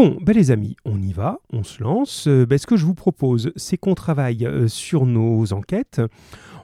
Bon, 0.00 0.16
ben 0.20 0.32
les 0.32 0.52
amis, 0.52 0.76
on 0.84 1.02
y 1.02 1.12
va, 1.12 1.40
on 1.52 1.64
se 1.64 1.82
lance. 1.82 2.28
Euh, 2.28 2.46
ben, 2.46 2.56
ce 2.56 2.68
que 2.68 2.76
je 2.76 2.86
vous 2.86 2.94
propose, 2.94 3.50
c'est 3.56 3.76
qu'on 3.76 3.96
travaille 3.96 4.46
euh, 4.46 4.68
sur 4.68 5.06
nos 5.06 5.52
enquêtes. 5.52 6.00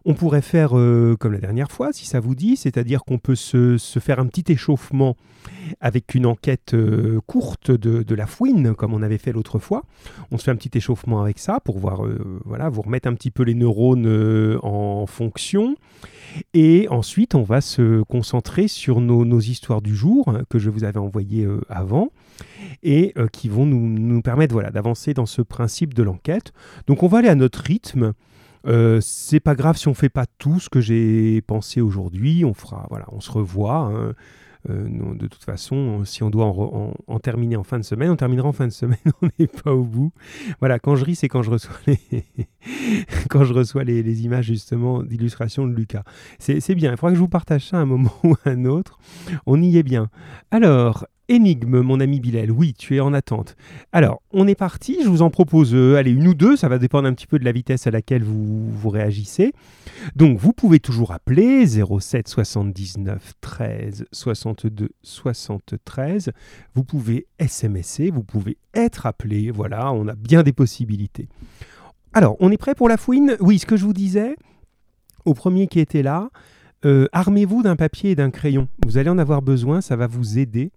On 0.07 0.13
pourrait 0.13 0.43
faire 0.43 0.77
euh, 0.79 1.17
comme 1.19 1.33
la 1.33 1.39
dernière 1.39 1.73
fois, 1.73 1.93
si 1.93 2.05
ça 2.05 2.21
vous 2.21 2.35
dit, 2.35 2.57
c'est-à-dire 2.57 3.05
qu'on 3.05 3.19
peut 3.19 3.35
se, 3.35 3.79
faire 3.79 4.19
un 4.19 4.27
petit 4.27 4.53
échauffement 4.53 5.17
avec 5.81 6.15
une 6.15 6.27
enquête 6.27 6.75
euh, 6.75 7.21
courte 7.27 7.71
de, 7.71 8.15
la 8.15 8.27
fouine, 8.27 8.75
comme 8.75 8.93
on 8.93 9.03
avait 9.03 9.17
fait 9.17 9.33
l'autre 9.33 9.59
fois. 9.59 9.83
On 10.31 10.37
se 10.37 10.45
fait 10.45 10.51
un 10.51 10.57
petit 10.57 10.77
échauffement 10.77 11.23
avec 11.23 11.39
ça 11.39 11.59
pour 11.59 11.79
voir, 11.79 12.05
euh, 12.05 12.41
voilà, 12.45 12.69
vous 12.69 12.83
remettre 12.83 13.09
un 13.09 13.15
petit 13.15 13.31
peu 13.31 13.45
les 13.45 13.55
neurones 13.55 14.59
en 14.63 15.07
fonction. 15.07 15.75
Et 16.53 16.87
ensuite, 16.91 17.35
on 17.35 17.43
va 17.43 17.63
se 17.63 18.03
concentrer 18.03 18.69
sur 18.69 19.01
nos, 19.01 19.41
histoires 19.41 19.81
du 19.81 19.97
jour 19.97 20.29
hein, 20.29 20.43
que 20.51 20.59
je 20.59 20.69
vous 20.69 20.85
avais 20.85 20.99
envoyées 20.99 21.49
avant 21.71 22.11
et 22.83 23.15
qui 23.33 23.49
vont 23.49 23.65
nous, 23.65 23.89
nous 23.89 24.21
permettre 24.21 24.53
voilà, 24.53 24.71
d'avancer 24.71 25.15
dans 25.15 25.27
ce 25.27 25.41
principe 25.41 25.95
de 25.95 26.03
l'enquête. 26.03 26.53
Donc 26.87 27.03
on 27.03 27.07
va 27.07 27.19
aller 27.19 27.29
à 27.29 27.35
notre 27.35 27.63
rythme. 27.63 28.13
Euh, 28.67 28.99
c'est 29.01 29.41
pas 29.41 29.55
grave 29.55 29.77
si 29.77 29.89
on 29.89 29.95
fait 29.95 30.09
pas 30.09 30.27
tout 30.39 30.61
ce 30.61 30.69
que 30.69 30.81
j'ai 30.81 31.41
pensé 31.43 31.81
aujourd'hui. 31.81 32.45
On 32.45 32.55
fera, 32.55 32.87
voilà, 32.91 33.07
on 33.13 33.21
se 33.21 33.31
revoit. 33.31 33.77
Hein. 33.77 34.15
Euh, 34.71 35.15
de 35.15 35.27
toute 35.27 35.45
façon, 35.45 36.05
si 36.07 36.23
on 36.23 36.31
doit 36.31 36.47
en, 36.47 37.19
terminer 37.19 37.57
en 37.57 37.65
fin 37.65 37.79
de 37.79 37.85
semaine, 37.85 38.11
on 38.11 38.17
terminera 38.17 38.49
en 38.49 38.53
fin 38.53 38.67
de 38.67 38.73
semaine. 38.73 38.99
on 39.23 39.29
n'est 39.39 39.47
pas 39.47 39.73
au 39.75 39.85
bout. 39.85 40.13
Voilà, 40.61 40.79
quand 40.79 40.97
je 40.97 41.05
ris, 41.05 41.17
c'est 41.17 41.29
quand 41.29 41.43
je 41.43 41.51
reçois 41.51 41.77
les, 41.87 41.99
quand 43.29 43.45
je 43.45 43.53
reçois 43.53 43.85
les, 43.85 44.25
images 44.25 44.47
justement 44.47 45.03
d'illustration 45.03 45.67
de 45.67 45.75
Lucas. 45.75 46.05
C'est 46.39 46.75
bien. 46.75 46.93
Il 46.93 46.97
faudra 46.97 47.11
que 47.11 47.17
je 47.17 47.21
vous 47.21 47.29
partage 47.29 47.69
ça 47.69 47.77
à 47.77 47.81
un 47.81 47.87
moment 47.87 48.15
ou 48.25 48.35
à 48.45 48.51
un 48.51 48.65
autre. 48.65 48.99
On 49.45 49.61
y 49.61 49.77
est 49.77 49.83
bien. 49.83 50.09
Alors, 50.51 51.07
Énigme, 51.29 51.81
mon 51.81 52.01
ami 52.01 52.21
Bilal, 52.21 52.51
oui, 52.51 52.75
tu 52.75 52.97
es 52.97 53.01
en 53.01 53.15
attente. 53.15 53.57
Alors, 53.93 54.21
on 54.33 54.47
est 54.47 54.55
parti, 54.55 54.99
je 55.03 55.09
vous 55.09 55.23
en 55.23 55.31
propose, 55.31 55.75
euh, 55.75 55.97
allez, 55.97 56.11
une 56.11 56.29
ou 56.29 56.35
deux, 56.35 56.55
ça 56.55 56.69
va 56.69 56.79
dépendre 56.79 57.09
un 57.09 57.15
petit 57.15 57.27
peu 57.27 57.39
de 57.39 57.47
la 57.47 57.53
vitesse 57.53 57.87
à 57.87 57.91
laquelle 57.91 58.23
vous, 58.23 58.71
vous 58.71 58.91
réagissez. 58.91 59.55
Donc, 60.17 60.39
vous 60.39 60.53
pouvez 60.53 60.81
toujours 60.81 61.13
appeler 61.13 61.67
07 61.67 62.29
79 62.29 63.33
13 63.41 64.05
62 64.13 64.91
73. 65.03 66.31
Vous 66.75 66.85
pouvez 66.85 67.27
SMSer, 67.39 68.11
vous 68.11 68.25
pouvez 68.25 68.59
être 68.75 69.07
appelé, 69.07 69.51
voilà, 69.51 69.93
on 69.93 70.07
a 70.09 70.15
bien 70.15 70.43
des 70.43 70.53
possibilités. 70.53 71.29
Alors, 72.13 72.37
on 72.41 72.51
est 72.51 72.59
prêt 72.59 72.75
pour 72.75 72.89
la 72.89 72.99
fouine? 72.99 73.37
Oui, 73.41 73.59
ce 73.59 73.67
que 73.67 73.79
je 73.79 73.85
vous 73.85 73.95
disais, 73.95 74.37
au 75.25 75.33
premier 75.33 75.69
qui 75.69 75.81
était 75.81 76.03
là, 76.03 76.29
euh, 76.85 77.09
armez-vous 77.13 77.63
d'un 77.63 77.77
papier 77.77 78.11
et 78.11 78.15
d'un 78.15 78.31
crayon. 78.31 78.69
Vous 78.85 78.99
allez 78.99 79.09
en 79.09 79.17
avoir 79.17 79.41
besoin, 79.41 79.81
ça 79.81 79.97
va 79.97 80.07
vous 80.07 80.39
aider 80.39 80.71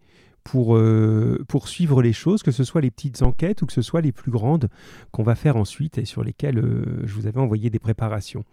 pour, 0.47 0.77
euh, 0.77 1.43
suivre 1.65 2.01
les 2.01 2.13
choses, 2.13 2.41
que 2.41 2.51
ce 2.51 2.63
soit 2.63 2.79
les 2.79 2.89
petites 2.89 3.21
enquêtes 3.21 3.61
ou 3.61 3.65
que 3.65 3.73
ce 3.73 3.81
soit 3.81 3.99
les 3.99 4.13
plus 4.13 4.31
grandes 4.31 4.69
qu'on 5.11 5.23
va 5.23 5.35
faire 5.35 5.57
ensuite 5.57 5.97
et 5.97 6.05
sur 6.05 6.23
lesquelles 6.23 6.59
euh, 6.59 7.01
je 7.03 7.13
vous 7.13 7.27
avais 7.27 7.41
envoyé 7.41 7.69
des 7.69 7.79
préparations. 7.79 8.45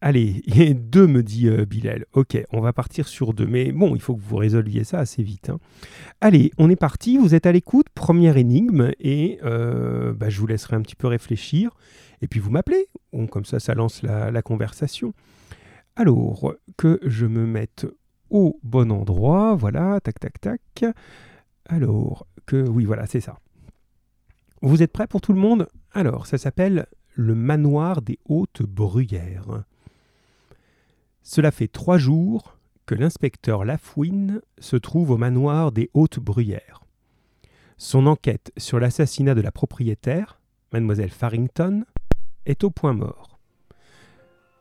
Allez, 0.00 0.42
deux, 0.74 1.06
me 1.06 1.22
dit 1.22 1.46
euh, 1.46 1.64
Bilal. 1.66 2.06
Ok, 2.14 2.36
on 2.50 2.60
va 2.60 2.72
partir 2.72 3.06
sur 3.06 3.32
deux. 3.32 3.46
Mais 3.46 3.70
bon, 3.70 3.94
il 3.94 4.00
faut 4.00 4.16
que 4.16 4.20
vous 4.20 4.36
résolviez 4.36 4.82
ça 4.82 4.98
assez 4.98 5.22
vite. 5.22 5.50
Hein. 5.50 5.60
Allez, 6.20 6.50
on 6.58 6.68
est 6.68 6.74
parti. 6.74 7.16
Vous 7.16 7.36
êtes 7.36 7.46
à 7.46 7.52
l'écoute. 7.52 7.86
Première 7.94 8.36
énigme. 8.36 8.90
Et 8.98 9.38
bah, 9.42 10.28
je 10.30 10.40
vous 10.40 10.48
laisserai 10.48 10.74
un 10.74 10.82
petit 10.82 10.96
peu 10.96 11.06
réfléchir. 11.06 11.70
Et 12.22 12.26
puis 12.26 12.40
vous 12.40 12.50
m'appelez. 12.50 12.88
comme 13.30 13.44
ça, 13.44 13.60
ça 13.60 13.74
lance 13.74 14.02
la, 14.02 14.32
la 14.32 14.42
conversation. 14.42 15.12
Alors, 15.94 16.54
que 16.76 16.98
je 17.04 17.26
me 17.26 17.46
mette 17.46 17.86
au 18.30 18.58
bon 18.62 18.90
endroit. 18.90 19.54
Voilà, 19.54 20.00
tac, 20.00 20.18
tac, 20.18 20.40
tac. 20.40 20.84
Alors, 21.66 22.26
que 22.46 22.68
oui, 22.68 22.84
voilà, 22.84 23.06
c'est 23.06 23.20
ça. 23.20 23.38
Vous 24.62 24.82
êtes 24.82 24.92
prêts 24.92 25.06
pour 25.06 25.20
tout 25.20 25.32
le 25.32 25.40
monde? 25.40 25.68
Alors, 25.92 26.26
ça 26.26 26.38
s'appelle 26.38 26.86
le 27.14 27.34
manoir 27.34 28.02
des 28.02 28.18
hautes 28.26 28.62
bruyères. 28.62 29.64
Cela 31.22 31.50
fait 31.50 31.68
trois 31.68 31.98
jours 31.98 32.56
que 32.86 32.94
l'inspecteur 32.94 33.64
Lafouine 33.64 34.40
se 34.58 34.76
trouve 34.76 35.10
au 35.10 35.16
manoir 35.16 35.72
des 35.72 35.90
hautes 35.94 36.18
bruyères. 36.18 36.82
Son 37.76 38.06
enquête 38.06 38.52
sur 38.56 38.80
l'assassinat 38.80 39.34
de 39.34 39.40
la 39.40 39.52
propriétaire, 39.52 40.40
mademoiselle 40.72 41.10
Farrington, 41.10 41.84
est 42.46 42.64
au 42.64 42.70
point 42.70 42.92
mort. 42.92 43.39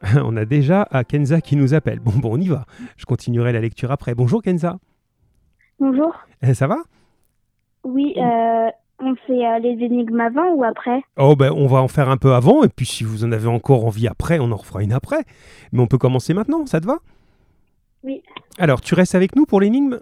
on 0.23 0.37
a 0.37 0.45
déjà 0.45 0.87
à 0.91 1.03
Kenza 1.03 1.41
qui 1.41 1.55
nous 1.55 1.73
appelle. 1.73 1.99
Bon, 1.99 2.11
bon, 2.15 2.33
on 2.33 2.39
y 2.39 2.47
va. 2.47 2.65
Je 2.97 3.05
continuerai 3.05 3.51
la 3.51 3.59
lecture 3.59 3.91
après. 3.91 4.15
Bonjour 4.15 4.41
Kenza. 4.41 4.77
Bonjour. 5.79 6.13
Eh, 6.41 6.53
ça 6.53 6.67
va? 6.67 6.77
Oui, 7.83 8.13
euh, 8.17 8.69
on 8.99 9.15
fait 9.27 9.45
euh, 9.45 9.59
les 9.59 9.83
énigmes 9.83 10.19
avant 10.19 10.53
ou 10.53 10.63
après? 10.63 11.01
Oh 11.17 11.35
ben 11.35 11.51
on 11.51 11.67
va 11.67 11.81
en 11.81 11.87
faire 11.87 12.09
un 12.09 12.17
peu 12.17 12.33
avant 12.33 12.63
et 12.63 12.69
puis 12.69 12.85
si 12.85 13.03
vous 13.03 13.23
en 13.23 13.31
avez 13.31 13.47
encore 13.47 13.85
envie 13.85 14.07
après, 14.07 14.39
on 14.39 14.51
en 14.51 14.57
refera 14.57 14.83
une 14.83 14.93
après. 14.93 15.23
Mais 15.71 15.81
on 15.81 15.87
peut 15.87 15.97
commencer 15.97 16.33
maintenant, 16.33 16.65
ça 16.65 16.81
te 16.81 16.85
va? 16.85 16.97
Oui. 18.03 18.21
Alors, 18.57 18.81
tu 18.81 18.95
restes 18.95 19.15
avec 19.15 19.35
nous 19.35 19.45
pour 19.45 19.61
l'énigme? 19.61 19.99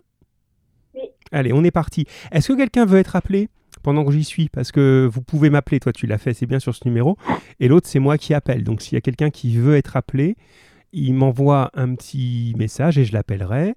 Oui. 0.95 1.01
Allez, 1.31 1.53
on 1.53 1.63
est 1.63 1.71
parti. 1.71 2.05
Est-ce 2.31 2.49
que 2.49 2.57
quelqu'un 2.57 2.85
veut 2.85 2.99
être 2.99 3.15
appelé? 3.15 3.49
Pendant 3.81 4.05
que 4.05 4.11
j'y 4.11 4.23
suis, 4.23 4.49
parce 4.49 4.71
que 4.71 5.09
vous 5.11 5.21
pouvez 5.21 5.49
m'appeler, 5.49 5.79
toi 5.79 5.93
tu 5.93 6.07
l'as 6.07 6.17
fait, 6.17 6.33
c'est 6.33 6.45
bien 6.45 6.59
sur 6.59 6.75
ce 6.75 6.81
numéro, 6.85 7.17
et 7.59 7.67
l'autre 7.67 7.87
c'est 7.87 7.99
moi 7.99 8.17
qui 8.17 8.33
appelle. 8.33 8.63
Donc 8.63 8.81
s'il 8.81 8.93
y 8.93 8.97
a 8.97 9.01
quelqu'un 9.01 9.29
qui 9.29 9.57
veut 9.57 9.75
être 9.75 9.95
appelé, 9.95 10.35
il 10.93 11.13
m'envoie 11.13 11.69
un 11.73 11.95
petit 11.95 12.53
message 12.57 12.97
et 12.97 13.05
je 13.05 13.13
l'appellerai. 13.13 13.75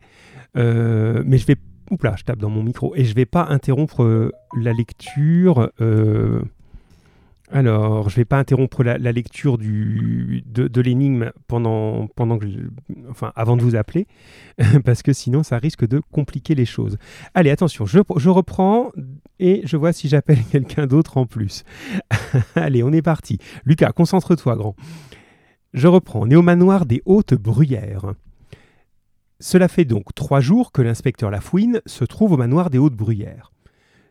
Euh, 0.56 1.22
mais 1.27 1.38
je 1.38 1.47
vais... 1.47 1.56
Oups 1.91 2.05
là, 2.05 2.15
je 2.16 2.22
tape 2.22 2.38
dans 2.38 2.50
mon 2.50 2.62
micro. 2.62 2.94
Et 2.94 3.05
je 3.05 3.15
vais 3.15 3.27
pas 3.27 3.47
interrompre 3.49 4.05
euh, 4.05 4.31
la 4.56 4.72
lecture. 4.72 5.71
Euh, 5.81 6.41
alors, 7.50 8.09
je 8.09 8.15
ne 8.15 8.21
vais 8.21 8.25
pas 8.25 8.38
interrompre 8.38 8.84
la, 8.84 8.97
lecture 9.12 9.59
du, 9.59 10.44
de, 10.47 10.81
l'énigme 10.81 11.32
pendant, 11.49 12.06
pendant 12.06 12.38
que 12.38 12.47
enfin, 13.09 13.32
avant 13.34 13.56
de 13.56 13.62
vous 13.62 13.75
appeler, 13.75 14.06
parce 14.84 15.03
que 15.03 15.12
sinon 15.12 15.43
ça 15.43 15.59
risque 15.59 15.84
de 15.84 16.00
compliquer 16.12 16.55
les 16.55 16.65
choses. 16.65 16.97
Allez, 17.34 17.50
attention, 17.50 17.87
je, 17.87 17.99
je 18.17 18.28
reprends 18.28 18.93
et 19.40 19.62
je 19.64 19.76
vois 19.76 19.92
si 19.92 20.08
j'appelle 20.08 20.44
quelqu'un 20.52 20.86
d'autre 20.86 21.16
en 21.16 21.26
plus. 21.26 21.64
Allez, 22.54 22.82
on 22.82 22.92
est 22.92 23.02
parti. 23.02 23.38
Lucas, 23.64 23.92
concentre-toi, 23.92 24.56
grand. 24.56 24.76
Je 25.72 25.88
reprends. 25.88 26.20
On 26.22 26.30
est 26.30 26.36
au 26.36 26.42
manoir 26.42 26.86
des 26.86 27.02
Hautes 27.06 27.34
Bruyères. 27.34 28.14
Cela 29.40 29.68
fait 29.68 29.86
donc 29.86 30.14
trois 30.14 30.40
jours 30.40 30.70
que 30.70 30.82
l'inspecteur 30.82 31.30
Lafouine 31.30 31.80
se 31.86 32.04
trouve 32.04 32.32
au 32.32 32.36
manoir 32.36 32.68
des 32.70 32.78
Hautes 32.78 32.94
Bruyères. 32.94 33.52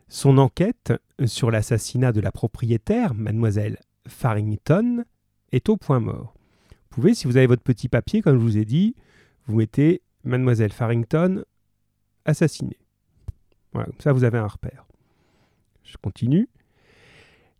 Son 0.08 0.38
enquête 0.38 0.92
sur 1.24 1.52
l'assassinat 1.52 2.10
de 2.10 2.20
la 2.20 2.32
propriétaire, 2.32 3.14
mademoiselle 3.14 3.78
Farrington, 4.08 5.04
est 5.52 5.68
au 5.68 5.76
point 5.76 6.00
mort. 6.00 6.34
Vous 6.72 6.96
pouvez, 6.96 7.14
si 7.14 7.28
vous 7.28 7.36
avez 7.36 7.46
votre 7.46 7.62
petit 7.62 7.88
papier, 7.88 8.22
comme 8.22 8.38
je 8.38 8.42
vous 8.42 8.58
ai 8.58 8.64
dit, 8.64 8.96
vous 9.46 9.54
mettez 9.54 10.02
mademoiselle 10.24 10.72
Farrington 10.72 11.44
assassinée. 12.24 12.78
Voilà, 13.72 13.86
comme 13.86 14.00
ça 14.00 14.12
vous 14.12 14.24
avez 14.24 14.38
un 14.38 14.48
repère. 14.48 14.89
Je 15.84 15.96
continue. 15.96 16.48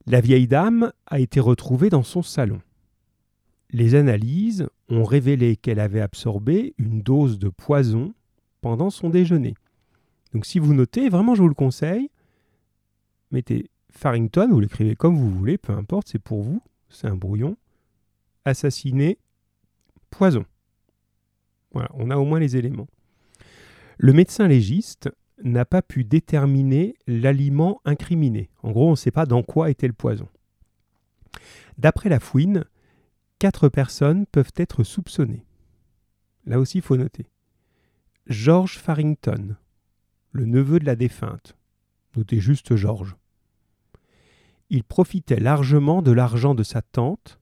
La 0.06 0.20
vieille 0.20 0.48
dame 0.48 0.92
a 1.06 1.20
été 1.20 1.41
retrouvée 1.41 1.91
dans 1.91 2.03
son 2.03 2.22
salon. 2.22 2.60
Les 3.70 3.94
analyses 3.94 4.69
ont 4.88 5.04
révélé 5.04 5.56
qu'elle 5.56 5.78
avait 5.78 6.00
absorbé 6.00 6.75
une 6.78 7.03
dose 7.03 7.38
de 7.38 7.48
poison 7.48 8.14
pendant 8.60 8.91
son 8.91 9.10
déjeuner. 9.10 9.54
Donc 10.32 10.47
si 10.47 10.58
vous 10.58 10.75
notez, 10.75 11.08
vraiment 11.08 11.34
je 11.34 11.42
vous 11.42 11.48
le 11.48 11.54
conseille, 11.54 12.10
mettez 13.31 13.70
Farrington, 13.91 14.48
vous 14.50 14.60
l'écrivez 14.60 14.97
comme 14.97 15.16
vous 15.16 15.31
voulez, 15.31 15.58
peu 15.58 15.72
importe, 15.72 16.08
c'est 16.08 16.19
pour 16.19 16.42
vous, 16.42 16.62
c'est 16.88 17.06
un 17.06 17.16
brouillon. 17.16 17.56
Assassiné, 18.44 19.19
poison. 20.10 20.44
Voilà, 21.72 21.91
on 21.94 22.10
a 22.10 22.16
au 22.16 22.25
moins 22.25 22.41
les 22.41 22.56
éléments. 22.56 22.88
Le 23.98 24.12
médecin 24.12 24.48
légiste 24.48 25.10
n'a 25.43 25.65
pas 25.65 25.83
pu 25.83 26.05
déterminer 26.05 26.95
l'aliment 27.06 27.81
incriminé. 27.84 28.51
En 28.62 28.73
gros, 28.73 28.89
on 28.89 28.93
ne 28.93 28.97
sait 28.97 29.11
pas 29.11 29.26
dans 29.26 29.43
quoi 29.43 29.70
était 29.70 29.87
le 29.87 29.93
poison. 29.93 30.29
D'après 31.79 32.09
la 32.09 32.20
fouine, 32.20 32.64
quatre 33.38 33.69
personnes 33.69 34.26
peuvent 34.26 34.53
être 34.56 34.85
soupçonnées. 34.85 35.44
Là 36.47 36.59
aussi, 36.59 36.79
il 36.79 36.82
faut 36.82 36.97
noter. 36.97 37.26
George 38.26 38.79
Farrington, 38.79 39.56
le 40.32 40.44
neveu 40.44 40.79
de 40.79 40.87
la 40.87 40.97
défunte. 40.97 41.56
Notez 42.17 42.41
juste 42.41 42.76
George 42.76 43.17
il 44.70 44.85
profitait 44.85 45.41
largement 45.41 46.00
de 46.00 46.12
l'argent 46.12 46.55
de 46.55 46.62
sa 46.62 46.81
tante. 46.81 47.38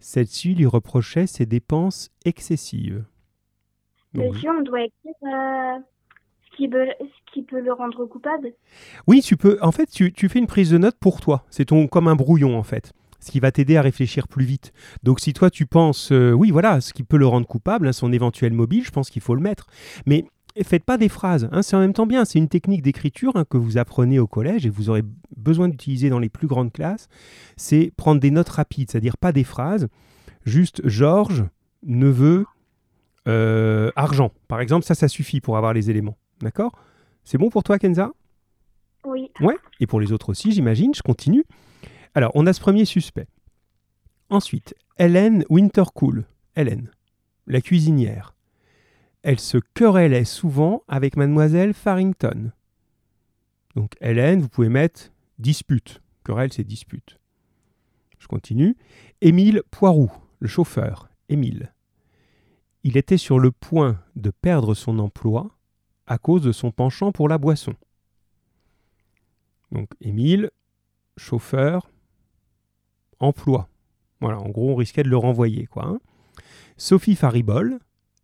Celle-ci 0.00 0.54
lui 0.54 0.66
reprochait 0.66 1.26
ses 1.26 1.46
dépenses 1.46 2.10
excessives. 2.24 3.04
Monsieur, 4.14 4.50
on 4.50 4.62
doit 4.62 4.82
écrire 4.82 5.14
euh, 5.24 5.78
ce, 6.66 7.32
qui 7.32 7.42
peut, 7.42 7.60
le 7.60 7.72
rendre 7.72 8.06
coupable? 8.06 8.52
Oui, 9.06 9.22
tu 9.22 9.36
peux. 9.36 9.58
En 9.62 9.72
fait, 9.72 9.86
tu, 9.86 10.28
fais 10.28 10.38
une 10.38 10.46
prise 10.46 10.70
de 10.70 10.78
notes 10.78 10.98
pour 10.98 11.20
toi. 11.20 11.44
C'est 11.50 11.66
ton 11.66 11.86
comme 11.86 12.08
un 12.08 12.16
brouillon, 12.16 12.58
en 12.58 12.62
fait. 12.62 12.92
Ce 13.20 13.30
qui 13.30 13.40
va 13.40 13.50
t'aider 13.50 13.76
à 13.76 13.82
réfléchir 13.82 14.28
plus 14.28 14.44
vite. 14.44 14.72
Donc, 15.02 15.20
si 15.20 15.32
toi, 15.32 15.50
tu 15.50 15.66
penses, 15.66 16.12
euh, 16.12 16.32
oui, 16.32 16.50
voilà, 16.50 16.80
ce 16.80 16.92
qui 16.92 17.02
peut 17.02 17.16
le 17.16 17.26
rendre 17.26 17.46
coupable, 17.46 17.88
hein, 17.88 17.92
son 17.92 18.12
éventuel 18.12 18.52
mobile, 18.52 18.84
je 18.84 18.90
pense 18.90 19.10
qu'il 19.10 19.22
faut 19.22 19.34
le 19.34 19.40
mettre. 19.40 19.66
Mais 20.06 20.24
faites 20.64 20.84
pas 20.84 20.98
des 20.98 21.08
phrases, 21.08 21.48
hein, 21.52 21.62
c'est 21.62 21.76
en 21.76 21.80
même 21.80 21.92
temps 21.92 22.06
bien. 22.06 22.24
C'est 22.24 22.38
une 22.38 22.48
technique 22.48 22.82
d'écriture 22.82 23.36
hein, 23.36 23.44
que 23.48 23.56
vous 23.56 23.78
apprenez 23.78 24.18
au 24.18 24.26
collège 24.26 24.66
et 24.66 24.70
vous 24.70 24.90
aurez 24.90 25.02
besoin 25.36 25.68
d'utiliser 25.68 26.10
dans 26.10 26.18
les 26.18 26.28
plus 26.28 26.46
grandes 26.46 26.72
classes. 26.72 27.08
C'est 27.56 27.92
prendre 27.96 28.20
des 28.20 28.30
notes 28.30 28.48
rapides, 28.48 28.90
c'est-à-dire 28.90 29.16
pas 29.16 29.32
des 29.32 29.44
phrases, 29.44 29.88
juste 30.44 30.86
Georges, 30.86 31.44
neveu, 31.84 32.44
euh, 33.26 33.90
argent. 33.94 34.32
Par 34.48 34.60
exemple, 34.60 34.84
ça, 34.84 34.94
ça 34.94 35.08
suffit 35.08 35.40
pour 35.40 35.56
avoir 35.56 35.74
les 35.74 35.90
éléments. 35.90 36.16
D'accord? 36.40 36.72
C'est 37.24 37.38
bon 37.38 37.50
pour 37.50 37.62
toi, 37.62 37.78
Kenza? 37.78 38.12
Oui. 39.04 39.30
Ouais, 39.40 39.56
et 39.80 39.86
pour 39.86 40.00
les 40.00 40.12
autres 40.12 40.30
aussi, 40.30 40.52
j'imagine. 40.52 40.94
Je 40.94 41.02
continue. 41.02 41.44
Alors, 42.14 42.32
on 42.34 42.46
a 42.46 42.52
ce 42.52 42.60
premier 42.60 42.84
suspect. 42.84 43.26
Ensuite, 44.30 44.74
Hélène 44.98 45.44
Wintercool. 45.48 46.26
Hélène, 46.56 46.90
la 47.46 47.60
cuisinière 47.60 48.34
elle 49.22 49.40
se 49.40 49.58
querellait 49.74 50.24
souvent 50.24 50.84
avec 50.88 51.16
mademoiselle 51.16 51.74
Farrington. 51.74 52.52
Donc 53.74 53.94
Hélène, 54.00 54.40
vous 54.40 54.48
pouvez 54.48 54.68
mettre 54.68 55.10
dispute. 55.38 56.00
Querelle, 56.24 56.52
c'est 56.52 56.64
dispute. 56.64 57.18
Je 58.18 58.26
continue. 58.26 58.76
Émile 59.20 59.62
Poiroux, 59.70 60.12
le 60.40 60.48
chauffeur. 60.48 61.08
Émile. 61.28 61.74
Il 62.84 62.96
était 62.96 63.18
sur 63.18 63.38
le 63.38 63.50
point 63.50 64.00
de 64.16 64.30
perdre 64.30 64.74
son 64.74 64.98
emploi 64.98 65.50
à 66.08 66.18
cause 66.18 66.42
de 66.42 66.52
son 66.52 66.72
penchant 66.72 67.12
pour 67.12 67.28
la 67.28 67.38
boisson. 67.38 67.74
Donc 69.70 69.90
Émile, 70.00 70.50
chauffeur, 71.16 71.90
emploi. 73.20 73.68
Voilà, 74.20 74.40
en 74.40 74.48
gros, 74.48 74.70
on 74.70 74.76
risquait 74.76 75.02
de 75.02 75.10
le 75.10 75.16
renvoyer, 75.16 75.66
quoi. 75.66 75.86
Hein. 75.86 76.00
Sophie 76.76 77.14
Faribol, 77.14 77.78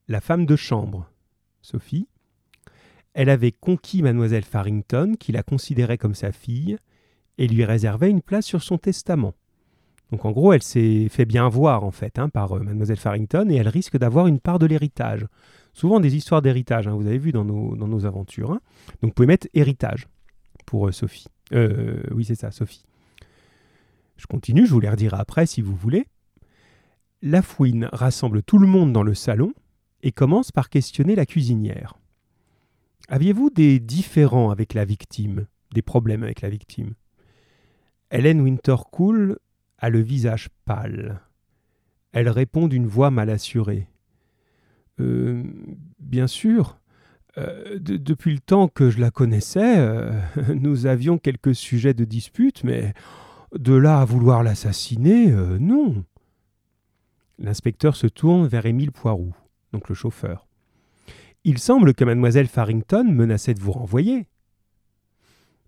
la 0.08 0.20
femme 0.20 0.46
de 0.46 0.56
chambre, 0.56 1.08
Sophie, 1.60 2.08
elle 3.12 3.28
avait 3.28 3.52
conquis 3.52 4.02
mademoiselle 4.02 4.44
Farrington, 4.44 5.14
qui 5.18 5.30
la 5.30 5.42
considérait 5.42 5.98
comme 5.98 6.14
sa 6.14 6.32
fille, 6.32 6.78
et 7.38 7.46
lui 7.46 7.64
réservait 7.64 8.10
une 8.10 8.22
place 8.22 8.46
sur 8.46 8.62
son 8.62 8.78
testament. 8.78 9.34
Donc 10.14 10.24
en 10.26 10.30
gros, 10.30 10.52
elle 10.52 10.62
s'est 10.62 11.08
fait 11.08 11.24
bien 11.24 11.48
voir 11.48 11.82
en 11.82 11.90
fait 11.90 12.20
hein, 12.20 12.28
par 12.28 12.52
euh, 12.52 12.60
mademoiselle 12.60 12.98
Farrington, 12.98 13.50
et 13.50 13.56
elle 13.56 13.66
risque 13.66 13.98
d'avoir 13.98 14.28
une 14.28 14.38
part 14.38 14.60
de 14.60 14.66
l'héritage. 14.66 15.26
Souvent 15.72 15.98
des 15.98 16.14
histoires 16.14 16.40
d'héritage, 16.40 16.86
hein, 16.86 16.94
vous 16.94 17.08
avez 17.08 17.18
vu 17.18 17.32
dans 17.32 17.44
nos, 17.44 18.06
aventures. 18.06 18.52
Hein. 18.52 18.60
Donc 19.02 19.10
vous 19.10 19.14
pouvez 19.14 19.26
mettre 19.26 19.48
héritage 19.54 20.06
pour 20.66 20.86
euh, 20.86 20.92
Sophie. 20.92 21.26
Euh, 21.52 22.00
oui, 22.12 22.24
c'est 22.24 22.36
ça, 22.36 22.52
Sophie. 22.52 22.84
Je 24.16 24.26
continue, 24.28 24.66
je 24.66 24.70
vous 24.70 24.78
les 24.78 24.88
redirai 24.88 25.16
après 25.18 25.46
si 25.46 25.62
vous 25.62 25.74
voulez. 25.74 26.06
La 27.20 27.42
fouine 27.42 27.88
rassemble 27.92 28.44
tout 28.44 28.58
le 28.58 28.68
monde 28.68 28.92
dans 28.92 29.02
le 29.02 29.14
salon 29.14 29.52
et 30.04 30.12
commence 30.12 30.52
par 30.52 30.70
questionner 30.70 31.16
la 31.16 31.26
cuisinière. 31.26 31.98
Aviez-vous 33.08 33.50
des 33.50 33.80
différends 33.80 34.50
avec 34.50 34.74
la 34.74 34.84
victime, 34.84 35.46
des 35.72 35.82
problèmes 35.82 36.22
avec 36.22 36.40
la 36.40 36.50
victime? 36.50 36.94
Hélène 38.12 38.42
Wintercool 38.42 39.38
a 39.78 39.90
le 39.90 40.00
visage 40.00 40.48
pâle. 40.64 41.20
Elle 42.12 42.28
répond 42.28 42.68
d'une 42.68 42.86
voix 42.86 43.10
mal 43.10 43.30
assurée. 43.30 43.88
Euh, 45.00 45.42
bien 45.98 46.26
sûr, 46.26 46.78
euh, 47.38 47.78
depuis 47.80 48.32
le 48.32 48.40
temps 48.40 48.68
que 48.68 48.90
je 48.90 49.00
la 49.00 49.10
connaissais, 49.10 49.78
euh, 49.78 50.12
nous 50.54 50.86
avions 50.86 51.18
quelques 51.18 51.54
sujets 51.54 51.94
de 51.94 52.04
dispute, 52.04 52.62
mais 52.64 52.94
de 53.58 53.74
là 53.74 54.00
à 54.00 54.04
vouloir 54.04 54.42
l'assassiner, 54.42 55.30
non. 55.60 56.04
L'inspecteur 57.38 57.96
se 57.96 58.06
tourne 58.06 58.46
vers 58.46 58.66
Émile 58.66 58.92
Poiroux 58.92 59.34
donc 59.74 59.88
le 59.88 59.94
chauffeur. 59.94 60.46
Il 61.42 61.58
semble 61.58 61.94
que 61.94 62.04
mademoiselle 62.04 62.46
Farrington 62.46 63.04
menaçait 63.04 63.54
de 63.54 63.60
vous 63.60 63.72
renvoyer. 63.72 64.28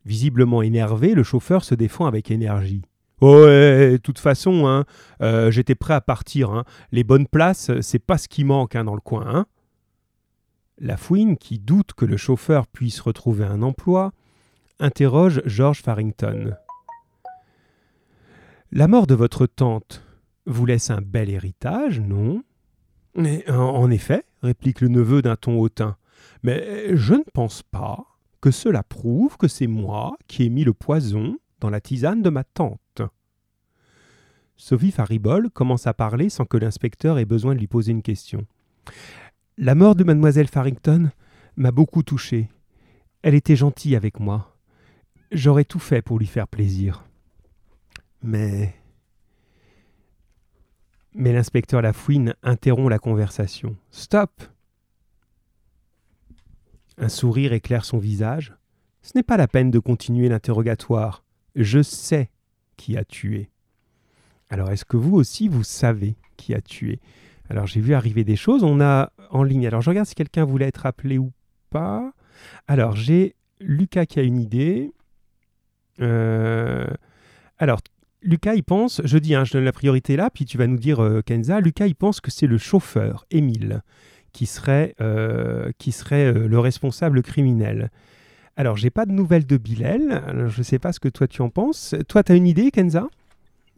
Visiblement 0.05 0.63
énervé, 0.63 1.15
le 1.15 1.25
chauffeur 1.25 1.65
se 1.65 1.75
défend 1.75 2.07
avec 2.07 2.31
énergie. 2.31 2.83
Oh, 3.23 3.47
de 3.47 3.97
toute 3.97 4.19
façon, 4.19 4.67
hein, 4.67 4.85
euh, 5.23 5.51
j'étais 5.51 5.75
prêt 5.75 5.95
à 5.95 6.03
partir. 6.03 6.51
Hein. 6.51 6.65
Les 6.93 7.03
bonnes 7.03 7.27
places, 7.27 7.71
c'est 7.81 7.99
pas 7.99 8.19
ce 8.19 8.29
qui 8.29 8.45
manque 8.45 8.77
hein, 8.77 8.85
dans 8.85 8.95
le 8.95 9.01
coin. 9.01 9.25
Hein. 9.27 9.47
La 10.79 10.99
fouine, 10.99 11.39
qui 11.39 11.59
doute 11.59 11.95
que 11.95 12.05
le 12.05 12.19
chauffeur 12.19 12.67
puisse 12.67 13.01
retrouver 13.01 13.45
un 13.45 13.63
emploi, 13.63 14.13
interroge 14.79 15.41
George 15.47 15.81
Farrington. 15.81 16.55
La 18.71 18.87
mort 18.87 19.07
de 19.07 19.15
votre 19.15 19.47
tante 19.47 20.03
vous 20.45 20.67
laisse 20.67 20.91
un 20.91 21.01
bel 21.01 21.31
héritage, 21.31 22.01
non? 22.01 22.43
En 23.49 23.91
effet, 23.91 24.25
réplique 24.43 24.83
le 24.83 24.89
neveu 24.89 25.23
d'un 25.23 25.37
ton 25.37 25.59
hautain, 25.59 25.97
mais 26.43 26.95
je 26.95 27.15
ne 27.15 27.25
pense 27.33 27.63
pas 27.63 28.05
que 28.43 28.51
cela 28.51 28.83
prouve 28.83 29.39
que 29.39 29.49
c'est 29.49 29.67
moi 29.67 30.19
qui 30.27 30.45
ai 30.45 30.51
mis 30.51 30.65
le 30.65 30.75
poison 30.75 31.39
dans 31.61 31.71
la 31.71 31.81
tisane 31.81 32.21
de 32.21 32.29
ma 32.29 32.45
tante. 32.45 32.79
Sophie 34.57 34.91
Faribol 34.91 35.51
commence 35.51 35.87
à 35.87 35.95
parler 35.95 36.29
sans 36.29 36.45
que 36.45 36.57
l'inspecteur 36.57 37.19
ait 37.19 37.25
besoin 37.25 37.55
de 37.55 37.61
lui 37.61 37.67
poser 37.67 37.93
une 37.93 38.03
question. 38.03 38.47
La 39.59 39.75
mort 39.75 39.95
de 39.95 40.05
mademoiselle 40.05 40.49
Farrington 40.49 41.11
m'a 41.57 41.71
beaucoup 41.71 42.03
touché. 42.03 42.49
Elle 43.23 43.35
était 43.35 43.57
gentille 43.57 43.97
avec 43.97 44.21
moi. 44.21 44.57
J'aurais 45.33 45.65
tout 45.65 45.79
fait 45.79 46.03
pour 46.03 46.19
lui 46.19 46.27
faire 46.27 46.49
plaisir. 46.49 47.05
Mais 48.23 48.75
mais 51.19 51.33
l'inspecteur 51.33 51.81
Lafouine 51.81 52.35
interrompt 52.43 52.91
la 52.91 52.99
conversation. 52.99 53.75
Stop 53.91 54.43
Un 56.99 57.09
sourire 57.09 57.55
éclaire 57.55 57.87
son 57.87 57.97
visage. 57.97 58.55
Ce 59.01 59.13
n'est 59.15 59.23
pas 59.23 59.39
la 59.39 59.49
peine 59.49 59.71
de 59.71 59.79
continuer 59.79 60.29
l'interrogatoire. 60.29 61.25
Je 61.55 61.83
sais 61.83 62.31
qui 62.77 62.99
a 62.99 63.05
tué. 63.05 63.49
Alors 64.49 64.71
est-ce 64.71 64.85
que 64.85 64.97
vous 64.97 65.17
aussi 65.17 65.49
vous 65.49 65.65
savez 65.65 66.17
qui 66.37 66.55
a 66.55 66.61
tué? 66.61 67.01
Alors 67.49 67.67
j'ai 67.67 67.81
vu 67.81 67.95
arriver 67.95 68.25
des 68.25 68.37
choses, 68.37 68.65
on 68.65 68.81
a 68.81 69.13
en 69.31 69.43
ligne. 69.43 69.67
Alors 69.67 69.81
je 69.81 69.91
regarde 69.91 70.07
si 70.07 70.15
quelqu'un 70.15 70.45
voulait 70.45 70.67
être 70.67 70.87
appelé 70.87 71.19
ou 71.19 71.33
pas. 71.71 72.13
Alors 72.67 72.97
j'ai 72.97 73.35
Lucas 73.61 74.07
qui 74.07 74.19
a 74.19 74.23
une 74.23 74.39
idée. 74.39 74.93
Euh, 76.01 76.87
alors 77.59 77.81
Lucas, 78.23 78.55
il 78.55 78.65
pense, 78.65 79.01
je 79.05 79.19
dis, 79.19 79.35
hein, 79.35 79.45
je 79.45 79.53
donne 79.53 79.65
la 79.65 79.73
priorité 79.73 80.17
là, 80.17 80.31
puis 80.31 80.45
tu 80.45 80.59
vas 80.59 80.67
nous 80.67 80.79
dire, 80.79 81.01
euh, 81.01 81.23
Kenza, 81.23 81.61
Lucas, 81.61 81.87
il 81.87 81.95
pense 81.95 82.21
que 82.21 82.31
c'est 82.31 82.49
le 82.49 82.59
chauffeur, 82.59 83.25
Émile, 83.31 83.83
qui 84.33 84.47
serait, 84.47 84.95
euh, 85.01 85.71
qui 85.79 85.93
serait 85.93 86.33
le 86.33 86.59
responsable 86.59 87.23
criminel. 87.23 87.91
Alors, 88.57 88.77
j'ai 88.77 88.91
pas 88.91 89.07
de 89.07 89.13
nouvelles 89.13 89.47
de 89.47 89.57
Bilal, 89.59 90.49
je 90.49 90.59
ne 90.59 90.65
sais 90.65 90.81
pas 90.81 90.93
ce 90.93 90.99
que 90.99 91.09
toi 91.09 91.29
tu 91.29 91.41
en 91.43 91.51
penses. 91.51 91.95
Toi, 92.09 92.25
tu 92.25 92.33
as 92.33 92.35
une 92.35 92.49
idée, 92.49 92.71
Kenza? 92.73 93.09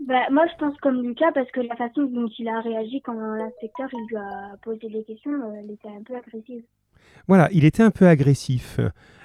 Bah, 0.00 0.28
Moi, 0.31 0.45
je 0.47 0.59
pense 0.59 0.76
comme 0.81 1.02
Lucas, 1.02 1.33
parce 1.33 1.50
que 1.50 1.61
la 1.61 1.76
façon 1.76 2.05
dont 2.05 2.28
il 2.38 2.49
a 2.49 2.61
réagi 2.61 3.00
quand 3.02 3.14
l'inspecteur 3.14 3.88
lui 4.09 4.17
a 4.17 4.57
posé 4.62 4.88
des 4.88 5.05
questions, 5.05 5.33
elle 5.55 5.71
était 5.71 5.88
un 5.88 6.02
peu 6.02 6.14
agressive. 6.14 6.62
Voilà, 7.26 7.49
il 7.52 7.64
était 7.64 7.83
un 7.83 7.90
peu 7.90 8.07
agressif. 8.07 8.81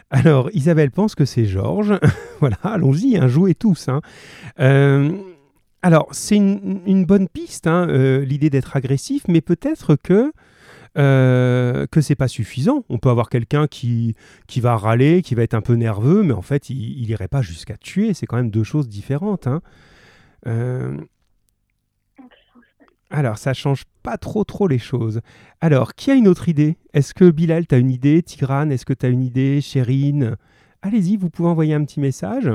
Alors, 0.09 0.49
Isabelle 0.53 0.91
pense 0.91 1.15
que 1.15 1.25
c'est 1.25 1.45
Georges. 1.45 1.99
voilà, 2.39 2.57
allons-y, 2.63 3.17
hein, 3.17 3.27
jouez 3.27 3.55
tous. 3.55 3.89
Hein. 3.89 4.01
Euh, 4.59 5.11
alors, 5.81 6.07
c'est 6.11 6.37
une, 6.37 7.05
bonne 7.05 7.27
piste, 7.27 7.67
hein, 7.67 7.87
euh, 7.89 8.23
l'idée 8.23 8.49
d'être 8.49 8.75
agressif, 8.75 9.23
mais 9.27 9.41
peut-être 9.41 9.95
que 9.95 10.31
euh, 10.95 11.87
que 11.87 12.01
c'est 12.01 12.15
pas 12.15 12.27
suffisant. 12.27 12.85
On 12.87 12.99
peut 12.99 13.09
avoir 13.09 13.29
quelqu'un 13.29 13.65
qui, 13.65 14.15
qui 14.47 14.61
va 14.61 14.77
râler, 14.77 15.23
qui 15.23 15.33
va 15.33 15.41
être 15.41 15.55
un 15.55 15.61
peu 15.61 15.73
nerveux, 15.73 16.21
mais 16.21 16.33
en 16.33 16.43
fait, 16.43 16.69
il 16.69 17.07
n'irait 17.07 17.27
pas 17.27 17.41
jusqu'à 17.41 17.75
tuer. 17.77 18.13
C'est 18.13 18.27
quand 18.27 18.37
même 18.37 18.51
deux 18.51 18.63
choses 18.63 18.87
différentes. 18.87 19.47
Hein. 19.47 19.61
Euh, 20.47 20.97
alors, 23.09 23.37
ça 23.37 23.53
change 23.53 23.83
pas 24.01 24.17
trop 24.17 24.43
trop 24.43 24.67
les 24.67 24.79
choses. 24.79 25.21
Alors, 25.61 25.93
qui 25.93 26.09
a 26.09 26.15
une 26.15 26.27
autre 26.27 26.49
idée? 26.49 26.77
Est-ce 26.93 27.13
que 27.13 27.29
Bilal, 27.29 27.67
tu 27.67 27.75
as 27.75 27.77
une 27.77 27.91
idée? 27.91 28.23
Tigran, 28.23 28.69
est-ce 28.71 28.85
que 28.85 28.93
tu 28.93 29.05
as 29.05 29.09
une 29.09 29.21
idée? 29.21 29.61
Chérine 29.61 30.35
Allez-y, 30.81 31.15
vous 31.15 31.29
pouvez 31.29 31.49
envoyer 31.49 31.73
un 31.75 31.85
petit 31.85 31.99
message. 31.99 32.49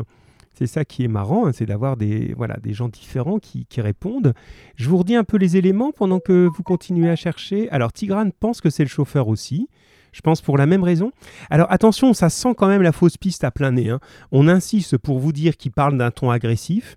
C'est 0.53 0.67
ça 0.67 0.85
qui 0.85 1.05
est 1.05 1.09
marrant, 1.09 1.47
hein, 1.47 1.53
c'est 1.53 1.67
d'avoir 1.67 1.97
des, 1.97 2.35
voilà, 2.37 2.57
des 2.61 2.75
gens 2.75 2.89
différents 2.89 3.39
qui, 3.39 3.67
qui, 3.67 3.81
répondent. 3.81 4.35
Je 4.75 4.89
vous 4.89 4.99
redis 4.99 5.15
un 5.15 5.23
peu 5.23 5.37
les 5.37 5.57
éléments 5.57 5.93
pendant 5.93 6.19
que 6.19 6.49
vous 6.53 6.65
continuez 6.65 7.09
à 7.09 7.15
chercher. 7.15 7.71
Alors, 7.71 7.93
Tigran 7.93 8.29
pense 8.41 8.61
que 8.61 8.69
c'est 8.69 8.83
le 8.83 8.89
chauffeur 8.89 9.29
aussi. 9.29 9.69
Je 10.13 10.21
pense 10.21 10.41
pour 10.41 10.59
la 10.59 10.67
même 10.67 10.83
raison. 10.83 11.13
Alors 11.51 11.71
attention, 11.71 12.13
ça 12.13 12.29
sent 12.29 12.55
quand 12.57 12.67
même 12.67 12.83
la 12.83 12.93
fausse 12.93 13.17
piste 13.17 13.45
à 13.45 13.53
plein 13.53 13.71
nez. 13.73 13.91
Hein. 13.91 14.01
On 14.33 14.49
insiste 14.49 14.99
pour 14.99 15.21
vous 15.21 15.33
dire 15.33 15.57
qu'il 15.57 15.71
parle 15.71 15.97
d'un 15.97 16.11
ton 16.11 16.31
agressif. 16.31 16.97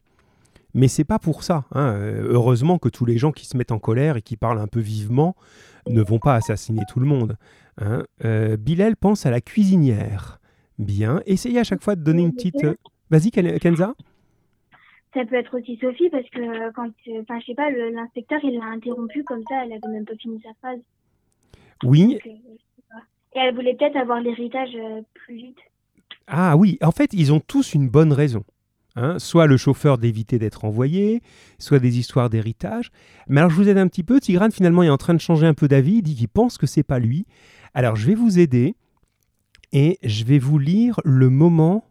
Mais 0.73 0.87
c'est 0.87 1.03
pas 1.03 1.19
pour 1.19 1.43
ça. 1.43 1.65
Hein. 1.73 1.95
Heureusement 2.23 2.77
que 2.77 2.89
tous 2.89 3.05
les 3.05 3.17
gens 3.17 3.31
qui 3.31 3.45
se 3.45 3.57
mettent 3.57 3.71
en 3.71 3.79
colère 3.79 4.17
et 4.17 4.21
qui 4.21 4.37
parlent 4.37 4.59
un 4.59 4.67
peu 4.67 4.79
vivement 4.79 5.35
ne 5.87 6.01
vont 6.01 6.19
pas 6.19 6.35
assassiner 6.35 6.83
tout 6.87 6.99
le 6.99 7.05
monde. 7.05 7.37
Hein. 7.79 8.03
Euh, 8.23 8.57
Bilal 8.57 8.95
pense 8.95 9.25
à 9.25 9.31
la 9.31 9.41
cuisinière. 9.41 10.39
Bien. 10.79 11.21
Essayez 11.25 11.59
à 11.59 11.63
chaque 11.63 11.83
fois 11.83 11.95
de 11.95 12.03
donner 12.03 12.23
une 12.23 12.33
petite. 12.33 12.63
Euh, 12.63 12.75
vas-y, 13.09 13.31
Kenza. 13.31 13.93
Ça 15.13 15.25
peut 15.25 15.35
être 15.35 15.57
aussi 15.59 15.77
Sophie 15.77 16.09
parce 16.09 16.29
que 16.29 16.71
quand, 16.71 16.89
enfin, 17.21 17.39
je 17.41 17.45
sais 17.45 17.55
pas, 17.55 17.69
l'inspecteur 17.69 18.39
il 18.43 18.57
l'a 18.57 18.65
interrompu 18.65 19.23
comme 19.23 19.43
ça, 19.49 19.65
elle 19.65 19.73
avait 19.73 19.93
même 19.93 20.05
pas 20.05 20.15
fini 20.15 20.41
sa 20.41 20.53
phrase. 20.61 20.79
Oui. 21.83 22.17
Euh, 22.25 22.29
Et 23.35 23.39
elle 23.39 23.55
voulait 23.55 23.75
peut-être 23.75 23.97
avoir 23.97 24.21
l'héritage 24.21 24.69
euh, 24.75 25.01
plus 25.13 25.35
vite. 25.35 25.57
Ah 26.27 26.55
oui, 26.55 26.77
en 26.81 26.91
fait, 26.91 27.11
ils 27.13 27.33
ont 27.33 27.41
tous 27.41 27.73
une 27.73 27.89
bonne 27.89 28.13
raison. 28.13 28.43
Hein. 28.95 29.19
soit 29.19 29.47
le 29.47 29.55
chauffeur 29.55 29.97
d'éviter 29.97 30.37
d'être 30.37 30.65
envoyé, 30.65 31.21
soit 31.59 31.79
des 31.79 31.97
histoires 31.97 32.29
d'héritage. 32.29 32.91
Mais 33.27 33.39
alors 33.39 33.49
je 33.51 33.55
vous 33.55 33.69
aide 33.69 33.77
un 33.77 33.87
petit 33.87 34.03
peu. 34.03 34.19
Tigrane 34.19 34.51
finalement 34.51 34.83
est 34.83 34.89
en 34.89 34.97
train 34.97 35.13
de 35.13 35.19
changer 35.19 35.47
un 35.47 35.53
peu 35.53 35.67
d'avis. 35.67 35.97
Il 35.97 36.01
dit 36.01 36.15
qu'il 36.15 36.27
pense 36.27 36.57
que 36.57 36.67
c'est 36.67 36.83
pas 36.83 36.99
lui. 36.99 37.25
Alors 37.73 37.95
je 37.95 38.05
vais 38.05 38.15
vous 38.15 38.39
aider 38.39 38.75
et 39.71 39.97
je 40.03 40.25
vais 40.25 40.39
vous 40.39 40.59
lire 40.59 40.99
le 41.05 41.29
moment 41.29 41.85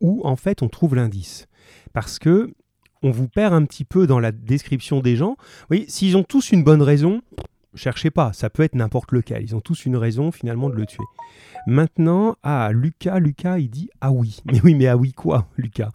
où 0.00 0.20
en 0.24 0.36
fait 0.36 0.62
on 0.62 0.68
trouve 0.68 0.94
l'indice. 0.94 1.46
Parce 1.92 2.18
que 2.18 2.52
on 3.02 3.10
vous 3.10 3.28
perd 3.28 3.52
un 3.52 3.64
petit 3.64 3.84
peu 3.84 4.06
dans 4.06 4.18
la 4.18 4.32
description 4.32 5.00
des 5.00 5.16
gens. 5.16 5.36
Oui, 5.70 5.84
s'ils 5.88 6.16
ont 6.16 6.24
tous 6.24 6.52
une 6.52 6.64
bonne 6.64 6.82
raison, 6.82 7.20
cherchez 7.74 8.10
pas, 8.10 8.32
ça 8.32 8.50
peut 8.50 8.62
être 8.62 8.74
n'importe 8.74 9.12
lequel. 9.12 9.42
Ils 9.42 9.54
ont 9.54 9.60
tous 9.60 9.86
une 9.86 9.96
raison 9.96 10.32
finalement 10.32 10.70
de 10.70 10.74
le 10.74 10.86
tuer. 10.86 11.04
Maintenant, 11.66 12.36
ah, 12.42 12.70
Lucas, 12.72 13.18
Lucas, 13.18 13.58
il 13.58 13.70
dit 13.70 13.90
ah 14.00 14.12
oui. 14.12 14.38
Mais 14.46 14.60
oui, 14.62 14.74
mais 14.74 14.86
ah 14.86 14.96
oui 14.96 15.12
quoi, 15.12 15.48
Lucas? 15.56 15.90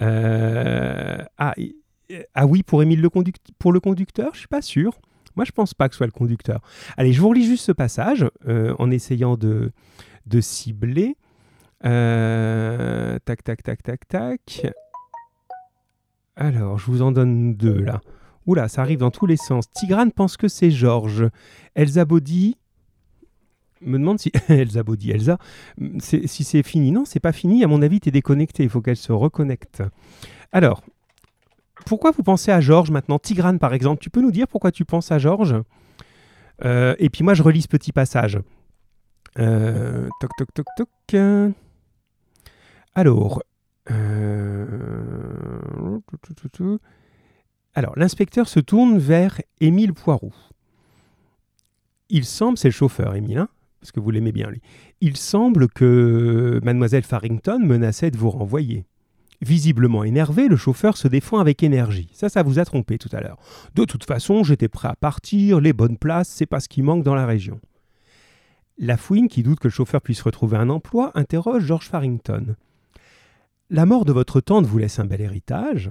Euh, 0.00 1.18
ah, 1.38 1.54
ah 2.34 2.46
oui 2.46 2.62
pour 2.62 2.82
Émile 2.82 3.00
le 3.00 3.10
pour 3.58 3.72
le 3.72 3.80
conducteur, 3.80 4.30
je 4.34 4.40
suis 4.40 4.48
pas 4.48 4.62
sûr. 4.62 4.98
Moi, 5.36 5.44
je 5.44 5.52
pense 5.52 5.74
pas 5.74 5.88
que 5.88 5.94
ce 5.94 5.98
soit 5.98 6.06
le 6.06 6.12
conducteur. 6.12 6.60
Allez, 6.96 7.12
je 7.12 7.20
vous 7.20 7.28
relis 7.28 7.46
juste 7.46 7.64
ce 7.64 7.72
passage 7.72 8.26
euh, 8.46 8.74
en 8.78 8.90
essayant 8.90 9.36
de, 9.36 9.72
cibler. 10.40 11.16
Euh, 11.84 13.18
tac, 13.24 13.42
tac, 13.42 13.62
tac, 13.62 13.82
tac, 13.82 14.06
tac. 14.08 14.66
Alors, 16.36 16.78
je 16.78 16.86
vous 16.86 17.02
en 17.02 17.12
donne 17.12 17.54
deux 17.54 17.80
là. 17.80 18.00
Oula, 18.46 18.68
ça 18.68 18.82
arrive 18.82 18.98
dans 18.98 19.10
tous 19.10 19.26
les 19.26 19.36
sens. 19.36 19.70
Tigrane 19.72 20.12
pense 20.12 20.36
que 20.36 20.48
c'est 20.48 20.70
Georges. 20.70 21.28
Elsa 21.74 22.04
Body 22.04 22.56
me 23.80 23.98
demande 23.98 24.18
si 24.18 24.32
Elsa 24.48 24.82
Body, 24.82 25.10
Elsa, 25.10 25.38
si 25.98 26.44
c'est 26.44 26.62
fini. 26.62 26.92
Non, 26.92 27.04
c'est 27.04 27.20
pas 27.20 27.32
fini. 27.32 27.64
À 27.64 27.68
mon 27.68 27.82
avis, 27.82 28.00
tu 28.00 28.08
es 28.08 28.12
déconnecté. 28.12 28.64
Il 28.64 28.68
faut 28.68 28.80
qu'elle 28.80 28.96
se 28.96 29.12
reconnecte. 29.12 29.82
Alors, 30.50 30.82
pourquoi 31.86 32.10
vous 32.10 32.22
pensez 32.22 32.50
à 32.50 32.60
Georges 32.60 32.90
maintenant? 32.90 33.18
Tigrane, 33.18 33.58
par 33.58 33.74
exemple, 33.74 34.02
tu 34.02 34.10
peux 34.10 34.20
nous 34.20 34.32
dire 34.32 34.48
pourquoi 34.48 34.72
tu 34.72 34.84
penses 34.84 35.12
à 35.12 35.18
Georges? 35.18 35.56
Euh, 36.64 36.94
Et 36.98 37.10
puis 37.10 37.24
moi, 37.24 37.34
je 37.34 37.42
relis 37.42 37.62
ce 37.62 37.68
petit 37.68 37.92
passage. 37.92 38.38
Euh, 39.38 40.08
toc, 40.20 40.30
toc, 40.36 40.48
toc, 40.54 40.66
toc. 40.76 41.16
Alors, 42.94 43.42
euh, 43.90 44.66
alors, 47.74 47.94
l'inspecteur 47.96 48.48
se 48.48 48.60
tourne 48.60 48.98
vers 48.98 49.40
Émile 49.60 49.94
Poiroux. 49.94 50.34
Il 52.10 52.26
semble, 52.26 52.58
c'est 52.58 52.68
le 52.68 52.72
chauffeur, 52.72 53.14
Émile, 53.14 53.38
hein, 53.38 53.48
parce 53.80 53.92
que 53.92 54.00
vous 54.00 54.10
l'aimez 54.10 54.32
bien 54.32 54.50
lui. 54.50 54.60
Il 55.00 55.16
semble 55.16 55.68
que 55.68 56.60
mademoiselle 56.62 57.04
Farrington 57.04 57.60
menaçait 57.60 58.10
de 58.10 58.18
vous 58.18 58.28
renvoyer. 58.28 58.84
Visiblement 59.40 60.04
énervé, 60.04 60.48
le 60.48 60.56
chauffeur 60.56 60.98
se 60.98 61.08
défend 61.08 61.38
avec 61.38 61.62
énergie. 61.62 62.10
Ça, 62.12 62.28
ça 62.28 62.42
vous 62.42 62.58
a 62.58 62.64
trompé 62.66 62.98
tout 62.98 63.08
à 63.12 63.20
l'heure. 63.20 63.38
De 63.74 63.86
toute 63.86 64.04
façon, 64.04 64.44
j'étais 64.44 64.68
prêt 64.68 64.88
à 64.88 64.94
partir, 64.94 65.58
les 65.58 65.72
bonnes 65.72 65.96
places, 65.96 66.28
c'est 66.28 66.46
pas 66.46 66.60
ce 66.60 66.68
qui 66.68 66.82
manque 66.82 67.02
dans 67.02 67.14
la 67.14 67.26
région. 67.26 67.58
La 68.78 68.98
fouine, 68.98 69.28
qui 69.28 69.42
doute 69.42 69.60
que 69.60 69.68
le 69.68 69.72
chauffeur 69.72 70.02
puisse 70.02 70.22
retrouver 70.22 70.58
un 70.58 70.68
emploi, 70.68 71.10
interroge 71.14 71.64
George 71.64 71.88
Farrington. 71.88 72.54
La 73.70 73.86
mort 73.86 74.04
de 74.04 74.12
votre 74.12 74.42
tante 74.42 74.66
vous 74.66 74.78
laisse 74.78 74.98
un 74.98 75.06
bel 75.06 75.22
héritage 75.22 75.90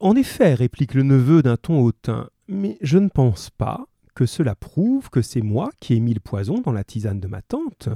en 0.00 0.14
effet, 0.14 0.54
réplique 0.54 0.94
le 0.94 1.02
neveu 1.02 1.42
d'un 1.42 1.56
ton 1.56 1.80
hautain, 1.80 2.28
mais 2.46 2.78
je 2.80 2.98
ne 2.98 3.08
pense 3.08 3.50
pas 3.50 3.86
que 4.14 4.26
cela 4.26 4.54
prouve 4.54 5.10
que 5.10 5.22
c'est 5.22 5.42
moi 5.42 5.70
qui 5.80 5.94
ai 5.94 6.00
mis 6.00 6.14
le 6.14 6.20
poison 6.20 6.60
dans 6.60 6.72
la 6.72 6.84
tisane 6.84 7.20
de 7.20 7.28
ma 7.28 7.42
tante. 7.42 7.88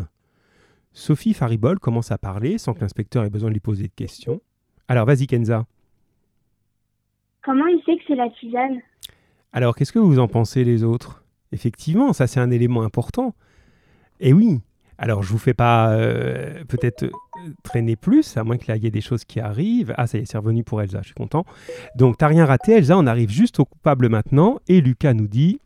Sophie 0.92 1.34
Faribol 1.34 1.78
commence 1.78 2.12
à 2.12 2.18
parler 2.18 2.58
sans 2.58 2.74
que 2.74 2.80
l'inspecteur 2.80 3.24
ait 3.24 3.30
besoin 3.30 3.48
de 3.48 3.54
lui 3.54 3.60
poser 3.60 3.84
de 3.84 3.94
questions. 3.94 4.40
Alors 4.88 5.06
vas-y 5.06 5.26
Kenza. 5.26 5.66
Comment 7.42 7.66
il 7.66 7.82
sait 7.84 7.96
que 7.96 8.02
c'est 8.06 8.14
la 8.14 8.30
tisane? 8.30 8.80
Alors 9.52 9.74
qu'est-ce 9.74 9.92
que 9.92 9.98
vous 9.98 10.18
en 10.18 10.28
pensez 10.28 10.64
les 10.64 10.84
autres? 10.84 11.24
Effectivement, 11.50 12.12
ça 12.12 12.26
c'est 12.26 12.40
un 12.40 12.50
élément 12.50 12.82
important. 12.82 13.34
Eh 14.20 14.32
oui, 14.32 14.60
alors, 15.02 15.24
je 15.24 15.30
vous 15.30 15.38
fais 15.38 15.52
pas 15.52 15.90
euh, 15.90 16.62
peut-être 16.68 17.02
euh, 17.02 17.10
traîner 17.64 17.96
plus, 17.96 18.36
à 18.36 18.44
moins 18.44 18.56
qu'il 18.56 18.72
y 18.76 18.86
ait 18.86 18.90
des 18.92 19.00
choses 19.00 19.24
qui 19.24 19.40
arrivent. 19.40 19.92
Ah, 19.96 20.06
ça 20.06 20.16
y 20.16 20.20
est, 20.20 20.26
c'est 20.26 20.38
revenu 20.38 20.62
pour 20.62 20.80
Elsa, 20.80 21.00
je 21.00 21.06
suis 21.06 21.14
content. 21.14 21.44
Donc, 21.96 22.18
t'as 22.18 22.28
rien 22.28 22.46
raté, 22.46 22.74
Elsa, 22.74 22.96
on 22.96 23.08
arrive 23.08 23.28
juste 23.28 23.58
au 23.58 23.64
coupable 23.64 24.08
maintenant. 24.08 24.60
Et 24.68 24.80
Lucas 24.80 25.12
nous 25.12 25.26
dit 25.26 25.58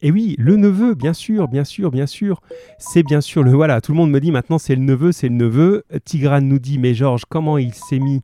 et 0.00 0.10
oui, 0.10 0.36
le 0.38 0.56
neveu, 0.56 0.94
bien 0.94 1.12
sûr, 1.12 1.48
bien 1.48 1.64
sûr, 1.64 1.90
bien 1.90 2.06
sûr. 2.06 2.40
C'est 2.78 3.02
bien 3.02 3.20
sûr 3.20 3.42
le. 3.42 3.52
Voilà, 3.52 3.82
tout 3.82 3.92
le 3.92 3.98
monde 3.98 4.10
me 4.10 4.20
dit 4.20 4.32
maintenant 4.32 4.58
c'est 4.58 4.74
le 4.74 4.80
neveu, 4.80 5.12
c'est 5.12 5.28
le 5.28 5.34
neveu. 5.34 5.84
Tigrane 6.04 6.48
nous 6.48 6.58
dit 6.58 6.78
mais 6.78 6.92
Georges, 6.94 7.24
comment 7.28 7.56
il 7.56 7.72
s'est 7.74 8.00
mis 8.00 8.22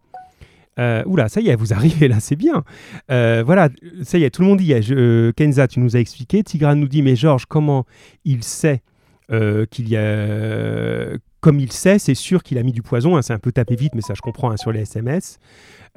euh, 0.81 1.05
oula, 1.07 1.29
ça 1.29 1.41
y 1.41 1.51
est, 1.51 1.57
vous 1.57 1.73
arrivez 1.73 2.09
là, 2.09 2.19
c'est 2.19 2.35
bien. 2.35 2.65
voilà, 3.09 3.69
ça 4.03 4.19
y 4.19 4.25
est, 4.25 4.31
tout 4.31 4.43
le 4.43 4.49
monde 4.49 4.61
y. 4.61 5.35
Kenza, 5.37 5.69
tu 5.69 5.79
nous 5.79 5.95
as 5.95 6.01
expliqué. 6.01 6.43
Tigrane 6.43 6.81
nous 6.81 6.89
dit 6.89 7.03
mais 7.03 7.15
Georges, 7.15 7.47
comment 7.47 7.85
il 8.25 8.43
sait 8.43 8.83
euh, 9.31 9.67
qu'il 9.67 9.89
y 9.89 9.97
a. 9.97 11.19
Comme 11.41 11.61
il 11.61 11.71
sait, 11.71 11.99
c'est 11.99 12.15
sûr 12.15 12.43
qu'il 12.43 12.59
a 12.59 12.63
mis 12.63 12.73
du 12.73 12.83
poison. 12.83 13.17
Hein, 13.17 13.23
c'est 13.23 13.35
un 13.35 13.39
peu 13.39 13.53
tapé 13.53 13.77
vite, 13.77 13.95
mais 13.95 14.01
ça, 14.01 14.15
je 14.15 14.23
comprends 14.23 14.51
hein, 14.51 14.57
sur 14.57 14.73
les 14.73 14.81
SMS. 14.81 15.39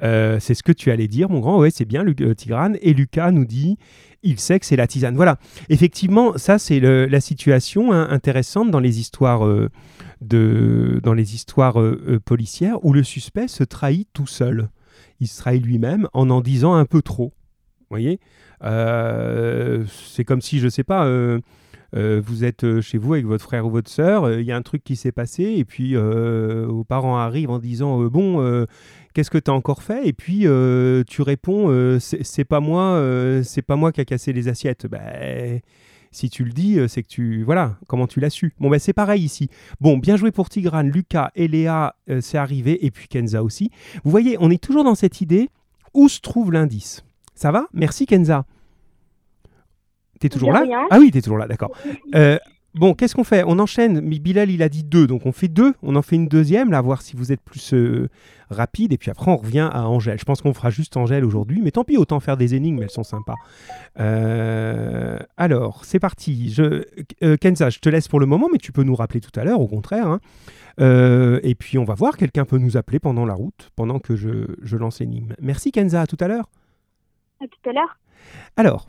Euh, 0.02 0.38
c'est 0.38 0.54
ce 0.54 0.62
que 0.62 0.72
tu 0.72 0.90
allais 0.90 1.08
dire, 1.08 1.30
mon 1.30 1.40
grand. 1.40 1.58
Oui, 1.58 1.70
c'est 1.72 1.84
bien, 1.84 2.04
euh, 2.06 2.34
Tigrane. 2.34 2.76
Et 2.82 2.92
Lucas 2.92 3.30
nous 3.30 3.44
dit 3.44 3.78
il 4.22 4.38
sait 4.38 4.60
que 4.60 4.66
c'est 4.66 4.76
la 4.76 4.86
tisane. 4.86 5.16
Voilà. 5.16 5.38
Effectivement, 5.68 6.36
ça, 6.36 6.58
c'est 6.58 6.78
la 6.78 7.20
situation 7.20 7.90
hein, 7.92 8.06
intéressante 8.10 8.70
dans 8.70 8.78
les 8.78 9.00
histoires, 9.00 9.44
de, 10.20 11.00
dans 11.02 11.14
les 11.14 11.34
histoires 11.34 11.82
policières 12.24 12.84
où 12.84 12.92
le 12.92 13.02
suspect 13.02 13.48
se 13.48 13.64
trahit 13.64 14.08
tout 14.12 14.28
seul. 14.28 14.68
Il 15.18 15.26
se 15.26 15.38
trahit 15.38 15.64
lui-même 15.64 16.06
en 16.12 16.30
en 16.30 16.40
disant 16.40 16.74
un 16.74 16.84
peu 16.84 17.02
trop. 17.02 17.32
Vous 17.80 17.86
voyez? 17.90 18.20
C'est 18.60 20.24
comme 20.24 20.40
si, 20.40 20.60
je 20.60 20.66
ne 20.66 20.70
sais 20.70 20.84
pas 20.84 21.06
euh, 21.06 21.40
vous 21.92 22.44
êtes 22.44 22.64
euh, 22.64 22.80
chez 22.80 22.98
vous 22.98 23.12
avec 23.14 23.26
votre 23.26 23.44
frère 23.44 23.66
ou 23.66 23.70
votre 23.70 23.90
sœur, 23.90 24.24
euh, 24.24 24.40
il 24.40 24.46
y 24.46 24.52
a 24.52 24.56
un 24.56 24.62
truc 24.62 24.82
qui 24.82 24.96
s'est 24.96 25.12
passé, 25.12 25.44
et 25.56 25.64
puis 25.64 25.94
vos 25.94 26.84
parents 26.84 27.18
arrivent 27.18 27.50
en 27.50 27.58
disant 27.58 28.04
Bon, 28.04 28.66
qu'est-ce 29.14 29.30
que 29.30 29.38
tu 29.38 29.50
as 29.50 29.54
encore 29.54 29.82
fait? 29.82 30.06
Et 30.06 30.12
puis 30.12 30.46
tu 31.06 31.22
réponds 31.22 31.98
C'est 32.00 32.44
pas 32.44 32.60
moi, 32.60 33.00
c'est 33.44 33.62
pas 33.62 33.76
moi 33.76 33.92
qui 33.92 34.00
a 34.00 34.04
cassé 34.04 34.32
les 34.32 34.48
assiettes. 34.48 34.86
Ben 34.86 35.60
si 36.14 36.28
tu 36.28 36.44
le 36.44 36.52
dis, 36.52 36.78
c'est 36.88 37.02
que 37.02 37.08
tu. 37.08 37.42
Voilà, 37.42 37.78
comment 37.86 38.06
tu 38.06 38.20
l'as 38.20 38.28
su? 38.28 38.52
Bon, 38.60 38.68
ben 38.68 38.78
c'est 38.78 38.92
pareil 38.92 39.22
ici. 39.22 39.48
Bon, 39.80 39.96
bien 39.96 40.16
joué 40.16 40.30
pour 40.30 40.50
Tigrane, 40.50 40.90
Lucas 40.90 41.30
et 41.34 41.48
Léa, 41.48 41.96
c'est 42.20 42.38
arrivé, 42.38 42.84
et 42.84 42.90
puis 42.90 43.08
Kenza 43.08 43.42
aussi. 43.42 43.70
Vous 44.04 44.10
voyez, 44.10 44.36
on 44.38 44.50
est 44.50 44.62
toujours 44.62 44.84
dans 44.84 44.94
cette 44.94 45.20
idée 45.20 45.48
où 45.94 46.08
se 46.08 46.20
trouve 46.20 46.52
l'indice? 46.52 47.04
Ça 47.34 47.50
va? 47.50 47.66
Merci 47.72 48.06
Kenza. 48.06 48.44
T'es 50.22 50.28
toujours 50.28 50.52
là 50.52 50.62
Ah 50.88 50.98
oui, 51.00 51.10
t'es 51.10 51.20
toujours 51.20 51.36
là, 51.36 51.48
d'accord. 51.48 51.72
Euh, 52.14 52.38
bon, 52.74 52.94
qu'est-ce 52.94 53.16
qu'on 53.16 53.24
fait? 53.24 53.42
On 53.44 53.58
enchaîne. 53.58 54.00
Bilal, 54.00 54.52
il 54.52 54.62
a 54.62 54.68
dit 54.68 54.84
deux, 54.84 55.08
donc 55.08 55.26
on 55.26 55.32
fait 55.32 55.48
deux. 55.48 55.74
On 55.82 55.96
en 55.96 56.02
fait 56.02 56.14
une 56.14 56.28
deuxième, 56.28 56.70
là, 56.70 56.80
voir 56.80 57.02
si 57.02 57.16
vous 57.16 57.32
êtes 57.32 57.40
plus 57.40 57.74
euh, 57.74 58.08
rapide. 58.48 58.92
Et 58.92 58.98
puis 58.98 59.10
après, 59.10 59.32
on 59.32 59.36
revient 59.36 59.68
à 59.72 59.88
Angèle. 59.88 60.20
Je 60.20 60.24
pense 60.24 60.40
qu'on 60.40 60.54
fera 60.54 60.70
juste 60.70 60.96
Angèle 60.96 61.24
aujourd'hui, 61.24 61.60
mais 61.60 61.72
tant 61.72 61.82
pis, 61.82 61.96
autant 61.96 62.20
faire 62.20 62.36
des 62.36 62.54
énigmes, 62.54 62.80
elles 62.84 62.90
sont 62.90 63.02
sympas. 63.02 63.34
Euh, 63.98 65.18
alors, 65.36 65.84
c'est 65.84 65.98
parti. 65.98 66.52
Je, 66.52 66.84
Kenza, 67.38 67.68
je 67.68 67.80
te 67.80 67.88
laisse 67.88 68.06
pour 68.06 68.20
le 68.20 68.26
moment, 68.26 68.46
mais 68.52 68.58
tu 68.58 68.70
peux 68.70 68.84
nous 68.84 68.94
rappeler 68.94 69.20
tout 69.20 69.40
à 69.40 69.42
l'heure, 69.42 69.60
au 69.60 69.66
contraire. 69.66 70.06
Hein. 70.06 70.20
et 71.42 71.56
puis, 71.56 71.78
on 71.78 71.84
va 71.84 71.94
voir. 71.94 72.16
Quelqu'un 72.16 72.44
peut 72.44 72.58
nous 72.58 72.76
appeler 72.76 73.00
pendant 73.00 73.26
la 73.26 73.34
route, 73.34 73.72
pendant 73.74 73.98
que 73.98 74.14
je, 74.14 74.46
je 74.62 74.76
lance 74.76 75.00
l'énigme. 75.00 75.34
Merci, 75.40 75.72
Kenza. 75.72 76.02
À 76.02 76.06
tout 76.06 76.18
à 76.20 76.28
l'heure. 76.28 76.48
À 77.40 77.46
tout 77.48 77.70
à 77.70 77.72
l'heure. 77.72 77.98
Alors, 78.56 78.86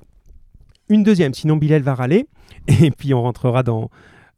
une 0.89 1.03
deuxième, 1.03 1.33
sinon 1.33 1.57
Bilal 1.57 1.81
va 1.81 1.95
râler, 1.95 2.27
et 2.67 2.91
puis 2.91 3.13
on 3.13 3.21
rentrera 3.21 3.63
dans, 3.63 3.89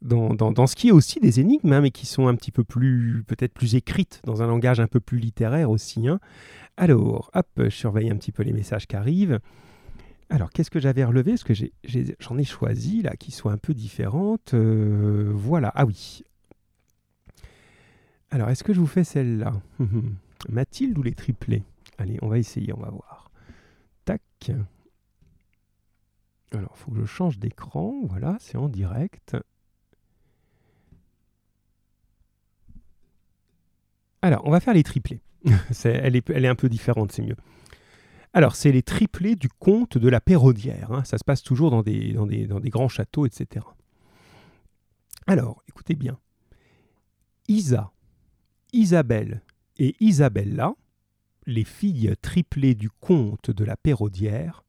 dans, 0.02 0.34
dans, 0.34 0.66
ce 0.66 0.76
qui 0.76 0.88
est 0.88 0.92
aussi 0.92 1.20
des 1.20 1.40
énigmes, 1.40 1.72
hein, 1.72 1.80
mais 1.80 1.90
qui 1.90 2.06
sont 2.06 2.28
un 2.28 2.34
petit 2.34 2.52
peu 2.52 2.64
plus, 2.64 3.24
peut-être 3.26 3.52
plus 3.52 3.74
écrites, 3.74 4.20
dans 4.24 4.42
un 4.42 4.46
langage 4.46 4.80
un 4.80 4.86
peu 4.86 5.00
plus 5.00 5.18
littéraire 5.18 5.70
aussi. 5.70 6.08
Hein. 6.08 6.20
Alors, 6.76 7.30
hop, 7.34 7.48
je 7.56 7.68
surveille 7.70 8.10
un 8.10 8.16
petit 8.16 8.32
peu 8.32 8.42
les 8.42 8.52
messages 8.52 8.86
qui 8.86 8.96
arrivent. 8.96 9.40
Alors, 10.28 10.50
qu'est-ce 10.50 10.70
que 10.70 10.80
j'avais 10.80 11.04
relevé? 11.04 11.32
Parce 11.32 11.44
que 11.44 11.54
j'en 12.18 12.38
ai, 12.38 12.44
choisi, 12.44 13.02
là, 13.02 13.16
qui 13.16 13.30
soient 13.30 13.52
un 13.52 13.58
peu 13.58 13.74
différentes. 13.74 14.54
Euh, 14.54 15.30
voilà, 15.32 15.72
ah 15.74 15.86
oui. 15.86 16.22
Alors, 18.30 18.50
est-ce 18.50 18.64
que 18.64 18.74
je 18.74 18.80
vous 18.80 18.86
fais 18.86 19.04
celle-là? 19.04 19.52
Mathilde 20.48 20.98
ou 20.98 21.02
les 21.02 21.14
triplés? 21.14 21.62
Allez, 21.96 22.18
on 22.22 22.28
va 22.28 22.38
essayer, 22.38 22.72
on 22.74 22.80
va 22.80 22.90
voir. 22.90 23.30
Tac. 24.04 24.20
Alors, 26.52 26.72
il 26.74 26.78
faut 26.78 26.90
que 26.92 27.00
je 27.00 27.06
change 27.06 27.38
d'écran. 27.38 27.94
Voilà, 28.08 28.36
c'est 28.40 28.56
en 28.56 28.68
direct. 28.68 29.36
Alors, 34.22 34.46
on 34.46 34.50
va 34.50 34.60
faire 34.60 34.74
les 34.74 34.82
triplés. 34.82 35.20
elle, 35.84 36.16
est, 36.16 36.46
un 36.48 36.54
peu 36.54 36.68
différente, 36.68 37.12
c'est 37.12 37.22
mieux. 37.22 37.36
Alors, 38.32 38.56
c'est 38.56 38.72
les 38.72 38.82
triplés 38.82 39.36
du 39.36 39.48
conte 39.48 39.98
de 39.98 40.08
la 40.08 40.20
Pérodière. 40.20 40.92
Hein. 40.92 41.04
Ça 41.04 41.18
se 41.18 41.24
passe 41.24 41.42
toujours 41.42 41.70
dans 41.70 41.82
des, 41.82 42.12
dans, 42.12 42.26
des, 42.26 42.46
dans 42.46 42.60
des, 42.60 42.70
grands 42.70 42.88
châteaux, 42.88 43.26
etc. 43.26 43.64
Alors, 45.26 45.62
écoutez 45.68 45.94
bien. 45.94 46.18
Isa, 47.48 47.92
Isabelle 48.72 49.42
et 49.78 49.94
Isabella, 50.00 50.74
les 51.46 51.64
filles 51.64 52.14
triplées 52.20 52.74
du 52.74 52.90
comte 52.90 53.50
de 53.50 53.64
la 53.64 53.76
Pérodière, 53.76 54.64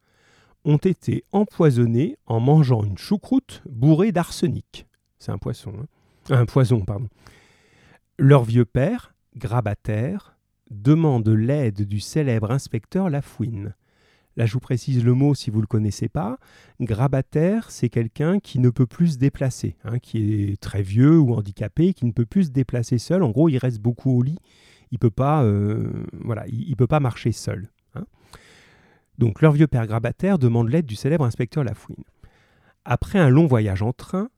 ont 0.68 0.78
été 0.78 1.24
empoisonnées 1.32 2.18
en 2.26 2.40
mangeant 2.40 2.84
une 2.84 2.98
choucroute 2.98 3.64
bourrée 3.70 4.12
d'arsenic. 4.12 4.86
C'est 5.18 5.32
un 5.32 5.38
poisson, 5.38 5.74
hein. 5.80 6.36
un 6.36 6.46
poison, 6.46 6.82
pardon. 6.82 7.08
Leur 8.20 8.44
vieux 8.44 8.66
père, 8.66 9.16
grabataire, 9.36 10.38
demande 10.70 11.30
l'aide 11.30 11.88
du 11.88 12.02
célèbre 12.02 12.52
inspecteur 12.52 13.10
Lafouine. 13.10 13.76
Là, 14.36 14.46
je 14.46 14.54
vous 14.54 14.60
précise 14.60 15.04
le 15.04 15.14
mot 15.14 15.34
si 15.34 15.50
vous 15.50 15.58
ne 15.58 15.64
le 15.64 15.68
connaissez 15.68 16.10
pas. 16.10 16.38
Grabataire, 16.82 17.72
c'est 17.72 17.90
quelqu'un 17.90 18.40
qui 18.40 18.60
ne 18.60 18.70
peut 18.70 18.86
plus 18.86 19.14
se 19.14 19.18
déplacer, 19.18 19.78
hein, 19.86 20.00
qui 20.00 20.34
est 20.34 20.62
très 20.62 20.84
vieux 20.84 21.18
ou 21.18 21.34
handicapé, 21.34 21.94
qui 21.94 22.06
ne 22.06 22.12
peut 22.12 22.26
plus 22.26 22.46
se 22.46 22.52
déplacer 22.52 22.98
seul. 23.00 23.24
En 23.24 23.32
gros, 23.32 23.50
il 23.50 23.58
reste 23.58 23.80
beaucoup 23.80 24.12
au 24.12 24.22
lit. 24.22 24.38
Il 24.92 25.00
peut 25.00 25.10
pas, 25.10 25.44
euh, 25.44 26.06
voilà, 26.24 26.46
il, 26.48 26.76
peut 26.76 26.88
pas 26.88 27.00
marcher 27.00 27.32
seul. 27.32 27.72
Donc, 29.18 29.42
leur 29.42 29.52
vieux 29.52 29.68
père 29.68 29.88
grabataire 29.88 30.38
demande 30.38 30.70
l'aide 30.70 30.86
du 30.86 30.96
célèbre 30.96 31.26
inspecteur 31.26 31.64
Lafouine. 31.64 32.04
Après 32.86 33.20
un 33.20 33.30
long 33.30 33.48
voyage 33.48 33.82
en 33.82 33.94
train, 33.94 34.30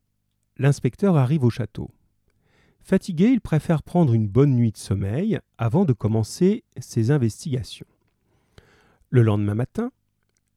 l'inspecteur 0.58 1.18
arrive 1.18 1.44
au 1.44 1.50
château. 1.50 1.92
Fatigué, 2.82 3.28
il 3.28 3.42
préfère 3.42 3.84
prendre 3.84 4.14
une 4.14 4.28
bonne 4.28 4.56
nuit 4.56 4.72
de 4.72 4.78
sommeil 4.78 5.40
avant 5.58 5.86
de 5.86 5.94
commencer 5.94 6.64
ses 6.80 7.12
investigations. 7.12 7.86
Le 9.10 9.22
lendemain 9.22 9.56
matin, 9.56 9.92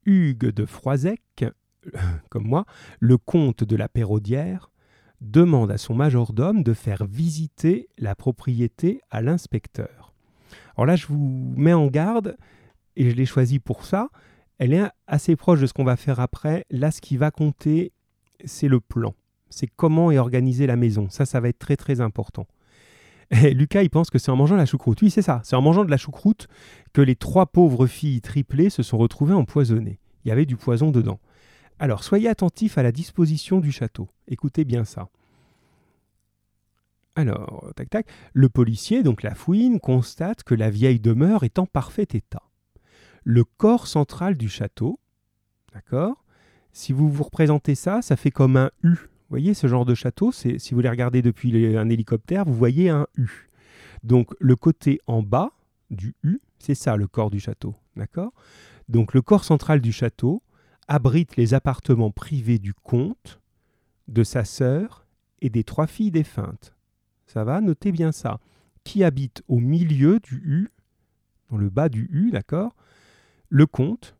Hugues 0.06 0.50
de 0.50 0.64
Froisec, 0.64 1.44
comme 2.30 2.46
moi, 2.46 2.64
le 3.00 3.18
comte 3.18 3.64
de 3.64 3.76
la 3.76 3.88
Pérodière, 3.88 4.70
demande 5.20 5.70
à 5.70 5.78
son 5.78 5.94
majordome 5.94 6.62
de 6.62 6.74
faire 6.74 7.04
visiter 7.06 7.88
la 7.98 8.14
propriété 8.14 9.00
à 9.10 9.20
l'inspecteur. 9.20 10.14
Alors 10.76 10.86
là, 10.86 10.96
je 10.96 11.06
vous 11.06 11.54
mets 11.56 11.72
en 11.72 11.86
garde, 11.86 12.36
et 12.96 13.10
je 13.10 13.16
l'ai 13.16 13.26
choisi 13.26 13.58
pour 13.58 13.84
ça. 13.84 14.08
Elle 14.58 14.74
est 14.74 14.84
assez 15.06 15.36
proche 15.36 15.60
de 15.60 15.66
ce 15.66 15.72
qu'on 15.72 15.84
va 15.84 15.96
faire 15.96 16.20
après. 16.20 16.64
Là, 16.70 16.90
ce 16.90 17.00
qui 17.00 17.16
va 17.16 17.30
compter, 17.30 17.92
c'est 18.44 18.68
le 18.68 18.80
plan. 18.80 19.14
C'est 19.50 19.66
comment 19.66 20.10
est 20.10 20.18
organisée 20.18 20.66
la 20.66 20.76
maison. 20.76 21.08
Ça, 21.10 21.26
ça 21.26 21.40
va 21.40 21.48
être 21.48 21.58
très 21.58 21.76
très 21.76 22.00
important. 22.00 22.46
Lucas, 23.52 23.82
il 23.82 23.90
pense 23.90 24.10
que 24.10 24.18
c'est 24.18 24.30
en 24.30 24.36
mangeant 24.36 24.56
la 24.56 24.66
choucroute. 24.66 25.00
Oui, 25.02 25.10
c'est 25.10 25.22
ça. 25.22 25.40
C'est 25.44 25.56
en 25.56 25.62
mangeant 25.62 25.84
de 25.84 25.90
la 25.90 25.96
choucroute 25.96 26.48
que 26.92 27.00
les 27.00 27.16
trois 27.16 27.46
pauvres 27.46 27.86
filles 27.86 28.20
triplées 28.20 28.70
se 28.70 28.82
sont 28.82 28.98
retrouvées 28.98 29.34
empoisonnées. 29.34 29.98
Il 30.24 30.28
y 30.28 30.32
avait 30.32 30.46
du 30.46 30.56
poison 30.56 30.90
dedans. 30.90 31.18
Alors, 31.78 32.04
soyez 32.04 32.28
attentifs 32.28 32.78
à 32.78 32.82
la 32.82 32.92
disposition 32.92 33.58
du 33.58 33.72
château. 33.72 34.08
Écoutez 34.28 34.64
bien 34.64 34.84
ça. 34.84 35.08
Alors, 37.14 37.72
tac 37.76 37.90
tac, 37.90 38.06
le 38.32 38.48
policier, 38.48 39.02
donc 39.02 39.22
la 39.22 39.34
fouine, 39.34 39.80
constate 39.80 40.44
que 40.44 40.54
la 40.54 40.70
vieille 40.70 41.00
demeure 41.00 41.44
est 41.44 41.58
en 41.58 41.66
parfait 41.66 42.08
état. 42.12 42.42
Le 43.24 43.44
corps 43.44 43.86
central 43.86 44.36
du 44.36 44.48
château, 44.48 44.98
d'accord? 45.74 46.24
Si 46.72 46.92
vous 46.92 47.10
vous 47.10 47.22
représentez 47.22 47.74
ça, 47.74 48.02
ça 48.02 48.16
fait 48.16 48.30
comme 48.30 48.56
un 48.56 48.70
U 48.82 48.96
voyez, 49.32 49.54
ce 49.54 49.66
genre 49.66 49.86
de 49.86 49.94
château, 49.94 50.30
si 50.30 50.58
vous 50.72 50.80
les 50.80 50.90
regardez 50.90 51.22
depuis 51.22 51.74
un 51.76 51.88
hélicoptère, 51.88 52.44
vous 52.44 52.54
voyez 52.54 52.90
un 52.90 53.06
U. 53.16 53.48
Donc 54.02 54.34
le 54.38 54.56
côté 54.56 55.00
en 55.06 55.22
bas 55.22 55.52
du 55.90 56.14
U, 56.22 56.40
c'est 56.58 56.74
ça 56.74 56.96
le 56.96 57.06
corps 57.06 57.30
du 57.30 57.40
château, 57.40 57.74
d'accord? 57.96 58.32
Donc 58.88 59.14
le 59.14 59.22
corps 59.22 59.44
central 59.44 59.80
du 59.80 59.90
château 59.90 60.42
abrite 60.86 61.36
les 61.36 61.54
appartements 61.54 62.10
privés 62.10 62.58
du 62.58 62.74
comte, 62.74 63.40
de 64.06 64.22
sa 64.22 64.44
sœur 64.44 65.06
et 65.40 65.48
des 65.48 65.64
trois 65.64 65.86
filles 65.86 66.10
défuntes. 66.10 66.74
Ça 67.26 67.42
va, 67.42 67.62
notez 67.62 67.90
bien 67.90 68.12
ça. 68.12 68.38
Qui 68.84 69.02
habite 69.02 69.42
au 69.48 69.60
milieu 69.60 70.20
du 70.20 70.42
U, 70.44 70.68
dans 71.48 71.56
le 71.56 71.70
bas 71.70 71.88
du 71.88 72.10
U, 72.12 72.32
d'accord? 72.32 72.76
Le 73.54 73.66
comte, 73.66 74.16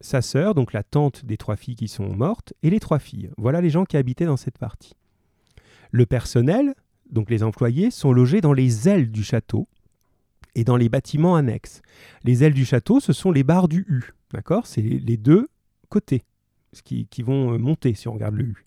sa 0.00 0.20
sœur, 0.20 0.56
donc 0.56 0.72
la 0.72 0.82
tante 0.82 1.24
des 1.24 1.36
trois 1.36 1.54
filles 1.54 1.76
qui 1.76 1.86
sont 1.86 2.16
mortes, 2.16 2.52
et 2.64 2.70
les 2.70 2.80
trois 2.80 2.98
filles. 2.98 3.30
Voilà 3.38 3.60
les 3.60 3.70
gens 3.70 3.84
qui 3.84 3.96
habitaient 3.96 4.24
dans 4.24 4.36
cette 4.36 4.58
partie. 4.58 4.94
Le 5.92 6.04
personnel, 6.04 6.74
donc 7.08 7.30
les 7.30 7.44
employés, 7.44 7.92
sont 7.92 8.12
logés 8.12 8.40
dans 8.40 8.52
les 8.52 8.88
ailes 8.88 9.12
du 9.12 9.22
château 9.22 9.68
et 10.56 10.64
dans 10.64 10.76
les 10.76 10.88
bâtiments 10.88 11.36
annexes. 11.36 11.80
Les 12.24 12.42
ailes 12.42 12.54
du 12.54 12.64
château, 12.64 12.98
ce 12.98 13.12
sont 13.12 13.30
les 13.30 13.44
barres 13.44 13.68
du 13.68 13.86
U, 13.88 14.02
d'accord? 14.32 14.66
C'est 14.66 14.82
les 14.82 15.16
deux 15.16 15.46
côtés 15.88 16.24
qui, 16.82 17.06
vont 17.22 17.52
euh, 17.52 17.58
monter 17.58 17.94
si 17.94 18.08
on 18.08 18.14
regarde 18.14 18.34
le 18.34 18.46
U. 18.46 18.64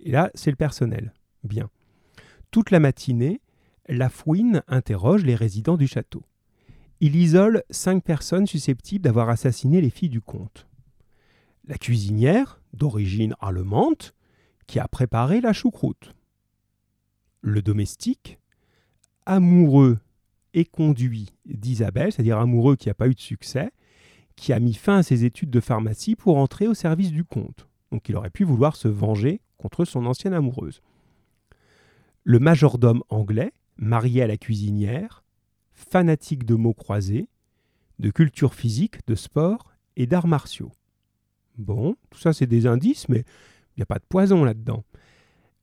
Et 0.00 0.10
là, 0.10 0.30
c'est 0.34 0.50
le 0.50 0.56
personnel. 0.56 1.14
Bien. 1.44 1.70
Toute 2.50 2.70
la 2.70 2.78
matinée, 2.78 3.40
la 3.88 4.10
fouine 4.10 4.62
interroge 4.68 5.24
les 5.24 5.34
résidents 5.34 5.78
du 5.78 5.86
château. 5.86 6.22
Il 7.00 7.16
isole 7.16 7.62
cinq 7.70 8.02
personnes 8.02 8.46
susceptibles 8.46 9.04
d'avoir 9.04 9.28
assassiné 9.28 9.80
les 9.80 9.90
filles 9.90 10.08
du 10.08 10.20
comte 10.20 10.68
la 11.68 11.76
cuisinière, 11.76 12.60
d'origine 12.72 13.34
allemande, 13.40 14.12
qui 14.66 14.78
a 14.78 14.88
préparé 14.88 15.40
la 15.40 15.52
choucroute. 15.52 16.14
Le 17.42 17.62
domestique, 17.62 18.38
amoureux 19.26 19.98
et 20.54 20.64
conduit 20.64 21.34
d'Isabelle, 21.44 22.10
c'est-à-dire 22.10 22.38
amoureux 22.38 22.76
qui 22.76 22.88
n'a 22.88 22.94
pas 22.94 23.08
eu 23.08 23.14
de 23.14 23.20
succès, 23.20 23.70
qui 24.34 24.52
a 24.52 24.60
mis 24.60 24.74
fin 24.74 24.98
à 24.98 25.02
ses 25.02 25.24
études 25.24 25.50
de 25.50 25.60
pharmacie 25.60 26.16
pour 26.16 26.38
entrer 26.38 26.66
au 26.66 26.74
service 26.74 27.12
du 27.12 27.24
comte. 27.24 27.68
Donc 27.92 28.08
il 28.08 28.16
aurait 28.16 28.30
pu 28.30 28.44
vouloir 28.44 28.76
se 28.76 28.88
venger 28.88 29.40
contre 29.58 29.84
son 29.84 30.06
ancienne 30.06 30.34
amoureuse. 30.34 30.80
Le 32.24 32.38
majordome 32.38 33.02
anglais, 33.10 33.52
marié 33.76 34.22
à 34.22 34.26
la 34.26 34.36
cuisinière, 34.36 35.22
fanatique 35.78 36.44
de 36.44 36.54
mots 36.54 36.74
croisés, 36.74 37.28
de 37.98 38.10
culture 38.10 38.54
physique, 38.54 39.06
de 39.06 39.14
sport 39.14 39.72
et 39.96 40.06
d'arts 40.06 40.26
martiaux. 40.26 40.72
Bon, 41.56 41.96
tout 42.10 42.18
ça 42.18 42.32
c'est 42.32 42.46
des 42.46 42.66
indices, 42.66 43.08
mais 43.08 43.20
il 43.20 43.78
n'y 43.78 43.82
a 43.82 43.86
pas 43.86 43.98
de 43.98 44.04
poison 44.08 44.44
là-dedans. 44.44 44.84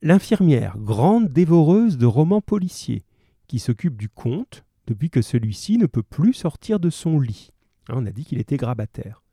L'infirmière, 0.02 0.78
grande 0.78 1.30
dévoreuse 1.30 1.98
de 1.98 2.06
romans 2.06 2.42
policiers, 2.42 3.04
qui 3.48 3.60
s'occupe 3.60 3.98
du 3.98 4.10
comte 4.10 4.64
depuis 4.88 5.10
que 5.10 5.22
celui-ci 5.22 5.78
ne 5.78 5.86
peut 5.86 6.04
plus 6.04 6.34
sortir 6.34 6.80
de 6.80 6.90
son 6.90 7.20
lit. 7.20 7.52
Hein, 7.90 7.96
on 7.98 8.06
a 8.06 8.12
dit 8.12 8.26
qu'il 8.26 8.40
était 8.40 8.58
grabataire. 8.58 9.24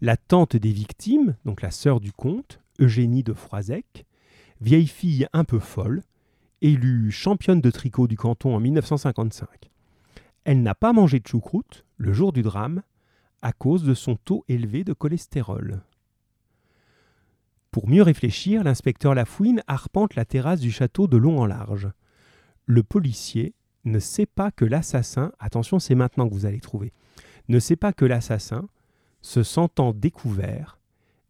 La 0.00 0.16
tante 0.16 0.56
des 0.56 0.72
victimes, 0.72 1.36
donc 1.44 1.62
la 1.62 1.70
sœur 1.70 2.00
du 2.00 2.12
comte, 2.12 2.60
Eugénie 2.78 3.24
de 3.24 3.32
Froisec, 3.32 4.06
vieille 4.60 4.86
fille 4.86 5.26
un 5.32 5.44
peu 5.44 5.58
folle, 5.58 6.02
élue 6.60 7.10
championne 7.10 7.60
de 7.60 7.70
tricot 7.70 8.06
du 8.06 8.16
canton 8.16 8.54
en 8.54 8.60
1955. 8.60 9.70
Elle 10.48 10.62
n'a 10.62 10.74
pas 10.74 10.94
mangé 10.94 11.20
de 11.20 11.26
choucroute 11.26 11.84
le 11.98 12.14
jour 12.14 12.32
du 12.32 12.40
drame 12.40 12.82
à 13.42 13.52
cause 13.52 13.82
de 13.82 13.92
son 13.92 14.16
taux 14.16 14.46
élevé 14.48 14.82
de 14.82 14.94
cholestérol. 14.94 15.82
Pour 17.70 17.86
mieux 17.86 18.02
réfléchir, 18.02 18.64
l'inspecteur 18.64 19.14
Lafouine 19.14 19.62
arpente 19.66 20.14
la 20.14 20.24
terrasse 20.24 20.60
du 20.60 20.70
château 20.70 21.06
de 21.06 21.18
long 21.18 21.38
en 21.38 21.44
large. 21.44 21.90
Le 22.64 22.82
policier 22.82 23.52
ne 23.84 23.98
sait 23.98 24.24
pas 24.24 24.50
que 24.50 24.64
l'assassin, 24.64 25.32
attention 25.38 25.78
c'est 25.78 25.94
maintenant 25.94 26.26
que 26.26 26.32
vous 26.32 26.46
allez 26.46 26.60
trouver, 26.60 26.94
ne 27.48 27.58
sait 27.58 27.76
pas 27.76 27.92
que 27.92 28.06
l'assassin, 28.06 28.70
se 29.20 29.42
sentant 29.42 29.92
découvert, 29.92 30.78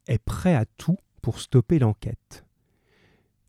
est 0.07 0.23
prêt 0.23 0.55
à 0.55 0.65
tout 0.65 0.99
pour 1.23 1.41
stopper 1.41 1.81
l'enquête. 1.81 2.47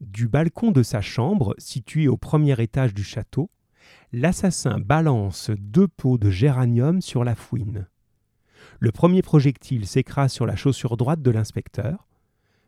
Du 0.01 0.27
balcon 0.27 0.71
de 0.71 0.81
sa 0.81 1.01
chambre, 1.01 1.53
situé 1.59 2.07
au 2.07 2.17
premier 2.17 2.59
étage 2.59 2.95
du 2.95 3.03
château, 3.03 3.51
l'assassin 4.11 4.79
balance 4.79 5.51
deux 5.57 5.87
pots 5.87 6.17
de 6.17 6.29
géranium 6.29 7.01
sur 7.01 7.23
la 7.23 7.35
fouine. 7.35 7.87
Le 8.79 8.91
premier 8.91 9.21
projectile 9.21 9.85
s'écrase 9.85 10.31
sur 10.31 10.45
la 10.45 10.55
chaussure 10.55 10.97
droite 10.97 11.21
de 11.21 11.31
l'inspecteur. 11.31 12.07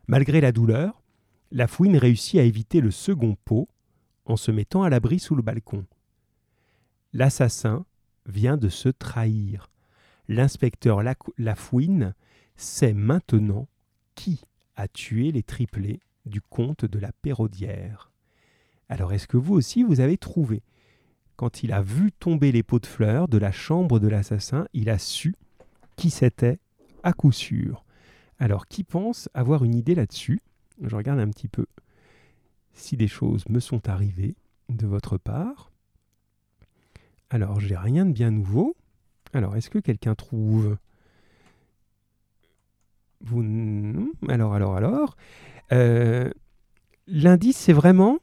Malgré 0.06 0.40
la 0.40 0.52
douleur, 0.52 1.02
la 1.50 1.66
fouine 1.66 1.96
réussit 1.96 2.38
à 2.38 2.44
éviter 2.44 2.80
le 2.80 2.90
second 2.90 3.36
pot 3.44 3.68
en 4.24 4.36
se 4.36 4.50
mettant 4.50 4.82
à 4.82 4.90
l'abri 4.90 5.18
sous 5.18 5.34
le 5.34 5.42
balcon. 5.42 5.84
L'assassin 7.12 7.84
vient 8.26 8.56
de 8.56 8.68
se 8.68 8.88
trahir. 8.88 9.70
L'inspecteur 10.28 11.02
Lafouine 11.36 12.14
sait 12.56 12.94
maintenant 12.94 13.68
qui 14.14 14.42
a 14.76 14.86
tué 14.88 15.32
les 15.32 15.42
triplés 15.42 16.00
du 16.24 16.40
comte 16.40 16.84
de 16.84 16.98
la 16.98 17.12
Pérodière. 17.12 18.12
Alors 18.88 19.12
est-ce 19.12 19.26
que 19.26 19.36
vous 19.36 19.54
aussi 19.54 19.82
vous 19.82 20.00
avez 20.00 20.16
trouvé 20.16 20.62
Quand 21.42 21.64
il 21.64 21.72
a 21.72 21.82
vu 21.82 22.12
tomber 22.12 22.52
les 22.52 22.62
pots 22.62 22.78
de 22.78 22.86
fleurs 22.86 23.26
de 23.26 23.36
la 23.36 23.50
chambre 23.50 23.98
de 23.98 24.06
l'assassin, 24.06 24.68
il 24.74 24.88
a 24.88 24.96
su 24.96 25.34
qui 25.96 26.08
c'était 26.08 26.60
à 27.02 27.12
coup 27.12 27.32
sûr. 27.32 27.84
Alors, 28.38 28.68
qui 28.68 28.84
pense 28.84 29.28
avoir 29.34 29.64
une 29.64 29.74
idée 29.74 29.96
là-dessus? 29.96 30.40
Je 30.80 30.94
regarde 30.94 31.18
un 31.18 31.28
petit 31.30 31.48
peu 31.48 31.66
si 32.74 32.96
des 32.96 33.08
choses 33.08 33.42
me 33.48 33.58
sont 33.58 33.88
arrivées 33.88 34.36
de 34.68 34.86
votre 34.86 35.18
part. 35.18 35.72
Alors, 37.28 37.58
j'ai 37.58 37.76
rien 37.76 38.06
de 38.06 38.12
bien 38.12 38.30
nouveau. 38.30 38.76
Alors, 39.32 39.56
est-ce 39.56 39.68
que 39.68 39.80
quelqu'un 39.80 40.14
trouve? 40.14 40.76
Vous 43.20 43.42
Alors, 44.28 44.54
alors, 44.54 44.76
alors. 44.76 45.16
Euh, 45.72 46.30
L'indice, 47.08 47.56
c'est 47.56 47.72
vraiment... 47.72 48.20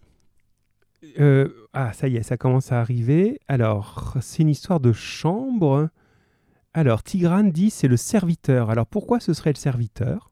euh, 1.19 1.49
ah, 1.73 1.93
ça 1.93 2.07
y 2.07 2.17
est, 2.17 2.23
ça 2.23 2.37
commence 2.37 2.71
à 2.71 2.79
arriver. 2.79 3.39
Alors, 3.47 4.17
c'est 4.21 4.43
une 4.43 4.49
histoire 4.49 4.79
de 4.79 4.91
chambre. 4.91 5.89
Alors, 6.73 7.03
Tigrane 7.03 7.51
dit 7.51 7.69
c'est 7.69 7.87
le 7.87 7.97
serviteur. 7.97 8.69
Alors, 8.69 8.85
pourquoi 8.85 9.19
ce 9.19 9.33
serait 9.33 9.51
le 9.51 9.57
serviteur? 9.57 10.31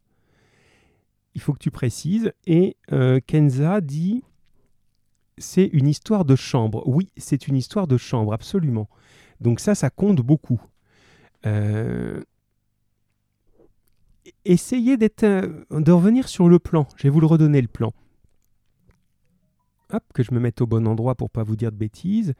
Il 1.35 1.41
faut 1.41 1.53
que 1.53 1.59
tu 1.59 1.71
précises. 1.71 2.31
Et 2.45 2.77
euh, 2.91 3.19
Kenza 3.25 3.81
dit 3.81 4.23
c'est 5.37 5.65
une 5.67 5.87
histoire 5.87 6.25
de 6.25 6.35
chambre. 6.35 6.83
Oui, 6.87 7.09
c'est 7.17 7.47
une 7.47 7.55
histoire 7.55 7.87
de 7.87 7.97
chambre, 7.97 8.33
absolument. 8.33 8.89
Donc 9.39 9.59
ça, 9.59 9.75
ça 9.75 9.89
compte 9.89 10.21
beaucoup. 10.21 10.61
Euh, 11.45 12.21
Essayez 14.45 14.97
d'être, 14.97 15.23
euh, 15.23 15.63
de 15.71 15.91
revenir 15.91 16.27
sur 16.27 16.49
le 16.49 16.59
plan. 16.59 16.87
Je 16.97 17.03
vais 17.03 17.09
vous 17.09 17.21
le 17.21 17.27
redonner 17.27 17.61
le 17.61 17.67
plan. 17.67 17.93
Hop, 19.91 20.03
que 20.13 20.23
je 20.23 20.33
me 20.33 20.39
mette 20.39 20.61
au 20.61 20.67
bon 20.67 20.87
endroit 20.87 21.15
pour 21.15 21.29
pas 21.29 21.43
vous 21.43 21.55
dire 21.55 21.71
de 21.71 21.77
bêtises. 21.77 22.33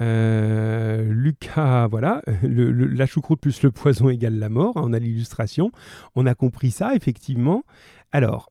Euh, 0.00 1.12
Lucas, 1.12 1.86
voilà, 1.88 2.22
la 2.42 3.06
choucroute 3.06 3.40
plus 3.40 3.62
le 3.62 3.70
poison 3.70 4.08
égale 4.08 4.38
la 4.38 4.48
mort. 4.48 4.76
hein, 4.78 4.82
On 4.84 4.92
a 4.92 4.98
l'illustration. 4.98 5.72
On 6.14 6.26
a 6.26 6.34
compris 6.34 6.70
ça, 6.70 6.94
effectivement. 6.94 7.64
Alors, 8.12 8.50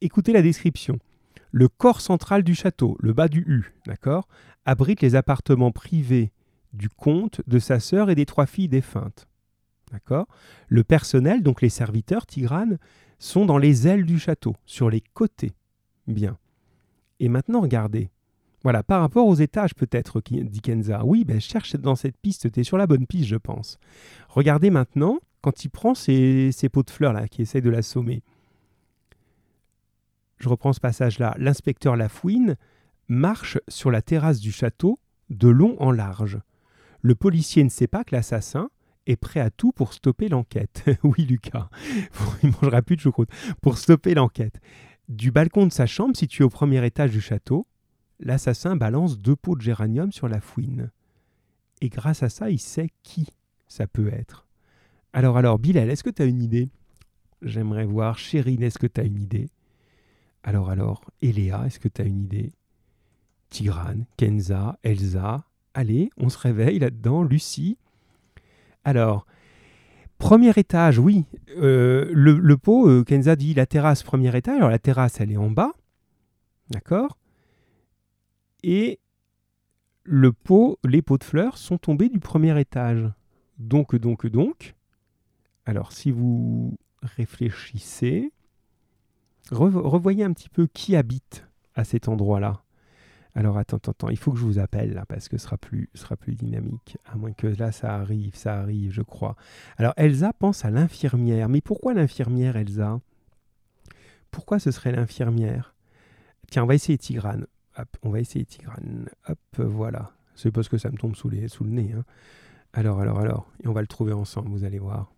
écoutez 0.00 0.32
la 0.32 0.42
description. 0.42 0.98
Le 1.50 1.68
corps 1.68 2.00
central 2.00 2.44
du 2.44 2.54
château, 2.54 2.96
le 3.00 3.12
bas 3.12 3.28
du 3.28 3.40
U, 3.46 3.74
d'accord, 3.86 4.26
abrite 4.64 5.02
les 5.02 5.16
appartements 5.16 5.70
privés 5.72 6.32
du 6.72 6.88
comte, 6.88 7.42
de 7.46 7.58
sa 7.58 7.78
sœur 7.78 8.08
et 8.08 8.14
des 8.14 8.24
trois 8.24 8.46
filles 8.46 8.68
défuntes. 8.68 9.26
D'accord 9.90 10.26
Le 10.68 10.84
personnel, 10.84 11.42
donc 11.42 11.60
les 11.60 11.68
serviteurs, 11.68 12.24
Tigrane, 12.24 12.78
sont 13.18 13.44
dans 13.44 13.58
les 13.58 13.86
ailes 13.86 14.06
du 14.06 14.18
château, 14.18 14.56
sur 14.64 14.88
les 14.88 15.02
côtés. 15.12 15.52
Bien. 16.06 16.38
Et 17.22 17.28
maintenant, 17.28 17.60
regardez. 17.60 18.10
Voilà, 18.64 18.82
par 18.82 19.00
rapport 19.00 19.28
aux 19.28 19.36
étages, 19.36 19.76
peut-être, 19.76 20.20
dit 20.28 20.60
Kenza. 20.60 21.04
Oui, 21.04 21.24
ben, 21.24 21.40
cherche 21.40 21.76
dans 21.76 21.94
cette 21.94 22.16
piste, 22.16 22.50
tu 22.50 22.60
es 22.60 22.64
sur 22.64 22.76
la 22.76 22.88
bonne 22.88 23.06
piste, 23.06 23.28
je 23.28 23.36
pense. 23.36 23.78
Regardez 24.28 24.70
maintenant, 24.70 25.20
quand 25.40 25.64
il 25.64 25.68
prend 25.68 25.94
ces, 25.94 26.52
pots 26.72 26.82
de 26.82 26.90
fleurs, 26.90 27.12
là, 27.12 27.28
qui 27.28 27.42
essayent 27.42 27.62
de 27.62 27.70
l'assommer. 27.70 28.24
Je 30.38 30.48
reprends 30.48 30.72
ce 30.72 30.80
passage-là. 30.80 31.36
L'inspecteur 31.38 31.94
Lafouine 31.94 32.56
marche 33.06 33.58
sur 33.68 33.92
la 33.92 34.02
terrasse 34.02 34.40
du 34.40 34.50
château 34.50 34.98
de 35.30 35.46
long 35.48 35.76
en 35.80 35.92
large. 35.92 36.40
Le 37.02 37.14
policier 37.14 37.62
ne 37.62 37.68
sait 37.68 37.86
pas 37.86 38.02
que 38.02 38.16
l'assassin 38.16 38.68
est 39.06 39.16
prêt 39.16 39.40
à 39.40 39.50
tout 39.50 39.70
pour 39.70 39.92
stopper 39.92 40.28
l'enquête. 40.28 40.84
oui, 41.04 41.24
Lucas, 41.24 41.68
il 42.42 42.50
mangera 42.50 42.82
plus 42.82 42.96
de 42.96 43.00
choucroute. 43.00 43.30
Pour 43.60 43.78
stopper 43.78 44.14
l'enquête. 44.14 44.60
Du 45.08 45.30
balcon 45.30 45.66
de 45.66 45.72
sa 45.72 45.86
chambre, 45.86 46.16
situé 46.16 46.44
au 46.44 46.48
premier 46.48 46.84
étage 46.86 47.10
du 47.10 47.20
château, 47.20 47.66
l'assassin 48.20 48.76
balance 48.76 49.18
deux 49.18 49.36
pots 49.36 49.56
de 49.56 49.60
géranium 49.60 50.12
sur 50.12 50.28
la 50.28 50.40
fouine. 50.40 50.90
Et 51.80 51.88
grâce 51.88 52.22
à 52.22 52.28
ça, 52.28 52.50
il 52.50 52.60
sait 52.60 52.90
qui 53.02 53.26
ça 53.66 53.86
peut 53.86 54.08
être. 54.12 54.46
Alors, 55.12 55.36
alors, 55.36 55.58
Bilal, 55.58 55.90
est-ce 55.90 56.04
que 56.04 56.10
tu 56.10 56.22
as 56.22 56.26
une 56.26 56.42
idée? 56.42 56.68
J'aimerais 57.42 57.84
voir. 57.84 58.18
Chérine, 58.18 58.62
est-ce 58.62 58.78
que 58.78 58.86
tu 58.86 59.00
une 59.00 59.20
idée? 59.20 59.48
Alors, 60.42 60.70
alors, 60.70 61.02
Eléa, 61.20 61.66
est-ce 61.66 61.80
que 61.80 61.88
tu 61.88 62.02
as 62.02 62.04
une 62.04 62.22
idée? 62.22 62.52
Tigrane, 63.50 64.04
Kenza, 64.16 64.78
Elsa. 64.82 65.44
Allez, 65.74 66.10
on 66.16 66.28
se 66.28 66.38
réveille 66.38 66.78
là-dedans. 66.78 67.22
Lucie. 67.22 67.78
Alors, 68.84 69.26
premier 70.22 70.52
étage, 70.56 71.00
oui. 71.00 71.24
Euh, 71.56 72.08
le, 72.12 72.56
pot, 72.56 72.88
euh, 72.88 73.02
Kenza 73.02 73.34
dit 73.34 73.54
la 73.54 73.66
terrasse, 73.66 74.04
premier 74.04 74.34
étage. 74.36 74.56
Alors, 74.56 74.70
la 74.70 74.78
terrasse, 74.78 75.20
elle 75.20 75.32
est 75.32 75.36
en 75.36 75.50
bas. 75.50 75.72
D'accord 76.70 77.18
Et 78.62 79.00
le 80.04 80.32
pot, 80.32 80.78
les 80.84 81.02
pots 81.02 81.18
de 81.18 81.24
fleurs 81.24 81.58
sont 81.58 81.76
tombés 81.76 82.08
du 82.08 82.20
premier 82.20 82.58
étage. 82.60 83.10
Donc, 83.58 83.96
donc, 83.96 84.26
donc. 84.28 84.74
Alors, 85.66 85.90
si 85.90 86.12
vous 86.12 86.78
réfléchissez, 87.02 88.32
revo- 89.50 89.82
revoyez 89.82 90.22
un 90.22 90.32
petit 90.32 90.48
peu 90.48 90.68
qui 90.68 90.94
habite 90.94 91.46
à 91.74 91.82
cet 91.82 92.08
endroit-là. 92.08 92.62
Alors, 93.34 93.56
attends, 93.56 93.78
attends, 93.78 93.92
attends, 93.92 94.08
il 94.10 94.18
faut 94.18 94.32
que 94.32 94.38
je 94.38 94.44
vous 94.44 94.58
appelle 94.58 94.92
là, 94.92 95.06
parce 95.06 95.28
que 95.28 95.38
ce 95.38 95.44
sera 95.44 95.56
plus, 95.56 95.88
sera 95.94 96.16
plus 96.16 96.34
dynamique. 96.34 96.98
À 97.06 97.16
moins 97.16 97.32
que 97.32 97.46
là, 97.46 97.72
ça 97.72 97.94
arrive, 97.94 98.36
ça 98.36 98.60
arrive, 98.60 98.92
je 98.92 99.02
crois. 99.02 99.36
Alors, 99.78 99.94
Elsa 99.96 100.32
pense 100.34 100.64
à 100.64 100.70
l'infirmière. 100.70 101.48
Mais 101.48 101.60
pourquoi 101.62 101.94
l'infirmière, 101.94 102.56
Elsa? 102.56 103.00
Pourquoi 104.30 104.58
ce 104.58 104.70
serait 104.70 104.92
l'infirmière? 104.92 105.74
Tiens, 106.50 106.64
on 106.64 106.66
va 106.66 106.74
essayer 106.74 106.98
Tigrane. 106.98 107.46
Hop, 107.78 107.88
on 108.02 108.10
va 108.10 108.20
essayer 108.20 108.44
Tigrane. 108.44 109.08
Hop, 109.28 109.38
voilà. 109.58 110.12
C'est 110.34 110.50
parce 110.50 110.68
que 110.68 110.76
ça 110.78 110.90
me 110.90 110.96
tombe 110.96 111.16
sous 111.16 111.28
le 111.30 111.70
nez. 111.70 111.92
hein. 111.92 112.04
Alors, 112.74 113.00
alors, 113.00 113.18
alors. 113.18 113.50
Et 113.62 113.68
on 113.68 113.72
va 113.72 113.80
le 113.80 113.86
trouver 113.86 114.12
ensemble, 114.12 114.50
vous 114.50 114.64
allez 114.64 114.78
voir. 114.78 115.12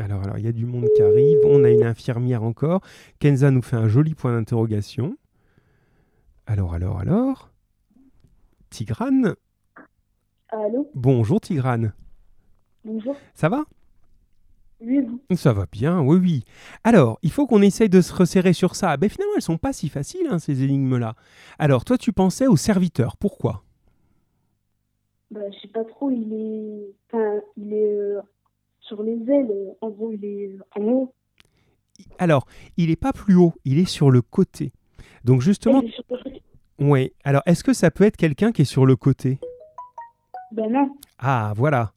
Alors, 0.00 0.22
alors, 0.22 0.38
il 0.38 0.44
y 0.44 0.48
a 0.48 0.52
du 0.52 0.64
monde 0.64 0.86
qui 0.96 1.02
arrive. 1.02 1.38
On 1.44 1.62
a 1.62 1.70
une 1.70 1.82
infirmière 1.82 2.42
encore. 2.42 2.80
Kenza 3.18 3.50
nous 3.50 3.62
fait 3.62 3.76
un 3.76 3.86
joli 3.86 4.14
point 4.14 4.32
d'interrogation. 4.32 5.16
Alors, 6.46 6.72
alors, 6.72 6.98
alors. 7.00 7.50
Tigrane. 8.70 9.34
Allô? 10.48 10.90
Bonjour 10.94 11.40
Tigrane. 11.40 11.92
Bonjour. 12.84 13.14
Ça 13.34 13.48
va? 13.50 13.64
Oui, 14.80 15.00
vous? 15.00 15.36
Ça 15.36 15.52
va 15.52 15.66
bien, 15.70 16.00
oui, 16.00 16.16
oui. 16.16 16.44
Alors, 16.82 17.18
il 17.22 17.30
faut 17.30 17.46
qu'on 17.46 17.60
essaye 17.60 17.90
de 17.90 18.00
se 18.00 18.14
resserrer 18.14 18.54
sur 18.54 18.76
ça. 18.76 18.96
Ben 18.96 19.10
finalement, 19.10 19.34
elles 19.36 19.42
sont 19.42 19.58
pas 19.58 19.74
si 19.74 19.90
faciles, 19.90 20.26
hein, 20.30 20.38
ces 20.38 20.62
énigmes-là. 20.62 21.14
Alors, 21.58 21.84
toi, 21.84 21.98
tu 21.98 22.14
pensais 22.14 22.46
au 22.46 22.56
serviteur. 22.56 23.18
Pourquoi? 23.18 23.64
Bah, 25.30 25.40
je 25.52 25.60
sais 25.60 25.68
pas 25.68 25.84
trop, 25.84 26.10
il 26.10 26.32
est. 26.32 26.94
Enfin, 27.12 27.40
il 27.58 27.74
est 27.74 27.92
euh, 27.92 28.20
sur 28.90 29.02
les 29.04 29.18
ailes. 29.30 29.76
En 29.80 29.90
gros, 29.90 30.12
il 30.12 30.24
est 30.24 30.58
en 30.76 30.82
haut. 30.82 31.14
Alors, 32.18 32.46
il 32.76 32.88
n'est 32.88 32.96
pas 32.96 33.12
plus 33.12 33.36
haut, 33.36 33.54
il 33.64 33.78
est 33.78 33.88
sur 33.88 34.10
le 34.10 34.20
côté. 34.20 34.72
Donc, 35.22 35.42
justement, 35.42 35.82
ouais. 36.78 37.12
Alors, 37.24 37.42
est-ce 37.46 37.62
que 37.62 37.72
ça 37.72 37.90
peut 37.90 38.04
être 38.04 38.16
quelqu'un 38.16 38.52
qui 38.52 38.62
est 38.62 38.72
sur 38.76 38.84
le 38.84 38.96
côté? 38.96 39.38
Ben 40.50 40.72
non. 40.72 40.96
Ah, 41.18 41.52
voilà. 41.56 41.92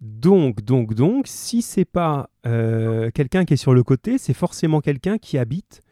Donc, 0.00 0.62
donc, 0.62 0.94
donc, 0.94 1.26
si 1.28 1.62
c'est 1.62 1.84
pas 1.84 2.28
euh, 2.44 3.10
quelqu'un 3.12 3.44
qui 3.44 3.54
est 3.54 3.58
sur 3.58 3.72
le 3.72 3.84
côté, 3.84 4.18
c'est 4.18 4.34
forcément 4.34 4.80
quelqu'un 4.80 5.18
qui 5.18 5.38
habite 5.38 5.82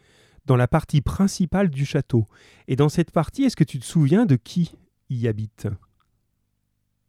dans 0.44 0.56
la 0.56 0.66
partie 0.66 1.00
principale 1.00 1.70
du 1.70 1.84
château. 1.84 2.26
Et 2.66 2.74
dans 2.74 2.88
cette 2.88 3.12
partie, 3.12 3.44
est-ce 3.44 3.56
que 3.56 3.64
tu 3.64 3.78
te 3.78 3.84
souviens 3.84 4.26
de 4.26 4.36
qui 4.36 4.74
y 5.08 5.28
habite? 5.28 5.68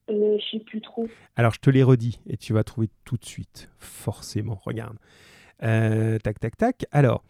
Euh, 0.09 0.37
je 0.37 0.57
sais 0.57 0.63
plus 0.63 0.81
trop. 0.81 1.07
Alors, 1.35 1.53
je 1.53 1.59
te 1.59 1.69
les 1.69 1.83
redis 1.83 2.19
et 2.27 2.37
tu 2.37 2.53
vas 2.53 2.63
trouver 2.63 2.89
tout 3.05 3.17
de 3.17 3.25
suite, 3.25 3.69
forcément. 3.77 4.59
Regarde. 4.65 4.97
Euh, 5.63 6.19
tac, 6.19 6.39
tac, 6.39 6.57
tac. 6.57 6.85
Alors, 6.91 7.23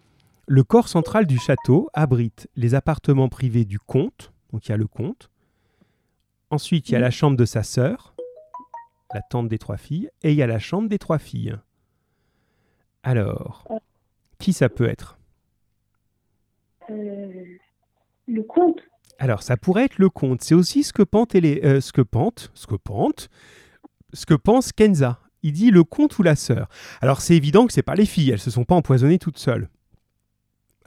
le 0.47 0.63
corps 0.63 0.87
central 0.87 1.25
du 1.27 1.37
château 1.37 1.89
abrite 1.93 2.49
les 2.55 2.75
appartements 2.75 3.29
privés 3.29 3.65
du 3.65 3.79
comte. 3.79 4.33
Donc, 4.51 4.67
il 4.67 4.71
y 4.71 4.73
a 4.73 4.77
le 4.77 4.87
comte. 4.87 5.29
Ensuite, 6.49 6.89
il 6.89 6.93
y 6.93 6.95
a 6.95 6.99
la 6.99 7.11
chambre 7.11 7.37
de 7.37 7.45
sa 7.45 7.63
sœur, 7.63 8.15
la 9.13 9.21
tante 9.21 9.47
des 9.47 9.59
trois 9.59 9.77
filles, 9.77 10.09
et 10.21 10.31
il 10.31 10.37
y 10.37 10.43
a 10.43 10.47
la 10.47 10.59
chambre 10.59 10.89
des 10.89 10.99
trois 10.99 11.19
filles. 11.19 11.55
Alors, 13.03 13.67
qui 14.39 14.53
ça 14.53 14.69
peut 14.69 14.87
être? 14.87 15.17
Euh, 16.89 17.57
le 18.27 18.43
compte. 18.43 18.81
Alors, 19.19 19.43
ça 19.43 19.57
pourrait 19.57 19.85
être 19.85 19.99
le 19.99 20.09
comte. 20.09 20.41
C'est 20.41 20.55
aussi 20.55 20.83
ce 20.83 20.91
que 20.93 21.03
pente 21.03 21.35
euh, 21.35 21.81
ce 21.81 21.91
que 21.93 22.01
pente, 22.01 22.51
ce 22.53 22.67
que 22.67 22.75
pente, 22.75 23.29
ce 24.13 24.25
que 24.25 24.33
pense 24.33 24.71
Kenza. 24.71 25.19
Il 25.43 25.51
dit 25.53 25.71
le 25.71 25.83
comte 25.83 26.17
ou 26.19 26.23
la 26.23 26.35
sœur. 26.35 26.67
Alors, 27.01 27.21
c'est 27.21 27.35
évident 27.35 27.65
que 27.67 27.73
c'est 27.73 27.83
pas 27.83 27.95
les 27.95 28.05
filles. 28.05 28.31
Elles 28.31 28.39
se 28.39 28.51
sont 28.51 28.63
pas 28.65 28.75
empoisonnées 28.75 29.19
toutes 29.19 29.37
seules, 29.37 29.69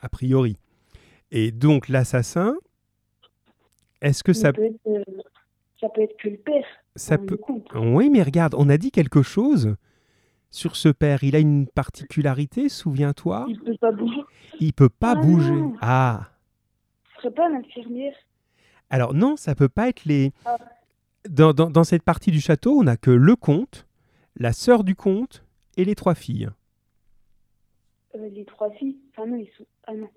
a 0.00 0.08
priori. 0.08 0.56
Et 1.30 1.50
donc, 1.52 1.88
l'assassin, 1.88 2.54
est-ce 4.00 4.22
que 4.24 4.32
ça, 4.32 4.48
Ça 4.48 4.52
peut 4.52 4.64
être, 4.64 4.80
euh, 4.86 5.02
ça 5.80 5.88
peut 5.94 6.02
être 6.02 6.16
que 6.18 6.28
le 6.28 6.36
père. 6.36 6.64
ça 6.94 7.18
peut. 7.18 7.38
Oui, 7.74 8.08
mais 8.10 8.22
regarde, 8.22 8.54
on 8.56 8.68
a 8.68 8.78
dit 8.78 8.90
quelque 8.90 9.22
chose 9.22 9.76
sur 10.50 10.76
ce 10.76 10.88
père. 10.88 11.22
Il 11.22 11.36
a 11.36 11.38
une 11.38 11.66
particularité, 11.66 12.68
souviens-toi. 12.70 13.46
Il 13.48 13.58
peut 13.60 13.76
pas 13.78 13.92
bouger. 13.92 14.20
Il 14.60 14.72
peut 14.72 14.88
pas 14.88 15.12
Ah 15.16 15.20
bouger. 15.20 15.50
non. 15.50 15.74
Ah. 15.80 16.28
Serait 17.34 18.10
pas. 18.10 18.16
Alors 18.90 19.14
non, 19.14 19.36
ça 19.36 19.54
peut 19.54 19.68
pas 19.68 19.88
être 19.88 20.04
les. 20.04 20.32
Ah. 20.44 20.56
Dans, 21.28 21.52
dans- 21.52 21.70
dans 21.70 21.84
cette 21.84 22.02
partie 22.04 22.30
du 22.30 22.40
château, 22.40 22.78
on 22.78 22.84
n'a 22.84 22.96
que 22.96 23.10
le 23.10 23.34
comte, 23.34 23.86
la 24.36 24.52
sœur 24.52 24.84
du 24.84 24.94
comte 24.94 25.44
et 25.76 25.84
les 25.84 25.94
trois 25.96 26.14
filles. 26.14 26.48
Euh, 28.14 28.28
les 28.28 28.44
trois 28.44 28.70
filles? 28.70 28.96
Enfin, 29.10 29.26
non, 29.26 29.36
ils 29.36 29.50
sont. 29.56 29.66
Ah 29.86 29.94
non. 29.94 30.08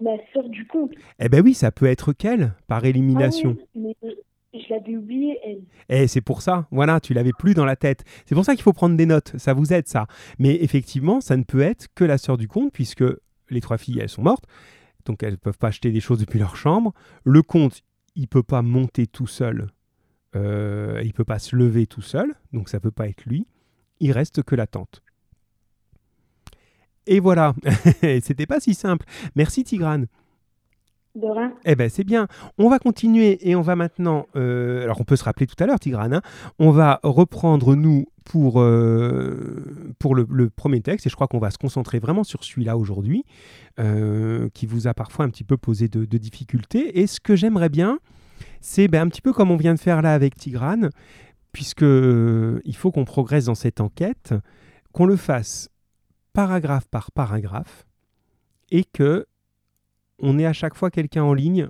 La 0.00 0.16
sœur 0.32 0.48
du 0.48 0.66
comte. 0.66 0.92
Eh 1.18 1.28
ben 1.28 1.42
oui, 1.42 1.54
ça 1.54 1.70
peut 1.72 1.86
être 1.86 2.12
qu'elle, 2.12 2.52
par 2.66 2.84
élimination. 2.84 3.56
Ah 3.58 3.64
oui, 3.74 3.80
mais 3.80 3.96
je 4.02 4.58
j'avais 4.68 4.96
oublié 4.96 5.38
elle. 5.44 5.62
Et 5.88 6.06
c'est 6.06 6.20
pour 6.20 6.40
ça, 6.40 6.68
voilà, 6.70 7.00
tu 7.00 7.12
l'avais 7.14 7.32
plus 7.36 7.54
dans 7.54 7.64
la 7.64 7.74
tête. 7.74 8.04
C'est 8.24 8.36
pour 8.36 8.44
ça 8.44 8.54
qu'il 8.54 8.62
faut 8.62 8.72
prendre 8.72 8.96
des 8.96 9.06
notes, 9.06 9.32
ça 9.36 9.52
vous 9.52 9.72
aide 9.72 9.88
ça. 9.88 10.06
Mais 10.38 10.54
effectivement, 10.62 11.20
ça 11.20 11.36
ne 11.36 11.42
peut 11.42 11.60
être 11.60 11.88
que 11.96 12.04
la 12.04 12.18
sœur 12.18 12.36
du 12.36 12.46
comte, 12.46 12.72
puisque 12.72 13.02
les 13.50 13.60
trois 13.60 13.78
filles, 13.78 13.98
elles 14.00 14.08
sont 14.08 14.22
mortes, 14.22 14.44
donc 15.06 15.22
elles 15.22 15.32
ne 15.32 15.36
peuvent 15.36 15.58
pas 15.58 15.68
acheter 15.68 15.90
des 15.92 16.00
choses 16.00 16.18
depuis 16.18 16.38
leur 16.38 16.56
chambre. 16.56 16.92
Le 17.24 17.42
comte, 17.42 17.82
il 18.14 18.28
peut 18.28 18.42
pas 18.42 18.62
monter 18.62 19.06
tout 19.06 19.26
seul, 19.26 19.68
euh, 20.36 21.00
il 21.04 21.12
peut 21.12 21.24
pas 21.24 21.38
se 21.38 21.56
lever 21.56 21.86
tout 21.86 22.02
seul, 22.02 22.34
donc 22.52 22.68
ça 22.68 22.80
peut 22.80 22.90
pas 22.90 23.08
être 23.08 23.24
lui. 23.24 23.46
Il 24.00 24.12
reste 24.12 24.42
que 24.42 24.54
la 24.54 24.66
tante. 24.66 25.02
Et 27.06 27.20
voilà, 27.20 27.54
c'était 28.22 28.46
pas 28.46 28.60
si 28.60 28.74
simple. 28.74 29.06
Merci 29.36 29.62
Tigrane. 29.64 30.06
De 31.14 31.28
rien. 31.28 31.54
Eh 31.64 31.76
ben 31.76 31.88
c'est 31.88 32.02
bien. 32.02 32.26
On 32.58 32.68
va 32.68 32.78
continuer 32.78 33.48
et 33.48 33.54
on 33.54 33.60
va 33.60 33.76
maintenant. 33.76 34.26
euh, 34.36 34.82
alors 34.82 35.00
on 35.00 35.04
peut 35.04 35.14
se 35.16 35.22
rappeler 35.24 35.46
tout 35.46 35.54
à 35.62 35.66
l'heure, 35.66 35.78
Tigrane. 35.78 36.14
hein, 36.14 36.22
on 36.58 36.70
va 36.72 36.98
reprendre 37.04 37.76
nous 37.76 38.06
pour 38.24 38.60
euh, 38.60 39.94
pour 39.98 40.14
le, 40.14 40.50
premier 40.50 40.80
texte 40.80 41.06
et 41.06 41.10
je 41.10 41.14
crois 41.14 41.28
qu'on 41.28 41.38
va 41.38 41.50
se 41.50 41.58
concentrer 41.58 41.98
vraiment 41.98 42.24
sur 42.24 42.42
celui-là 42.42 42.76
aujourd'hui, 42.76 43.24
euh, 43.78 44.48
qui 44.54 44.66
vous 44.66 44.86
a 44.86 44.94
parfois 44.94 45.24
un 45.24 45.30
petit 45.30 45.44
peu 45.44 45.56
posé 45.56 45.88
de, 45.88 46.04
de 46.04 46.18
difficultés. 46.18 47.00
Et 47.00 47.06
ce 47.06 47.20
que 47.20 47.36
j'aimerais 47.36 47.68
bien, 47.68 47.98
c'est 48.60 48.88
ben, 48.88 49.02
un 49.06 49.08
petit 49.08 49.20
peu 49.20 49.32
comme 49.32 49.50
on 49.50 49.56
vient 49.56 49.74
de 49.74 49.80
faire 49.80 50.02
là 50.02 50.14
avec 50.14 50.36
Tigrane, 50.36 50.90
puisque 51.52 51.82
euh, 51.82 52.60
il 52.64 52.76
faut 52.76 52.90
qu'on 52.90 53.04
progresse 53.04 53.44
dans 53.44 53.54
cette 53.54 53.80
enquête, 53.80 54.34
qu'on 54.92 55.06
le 55.06 55.16
fasse 55.16 55.68
paragraphe 56.32 56.88
par 56.88 57.12
paragraphe 57.12 57.86
et 58.70 58.84
que 58.84 59.26
on 60.18 60.38
ait 60.38 60.46
à 60.46 60.52
chaque 60.52 60.74
fois 60.74 60.90
quelqu'un 60.90 61.22
en 61.22 61.34
ligne 61.34 61.68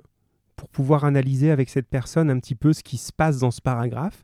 pour 0.55 0.69
pouvoir 0.69 1.03
analyser 1.03 1.51
avec 1.51 1.69
cette 1.69 1.87
personne 1.87 2.29
un 2.29 2.39
petit 2.39 2.55
peu 2.55 2.73
ce 2.73 2.81
qui 2.81 2.97
se 2.97 3.11
passe 3.11 3.39
dans 3.39 3.51
ce 3.51 3.61
paragraphe 3.61 4.23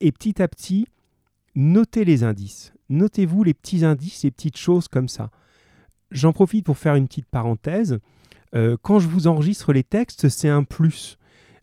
et 0.00 0.12
petit 0.12 0.40
à 0.40 0.48
petit 0.48 0.86
notez 1.54 2.04
les 2.04 2.24
indices. 2.24 2.72
Notez-vous 2.88 3.44
les 3.44 3.54
petits 3.54 3.84
indices, 3.84 4.24
les 4.24 4.30
petites 4.30 4.58
choses 4.58 4.88
comme 4.88 5.08
ça. 5.08 5.30
J'en 6.10 6.32
profite 6.32 6.66
pour 6.66 6.78
faire 6.78 6.94
une 6.94 7.08
petite 7.08 7.26
parenthèse. 7.26 7.98
Euh, 8.54 8.76
quand 8.82 8.98
je 8.98 9.08
vous 9.08 9.26
enregistre 9.26 9.72
les 9.72 9.82
textes, 9.82 10.28
c'est 10.28 10.48
un 10.48 10.62
plus. 10.62 11.18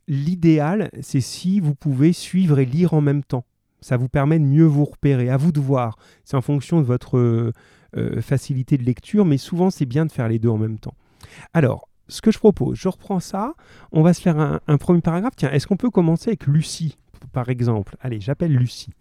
L'idéal, 0.08 0.90
c'est 1.02 1.22
si 1.22 1.60
vous 1.60 1.76
pouvez 1.76 2.12
suivre 2.12 2.60
et 2.60 2.66
lire 2.66 2.94
en 2.94 3.02
même 3.02 3.24
temps. 3.24 3.46
Ça 3.80 3.98
vous 3.98 4.10
permet 4.10 4.40
de 4.40 4.46
mieux 4.46 4.66
vous 4.66 4.86
repérer. 4.86 5.30
À 5.30 5.38
vous 5.38 5.52
de 5.52 5.60
voir. 5.60 5.98
C'est 6.26 6.36
en 6.36 6.42
fonction 6.42 6.80
de 6.80 6.86
votre 6.86 7.18
euh, 7.18 7.54
euh, 7.98 8.22
facilité 8.22 8.78
de 8.78 8.84
lecture, 8.84 9.26
mais 9.26 9.38
souvent 9.38 9.70
c'est 9.70 9.86
bien 9.86 10.06
de 10.06 10.12
faire 10.12 10.28
les 10.28 10.40
deux 10.40 10.50
en 10.50 10.58
même 10.58 10.80
temps. 10.80 10.96
Alors, 11.54 11.88
ce 12.08 12.22
que 12.22 12.32
je 12.32 12.40
propose, 12.40 12.78
je 12.78 12.90
reprends 12.90 13.22
ça, 13.22 13.54
on 13.92 14.02
va 14.02 14.14
se 14.14 14.22
faire 14.22 14.38
un, 14.38 14.60
un 14.68 14.78
premier 14.78 15.02
paragraphe. 15.02 15.36
Tiens, 15.38 15.52
est-ce 15.52 15.68
qu'on 15.68 15.78
peut 15.78 15.90
commencer 15.90 16.30
avec 16.30 16.46
Lucie, 16.46 16.98
par 17.32 17.50
exemple? 17.50 17.96
Allez, 18.02 18.20
j'appelle 18.20 18.54
Lucie. 18.54 18.92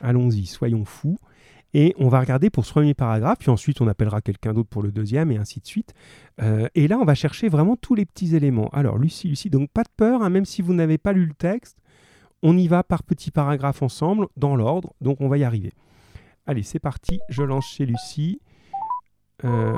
Allons-y, 0.00 0.46
soyons 0.46 0.84
fous. 0.84 1.18
Et 1.72 1.94
on 1.98 2.08
va 2.08 2.18
regarder 2.18 2.50
pour 2.50 2.64
ce 2.64 2.72
premier 2.72 2.94
paragraphe, 2.94 3.38
puis 3.38 3.50
ensuite 3.50 3.80
on 3.80 3.86
appellera 3.86 4.20
quelqu'un 4.20 4.52
d'autre 4.52 4.68
pour 4.68 4.82
le 4.82 4.90
deuxième, 4.90 5.30
et 5.30 5.36
ainsi 5.36 5.60
de 5.60 5.66
suite. 5.66 5.94
Euh, 6.42 6.66
et 6.74 6.88
là, 6.88 6.98
on 6.98 7.04
va 7.04 7.14
chercher 7.14 7.48
vraiment 7.48 7.76
tous 7.76 7.94
les 7.94 8.04
petits 8.04 8.34
éléments. 8.34 8.68
Alors, 8.72 8.98
Lucie, 8.98 9.28
Lucie, 9.28 9.50
donc 9.50 9.70
pas 9.70 9.84
de 9.84 9.88
peur, 9.96 10.22
hein, 10.22 10.30
même 10.30 10.44
si 10.44 10.62
vous 10.62 10.74
n'avez 10.74 10.98
pas 10.98 11.12
lu 11.12 11.26
le 11.26 11.34
texte, 11.34 11.78
on 12.42 12.56
y 12.56 12.66
va 12.66 12.82
par 12.82 13.04
petits 13.04 13.30
paragraphes 13.30 13.82
ensemble, 13.82 14.26
dans 14.36 14.56
l'ordre, 14.56 14.94
donc 15.00 15.20
on 15.20 15.28
va 15.28 15.38
y 15.38 15.44
arriver. 15.44 15.72
Allez, 16.44 16.64
c'est 16.64 16.80
parti, 16.80 17.20
je 17.28 17.42
lance 17.44 17.66
chez 17.66 17.86
Lucie. 17.86 18.40
Euh, 19.44 19.76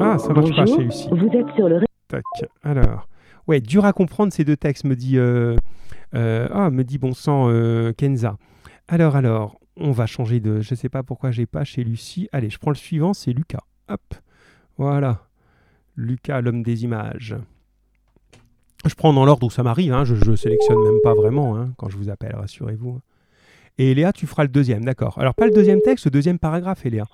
Ah, 0.00 0.18
ça 0.18 0.32
marche 0.32 0.56
pas 0.56 0.66
chez 0.66 0.78
Lucie. 0.82 1.08
vous 1.12 1.28
êtes 1.28 1.54
sur 1.54 1.68
le 1.68 1.80
Tac. 2.08 2.24
Alors, 2.62 3.08
ouais, 3.46 3.60
dur 3.60 3.84
à 3.84 3.92
comprendre 3.92 4.32
ces 4.32 4.44
deux 4.44 4.56
textes, 4.56 4.84
me 4.84 4.96
dit, 4.96 5.16
euh, 5.16 5.56
ah, 6.12 6.70
me 6.70 6.82
dit 6.82 6.98
bon 6.98 7.12
sang 7.12 7.48
Kenza. 7.96 8.36
Alors, 8.88 9.16
alors, 9.16 9.58
on 9.76 9.92
va 9.92 10.06
changer 10.06 10.40
de, 10.40 10.60
je 10.60 10.74
sais 10.74 10.88
pas 10.88 11.02
pourquoi 11.02 11.30
j'ai 11.30 11.46
pas 11.46 11.64
chez 11.64 11.84
Lucie. 11.84 12.28
Allez, 12.32 12.50
je 12.50 12.58
prends 12.58 12.70
le 12.70 12.76
suivant, 12.76 13.14
c'est 13.14 13.32
Lucas. 13.32 13.62
Hop, 13.88 14.14
voilà, 14.78 15.22
Lucas, 15.96 16.40
l'homme 16.40 16.62
des 16.62 16.84
images. 16.84 17.36
Je 18.84 18.94
prends 18.94 19.12
dans 19.12 19.24
l'ordre 19.24 19.46
où 19.46 19.50
ça 19.50 19.62
m'arrive, 19.62 19.92
hein, 19.92 20.04
je, 20.04 20.14
je 20.14 20.34
sélectionne 20.34 20.82
même 20.82 21.00
pas 21.04 21.14
vraiment 21.14 21.56
hein, 21.56 21.72
quand 21.76 21.88
je 21.88 21.96
vous 21.96 22.10
appelle, 22.10 22.34
rassurez-vous. 22.34 23.00
Et 23.78 23.94
Léa, 23.94 24.12
tu 24.12 24.26
feras 24.26 24.42
le 24.42 24.48
deuxième, 24.48 24.84
d'accord. 24.84 25.18
Alors, 25.18 25.34
pas 25.34 25.46
le 25.46 25.52
deuxième 25.52 25.80
texte, 25.80 26.04
le 26.06 26.10
deuxième 26.10 26.38
paragraphe, 26.38 26.84
Léa. 26.84 27.04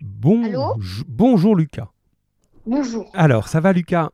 Bon, 0.00 0.44
Allô? 0.44 0.74
bonjour 1.08 1.56
Lucas. 1.56 1.88
Bonjour. 2.66 3.08
Alors, 3.14 3.48
ça 3.48 3.60
va 3.60 3.72
Lucas? 3.72 4.10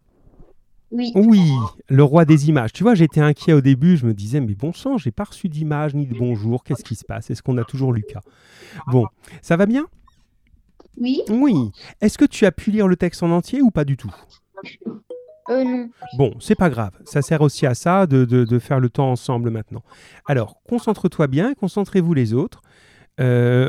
Oui. 0.93 1.11
Oui, 1.15 1.51
le 1.89 2.05
roi 2.05 2.25
des 2.27 2.49
images. 2.51 2.73
Tu 2.73 2.83
vois, 2.83 2.95
j'étais 2.95 3.21
inquiet 3.21 3.55
au 3.55 3.61
début, 3.63 3.97
je 3.97 4.05
me 4.07 4.13
disais, 4.15 4.41
mais 4.41 4.55
bon 4.55 4.73
sang, 4.73 4.99
j'ai 4.99 5.11
pas 5.11 5.25
reçu 5.25 5.49
d'image 5.49 5.95
ni 5.95 6.07
de 6.07 6.15
bonjour, 6.17 6.63
qu'est-ce 6.65 6.85
qui 6.85 6.95
se 6.95 7.05
passe? 7.05 7.31
Est-ce 7.31 7.43
qu'on 7.43 7.57
a 7.59 7.65
toujours 7.65 7.93
Lucas? 7.93 8.21
Bon, 8.89 9.07
ça 9.41 9.57
va 9.57 9.65
bien? 9.67 9.87
Oui. 10.99 11.23
Oui. 11.31 11.55
Est-ce 12.03 12.19
que 12.19 12.27
tu 12.27 12.45
as 12.45 12.53
pu 12.53 12.71
lire 12.71 12.87
le 12.89 12.97
texte 12.97 13.23
en 13.23 13.31
entier 13.31 13.63
ou 13.63 13.71
pas 13.71 13.85
du 13.87 13.97
tout? 13.97 14.13
Euh, 15.49 15.65
non. 15.65 15.89
Bon, 16.19 16.35
c'est 16.41 16.55
pas 16.55 16.71
grave, 16.71 16.93
ça 17.05 17.21
sert 17.23 17.41
aussi 17.41 17.67
à 17.67 17.75
ça 17.75 18.07
de, 18.07 18.25
de- 18.25 18.45
de 18.45 18.59
faire 18.59 18.79
le 18.79 18.89
temps 18.91 19.11
ensemble 19.11 19.51
maintenant. 19.51 19.83
Alors, 20.27 20.63
concentre-toi 20.69 21.27
bien, 21.27 21.55
concentrez-vous 21.55 22.15
les 22.15 22.33
autres. 22.35 22.63
Euh, 23.19 23.69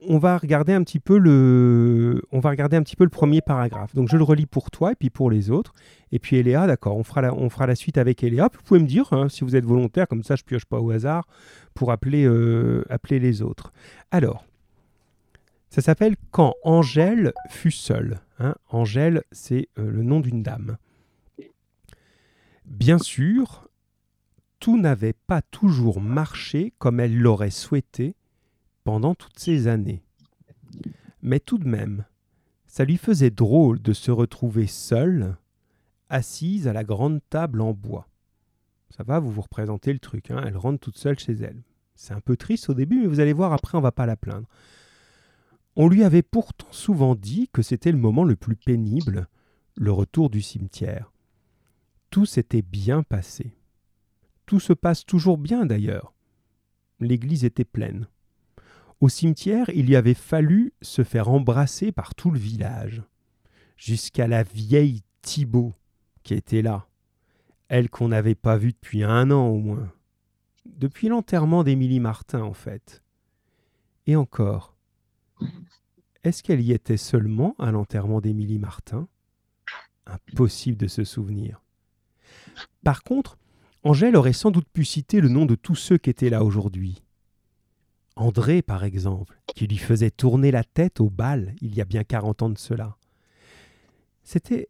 on 0.00 0.18
va 0.18 0.36
regarder 0.36 0.72
un 0.74 0.82
petit 0.82 1.00
peu 1.00 1.16
le, 1.18 2.22
on 2.30 2.38
va 2.38 2.50
regarder 2.50 2.76
un 2.76 2.82
petit 2.82 2.96
peu 2.96 3.04
le 3.04 3.10
premier 3.10 3.40
paragraphe. 3.40 3.94
Donc 3.94 4.08
je 4.08 4.16
le 4.16 4.22
relis 4.22 4.46
pour 4.46 4.70
toi 4.70 4.92
et 4.92 4.94
puis 4.94 5.10
pour 5.10 5.30
les 5.30 5.50
autres. 5.50 5.72
Et 6.12 6.18
puis 6.18 6.36
Eléa, 6.36 6.66
d'accord, 6.66 6.96
on 6.96 7.02
fera 7.02 7.22
la, 7.22 7.34
on 7.34 7.48
fera 7.48 7.66
la 7.66 7.74
suite 7.74 7.96
avec 7.98 8.22
Eléa. 8.22 8.48
Vous 8.52 8.62
pouvez 8.62 8.80
me 8.80 8.86
dire 8.86 9.12
hein, 9.12 9.28
si 9.28 9.42
vous 9.42 9.56
êtes 9.56 9.64
volontaire, 9.64 10.06
comme 10.06 10.22
ça 10.22 10.36
je 10.36 10.44
pioche 10.44 10.66
pas 10.66 10.80
au 10.80 10.90
hasard 10.90 11.26
pour 11.74 11.92
appeler, 11.92 12.24
euh, 12.26 12.84
appeler 12.90 13.18
les 13.18 13.40
autres. 13.42 13.72
Alors, 14.10 14.44
ça 15.70 15.80
s'appelle 15.80 16.16
Quand 16.30 16.54
Angèle 16.62 17.32
fut 17.48 17.70
seule. 17.70 18.20
hein. 18.38 18.54
Angèle, 18.68 19.22
c'est 19.32 19.68
euh, 19.78 19.90
le 19.90 20.02
nom 20.02 20.20
d'une 20.20 20.42
dame. 20.42 20.76
Bien 22.66 22.98
sûr, 22.98 23.68
tout 24.58 24.78
n'avait 24.78 25.14
pas 25.26 25.42
toujours 25.42 26.00
marché 26.00 26.72
comme 26.78 27.00
elle 27.00 27.16
l'aurait 27.16 27.50
souhaité 27.50 28.14
pendant 28.86 29.16
toutes 29.16 29.40
ces 29.40 29.66
années. 29.66 30.04
Mais 31.20 31.40
tout 31.40 31.58
de 31.58 31.66
même, 31.66 32.04
ça 32.68 32.84
lui 32.84 32.98
faisait 32.98 33.32
drôle 33.32 33.82
de 33.82 33.92
se 33.92 34.12
retrouver 34.12 34.68
seule, 34.68 35.36
assise 36.08 36.68
à 36.68 36.72
la 36.72 36.84
grande 36.84 37.18
table 37.28 37.62
en 37.62 37.72
bois. 37.72 38.06
Ça 38.90 39.02
va, 39.02 39.18
vous 39.18 39.32
vous 39.32 39.40
représentez 39.40 39.92
le 39.92 39.98
truc, 39.98 40.30
hein, 40.30 40.40
elle 40.46 40.56
rentre 40.56 40.78
toute 40.78 40.98
seule 40.98 41.18
chez 41.18 41.32
elle. 41.32 41.64
C'est 41.96 42.14
un 42.14 42.20
peu 42.20 42.36
triste 42.36 42.70
au 42.70 42.74
début, 42.74 43.00
mais 43.00 43.08
vous 43.08 43.18
allez 43.18 43.32
voir, 43.32 43.52
après, 43.52 43.76
on 43.76 43.80
va 43.80 43.90
pas 43.90 44.06
la 44.06 44.14
plaindre. 44.14 44.46
On 45.74 45.88
lui 45.88 46.04
avait 46.04 46.22
pourtant 46.22 46.70
souvent 46.70 47.16
dit 47.16 47.48
que 47.52 47.62
c'était 47.62 47.90
le 47.90 47.98
moment 47.98 48.22
le 48.22 48.36
plus 48.36 48.54
pénible, 48.54 49.26
le 49.74 49.90
retour 49.90 50.30
du 50.30 50.42
cimetière. 50.42 51.12
Tout 52.10 52.24
s'était 52.24 52.62
bien 52.62 53.02
passé. 53.02 53.56
Tout 54.46 54.60
se 54.60 54.72
passe 54.72 55.04
toujours 55.04 55.38
bien 55.38 55.66
d'ailleurs. 55.66 56.14
L'église 57.00 57.44
était 57.44 57.64
pleine. 57.64 58.06
Au 59.00 59.08
cimetière, 59.08 59.68
il 59.74 59.86
lui 59.86 59.96
avait 59.96 60.14
fallu 60.14 60.72
se 60.80 61.04
faire 61.04 61.28
embrasser 61.28 61.92
par 61.92 62.14
tout 62.14 62.30
le 62.30 62.38
village, 62.38 63.02
jusqu'à 63.76 64.26
la 64.26 64.42
vieille 64.42 65.02
Thibault 65.22 65.74
qui 66.22 66.34
était 66.34 66.62
là, 66.62 66.88
elle 67.68 67.90
qu'on 67.90 68.08
n'avait 68.08 68.34
pas 68.34 68.56
vue 68.56 68.72
depuis 68.72 69.04
un 69.04 69.30
an 69.30 69.46
au 69.46 69.58
moins, 69.58 69.92
depuis 70.64 71.08
l'enterrement 71.08 71.62
d'Émilie 71.62 72.00
Martin 72.00 72.42
en 72.42 72.54
fait. 72.54 73.02
Et 74.06 74.16
encore, 74.16 74.76
est-ce 76.24 76.42
qu'elle 76.42 76.60
y 76.60 76.72
était 76.72 76.96
seulement 76.96 77.54
à 77.58 77.70
l'enterrement 77.70 78.20
d'Émilie 78.20 78.58
Martin? 78.58 79.08
Impossible 80.06 80.78
de 80.78 80.86
se 80.86 81.04
souvenir. 81.04 81.62
Par 82.82 83.02
contre, 83.02 83.38
Angèle 83.82 84.16
aurait 84.16 84.32
sans 84.32 84.50
doute 84.50 84.68
pu 84.68 84.84
citer 84.84 85.20
le 85.20 85.28
nom 85.28 85.46
de 85.46 85.54
tous 85.54 85.74
ceux 85.74 85.98
qui 85.98 86.10
étaient 86.10 86.30
là 86.30 86.44
aujourd'hui. 86.44 87.02
André, 88.16 88.62
par 88.62 88.84
exemple, 88.84 89.38
qui 89.46 89.66
lui 89.66 89.76
faisait 89.76 90.10
tourner 90.10 90.50
la 90.50 90.64
tête 90.64 91.00
au 91.00 91.10
bal 91.10 91.54
il 91.60 91.74
y 91.74 91.82
a 91.82 91.84
bien 91.84 92.02
40 92.02 92.42
ans 92.42 92.50
de 92.50 92.58
cela. 92.58 92.96
C'était 94.24 94.68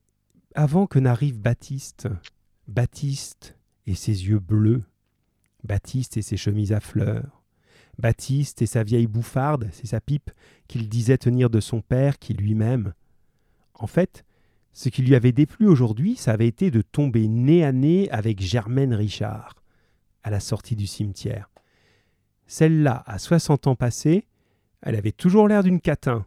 avant 0.54 0.86
que 0.86 0.98
n'arrive 0.98 1.38
Baptiste. 1.38 2.08
Baptiste 2.66 3.56
et 3.86 3.94
ses 3.94 4.26
yeux 4.26 4.40
bleus. 4.40 4.82
Baptiste 5.62 6.16
et 6.16 6.22
ses 6.22 6.36
chemises 6.36 6.72
à 6.72 6.80
fleurs. 6.80 7.44
Baptiste 7.98 8.60
et 8.62 8.66
sa 8.66 8.82
vieille 8.82 9.06
bouffarde, 9.06 9.68
c'est 9.72 9.86
sa 9.86 10.00
pipe 10.00 10.30
qu'il 10.68 10.88
disait 10.88 11.16
tenir 11.16 11.48
de 11.48 11.60
son 11.60 11.80
père 11.80 12.18
qui 12.18 12.34
lui-même. 12.34 12.92
En 13.74 13.86
fait, 13.86 14.24
ce 14.72 14.88
qui 14.88 15.02
lui 15.02 15.14
avait 15.14 15.32
déplu 15.32 15.66
aujourd'hui, 15.66 16.16
ça 16.16 16.32
avait 16.32 16.48
été 16.48 16.70
de 16.70 16.82
tomber 16.82 17.28
nez 17.28 17.64
à 17.64 17.72
nez 17.72 18.10
avec 18.10 18.40
Germaine 18.40 18.92
Richard, 18.92 19.54
à 20.22 20.30
la 20.30 20.40
sortie 20.40 20.76
du 20.76 20.86
cimetière. 20.86 21.48
Celle-là, 22.46 23.02
à 23.06 23.18
60 23.18 23.66
ans 23.66 23.74
passés, 23.74 24.26
elle 24.82 24.94
avait 24.96 25.12
toujours 25.12 25.48
l'air 25.48 25.62
d'une 25.62 25.80
catin, 25.80 26.24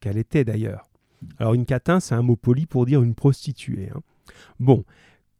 qu'elle 0.00 0.18
était 0.18 0.44
d'ailleurs. 0.44 0.90
Alors 1.38 1.54
une 1.54 1.66
catin, 1.66 2.00
c'est 2.00 2.14
un 2.14 2.22
mot 2.22 2.36
poli 2.36 2.66
pour 2.66 2.86
dire 2.86 3.02
une 3.02 3.14
prostituée. 3.14 3.90
hein. 3.94 4.00
Bon, 4.60 4.84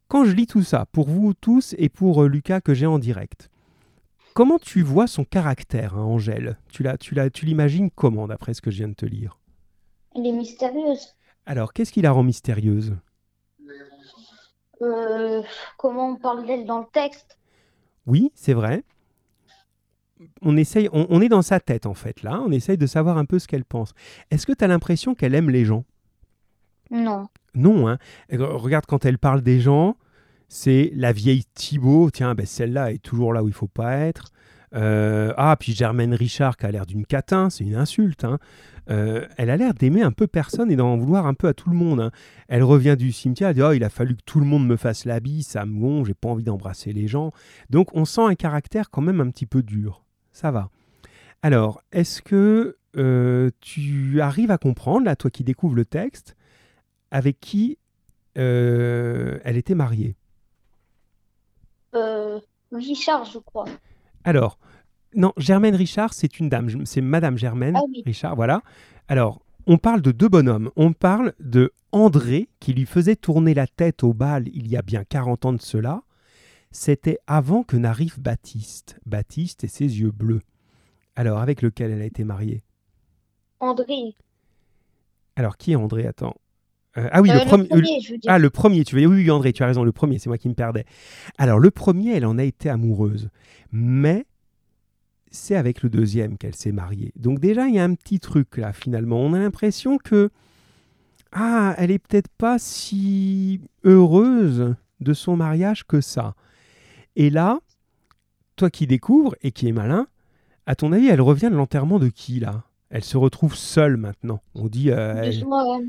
quand 0.07 0.25
je 0.25 0.31
lis 0.31 0.47
tout 0.47 0.63
ça, 0.63 0.85
pour 0.91 1.07
vous 1.07 1.33
tous 1.33 1.75
et 1.77 1.89
pour 1.89 2.23
euh, 2.23 2.27
Lucas 2.27 2.61
que 2.61 2.73
j'ai 2.73 2.87
en 2.87 2.97
direct, 2.99 3.49
comment 4.33 4.57
tu 4.57 4.81
vois 4.81 5.07
son 5.07 5.23
caractère, 5.23 5.95
hein, 5.95 6.03
Angèle? 6.03 6.57
Tu 6.69 6.81
l'as, 6.83 6.97
tu 6.97 7.13
l'as, 7.13 7.29
tu 7.29 7.45
l'imagines 7.45 7.91
comment 7.91 8.27
d'après 8.27 8.53
ce 8.53 8.61
que 8.61 8.71
je 8.71 8.77
viens 8.77 8.87
de 8.87 8.93
te 8.95 9.05
lire? 9.05 9.37
Elle 10.15 10.25
est 10.25 10.31
mystérieuse. 10.31 11.15
Alors, 11.45 11.73
qu'est-ce 11.73 11.91
qui 11.91 12.01
la 12.01 12.11
rend 12.11 12.23
mystérieuse? 12.23 12.97
Euh, 14.81 15.43
comment 15.77 16.09
on 16.09 16.15
parle 16.15 16.45
d'elle 16.45 16.65
dans 16.65 16.79
le 16.79 16.85
texte? 16.91 17.37
Oui, 18.05 18.31
c'est 18.33 18.53
vrai. 18.53 18.83
On, 20.41 20.57
essaye, 20.57 20.89
on, 20.91 21.07
on 21.09 21.21
est 21.21 21.29
dans 21.29 21.41
sa 21.41 21.59
tête 21.59 21.85
en 21.85 21.93
fait 21.93 22.23
là, 22.23 22.41
on 22.45 22.51
essaye 22.51 22.77
de 22.77 22.85
savoir 22.85 23.17
un 23.17 23.25
peu 23.25 23.39
ce 23.39 23.47
qu'elle 23.47 23.65
pense. 23.65 23.93
Est-ce 24.31 24.45
que 24.45 24.53
tu 24.53 24.63
as 24.63 24.67
l'impression 24.67 25.15
qu'elle 25.15 25.35
aime 25.35 25.49
les 25.49 25.65
gens? 25.65 25.85
Non. 26.91 27.27
Non, 27.55 27.87
hein. 27.87 27.97
regarde 28.31 28.85
quand 28.85 29.05
elle 29.05 29.17
parle 29.17 29.41
des 29.41 29.59
gens, 29.59 29.95
c'est 30.47 30.91
la 30.95 31.11
vieille 31.11 31.43
Thibaut, 31.53 32.09
tiens, 32.11 32.35
ben 32.35 32.45
celle-là 32.45 32.91
est 32.91 32.97
toujours 33.03 33.33
là 33.33 33.43
où 33.43 33.47
il 33.47 33.53
faut 33.53 33.67
pas 33.67 33.95
être. 33.97 34.31
Euh, 34.75 35.33
ah, 35.37 35.55
puis 35.59 35.73
Germaine 35.73 36.13
Richard 36.13 36.55
qui 36.57 36.65
a 36.65 36.71
l'air 36.71 36.85
d'une 36.85 37.05
catin, 37.05 37.49
c'est 37.49 37.63
une 37.63 37.75
insulte. 37.75 38.23
hein. 38.23 38.37
Euh, 38.91 39.25
elle 39.37 39.49
a 39.51 39.57
l'air 39.57 39.73
d'aimer 39.73 40.01
un 40.01 40.11
peu 40.11 40.25
personne 40.27 40.71
et 40.71 40.75
d'en 40.75 40.95
vouloir 40.97 41.25
un 41.27 41.33
peu 41.35 41.47
à 41.47 41.53
tout 41.53 41.69
le 41.69 41.75
monde. 41.75 41.99
hein. 42.01 42.11
Elle 42.47 42.63
revient 42.63 42.95
du 42.97 43.11
cimetière, 43.11 43.49
elle 43.49 43.55
dit 43.55 43.63
Oh, 43.63 43.71
il 43.71 43.83
a 43.83 43.89
fallu 43.89 44.15
que 44.15 44.23
tout 44.25 44.39
le 44.39 44.45
monde 44.45 44.67
me 44.67 44.75
fasse 44.75 45.05
la 45.05 45.19
bise, 45.19 45.47
ça 45.47 45.65
me 45.65 45.79
gonfle, 45.79 46.07
j'ai 46.07 46.13
pas 46.15 46.29
envie 46.29 46.43
d'embrasser 46.43 46.93
les 46.93 47.07
gens. 47.07 47.31
Donc 47.69 47.95
on 47.95 48.05
sent 48.05 48.21
un 48.23 48.35
caractère 48.35 48.89
quand 48.89 49.01
même 49.01 49.21
un 49.21 49.29
petit 49.29 49.45
peu 49.47 49.61
dur. 49.63 50.03
Ça 50.39 50.51
va. 50.51 50.69
Alors, 51.41 51.81
est-ce 51.91 52.21
que 52.21 52.77
euh, 52.95 53.49
tu 53.59 54.21
arrives 54.21 54.51
à 54.51 54.57
comprendre, 54.57 55.03
là, 55.03 55.17
toi 55.17 55.29
qui 55.29 55.43
découvres 55.43 55.75
le 55.75 55.83
texte, 55.83 56.37
avec 57.11 57.41
qui 57.41 57.77
euh, 58.37 59.37
elle 59.43 59.57
était 59.57 59.75
mariée? 59.75 60.15
Euh, 61.93 62.39
Richard, 62.71 63.25
je 63.25 63.39
crois. 63.39 63.65
Alors, 64.23 64.59
non, 65.13 65.33
Germaine 65.35 65.75
Richard, 65.75 66.13
c'est 66.13 66.39
une 66.39 66.47
dame, 66.47 66.85
c'est 66.85 67.01
Madame 67.01 67.37
Germaine 67.37 67.75
Ah 67.75 67.83
oui. 67.89 68.01
Richard, 68.05 68.37
voilà. 68.37 68.61
Alors, 69.09 69.41
on 69.67 69.77
parle 69.77 70.01
de 70.01 70.13
deux 70.13 70.29
bonhommes. 70.29 70.71
On 70.77 70.93
parle 70.93 71.33
de 71.41 71.73
André, 71.91 72.47
qui 72.61 72.71
lui 72.71 72.85
faisait 72.85 73.17
tourner 73.17 73.53
la 73.53 73.67
tête 73.67 74.05
au 74.05 74.13
bal 74.13 74.47
il 74.53 74.69
y 74.69 74.77
a 74.77 74.83
bien 74.83 75.03
40 75.03 75.45
ans 75.47 75.53
de 75.53 75.61
cela. 75.61 76.03
C'était 76.71 77.17
avant 77.27 77.63
que 77.63 77.75
n'arrive 77.77 78.19
Baptiste. 78.19 78.99
Baptiste 79.05 79.63
et 79.63 79.67
ses 79.67 79.99
yeux 79.99 80.11
bleus. 80.11 80.41
Alors, 81.15 81.39
avec 81.39 81.61
lequel 81.61 81.91
elle 81.91 82.01
a 82.01 82.05
été 82.05 82.23
mariée? 82.23 82.63
André. 83.59 84.15
Alors, 85.35 85.57
qui 85.57 85.71
est 85.71 85.75
André? 85.75 86.05
Attends. 86.05 86.35
Euh, 86.97 87.07
ah 87.11 87.21
oui, 87.21 87.29
Euh, 87.29 87.33
le, 87.33 87.39
le 87.39 87.45
premier- 87.45 87.67
premier, 87.67 88.01
je 88.01 88.11
veux 88.13 88.17
dire. 88.17 88.31
Ah, 88.31 88.39
le 88.39 88.49
premier, 88.49 88.83
tu 88.83 88.95
veux 88.95 89.01
dire, 89.01 89.09
oui, 89.09 89.17
oui, 89.23 89.31
André, 89.31 89.51
tu 89.53 89.63
as 89.63 89.67
raison, 89.67 89.83
le 89.83 89.91
premier, 89.91 90.19
c'est 90.19 90.29
moi 90.29 90.37
qui 90.37 90.49
me 90.49 90.53
perdais. 90.53 90.85
Alors, 91.37 91.59
le 91.59 91.71
premier, 91.71 92.13
elle 92.15 92.25
en 92.25 92.37
a 92.37 92.43
été 92.43 92.69
amoureuse, 92.69 93.29
mais 93.71 94.25
c'est 95.31 95.55
avec 95.55 95.83
le 95.83 95.89
deuxième 95.89 96.37
qu'elle 96.37 96.55
s'est 96.55 96.71
mariée. 96.71 97.11
Donc, 97.15 97.39
déjà, 97.39 97.67
il 97.67 97.75
y 97.75 97.79
a 97.79 97.83
un 97.83 97.93
petit 97.95 98.19
truc 98.19 98.57
là, 98.57 98.73
finalement. 98.73 99.19
On 99.19 99.33
a 99.33 99.39
l'impression 99.39 99.97
que, 99.97 100.29
ah, 101.31 101.75
elle 101.77 101.91
est 101.91 101.99
peut-être 101.99 102.29
pas 102.37 102.57
si 102.59 103.61
heureuse 103.83 104.75
de 104.99 105.13
son 105.13 105.35
mariage 105.35 105.85
que 105.85 106.01
ça. 106.01 106.35
Et 107.19 107.29
là, 107.29 107.59
toi 108.55 108.69
qui 108.69 108.87
découvres 108.87 109.35
et 109.41 109.51
qui 109.51 109.67
es 109.67 109.71
malin, 109.73 110.07
à 110.65 110.75
ton 110.75 110.91
avis, 110.93 111.07
elle 111.07 111.21
revient 111.21 111.49
de 111.51 111.55
l'enterrement 111.55 111.99
de 111.99 112.07
qui 112.09 112.39
là? 112.39 112.63
Elle 112.89 113.03
se 113.03 113.17
retrouve 113.17 113.55
seule 113.55 113.97
maintenant. 113.97 114.41
On 114.55 114.67
dit. 114.67 114.89
euh, 114.89 115.25
de, 115.27 115.31
son, 115.31 115.53
euh, 115.53 115.79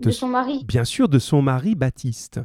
de 0.00 0.04
de- 0.06 0.10
son 0.10 0.28
mari. 0.28 0.64
bien 0.64 0.84
sûr 0.84 1.08
de 1.08 1.18
son 1.18 1.40
mari 1.42 1.74
Baptiste. 1.74 2.40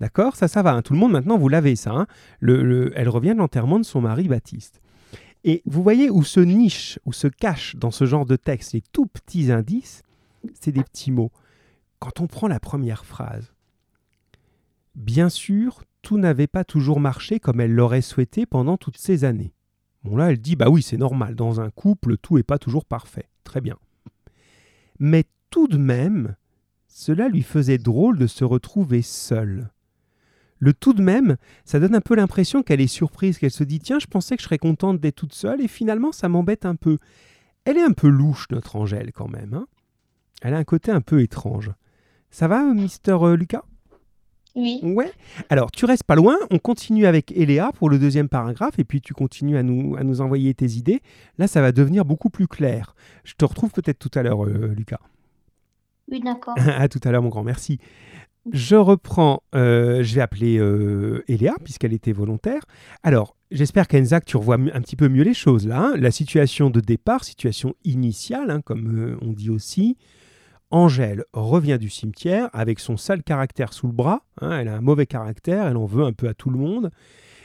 D'accord? 0.00 0.34
Ça, 0.36 0.48
ça 0.48 0.62
va. 0.62 0.72
hein. 0.72 0.82
Tout 0.82 0.94
le 0.94 0.98
monde 0.98 1.12
maintenant, 1.12 1.36
vous 1.38 1.48
l'avez 1.48 1.76
ça. 1.76 1.92
hein. 1.92 2.06
Le- 2.40 2.62
le- 2.64 2.92
elle 2.96 3.08
revient 3.08 3.34
de 3.34 3.38
l'enterrement 3.38 3.78
de 3.78 3.84
son 3.84 4.00
mari 4.00 4.26
Baptiste. 4.26 4.80
Et 5.44 5.62
vous 5.66 5.82
voyez 5.82 6.08
où 6.10 6.24
se 6.24 6.40
niche, 6.40 6.98
où 7.04 7.12
se 7.12 7.28
cache 7.28 7.76
dans 7.76 7.90
ce 7.90 8.04
genre 8.06 8.24
de 8.26 8.36
texte 8.36 8.72
les 8.72 8.80
tout 8.92 9.06
petits 9.06 9.52
indices, 9.52 10.02
c'est 10.60 10.72
des 10.72 10.82
petits 10.82 11.10
mots. 11.12 11.30
Quand 11.98 12.20
on 12.20 12.26
prend 12.26 12.48
la 12.48 12.58
première 12.58 13.04
phrase, 13.04 13.52
bien 14.94 15.28
sûr, 15.28 15.82
tout 16.02 16.18
n'avait 16.18 16.46
pas 16.46 16.64
toujours 16.64 17.00
marché 17.00 17.40
comme 17.40 17.60
elle 17.60 17.74
l'aurait 17.74 18.02
souhaité 18.02 18.44
pendant 18.46 18.76
toutes 18.76 18.98
ces 18.98 19.24
années. 19.24 19.54
Bon 20.04 20.16
là, 20.16 20.30
elle 20.30 20.40
dit, 20.40 20.56
bah 20.56 20.68
oui, 20.68 20.82
c'est 20.82 20.96
normal, 20.96 21.34
dans 21.36 21.60
un 21.60 21.70
couple, 21.70 22.16
tout 22.18 22.36
n'est 22.36 22.42
pas 22.42 22.58
toujours 22.58 22.84
parfait. 22.84 23.28
Très 23.44 23.60
bien. 23.60 23.76
Mais 24.98 25.24
tout 25.50 25.68
de 25.68 25.78
même, 25.78 26.34
cela 26.88 27.28
lui 27.28 27.42
faisait 27.42 27.78
drôle 27.78 28.18
de 28.18 28.26
se 28.26 28.44
retrouver 28.44 29.02
seule. 29.02 29.70
Le 30.58 30.72
tout 30.72 30.92
de 30.92 31.02
même, 31.02 31.36
ça 31.64 31.80
donne 31.80 31.94
un 31.94 32.00
peu 32.00 32.14
l'impression 32.14 32.62
qu'elle 32.62 32.80
est 32.80 32.86
surprise, 32.86 33.38
qu'elle 33.38 33.50
se 33.50 33.64
dit 33.64 33.80
Tiens, 33.80 33.98
je 33.98 34.06
pensais 34.06 34.36
que 34.36 34.42
je 34.42 34.46
serais 34.46 34.58
contente 34.58 35.00
d'être 35.00 35.16
toute 35.16 35.34
seule, 35.34 35.60
et 35.60 35.68
finalement, 35.68 36.12
ça 36.12 36.28
m'embête 36.28 36.66
un 36.66 36.76
peu. 36.76 36.98
Elle 37.64 37.78
est 37.78 37.82
un 37.82 37.92
peu 37.92 38.08
louche, 38.08 38.46
notre 38.50 38.76
Angèle, 38.76 39.12
quand 39.12 39.28
même. 39.28 39.54
hein. 39.54 39.66
Elle 40.40 40.54
a 40.54 40.58
un 40.58 40.64
côté 40.64 40.90
un 40.90 41.00
peu 41.00 41.20
étrange. 41.20 41.70
Ça 42.30 42.48
va, 42.48 42.62
Mister 42.74 43.16
euh, 43.20 43.36
Lucas? 43.36 43.64
Oui. 44.54 44.80
Ouais. 44.82 45.10
Alors, 45.48 45.70
tu 45.70 45.84
restes 45.86 46.04
pas 46.04 46.14
loin. 46.14 46.36
On 46.50 46.58
continue 46.58 47.06
avec 47.06 47.32
Eléa 47.32 47.70
pour 47.72 47.88
le 47.88 47.98
deuxième 47.98 48.28
paragraphe, 48.28 48.78
et 48.78 48.84
puis 48.84 49.00
tu 49.00 49.14
continues 49.14 49.56
à 49.56 49.62
nous, 49.62 49.96
à 49.96 50.04
nous 50.04 50.20
envoyer 50.20 50.52
tes 50.54 50.72
idées. 50.72 51.00
Là, 51.38 51.46
ça 51.46 51.60
va 51.62 51.72
devenir 51.72 52.04
beaucoup 52.04 52.28
plus 52.30 52.46
clair. 52.46 52.94
Je 53.24 53.34
te 53.34 53.44
retrouve 53.44 53.70
peut-être 53.70 53.98
tout 53.98 54.10
à 54.18 54.22
l'heure, 54.22 54.44
euh, 54.44 54.74
Lucas. 54.76 55.00
Oui, 56.10 56.20
d'accord. 56.20 56.54
à 56.66 56.88
tout 56.88 57.00
à 57.04 57.10
l'heure, 57.10 57.22
mon 57.22 57.28
grand, 57.30 57.44
merci. 57.44 57.78
Je 58.50 58.74
reprends, 58.74 59.42
euh, 59.54 60.02
je 60.02 60.16
vais 60.16 60.20
appeler 60.20 60.58
euh, 60.58 61.22
Eléa, 61.28 61.54
puisqu'elle 61.62 61.92
était 61.92 62.12
volontaire. 62.12 62.62
Alors, 63.04 63.36
j'espère 63.52 63.86
qu'Enzak, 63.86 64.24
tu 64.24 64.36
revois 64.36 64.56
un 64.56 64.80
petit 64.80 64.96
peu 64.96 65.08
mieux 65.08 65.22
les 65.22 65.32
choses 65.34 65.66
là. 65.66 65.80
hein. 65.80 65.94
La 65.96 66.10
situation 66.10 66.68
de 66.68 66.80
départ, 66.80 67.22
situation 67.22 67.74
initiale, 67.84 68.50
hein, 68.50 68.60
comme 68.60 68.98
euh, 68.98 69.16
on 69.22 69.32
dit 69.32 69.48
aussi. 69.48 69.96
Angèle 70.72 71.24
revient 71.32 71.78
du 71.78 71.90
cimetière 71.90 72.48
avec 72.52 72.80
son 72.80 72.96
sale 72.96 73.22
caractère 73.22 73.72
sous 73.72 73.86
le 73.86 73.92
bras. 73.92 74.22
hein. 74.40 74.58
elle 74.58 74.68
a 74.68 74.76
un 74.76 74.80
mauvais 74.80 75.06
caractère, 75.06 75.66
elle 75.66 75.76
en 75.76 75.84
veut 75.86 76.04
un 76.04 76.12
peu 76.12 76.28
à 76.28 76.34
tout 76.34 76.50
le 76.50 76.58
monde. 76.58 76.90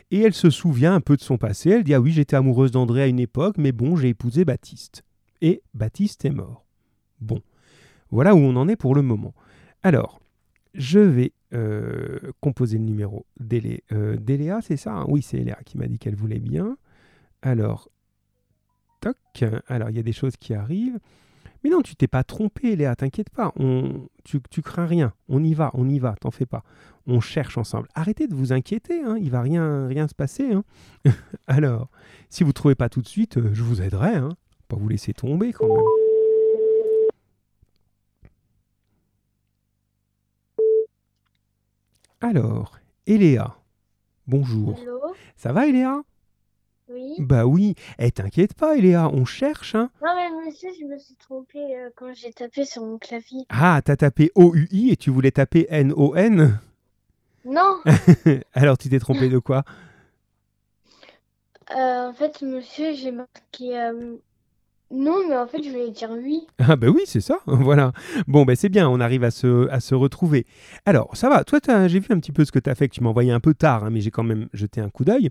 Et 0.10 0.22
elle 0.22 0.34
se 0.34 0.50
souvient 0.50 0.96
un 0.96 1.02
peu 1.02 1.18
de 1.18 1.22
son 1.22 1.38
passé. 1.38 1.70
Elle 1.72 1.84
dit 1.84 1.94
Ah 1.94 2.00
oui, 2.00 2.12
j'étais 2.12 2.38
amoureuse 2.38 2.72
d'André 2.72 3.02
à 3.04 3.08
une 3.08 3.20
époque, 3.20 3.58
mais 3.58 3.74
bon, 3.74 3.98
j'ai 3.98 4.08
épousé 4.10 4.46
Baptiste. 4.46 5.04
Et 5.42 5.62
Baptiste 5.74 6.24
est 6.24 6.30
mort. 6.32 6.66
Bon. 7.20 7.42
Voilà 8.10 8.34
où 8.34 8.38
on 8.40 8.56
en 8.56 8.70
est 8.70 8.78
pour 8.78 8.96
le 8.96 9.02
moment. 9.02 9.34
Alors, 9.84 10.22
je 10.74 11.00
vais 11.00 11.34
euh, 11.54 12.20
composer 12.40 12.78
le 12.78 12.86
numéro 12.86 13.26
d'Élé- 13.40 13.84
euh, 13.92 14.16
d'Eléa, 14.16 14.60
c'est 14.62 14.78
ça 14.78 14.94
hein? 14.94 15.06
Oui, 15.10 15.22
c'est 15.22 15.38
Eléa 15.40 15.58
qui 15.66 15.78
m'a 15.78 15.88
dit 15.88 16.00
qu'elle 16.00 16.16
voulait 16.16 16.40
bien. 16.40 16.78
Alors, 17.42 17.90
toc. 19.02 19.18
Alors, 19.68 19.90
il 19.90 19.98
y 19.98 20.00
a 20.00 20.04
des 20.04 20.13
choses 20.13 20.38
qui 20.38 20.54
arrivent. 20.54 21.00
Mais 21.67 21.73
non, 21.73 21.82
tu 21.82 21.97
t'es 21.97 22.08
pas 22.08 22.23
trompé, 22.23 22.77
Léa, 22.77 22.95
t'inquiète 22.95 23.30
pas. 23.30 23.51
On, 23.58 24.08
tu, 24.23 24.39
tu 24.49 24.62
crains 24.62 24.86
rien. 24.86 25.12
On 25.27 25.43
y 25.43 25.53
va, 25.53 25.69
on 25.73 25.89
y 25.89 25.99
va, 25.99 26.15
t'en 26.21 26.32
fais 26.32 26.45
pas. 26.45 26.63
On 27.08 27.19
cherche 27.19 27.58
ensemble. 27.58 27.89
Arrêtez 27.93 28.27
de 28.30 28.34
vous 28.34 28.53
inquiéter, 28.53 29.01
hein, 29.03 29.17
il 29.19 29.30
va 29.32 29.41
rien, 29.41 29.86
rien 29.88 30.08
se 30.08 30.15
passer. 30.15 30.53
hein. 30.53 30.63
Alors, 31.47 31.89
si 32.30 32.45
vous 32.45 32.53
trouvez 32.53 32.75
pas 32.75 32.88
tout 32.88 33.01
de 33.01 33.08
suite, 33.10 33.36
euh, 33.38 33.49
je 33.51 33.63
vous 33.63 33.82
aiderai. 33.82 34.15
Hein. 34.15 34.30
Pas 34.69 34.77
vous 34.77 34.88
laisser 34.88 35.12
tomber 35.12 35.51
quand 35.51 35.67
même. 35.67 35.84
Alors, 42.21 42.80
Eléa, 43.06 43.58
bonjour. 44.25 44.80
Ça 45.36 45.51
va, 45.51 45.67
Eléa? 45.67 46.01
Oui. 46.89 47.15
Bah 47.19 47.45
oui. 47.45 47.76
Eh, 48.00 48.12
t'inquiète 48.12 48.54
pas, 48.54 48.78
Eléa, 48.78 49.10
on 49.10 49.26
cherche, 49.26 49.76
hein. 49.76 49.89
Non, 50.02 50.15
mais 50.15 50.45
monsieur, 50.45 50.69
je 50.80 50.86
me 50.86 50.97
suis 50.97 51.15
trompée 51.15 51.76
euh, 51.76 51.89
quand 51.95 52.13
j'ai 52.13 52.32
tapé 52.32 52.63
sur 52.63 52.84
mon 52.84 52.97
clavier. 52.97 53.45
Ah, 53.50 53.82
t'as 53.84 53.97
tapé 53.97 54.32
O-U-I 54.36 54.91
et 54.91 54.97
tu 54.97 55.10
voulais 55.10 55.32
taper 55.32 55.67
N-O-N 55.69 56.60
Non 57.45 57.78
Alors, 58.54 58.78
tu 58.78 58.88
t'es 58.89 59.00
trompé 59.00 59.28
de 59.28 59.39
quoi? 59.39 59.63
Euh, 61.71 62.10
En 62.10 62.13
fait, 62.13 62.41
monsieur, 62.41 62.93
j'ai 62.93 63.12
marqué 63.12 63.78
euh, 63.78 64.15
non, 64.89 65.17
mais 65.28 65.36
en 65.36 65.47
fait, 65.47 65.62
je 65.62 65.69
voulais 65.69 65.91
dire 65.91 66.10
oui. 66.12 66.47
Ah 66.60 66.78
bah 66.78 66.88
oui, 66.88 67.02
c'est 67.06 67.19
ça, 67.19 67.40
voilà. 67.46 67.92
Bon, 68.27 68.46
ben 68.46 68.56
c'est 68.56 68.69
bien, 68.69 68.88
on 68.90 69.00
arrive 69.02 69.23
à 69.23 69.31
se, 69.31 69.69
à 69.69 69.81
se 69.81 69.94
retrouver. 69.96 70.46
Alors, 70.85 71.15
ça 71.15 71.29
va, 71.29 71.44
toi, 71.44 71.60
j'ai 71.88 72.00
vu 72.00 72.08
un 72.10 72.19
petit 72.19 72.31
peu 72.31 72.46
ce 72.46 72.52
que 72.52 72.60
tu 72.60 72.69
as 72.69 72.75
fait, 72.75 72.88
que 72.88 72.94
tu 72.94 73.04
m'as 73.04 73.10
envoyé 73.10 73.31
un 73.31 73.42
peu 73.42 73.54
tard, 73.54 73.83
hein, 73.83 73.90
mais 73.90 74.00
j'ai 74.00 74.12
quand 74.12 74.23
même 74.23 74.48
jeté 74.54 74.79
un 74.79 74.90
coup 74.90 75.04
d'œil. 75.04 75.29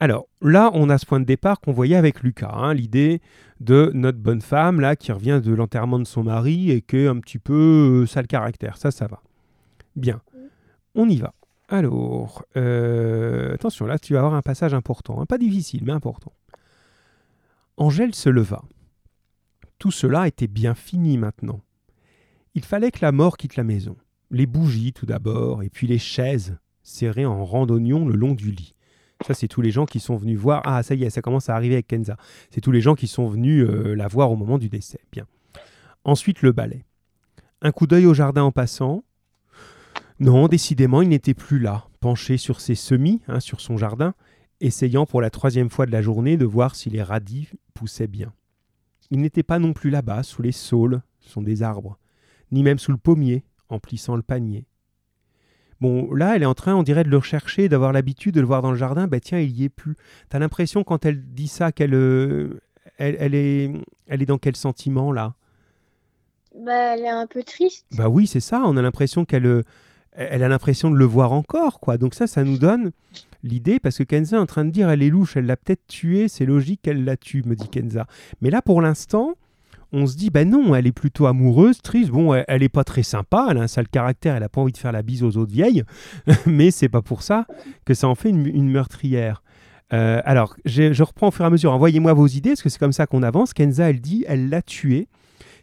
Alors, 0.00 0.28
là, 0.40 0.70
on 0.72 0.88
a 0.88 0.96
ce 0.96 1.04
point 1.04 1.20
de 1.20 1.26
départ 1.26 1.60
qu'on 1.60 1.72
voyait 1.72 1.96
avec 1.96 2.22
Lucas, 2.22 2.52
hein, 2.54 2.72
l'idée 2.72 3.20
de 3.60 3.90
notre 3.94 4.18
bonne 4.18 4.40
femme, 4.40 4.80
là, 4.80 4.96
qui 4.96 5.12
revient 5.12 5.40
de 5.44 5.52
l'enterrement 5.52 5.98
de 5.98 6.04
son 6.04 6.24
mari 6.24 6.70
et 6.70 6.80
qui 6.80 6.96
est 6.96 7.06
un 7.06 7.20
petit 7.20 7.38
peu 7.38 8.02
euh, 8.02 8.06
sale 8.06 8.26
caractère. 8.26 8.78
Ça, 8.78 8.90
ça 8.90 9.06
va. 9.06 9.22
Bien, 9.94 10.20
on 10.94 11.08
y 11.08 11.16
va. 11.16 11.34
Alors, 11.68 12.44
euh, 12.56 13.54
attention, 13.54 13.86
là, 13.86 13.98
tu 13.98 14.14
vas 14.14 14.20
avoir 14.20 14.34
un 14.34 14.42
passage 14.42 14.72
important, 14.72 15.20
hein, 15.20 15.26
pas 15.26 15.38
difficile, 15.38 15.82
mais 15.84 15.92
important. 15.92 16.32
Angèle 17.76 18.14
se 18.14 18.30
leva. 18.30 18.62
Tout 19.78 19.90
cela 19.90 20.26
était 20.26 20.46
bien 20.46 20.74
fini 20.74 21.18
maintenant. 21.18 21.60
Il 22.54 22.64
fallait 22.64 22.90
que 22.90 23.00
la 23.02 23.12
mort 23.12 23.36
quitte 23.36 23.56
la 23.56 23.64
maison. 23.64 23.96
Les 24.30 24.46
bougies 24.46 24.92
tout 24.92 25.06
d'abord, 25.06 25.62
et 25.62 25.70
puis 25.70 25.86
les 25.86 25.98
chaises. 25.98 26.56
serrés 26.82 27.26
en 27.26 27.44
rang 27.44 27.66
d'oignons 27.66 28.06
le 28.06 28.14
long 28.14 28.32
du 28.32 28.52
lit. 28.52 28.74
Ça, 29.26 29.34
c'est 29.34 29.48
tous 29.48 29.60
les 29.60 29.70
gens 29.70 29.86
qui 29.86 29.98
sont 29.98 30.16
venus 30.16 30.38
voir. 30.38 30.62
Ah, 30.64 30.82
ça 30.82 30.94
y 30.94 31.04
est, 31.04 31.10
ça 31.10 31.22
commence 31.22 31.48
à 31.48 31.56
arriver 31.56 31.74
avec 31.74 31.88
Kenza. 31.88 32.16
C'est 32.50 32.60
tous 32.60 32.70
les 32.70 32.80
gens 32.80 32.94
qui 32.94 33.08
sont 33.08 33.28
venus 33.28 33.64
euh, 33.64 33.94
la 33.94 34.08
voir 34.08 34.30
au 34.30 34.36
moment 34.36 34.58
du 34.58 34.68
décès. 34.68 35.00
Bien. 35.10 35.26
Ensuite, 36.04 36.42
le 36.42 36.52
balai. 36.52 36.84
Un 37.62 37.72
coup 37.72 37.86
d'œil 37.86 38.06
au 38.06 38.14
jardin 38.14 38.42
en 38.42 38.52
passant. 38.52 39.04
Non, 40.20 40.48
décidément, 40.48 41.02
il 41.02 41.08
n'était 41.08 41.34
plus 41.34 41.58
là, 41.58 41.88
penché 42.00 42.36
sur 42.36 42.60
ses 42.60 42.74
semis, 42.74 43.20
hein, 43.28 43.40
sur 43.40 43.60
son 43.60 43.76
jardin, 43.76 44.14
essayant 44.60 45.06
pour 45.06 45.20
la 45.20 45.30
troisième 45.30 45.70
fois 45.70 45.86
de 45.86 45.92
la 45.92 46.02
journée 46.02 46.36
de 46.36 46.46
voir 46.46 46.74
si 46.74 46.88
les 46.88 47.02
radis 47.02 47.48
poussaient 47.74 48.06
bien. 48.06 48.32
Il 49.10 49.20
n'était 49.20 49.42
pas 49.42 49.58
non 49.58 49.72
plus 49.72 49.90
là-bas, 49.90 50.22
sous 50.22 50.42
les 50.42 50.52
saules, 50.52 51.02
ce 51.20 51.30
sont 51.30 51.42
des 51.42 51.62
arbres, 51.62 51.98
ni 52.52 52.62
même 52.62 52.78
sous 52.78 52.92
le 52.92 52.98
pommier, 52.98 53.44
emplissant 53.68 54.16
le 54.16 54.22
panier. 54.22 54.66
Bon, 55.80 56.12
là, 56.14 56.34
elle 56.34 56.42
est 56.42 56.46
en 56.46 56.54
train, 56.54 56.74
on 56.74 56.82
dirait, 56.82 57.04
de 57.04 57.10
le 57.10 57.18
rechercher, 57.18 57.68
d'avoir 57.68 57.92
l'habitude 57.92 58.34
de 58.34 58.40
le 58.40 58.46
voir 58.46 58.62
dans 58.62 58.70
le 58.70 58.78
jardin. 58.78 59.06
Ben 59.06 59.20
tiens, 59.20 59.40
il 59.40 59.50
y 59.50 59.64
est 59.64 59.68
plus. 59.68 59.94
T'as 60.30 60.38
l'impression, 60.38 60.84
quand 60.84 61.04
elle 61.04 61.22
dit 61.22 61.48
ça, 61.48 61.70
qu'elle 61.70 61.94
euh, 61.94 62.60
elle, 62.96 63.34
est, 63.34 63.70
elle 64.06 64.22
est 64.22 64.26
dans 64.26 64.38
quel 64.38 64.56
sentiment, 64.56 65.12
là? 65.12 65.34
Bah, 66.58 66.94
elle 66.94 67.00
est 67.00 67.08
un 67.08 67.26
peu 67.26 67.42
triste. 67.42 67.84
Bah 67.92 68.08
oui, 68.08 68.26
c'est 68.26 68.40
ça. 68.40 68.62
On 68.64 68.78
a 68.78 68.82
l'impression 68.82 69.26
qu'elle 69.26 69.44
euh, 69.44 69.62
elle 70.12 70.42
a 70.42 70.48
l'impression 70.48 70.90
de 70.90 70.96
le 70.96 71.04
voir 71.04 71.32
encore, 71.32 71.78
quoi. 71.78 71.98
Donc 71.98 72.14
ça, 72.14 72.26
ça 72.26 72.42
nous 72.42 72.56
donne 72.56 72.92
l'idée, 73.46 73.78
parce 73.80 73.98
que 73.98 74.02
Kenza 74.02 74.36
est 74.36 74.40
en 74.40 74.46
train 74.46 74.64
de 74.64 74.70
dire, 74.70 74.90
elle 74.90 75.02
est 75.02 75.10
louche, 75.10 75.36
elle 75.36 75.46
l'a 75.46 75.56
peut-être 75.56 75.86
tuée, 75.86 76.28
c'est 76.28 76.46
logique 76.46 76.80
qu'elle 76.82 77.04
la 77.04 77.16
tue, 77.16 77.42
me 77.44 77.54
dit 77.54 77.68
Kenza. 77.68 78.06
Mais 78.40 78.50
là, 78.50 78.62
pour 78.62 78.82
l'instant, 78.82 79.34
on 79.92 80.06
se 80.06 80.16
dit, 80.16 80.30
ben 80.30 80.48
non, 80.48 80.74
elle 80.74 80.86
est 80.86 80.92
plutôt 80.92 81.26
amoureuse, 81.26 81.80
triste. 81.80 82.10
Bon, 82.10 82.34
elle, 82.34 82.60
n'est 82.60 82.68
pas 82.68 82.84
très 82.84 83.02
sympa, 83.02 83.48
elle 83.50 83.58
a 83.58 83.62
un 83.62 83.66
sale 83.66 83.88
caractère, 83.88 84.36
elle 84.36 84.42
a 84.42 84.48
pas 84.48 84.60
envie 84.60 84.72
de 84.72 84.78
faire 84.78 84.92
la 84.92 85.02
bise 85.02 85.22
aux 85.22 85.36
autres 85.36 85.52
vieilles, 85.52 85.84
mais 86.46 86.70
c'est 86.70 86.88
pas 86.88 87.02
pour 87.02 87.22
ça 87.22 87.46
que 87.84 87.94
ça 87.94 88.08
en 88.08 88.14
fait 88.14 88.30
une, 88.30 88.68
meurtrière. 88.68 89.42
Euh, 89.92 90.20
alors, 90.24 90.56
je, 90.64 91.02
reprends 91.02 91.28
au 91.28 91.30
fur 91.30 91.44
et 91.44 91.46
à 91.46 91.50
mesure. 91.50 91.72
Envoyez-moi 91.72 92.12
vos 92.12 92.26
idées, 92.26 92.50
parce 92.50 92.62
que 92.62 92.68
c'est 92.68 92.78
comme 92.78 92.92
ça 92.92 93.06
qu'on 93.06 93.22
avance. 93.22 93.52
Kenza, 93.54 93.88
elle 93.88 94.00
dit, 94.00 94.24
elle 94.26 94.48
l'a 94.48 94.62
tué. 94.62 95.08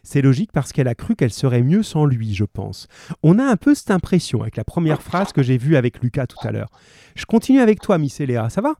C'est 0.04 0.22
logique 0.22 0.52
parce 0.52 0.72
qu'elle 0.72 0.86
a 0.86 0.94
cru 0.94 1.16
qu'elle 1.16 1.32
serait 1.32 1.62
mieux 1.62 1.82
sans 1.82 2.04
lui, 2.04 2.34
je 2.34 2.44
pense. 2.44 2.86
On 3.22 3.38
a 3.38 3.44
un 3.44 3.56
peu 3.56 3.74
cette 3.74 3.90
impression 3.90 4.42
avec 4.42 4.56
la 4.56 4.64
première 4.64 5.02
phrase 5.02 5.32
que 5.32 5.42
j'ai 5.42 5.56
vue 5.58 5.76
avec 5.76 6.02
Lucas 6.02 6.26
tout 6.26 6.46
à 6.46 6.52
l'heure. 6.52 6.70
Je 7.16 7.24
continue 7.24 7.60
avec 7.60 7.80
toi, 7.80 7.98
Miss 7.98 8.20
Eléa, 8.20 8.50
ça 8.50 8.60
va? 8.60 8.74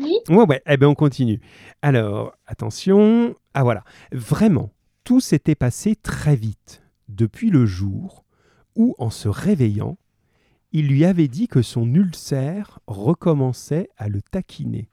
Oui. 0.00 0.18
Ouais, 0.28 0.44
ouais, 0.44 0.62
eh 0.66 0.76
bien 0.76 0.88
on 0.88 0.94
continue. 0.94 1.40
Alors, 1.80 2.34
attention. 2.46 3.34
Ah 3.54 3.64
voilà, 3.64 3.84
vraiment, 4.12 4.70
tout 5.04 5.20
s'était 5.20 5.54
passé 5.54 5.96
très 5.96 6.36
vite, 6.36 6.82
depuis 7.08 7.50
le 7.50 7.64
jour 7.66 8.24
où, 8.76 8.94
en 8.98 9.10
se 9.10 9.28
réveillant, 9.28 9.98
il 10.72 10.88
lui 10.88 11.04
avait 11.04 11.28
dit 11.28 11.48
que 11.48 11.62
son 11.62 11.92
ulcère 11.94 12.80
recommençait 12.86 13.88
à 13.96 14.08
le 14.08 14.22
taquiner. 14.22 14.88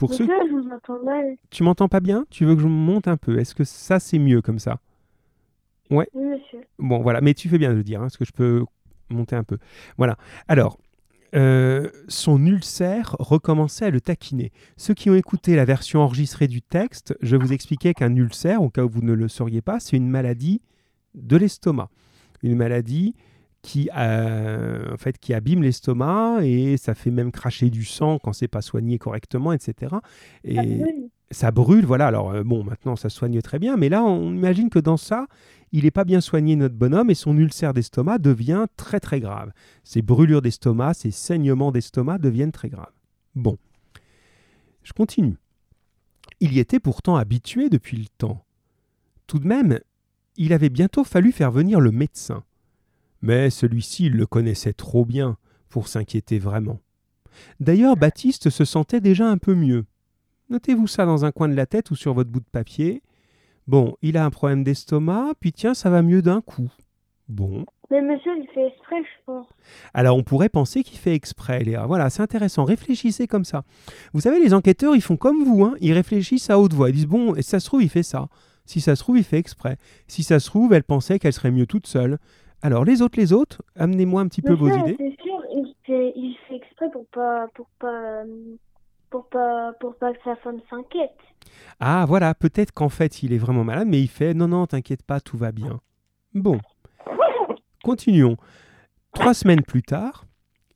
Pour 0.00 0.14
ceux... 0.14 0.26
je 0.26 0.52
vous 0.52 0.68
entends 0.72 1.02
mal. 1.04 1.36
Tu 1.50 1.62
m'entends 1.62 1.88
pas 1.88 2.00
bien? 2.00 2.24
Tu 2.30 2.46
veux 2.46 2.56
que 2.56 2.62
je 2.62 2.66
monte 2.66 3.06
un 3.06 3.18
peu? 3.18 3.38
Est-ce 3.38 3.54
que 3.54 3.64
ça, 3.64 4.00
c'est 4.00 4.18
mieux 4.18 4.40
comme 4.40 4.58
ça? 4.58 4.80
Ouais. 5.90 6.08
Oui, 6.14 6.24
monsieur. 6.24 6.60
Bon, 6.78 7.00
voilà, 7.00 7.20
mais 7.20 7.34
tu 7.34 7.48
fais 7.48 7.58
bien 7.58 7.70
de 7.70 7.76
le 7.76 7.84
dire, 7.84 8.00
hein, 8.00 8.06
est-ce 8.06 8.16
que 8.16 8.24
je 8.24 8.32
peux 8.32 8.64
monter 9.10 9.36
un 9.36 9.44
peu 9.44 9.58
Voilà. 9.98 10.16
Alors, 10.48 10.78
euh, 11.34 11.90
son 12.08 12.44
ulcère 12.46 13.14
recommençait 13.18 13.84
à 13.84 13.90
le 13.90 14.00
taquiner. 14.00 14.52
Ceux 14.78 14.94
qui 14.94 15.10
ont 15.10 15.14
écouté 15.14 15.54
la 15.54 15.66
version 15.66 16.00
enregistrée 16.00 16.48
du 16.48 16.62
texte, 16.62 17.14
je 17.20 17.36
vous 17.36 17.52
expliquais 17.52 17.92
qu'un 17.92 18.14
ulcère, 18.16 18.62
au 18.62 18.70
cas 18.70 18.84
où 18.84 18.88
vous 18.88 19.02
ne 19.02 19.12
le 19.12 19.28
sauriez 19.28 19.60
pas, 19.60 19.80
c'est 19.80 19.96
une 19.96 20.08
maladie 20.08 20.62
de 21.14 21.36
l'estomac. 21.36 21.90
Une 22.42 22.56
maladie 22.56 23.14
qui, 23.62 23.90
en 23.94 24.96
fait, 24.96 25.18
qui 25.18 25.34
abîme 25.34 25.62
l'estomac 25.62 26.38
et 26.42 26.76
ça 26.76 26.94
fait 26.94 27.10
même 27.10 27.30
cracher 27.30 27.70
du 27.70 27.84
sang 27.84 28.18
quand 28.18 28.32
c'est 28.32 28.48
pas 28.48 28.62
soigné 28.62 28.98
correctement, 28.98 29.52
etc. 29.52 29.96
Et 30.44 30.56
ça 31.30 31.50
brûle, 31.50 31.84
voilà. 31.84 32.08
Alors 32.08 32.30
euh, 32.30 32.42
bon, 32.42 32.64
maintenant 32.64 32.96
ça 32.96 33.08
soigne 33.08 33.40
très 33.40 33.58
bien, 33.58 33.76
mais 33.76 33.88
là 33.88 34.02
on 34.04 34.34
imagine 34.34 34.70
que 34.70 34.78
dans 34.78 34.96
ça, 34.96 35.26
il 35.72 35.84
n'est 35.84 35.90
pas 35.90 36.04
bien 36.04 36.20
soigné 36.20 36.56
notre 36.56 36.74
bonhomme 36.74 37.10
et 37.10 37.14
son 37.14 37.36
ulcère 37.36 37.72
d'estomac 37.72 38.18
devient 38.18 38.66
très 38.76 39.00
très 39.00 39.20
grave. 39.20 39.52
Ses 39.84 40.02
brûlures 40.02 40.42
d'estomac, 40.42 40.94
ses 40.94 41.10
saignements 41.10 41.72
d'estomac 41.72 42.18
deviennent 42.18 42.52
très 42.52 42.68
graves. 42.68 42.92
Bon, 43.34 43.56
je 44.82 44.92
continue. 44.92 45.36
Il 46.40 46.52
y 46.52 46.58
était 46.58 46.80
pourtant 46.80 47.16
habitué 47.16 47.68
depuis 47.68 47.96
le 47.96 48.06
temps. 48.18 48.44
Tout 49.26 49.38
de 49.38 49.46
même, 49.46 49.78
il 50.36 50.52
avait 50.52 50.70
bientôt 50.70 51.04
fallu 51.04 51.32
faire 51.32 51.52
venir 51.52 51.80
le 51.80 51.92
médecin. 51.92 52.42
Mais 53.22 53.50
celui-ci 53.50 54.08
le 54.08 54.26
connaissait 54.26 54.72
trop 54.72 55.04
bien 55.04 55.36
pour 55.68 55.88
s'inquiéter 55.88 56.38
vraiment. 56.38 56.80
D'ailleurs, 57.60 57.96
Baptiste 57.96 58.50
se 58.50 58.64
sentait 58.64 59.00
déjà 59.00 59.28
un 59.28 59.38
peu 59.38 59.54
mieux. 59.54 59.84
Notez-vous 60.48 60.86
ça 60.86 61.06
dans 61.06 61.24
un 61.24 61.30
coin 61.30 61.48
de 61.48 61.54
la 61.54 61.66
tête 61.66 61.90
ou 61.90 61.96
sur 61.96 62.12
votre 62.12 62.30
bout 62.30 62.40
de 62.40 62.44
papier. 62.50 63.02
Bon, 63.66 63.96
il 64.02 64.16
a 64.16 64.24
un 64.24 64.30
problème 64.30 64.64
d'estomac, 64.64 65.34
puis 65.38 65.52
tiens, 65.52 65.74
ça 65.74 65.90
va 65.90 66.02
mieux 66.02 66.22
d'un 66.22 66.40
coup. 66.40 66.70
Bon. 67.28 67.64
Mais 67.90 68.02
monsieur, 68.02 68.32
il 68.36 68.48
fait 68.52 68.66
exprès, 68.66 68.96
je 69.02 69.24
pense. 69.26 69.46
Alors, 69.94 70.16
on 70.16 70.24
pourrait 70.24 70.48
penser 70.48 70.82
qu'il 70.82 70.98
fait 70.98 71.14
exprès, 71.14 71.62
Léa. 71.62 71.86
Voilà, 71.86 72.10
c'est 72.10 72.22
intéressant. 72.22 72.64
Réfléchissez 72.64 73.28
comme 73.28 73.44
ça. 73.44 73.64
Vous 74.12 74.20
savez, 74.20 74.40
les 74.40 74.54
enquêteurs, 74.54 74.96
ils 74.96 75.02
font 75.02 75.16
comme 75.16 75.44
vous. 75.44 75.64
Hein. 75.64 75.76
Ils 75.80 75.92
réfléchissent 75.92 76.50
à 76.50 76.58
haute 76.58 76.72
voix. 76.72 76.90
Ils 76.90 76.94
disent, 76.94 77.06
bon, 77.06 77.36
et 77.36 77.42
ça 77.42 77.60
se 77.60 77.66
trouve, 77.66 77.82
il 77.82 77.88
fait 77.88 78.02
ça. 78.02 78.28
Si 78.64 78.80
ça 78.80 78.96
se 78.96 79.02
trouve, 79.02 79.18
il 79.18 79.24
fait 79.24 79.38
exprès. 79.38 79.76
Si 80.08 80.24
ça 80.24 80.40
se 80.40 80.46
trouve, 80.46 80.72
elle 80.72 80.84
pensait 80.84 81.18
qu'elle 81.18 81.32
serait 81.32 81.50
mieux 81.50 81.66
toute 81.66 81.86
seule. 81.86 82.18
Alors, 82.62 82.84
les 82.84 83.00
autres, 83.02 83.18
les 83.18 83.32
autres, 83.32 83.62
amenez-moi 83.76 84.20
un 84.20 84.28
petit 84.28 84.42
peu 84.42 84.52
vos 84.52 84.68
idées. 84.68 84.96
C'est 84.98 85.16
sûr, 85.22 85.42
il 85.52 85.74
fait, 85.84 86.12
il 86.14 86.36
fait 86.46 86.56
exprès 86.56 86.90
pour 86.92 87.06
pas, 87.06 87.46
pour 87.54 87.68
pas, 87.78 88.22
pour 89.08 89.28
pas, 89.28 89.72
pour 89.80 89.96
pas 89.96 90.12
que 90.12 90.18
sa 90.24 90.36
femme 90.36 90.60
s'inquiète. 90.68 91.16
Ah, 91.80 92.04
voilà, 92.06 92.34
peut-être 92.34 92.72
qu'en 92.72 92.90
fait, 92.90 93.22
il 93.22 93.32
est 93.32 93.38
vraiment 93.38 93.64
malade, 93.64 93.88
mais 93.88 94.00
il 94.00 94.08
fait 94.08 94.34
non, 94.34 94.48
non, 94.48 94.66
t'inquiète 94.66 95.02
pas, 95.02 95.20
tout 95.20 95.38
va 95.38 95.52
bien. 95.52 95.80
Bon, 96.34 96.60
continuons. 97.82 98.36
Trois 99.14 99.34
semaines 99.34 99.62
plus 99.62 99.82
tard, 99.82 100.26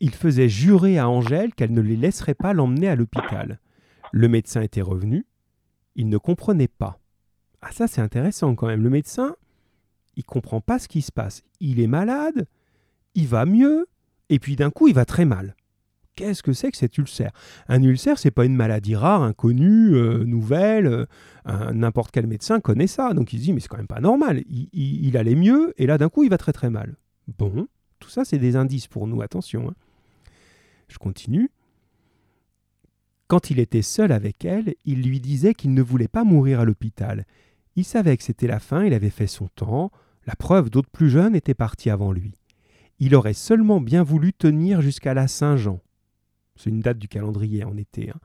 il 0.01 0.15
faisait 0.15 0.49
jurer 0.49 0.99
à 0.99 1.09
Angèle 1.09 1.55
qu'elle 1.55 1.73
ne 1.73 1.81
les 1.81 1.97
laisserait 1.97 2.35
pas 2.35 2.53
l'emmener 2.53 2.89
à 2.89 2.97
l'hôpital. 2.97 3.61
Le 4.11 4.29
médecin 4.29 4.63
était 4.63 4.83
revenu, 4.83 5.27
il 5.97 6.09
ne 6.09 6.19
comprenait 6.19 6.69
pas. 6.69 6.99
Ah, 7.61 7.71
ça, 7.73 7.87
c'est 7.87 8.01
intéressant 8.01 8.55
quand 8.55 8.67
même. 8.67 8.83
Le 8.83 8.91
médecin, 8.91 9.37
il 10.17 10.25
comprend 10.25 10.61
pas 10.61 10.79
ce 10.79 10.89
qui 10.89 11.03
se 11.03 11.13
passe. 11.13 11.43
Il 11.61 11.81
est 11.81 11.87
malade, 11.87 12.47
il 13.15 13.27
va 13.27 13.47
mieux, 13.47 13.87
et 14.29 14.39
puis 14.39 14.57
d'un 14.57 14.71
coup, 14.71 14.89
il 14.89 14.95
va 14.95 15.05
très 15.05 15.25
mal. 15.25 15.55
Qu'est-ce 16.17 16.45
que 16.45 16.53
c'est 16.53 16.71
que 16.71 16.77
cet 16.77 16.97
ulcère? 16.97 17.33
Un 17.69 17.83
ulcère, 17.83 18.19
c'est 18.19 18.31
pas 18.31 18.45
une 18.45 18.55
maladie 18.55 18.95
rare, 18.95 19.23
inconnue, 19.23 19.97
euh, 19.97 20.25
nouvelle. 20.25 20.87
Euh, 20.87 21.73
n'importe 21.73 22.13
quel 22.13 22.29
médecin 22.29 22.61
connaît 22.61 22.87
ça. 22.87 23.13
Donc 23.15 23.33
il 23.33 23.41
se 23.41 23.45
dit, 23.45 23.53
mais 23.53 23.61
c'est 23.61 23.69
quand 23.69 23.79
même 23.79 23.89
pas 23.89 24.01
normal. 24.01 24.45
Il, 24.49 25.17
allait 25.17 25.35
mieux, 25.35 25.75
et 25.77 25.87
là, 25.87 25.99
d'un 25.99 26.09
coup, 26.09 26.23
il 26.23 26.31
va 26.31 26.39
très 26.39 26.53
très 26.53 26.71
mal. 26.71 26.97
Bon, 27.39 27.67
tout 27.99 28.11
ça, 28.11 28.25
c'est 28.25 28.39
des 28.39 28.55
indices 28.55 28.87
pour 28.87 29.09
nous. 29.09 29.23
Attention. 29.23 29.71
Hein. 29.71 29.75
Je 30.89 30.99
continue. 30.99 31.51
Quand 33.27 33.51
il 33.51 33.59
était 33.59 33.83
seul 33.83 34.13
avec 34.13 34.45
elle, 34.45 34.75
il 34.85 35.03
lui 35.03 35.19
disait 35.19 35.55
qu'il 35.55 35.75
ne 35.75 35.83
voulait 35.83 36.09
pas 36.09 36.23
mourir 36.23 36.61
à 36.61 36.65
l'hôpital. 36.65 37.25
Il 37.75 37.85
savait 37.85 38.17
que 38.17 38.23
c'était 38.23 38.47
la 38.47 38.61
fin, 38.61 38.85
il 38.85 38.95
avait 38.95 39.11
fait 39.11 39.27
son 39.27 39.49
temps, 39.49 39.91
la 40.27 40.37
preuve 40.37 40.71
d'autres 40.71 40.91
plus 40.91 41.11
jeunes 41.11 41.37
étaient 41.37 41.55
partis 41.55 41.91
avant 41.91 42.13
lui. 42.13 42.35
Il 42.99 43.15
aurait 43.15 43.35
seulement 43.35 43.81
bien 43.81 44.03
voulu 44.03 44.33
tenir 44.33 44.81
jusqu'à 44.81 45.15
la 45.15 45.29
Saint-Jean. 45.29 45.81
C'est 46.57 46.71
une 46.71 46.81
date 46.81 46.99
du 46.99 47.09
calendrier 47.09 47.65
en 47.65 47.77
été. 47.77 48.11
Hein. 48.11 48.21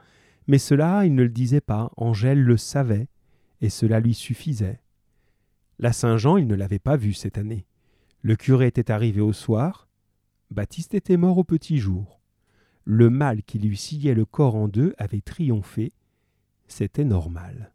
Mais 0.47 0.60
cela, 0.60 1.06
il 1.06 1.16
ne 1.16 1.24
le 1.24 1.30
disait 1.30 1.62
pas, 1.62 1.91
Angèle 1.97 2.41
le 2.41 2.58
savait, 2.58 3.08
et 3.62 3.70
cela 3.70 4.00
lui 4.00 4.14
suffisait. 4.14 4.80
La 5.80 5.93
Saint-Jean, 5.93 6.38
il 6.38 6.47
ne 6.47 6.56
l'avait 6.56 6.80
pas 6.80 6.97
vue 6.97 7.14
cette 7.14 7.38
année. 7.38 7.66
Le 8.22 8.36
curé 8.36 8.68
était 8.68 8.91
arrivé 8.91 9.22
au 9.22 9.34
soir, 9.34 9.88
Baptiste 10.52 10.95
était 10.95 11.18
mort 11.18 11.38
au 11.38 11.43
petit 11.43 11.78
jour. 11.78 12.20
Le 12.84 13.12
mal 13.12 13.43
qui 13.43 13.60
lui 13.60 13.78
sciait 13.78 14.16
le 14.16 14.26
corps 14.26 14.56
en 14.56 14.68
deux 14.68 14.95
avait 14.97 15.22
triomphé. 15.22 15.93
C'était 16.68 17.04
normal. 17.04 17.72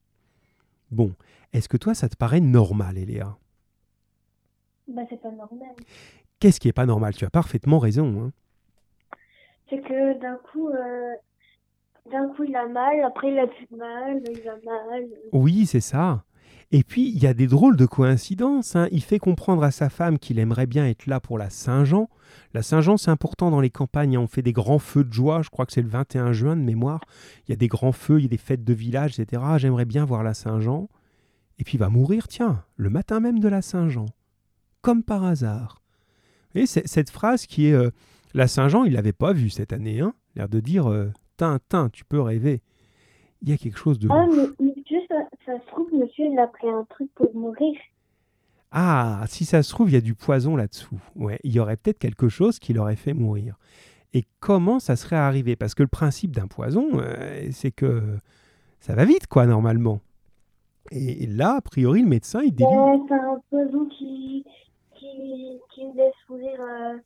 Bon, 0.91 1.14
est-ce 1.53 1.68
que 1.68 1.77
toi, 1.77 1.95
ça 1.95 2.09
te 2.09 2.16
paraît 2.16 2.41
normal, 2.41 2.99
Eléa? 2.99 3.39
Bah, 4.89 5.03
c'est 5.09 5.20
pas 5.20 5.30
normal. 5.30 5.74
Qu'est-ce 6.41 6.61
qui 6.61 6.68
est 6.68 6.72
pas 6.72 6.87
normal? 6.87 7.14
Tu 7.14 7.24
as 7.24 7.30
parfaitement 7.30 7.78
raison. 7.78 8.22
Hein. 8.22 8.32
c'est 9.70 9.80
que 9.80 10.20
d'un 10.20 10.37
coup, 10.53 10.68
euh, 10.68 11.14
d'un 12.11 12.28
coup, 12.28 12.45
il 12.45 12.55
a 12.55 12.66
mal, 12.66 13.03
après 13.05 13.32
il 13.32 13.39
a 13.39 13.47
plus 13.47 13.68
mal, 13.76 14.22
il 14.28 14.49
a 14.49 14.57
mal. 14.64 15.05
Oui, 15.32 15.66
c'est 15.66 15.80
ça. 15.80 16.24
Et 16.70 16.82
puis, 16.82 17.09
il 17.09 17.22
y 17.22 17.26
a 17.26 17.35
des 17.35 17.47
drôles 17.47 17.76
de 17.76 17.87
coïncidences. 17.87 18.74
Hein. 18.74 18.89
Il 18.91 19.03
fait 19.03 19.18
comprendre 19.18 19.62
à 19.62 19.70
sa 19.70 19.89
femme 19.89 20.18
qu'il 20.18 20.39
aimerait 20.39 20.66
bien 20.66 20.87
être 20.87 21.07
là 21.07 21.20
pour 21.20 21.39
la 21.39 21.49
Saint-Jean. 21.49 22.09
La 22.53 22.62
Saint-Jean, 22.62 22.97
c'est 22.97 23.11
important 23.11 23.51
dans 23.51 23.61
les 23.61 23.70
campagnes. 23.70 24.16
Hein. 24.16 24.20
On 24.20 24.26
fait 24.26 24.43
des 24.43 24.53
grands 24.53 24.80
feux 24.80 25.05
de 25.05 25.12
joie. 25.12 25.43
Je 25.43 25.51
crois 25.51 25.66
que 25.66 25.72
c'est 25.72 25.82
le 25.82 25.89
21 25.89 26.32
juin 26.32 26.57
de 26.57 26.62
mémoire. 26.62 27.01
Il 27.47 27.53
y 27.53 27.55
a 27.55 27.57
des 27.57 27.68
grands 27.68 27.93
feux, 27.93 28.18
il 28.18 28.22
y 28.24 28.26
a 28.26 28.28
des 28.28 28.39
fêtes 28.39 28.64
de 28.64 28.74
village, 28.74 29.18
etc. 29.20 29.43
J'aimerais 29.59 29.85
bien 29.85 30.05
voir 30.05 30.24
la 30.24 30.35
Saint-Jean. 30.35 30.89
Et 31.59 31.64
puis 31.64 31.74
il 31.74 31.80
va 31.80 31.91
mourir, 31.91 32.26
tiens, 32.26 32.64
le 32.76 32.91
matin 32.91 33.20
même 33.20 33.39
de 33.39 33.49
la 33.49 33.62
Saint-Jean 33.62 34.07
comme 34.85 35.03
par 35.03 35.24
hasard. 35.24 35.80
Et 36.55 36.66
cette 36.66 37.11
phrase 37.11 37.47
qui 37.47 37.68
est 37.68 37.72
euh, 37.72 37.91
La 38.35 38.47
Saint-Jean, 38.47 38.85
il 38.85 38.93
l'avait 38.93 39.14
pas 39.14 39.32
vu 39.32 39.49
cette 39.49 39.72
année, 39.72 40.01
hein 40.01 40.12
L'air 40.37 40.49
de 40.49 40.61
dire, 40.61 40.89
euh, 40.89 41.11
Tintin, 41.39 41.89
tu 41.89 42.05
peux 42.05 42.20
rêver. 42.20 42.61
Il 43.41 43.49
y 43.49 43.53
a 43.53 43.57
quelque 43.57 43.78
chose 43.78 43.99
de... 43.99 44.09
Ah, 44.11 44.26
mais 44.28 44.47
monsieur, 44.61 44.99
ça, 45.09 45.16
ça 45.47 45.59
se 45.59 45.66
trouve, 45.68 45.89
monsieur, 45.95 46.26
il 46.26 46.39
a 46.39 46.47
pris 46.47 46.68
un 46.68 46.85
truc 46.91 47.09
pour 47.14 47.35
mourir. 47.35 47.74
Ah, 48.72 49.24
si 49.26 49.47
ça 49.47 49.62
se 49.62 49.70
trouve, 49.70 49.89
il 49.89 49.95
y 49.95 49.97
a 49.97 50.03
du 50.03 50.14
poison 50.14 50.55
là-dessous. 50.55 51.01
Ouais, 51.16 51.39
il 51.45 51.53
y 51.53 51.61
aurait 51.61 51.76
peut-être 51.76 51.99
quelque 51.99 52.28
chose 52.28 52.59
qui 52.59 52.74
l'aurait 52.74 52.97
fait 52.97 53.14
mourir. 53.14 53.57
Et 54.12 54.24
comment 54.39 54.80
ça 54.80 54.97
serait 54.97 55.16
arrivé? 55.16 55.57
Parce 55.57 55.74
que 55.74 55.82
le 55.82 55.89
principe 55.89 56.37
d'un 56.37 56.47
poison, 56.47 56.89
euh, 56.95 57.49
c'est 57.53 57.70
que 57.70 58.18
ça 58.80 58.95
va 58.95 59.07
vite, 59.07 59.28
quoi, 59.28 59.47
normalement. 59.47 60.01
Et 60.91 61.26
là, 61.26 61.57
a 61.57 61.61
priori, 61.62 62.03
le 62.03 62.09
médecin, 62.09 62.43
il 62.43 62.55
dit... 62.55 62.64
Ouais, 62.64 63.01
c'est 63.09 63.14
un 63.14 63.41
poison 63.49 63.87
qui, 63.87 64.45
qui, 65.75 65.83
laisse 65.97 66.15
mourir. 66.29 66.61
euh, 66.61 66.97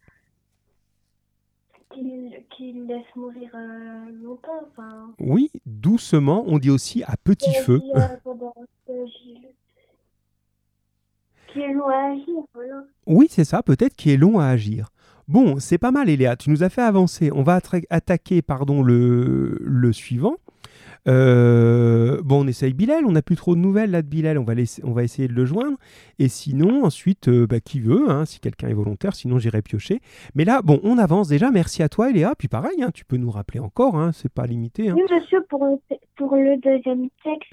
qui, 1.92 2.32
qui 2.57 2.72
le 2.72 2.84
laisse 2.86 3.07
mourir 3.16 3.51
euh, 3.55 4.11
longtemps. 4.22 4.61
Enfin, 4.70 5.12
Oui, 5.18 5.51
doucement, 5.66 6.44
on 6.46 6.59
dit 6.59 6.70
aussi 6.70 7.03
à 7.05 7.16
petit 7.16 7.55
feu. 7.55 7.80
euh, 7.96 8.07
qui 11.53 11.61
est 11.61 11.72
long 11.72 11.88
à 11.88 12.12
agir, 12.12 12.42
voilà. 12.55 12.84
Oui, 13.07 13.26
c'est 13.30 13.44
ça, 13.44 13.62
peut-être 13.62 13.96
qui 13.96 14.11
est 14.12 14.16
long 14.16 14.38
à 14.38 14.46
agir. 14.46 14.90
Bon, 15.28 15.59
c'est 15.59 15.78
pas 15.78 15.90
mal, 15.90 16.09
Eléa, 16.09 16.36
tu 16.36 16.51
nous 16.51 16.62
as 16.62 16.68
fait 16.68 16.82
avancer. 16.82 17.30
On 17.32 17.42
va 17.42 17.59
attaquer 17.90 18.42
pardon, 18.42 18.82
le, 18.82 19.59
le 19.61 19.92
suivant. 19.92 20.36
Euh, 21.09 22.20
bon, 22.22 22.44
on 22.44 22.46
essaye 22.46 22.72
Bilal, 22.74 23.04
on 23.06 23.12
n'a 23.12 23.22
plus 23.22 23.36
trop 23.36 23.54
de 23.54 23.61
nouvelles 23.61 23.90
là 23.90 24.02
de 24.02 24.06
Bilal, 24.09 24.38
on 24.38 24.44
va, 24.44 24.54
laisser- 24.54 24.82
on 24.84 24.92
va 24.92 25.02
essayer 25.04 25.26
de 25.28 25.32
le 25.32 25.44
joindre. 25.46 25.76
Et 26.18 26.28
sinon, 26.28 26.84
ensuite, 26.84 27.28
euh, 27.28 27.46
bah, 27.46 27.61
qui 27.61 27.80
veut, 27.80 28.11
hein, 28.11 28.24
si 28.24 28.40
quelqu'un 28.40 28.68
est 28.68 28.74
volontaire, 28.74 29.14
sinon 29.14 29.38
j'irai 29.38 29.62
piocher. 29.62 30.00
Mais 30.34 30.44
là, 30.44 30.61
bon, 30.62 30.80
on 30.82 30.98
avance 30.98 31.28
déjà, 31.28 31.50
merci 31.50 31.82
à 31.82 31.88
toi, 31.88 32.11
Eléa. 32.11 32.34
Puis 32.38 32.48
pareil, 32.48 32.82
hein, 32.82 32.90
tu 32.92 33.04
peux 33.04 33.16
nous 33.16 33.30
rappeler 33.30 33.61
encore, 33.61 33.96
hein, 33.96 34.12
c'est 34.12 34.32
pas 34.32 34.46
limité. 34.46 34.90
hein. 34.90 34.94
Oui, 34.96 35.02
monsieur, 35.11 35.38
pour, 35.48 35.64
le- 35.64 35.96
pour 36.16 36.34
le 36.36 36.56
deuxième 36.61 37.09
texte, 37.24 37.52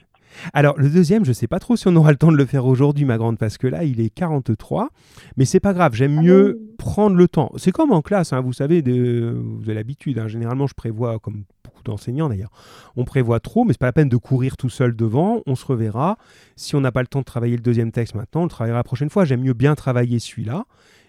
Alors, 0.54 0.78
le 0.78 0.90
deuxième, 0.90 1.24
je 1.24 1.32
sais 1.32 1.48
pas 1.48 1.60
trop 1.60 1.76
si 1.78 1.88
on 1.88 1.96
aura 1.96 2.12
le 2.12 2.18
temps 2.18 2.32
de 2.32 2.36
le 2.38 2.46
faire 2.46 2.66
aujourd'hui, 2.66 3.06
ma 3.06 3.18
grande, 3.18 3.38
parce 3.38 3.58
que 3.58 3.68
là, 3.68 3.84
il 3.86 4.02
est 4.02 4.10
43. 4.10 4.90
Mais 5.38 5.46
c'est 5.46 5.60
pas 5.62 5.72
grave, 5.74 5.94
j'aime 5.94 6.20
mieux 6.22 6.60
prendre 6.78 7.16
le 7.16 7.28
temps. 7.28 7.52
C'est 7.56 7.72
comme 7.72 7.92
en 7.94 8.02
classe, 8.02 8.34
hein, 8.34 8.42
vous 8.42 8.52
savez, 8.52 8.82
de, 8.82 9.34
vous 9.34 9.62
avez 9.64 9.76
l'habitude. 9.76 10.20
hein. 10.20 10.28
généralement, 10.28 10.68
je 10.68 10.74
prévois, 10.74 11.20
comme 11.20 11.44
d'enseignants 11.86 12.30
d'ailleurs, 12.30 12.52
on 12.96 13.06
prévoit 13.06 13.40
trop, 13.40 13.64
mais 13.64 13.74
c'est 13.74 13.80
pas 13.80 13.86
la 13.88 13.94
peine 13.94 14.10
de 14.10 14.18
courir 14.18 14.58
tout 14.58 14.70
seul 14.70 14.96
devant. 14.96 15.42
On 15.46 15.56
se 15.56 15.66
reverra. 15.66 16.18
Si 16.56 16.76
on 16.76 16.82
n'a 16.82 16.92
pas 16.92 17.02
le 17.02 17.08
temps 17.08 17.20
de 17.20 17.26
travailler 17.26 17.56
le 17.56 17.62
deuxième 17.64 17.92
texte 17.92 18.16
maintenant, 18.16 18.42
on 18.42 18.46
le 18.46 18.50
travaillera 18.50 18.78
la 18.80 18.84
prochaine 18.84 19.10
fois. 19.10 19.26
J'aime 19.26 19.42
mieux 19.42 19.54
bien 19.54 19.76
travailler 19.76 20.20
celui-là. 20.20 20.66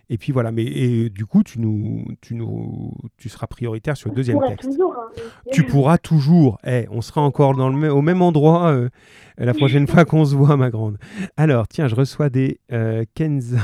Et 0.09 0.19
puis 0.19 0.31
voilà, 0.31 0.53
mais 0.53 0.63
et, 0.63 1.11
du 1.11 1.27
coup, 1.27 1.43
tu, 1.43 1.59
nous, 1.61 2.05
tu, 2.21 2.37
nous, 2.37 2.93
tu 3.17 3.29
seras 3.29 3.49
prioritaire 3.49 3.97
sur 3.97 4.09
le 4.09 4.15
deuxième 4.15 4.39
texte. 4.47 4.71
toujours. 4.71 4.95
hein, 4.97 5.21
Tu 5.51 5.65
pourras 5.65 5.99
toujours. 5.99 6.59
Eh, 6.65 6.87
on 6.93 7.01
sera 7.01 7.23
encore 7.23 7.57
dans 7.57 7.69
le 7.71 7.93
au 7.93 8.03
même 8.03 8.23
endroit 8.23 8.69
euh, 8.71 8.89
la 9.37 9.53
prochaine 9.53 9.89
fois 9.89 10.05
qu'on 10.05 10.25
se 10.25 10.37
voit, 10.37 10.57
ma 10.57 10.71
grande. 10.71 10.97
Alors, 11.37 11.67
tiens, 11.67 11.89
je 11.89 11.97
reçois 11.97 12.29
des 12.31 12.61
euh, 12.71 13.05
Kenza. 13.17 13.59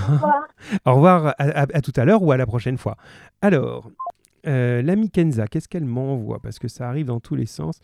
Au 0.85 0.95
revoir, 0.95 1.27
à, 1.29 1.35
à- 1.39 1.61
à 1.77 1.81
tout 1.81 1.93
à 1.95 2.05
l'heure 2.05 2.25
ou 2.25 2.33
à 2.33 2.37
la 2.37 2.47
prochaine 2.47 2.77
fois. 2.77 2.97
Alors, 3.41 3.89
euh, 4.47 4.83
l'ami 4.83 5.11
Kenza, 5.11 5.47
qu'est-ce 5.47 5.69
qu'elle 5.69 5.85
m'envoie? 5.85 6.41
Parce 6.41 6.59
que 6.59 6.69
ça 6.69 6.89
arrive 6.89 7.07
dans 7.07 7.21
tous 7.21 7.35
les 7.35 7.47
sens. 7.47 7.81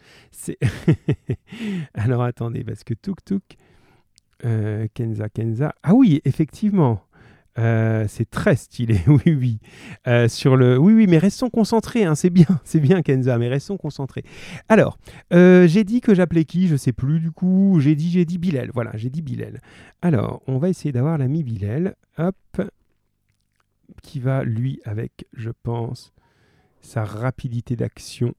Alors, 1.95 2.23
attendez, 2.23 2.65
parce 2.65 2.85
que 2.85 2.95
Touk 2.95 3.25
Touk. 3.25 3.43
euh, 4.45 4.87
Kenza, 4.95 5.29
Kenza. 5.29 5.75
Ah 5.83 5.95
oui, 5.95 6.21
effectivement. 6.25 7.03
Euh, 7.59 8.05
c'est 8.09 8.31
très 8.31 8.55
stylé, 8.55 9.01
oui, 9.09 9.59
oui. 10.07 10.29
Sur 10.29 10.57
le, 10.57 10.79
oui, 10.79 10.93
oui, 10.93 11.07
mais 11.09 11.19
restons 11.19 11.51
concentrés, 11.51 12.05
hein, 12.05 12.15
c'est 12.15 12.31
bien, 12.31 12.47
c'est 12.65 12.79
bien 12.79 13.03
Kenza, 13.03 13.37
mais 13.37 13.49
restons 13.49 13.77
concentrés. 13.77 14.23
Alors, 14.69 14.97
j'ai 15.33 15.85
dit 15.85 16.01
que 16.01 16.15
j'appelais 16.15 16.45
qui, 16.45 16.69
je 16.69 16.77
sais 16.77 16.93
plus 16.93 17.21
du 17.21 17.33
coup. 17.33 17.79
J'ai 17.81 17.97
dit, 17.97 18.11
j'ai 18.11 18.25
dit 18.25 18.39
Bilal. 18.39 18.71
Voilà, 18.73 18.93
j'ai 18.95 19.11
dit 19.11 19.23
Bilal. 19.23 19.61
Alors, 20.03 20.43
on 20.47 20.59
va 20.59 20.69
essayer 20.69 20.93
d'avoir 20.93 21.19
l'ami 21.19 21.43
Bilal. 21.43 21.97
Hop, 22.17 22.37
qui 24.03 24.21
va 24.21 24.45
lui 24.45 24.81
avec, 24.85 25.27
je 25.33 25.51
pense, 25.51 26.13
sa 26.81 27.05
rapidité 27.05 27.77
d'action, 27.77 28.35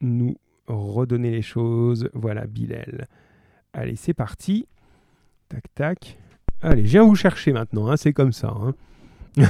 nous 0.00 0.36
redonner 0.66 1.30
les 1.30 1.42
choses. 1.42 2.08
Voilà, 2.12 2.46
Bilal. 2.46 3.08
Allez, 3.72 3.96
c'est 3.96 4.14
parti. 4.14 4.66
Tac, 5.48 5.64
tac. 5.74 6.18
Allez, 6.62 6.84
je 6.84 6.90
viens 6.92 7.04
vous 7.04 7.14
chercher 7.16 7.52
maintenant, 7.52 7.88
hein, 7.88 7.96
c'est 7.96 8.12
comme 8.12 8.32
ça. 8.32 8.54
hein. 8.56 8.74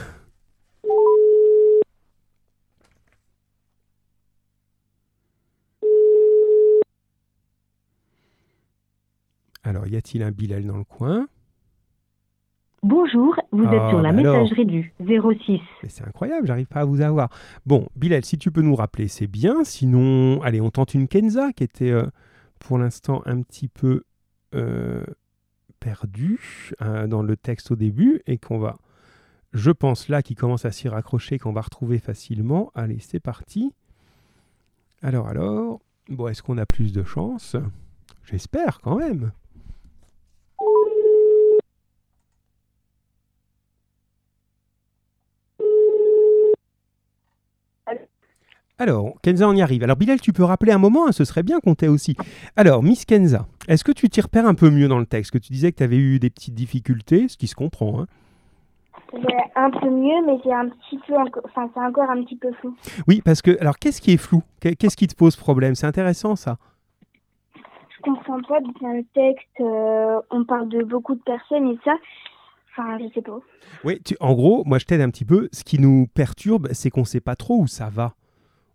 Alors, 9.62 9.86
y 9.86 9.96
a-t-il 9.96 10.22
un 10.22 10.30
Bilal 10.30 10.64
dans 10.66 10.76
le 10.78 10.84
coin? 10.84 11.28
Bonjour, 12.82 13.34
vous 13.52 13.64
Ah, 13.66 13.74
êtes 13.74 13.90
sur 13.90 14.00
la 14.00 14.10
bah 14.12 14.22
messagerie 14.22 14.64
du 14.64 14.94
06. 15.00 15.60
Mais 15.82 15.88
c'est 15.88 16.06
incroyable, 16.06 16.46
j'arrive 16.46 16.66
pas 16.66 16.80
à 16.80 16.84
vous 16.86 17.02
avoir. 17.02 17.28
Bon, 17.66 17.86
Bilal, 17.94 18.24
si 18.24 18.38
tu 18.38 18.50
peux 18.50 18.62
nous 18.62 18.74
rappeler, 18.74 19.06
c'est 19.06 19.26
bien. 19.26 19.64
Sinon, 19.64 20.40
allez, 20.42 20.62
on 20.62 20.70
tente 20.70 20.94
une 20.94 21.06
Kenza 21.06 21.52
qui 21.52 21.62
était 21.62 21.90
euh, 21.90 22.06
pour 22.58 22.78
l'instant 22.78 23.22
un 23.26 23.42
petit 23.42 23.68
peu 23.68 24.04
euh, 24.54 25.04
perdue 25.78 26.72
euh, 26.80 27.06
dans 27.06 27.22
le 27.22 27.36
texte 27.36 27.70
au 27.70 27.76
début 27.76 28.22
et 28.26 28.38
qu'on 28.38 28.58
va, 28.58 28.76
je 29.52 29.70
pense 29.70 30.08
là, 30.08 30.22
qui 30.22 30.34
commence 30.34 30.64
à 30.64 30.72
s'y 30.72 30.88
raccrocher, 30.88 31.38
qu'on 31.38 31.52
va 31.52 31.60
retrouver 31.60 31.98
facilement. 31.98 32.70
Allez, 32.74 32.98
c'est 33.00 33.20
parti. 33.20 33.74
Alors, 35.02 35.28
alors, 35.28 35.80
bon, 36.08 36.28
est-ce 36.28 36.42
qu'on 36.42 36.56
a 36.56 36.64
plus 36.66 36.94
de 36.94 37.04
chance? 37.04 37.56
J'espère 38.24 38.80
quand 38.80 38.96
même. 38.96 39.32
Alors, 48.80 49.12
Kenza, 49.22 49.46
on 49.46 49.52
y 49.54 49.60
arrive. 49.60 49.82
Alors, 49.84 49.96
Bilal, 49.96 50.20
tu 50.22 50.32
peux 50.32 50.42
rappeler 50.42 50.72
un 50.72 50.78
moment, 50.78 51.06
hein, 51.06 51.12
ce 51.12 51.24
serait 51.24 51.42
bien 51.42 51.60
qu'on 51.60 51.74
t'ait 51.74 51.86
aussi. 51.88 52.16
Alors, 52.56 52.82
Miss 52.82 53.04
Kenza, 53.04 53.46
est-ce 53.68 53.84
que 53.84 53.92
tu 53.92 54.08
t'y 54.08 54.22
repères 54.22 54.46
un 54.46 54.54
peu 54.54 54.70
mieux 54.70 54.88
dans 54.88 54.98
le 54.98 55.04
texte? 55.04 55.32
Que 55.32 55.38
tu 55.38 55.52
disais 55.52 55.70
que 55.70 55.76
tu 55.76 55.82
avais 55.82 55.98
eu 55.98 56.18
des 56.18 56.30
petites 56.30 56.54
difficultés, 56.54 57.28
ce 57.28 57.36
qui 57.36 57.46
se 57.46 57.54
comprend. 57.54 58.00
hein. 58.00 58.06
Ouais, 59.12 59.44
un 59.54 59.70
peu 59.70 59.90
mieux, 59.90 60.24
mais 60.26 60.38
c'est 60.42 60.52
un 60.52 60.68
petit 60.70 60.98
peu, 61.06 61.12
enfin, 61.44 61.68
c'est 61.74 61.80
encore 61.80 62.08
un 62.08 62.22
petit 62.24 62.36
peu 62.36 62.52
flou. 62.54 62.74
Oui, 63.06 63.20
parce 63.22 63.42
que, 63.42 63.60
alors, 63.60 63.76
qu'est-ce 63.78 64.00
qui 64.00 64.12
est 64.12 64.16
flou? 64.16 64.42
Qu'est- 64.60 64.76
Qu'est-ce 64.76 64.96
qui 64.96 65.08
te 65.08 65.14
pose 65.14 65.36
problème? 65.36 65.74
C'est 65.74 65.86
intéressant, 65.86 66.34
ça. 66.34 66.56
Je 67.54 68.02
comprends 68.02 68.40
pas 68.42 68.60
bien 68.80 68.94
le 68.94 69.04
texte. 69.12 69.46
euh, 69.60 70.20
on 70.30 70.44
parle 70.44 70.70
de 70.70 70.82
beaucoup 70.84 71.14
de 71.14 71.20
personnes 71.22 71.68
et 71.72 71.78
ça, 71.84 71.92
enfin, 72.72 72.98
je 72.98 73.12
sais 73.12 73.20
pas. 73.20 73.40
Oui, 73.84 74.00
tu- 74.02 74.16
en 74.20 74.32
gros, 74.32 74.62
moi, 74.64 74.78
je 74.78 74.86
t'aide 74.86 75.02
un 75.02 75.10
petit 75.10 75.26
peu. 75.26 75.50
Ce 75.52 75.64
qui 75.64 75.78
nous 75.78 76.06
perturbe, 76.14 76.68
c'est 76.72 76.88
qu'on 76.88 77.00
ne 77.00 77.04
sait 77.06 77.20
pas 77.20 77.36
trop 77.36 77.60
où 77.60 77.66
ça 77.66 77.90
va. 77.90 78.14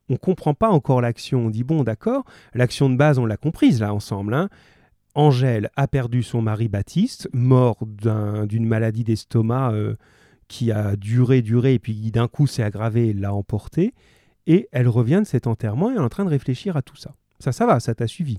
On 0.09 0.17
comprend 0.17 0.53
pas 0.53 0.69
encore 0.69 1.01
l'action. 1.01 1.47
On 1.47 1.49
dit, 1.49 1.63
bon, 1.63 1.83
d'accord, 1.83 2.23
l'action 2.53 2.89
de 2.89 2.95
base, 2.95 3.17
on 3.17 3.25
l'a 3.25 3.37
comprise, 3.37 3.79
là, 3.81 3.93
ensemble. 3.93 4.33
hein. 4.33 4.49
Angèle 5.15 5.69
a 5.75 5.87
perdu 5.87 6.23
son 6.23 6.41
mari 6.41 6.67
Baptiste, 6.67 7.29
mort 7.33 7.77
d'un- 7.85 8.45
d'une 8.45 8.65
maladie 8.65 9.03
d'estomac 9.05 9.71
euh, 9.71 9.95
qui 10.47 10.71
a 10.71 10.95
duré, 10.97 11.41
duré, 11.41 11.75
et 11.75 11.79
puis 11.79 12.11
d'un 12.11 12.27
coup 12.27 12.47
s'est 12.47 12.63
aggravé 12.63 13.07
et 13.09 13.13
l'a 13.13 13.33
emporté. 13.33 13.93
Et 14.45 14.67
elle 14.71 14.87
revient 14.89 15.21
de 15.23 15.27
cet 15.27 15.47
enterrement 15.47 15.89
et 15.89 15.93
elle 15.93 15.99
est 15.99 16.03
en 16.03 16.09
train 16.09 16.25
de 16.25 16.29
réfléchir 16.29 16.75
à 16.77 16.81
tout 16.81 16.97
ça. 16.97 17.15
Ça, 17.39 17.51
ça 17.51 17.65
va, 17.65 17.79
ça 17.79 17.95
t'a 17.95 18.07
suivi. 18.07 18.37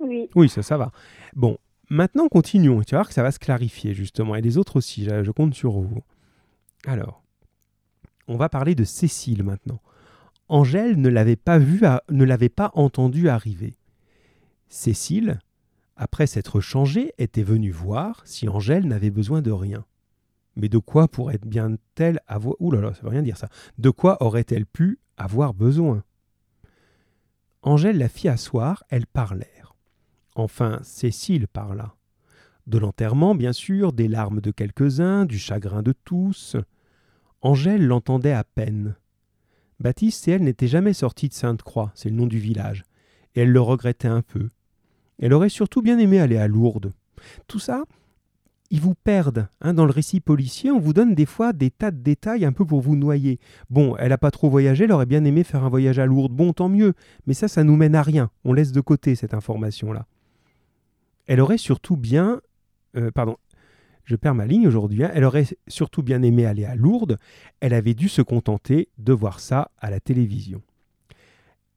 Oui. 0.00 0.28
Oui, 0.34 0.48
ça, 0.48 0.62
ça 0.62 0.78
va. 0.78 0.92
Bon, 1.34 1.58
maintenant 1.90 2.28
continuons. 2.28 2.80
Tu 2.82 2.92
vas 2.94 2.98
voir 2.98 3.08
que 3.08 3.14
ça 3.14 3.22
va 3.22 3.32
se 3.32 3.38
clarifier 3.38 3.92
justement. 3.94 4.34
Et 4.36 4.40
les 4.40 4.56
autres 4.58 4.76
aussi, 4.76 5.04
je 5.06 5.30
compte 5.30 5.54
sur 5.54 5.72
vous. 5.72 6.02
Alors, 6.86 7.22
on 8.28 8.36
va 8.36 8.48
parler 8.48 8.74
de 8.74 8.84
Cécile 8.84 9.42
maintenant. 9.42 9.80
Angèle 10.48 10.98
ne 11.00 11.08
l'avait 11.08 11.36
pas 11.36 11.58
vu, 11.58 11.82
ne 12.10 12.24
l'avait 12.24 12.48
pas 12.48 12.70
entendu 12.74 13.28
arriver. 13.28 13.76
Cécile, 14.68 15.40
après 15.96 16.26
s'être 16.26 16.60
changée, 16.60 17.12
était 17.18 17.42
venue 17.42 17.70
voir 17.70 18.22
si 18.24 18.48
Angèle 18.48 18.86
n'avait 18.86 19.10
besoin 19.10 19.42
de 19.42 19.50
rien. 19.50 19.84
Mais 20.56 20.68
de 20.68 20.78
quoi 20.78 21.08
pourrait 21.08 21.38
bien-elle 21.44 22.20
avoir... 22.26 22.54
Ouh 22.60 22.70
là 22.70 22.80
là, 22.80 22.94
ça 22.94 23.02
veut 23.02 23.08
rien 23.08 23.22
dire 23.22 23.36
ça. 23.36 23.48
De 23.78 23.90
quoi 23.90 24.22
aurait-elle 24.22 24.66
pu 24.66 24.98
avoir 25.16 25.54
besoin? 25.54 26.02
Angèle 27.62 27.98
la 27.98 28.08
fit 28.08 28.28
asseoir, 28.28 28.84
elles 28.88 29.06
parlèrent. 29.06 29.76
Enfin, 30.34 30.80
Cécile 30.82 31.48
parla. 31.48 31.94
De 32.66 32.78
l'enterrement, 32.78 33.34
bien 33.34 33.52
sûr, 33.52 33.92
des 33.92 34.08
larmes 34.08 34.40
de 34.40 34.50
quelques-uns, 34.50 35.24
du 35.24 35.38
chagrin 35.38 35.82
de 35.82 35.92
tous. 36.04 36.56
Angèle 37.40 37.86
l'entendait 37.86 38.32
à 38.32 38.44
peine. 38.44 38.96
Baptiste 39.80 40.26
et 40.28 40.32
elle 40.32 40.42
n'étaient 40.42 40.68
jamais 40.68 40.92
sortis 40.92 41.28
de 41.28 41.34
Sainte-Croix, 41.34 41.92
c'est 41.94 42.08
le 42.08 42.16
nom 42.16 42.26
du 42.26 42.38
village, 42.38 42.84
et 43.34 43.40
elle 43.40 43.52
le 43.52 43.60
regrettait 43.60 44.08
un 44.08 44.22
peu. 44.22 44.48
Elle 45.20 45.32
aurait 45.32 45.48
surtout 45.48 45.82
bien 45.82 45.98
aimé 45.98 46.20
aller 46.20 46.36
à 46.36 46.48
Lourdes. 46.48 46.92
Tout 47.46 47.58
ça, 47.58 47.84
ils 48.70 48.80
vous 48.80 48.94
perdent. 48.94 49.48
Hein. 49.60 49.74
Dans 49.74 49.84
le 49.84 49.92
récit 49.92 50.20
policier, 50.20 50.70
on 50.70 50.78
vous 50.78 50.92
donne 50.92 51.14
des 51.14 51.26
fois 51.26 51.52
des 51.52 51.70
tas 51.70 51.90
de 51.90 51.98
détails 51.98 52.44
un 52.44 52.52
peu 52.52 52.64
pour 52.64 52.80
vous 52.80 52.96
noyer. 52.96 53.38
Bon, 53.70 53.96
elle 53.96 54.10
n'a 54.10 54.18
pas 54.18 54.30
trop 54.30 54.50
voyagé, 54.50 54.84
elle 54.84 54.92
aurait 54.92 55.06
bien 55.06 55.24
aimé 55.24 55.44
faire 55.44 55.64
un 55.64 55.68
voyage 55.68 55.98
à 55.98 56.06
Lourdes. 56.06 56.32
Bon, 56.32 56.52
tant 56.52 56.68
mieux. 56.68 56.94
Mais 57.26 57.34
ça, 57.34 57.48
ça 57.48 57.64
nous 57.64 57.76
mène 57.76 57.94
à 57.94 58.02
rien. 58.02 58.30
On 58.44 58.52
laisse 58.52 58.72
de 58.72 58.80
côté 58.80 59.14
cette 59.14 59.34
information-là. 59.34 60.06
Elle 61.26 61.40
aurait 61.40 61.58
surtout 61.58 61.96
bien... 61.96 62.40
Euh, 62.96 63.10
pardon, 63.10 63.36
je 64.08 64.16
perds 64.16 64.34
ma 64.34 64.46
ligne 64.46 64.66
aujourd'hui. 64.66 65.04
Hein. 65.04 65.10
Elle 65.12 65.24
aurait 65.24 65.44
surtout 65.66 66.02
bien 66.02 66.22
aimé 66.22 66.46
aller 66.46 66.64
à 66.64 66.74
Lourdes. 66.74 67.18
Elle 67.60 67.74
avait 67.74 67.92
dû 67.92 68.08
se 68.08 68.22
contenter 68.22 68.88
de 68.96 69.12
voir 69.12 69.38
ça 69.38 69.70
à 69.76 69.90
la 69.90 70.00
télévision. 70.00 70.62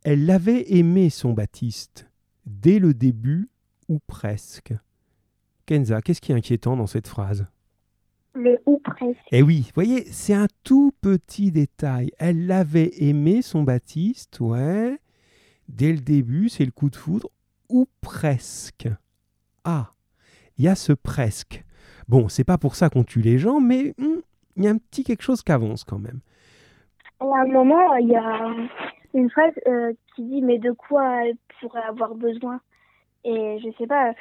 Elle 0.03 0.25
l'avait 0.25 0.71
aimé, 0.71 1.09
son 1.09 1.33
Baptiste, 1.33 2.09
dès 2.45 2.79
le 2.79 2.93
début 2.93 3.49
ou 3.89 3.99
presque. 4.07 4.73
Kenza, 5.65 6.01
qu'est-ce 6.01 6.21
qui 6.21 6.31
est 6.31 6.35
inquiétant 6.35 6.77
dans 6.77 6.87
cette 6.87 7.09
phrase? 7.09 7.47
Le 8.33 8.61
ou 8.65 8.79
presque. 8.79 9.19
Eh 9.33 9.41
oui, 9.41 9.63
vous 9.65 9.71
voyez, 9.75 10.05
c'est 10.09 10.33
un 10.33 10.47
tout 10.63 10.93
petit 11.01 11.51
détail. 11.51 12.11
Elle 12.17 12.47
l'avait 12.47 12.91
aimé, 13.03 13.41
son 13.41 13.63
Baptiste, 13.63 14.39
ouais. 14.39 14.97
Dès 15.67 15.91
le 15.91 15.99
début, 15.99 16.47
c'est 16.47 16.63
le 16.63 16.71
coup 16.71 16.89
de 16.89 16.95
foudre, 16.95 17.29
ou 17.67 17.89
presque. 17.99 18.87
Ah, 19.65 19.91
il 20.57 20.63
y 20.63 20.69
a 20.69 20.75
ce 20.75 20.93
presque. 20.93 21.65
Bon, 22.11 22.27
c'est 22.27 22.43
pas 22.43 22.57
pour 22.57 22.75
ça 22.75 22.89
qu'on 22.89 23.05
tue 23.05 23.21
les 23.21 23.37
gens, 23.37 23.61
mais 23.61 23.93
hmm, 23.97 24.19
il 24.57 24.65
y 24.65 24.67
a 24.67 24.71
un 24.71 24.77
petit 24.77 25.05
quelque 25.05 25.21
chose 25.21 25.41
qui 25.43 25.51
avance 25.53 25.85
quand 25.85 25.97
même. 25.97 26.19
À 27.21 27.23
un 27.23 27.47
moment, 27.47 27.95
il 27.95 28.09
y 28.09 28.17
a 28.17 28.53
une 29.13 29.29
phrase 29.29 29.53
euh, 29.65 29.93
qui 30.13 30.23
dit 30.23 30.41
Mais 30.41 30.57
de 30.57 30.73
quoi 30.73 31.25
elle 31.25 31.37
pourrait 31.61 31.83
avoir 31.83 32.13
besoin? 32.15 32.59
Et 33.23 33.59
je 33.63 33.69
sais 33.77 33.87
pas, 33.87 34.11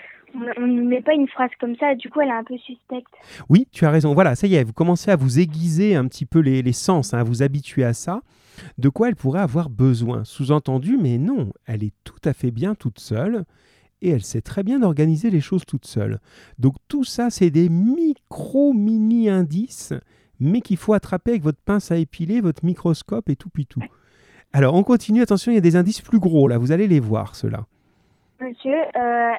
on 0.56 0.68
ne 0.68 0.82
met 0.82 1.00
pas 1.00 1.14
une 1.14 1.26
phrase 1.26 1.50
comme 1.58 1.74
ça, 1.76 1.96
du 1.96 2.08
coup 2.10 2.20
elle 2.20 2.28
est 2.28 2.32
un 2.32 2.44
peu 2.44 2.56
suspecte. 2.58 3.12
Oui, 3.48 3.66
tu 3.72 3.84
as 3.84 3.90
raison. 3.90 4.14
Voilà, 4.14 4.36
ça 4.36 4.46
y 4.46 4.54
est, 4.54 4.62
vous 4.62 4.72
commencez 4.72 5.10
à 5.10 5.16
vous 5.16 5.40
aiguiser 5.40 5.96
un 5.96 6.06
petit 6.06 6.26
peu 6.26 6.38
les, 6.38 6.72
sens, 6.72 7.12
hein, 7.12 7.18
à 7.18 7.24
vous 7.24 7.42
habituer 7.42 7.82
à 7.82 7.92
ça. 7.92 8.20
De 8.78 8.88
quoi 8.88 9.08
elle 9.08 9.16
pourrait 9.16 9.40
avoir 9.40 9.68
besoin? 9.68 10.22
Sous-entendu, 10.22 10.96
mais 10.96 11.18
non, 11.18 11.52
elle 11.66 11.82
est 11.82 11.94
tout 12.04 12.20
à 12.24 12.34
fait 12.34 12.52
bien 12.52 12.76
toute 12.76 13.00
seule 13.00 13.46
et 14.02 14.10
elle 14.10 14.22
sait 14.22 14.40
très 14.40 14.62
bien 14.62 14.82
organiser 14.82 15.30
les 15.30 15.40
choses 15.40 15.64
toute 15.66 15.86
seule. 15.86 16.20
Donc 16.58 16.74
tout 16.88 17.04
ça, 17.04 17.30
c'est 17.30 17.50
des 17.50 17.68
micro-mini-indices, 17.68 19.94
mais 20.38 20.60
qu'il 20.60 20.76
faut 20.76 20.94
attraper 20.94 21.32
avec 21.32 21.42
votre 21.42 21.60
pince 21.60 21.90
à 21.90 21.96
épiler, 21.96 22.40
votre 22.40 22.64
microscope 22.64 23.28
et 23.28 23.34
tout 23.36 23.50
puis 23.50 23.66
tout. 23.66 23.82
Alors 24.52 24.74
on 24.74 24.82
continue, 24.82 25.22
attention, 25.22 25.52
il 25.52 25.54
y 25.54 25.58
a 25.58 25.62
des 25.62 25.76
indices 25.76 26.00
plus 26.00 26.18
gros 26.18 26.48
là, 26.48 26.58
vous 26.58 26.72
allez 26.72 26.88
les 26.88 27.00
voir 27.00 27.36
ceux-là. 27.36 27.66
Monsieur, 28.40 28.78
euh, 28.96 29.32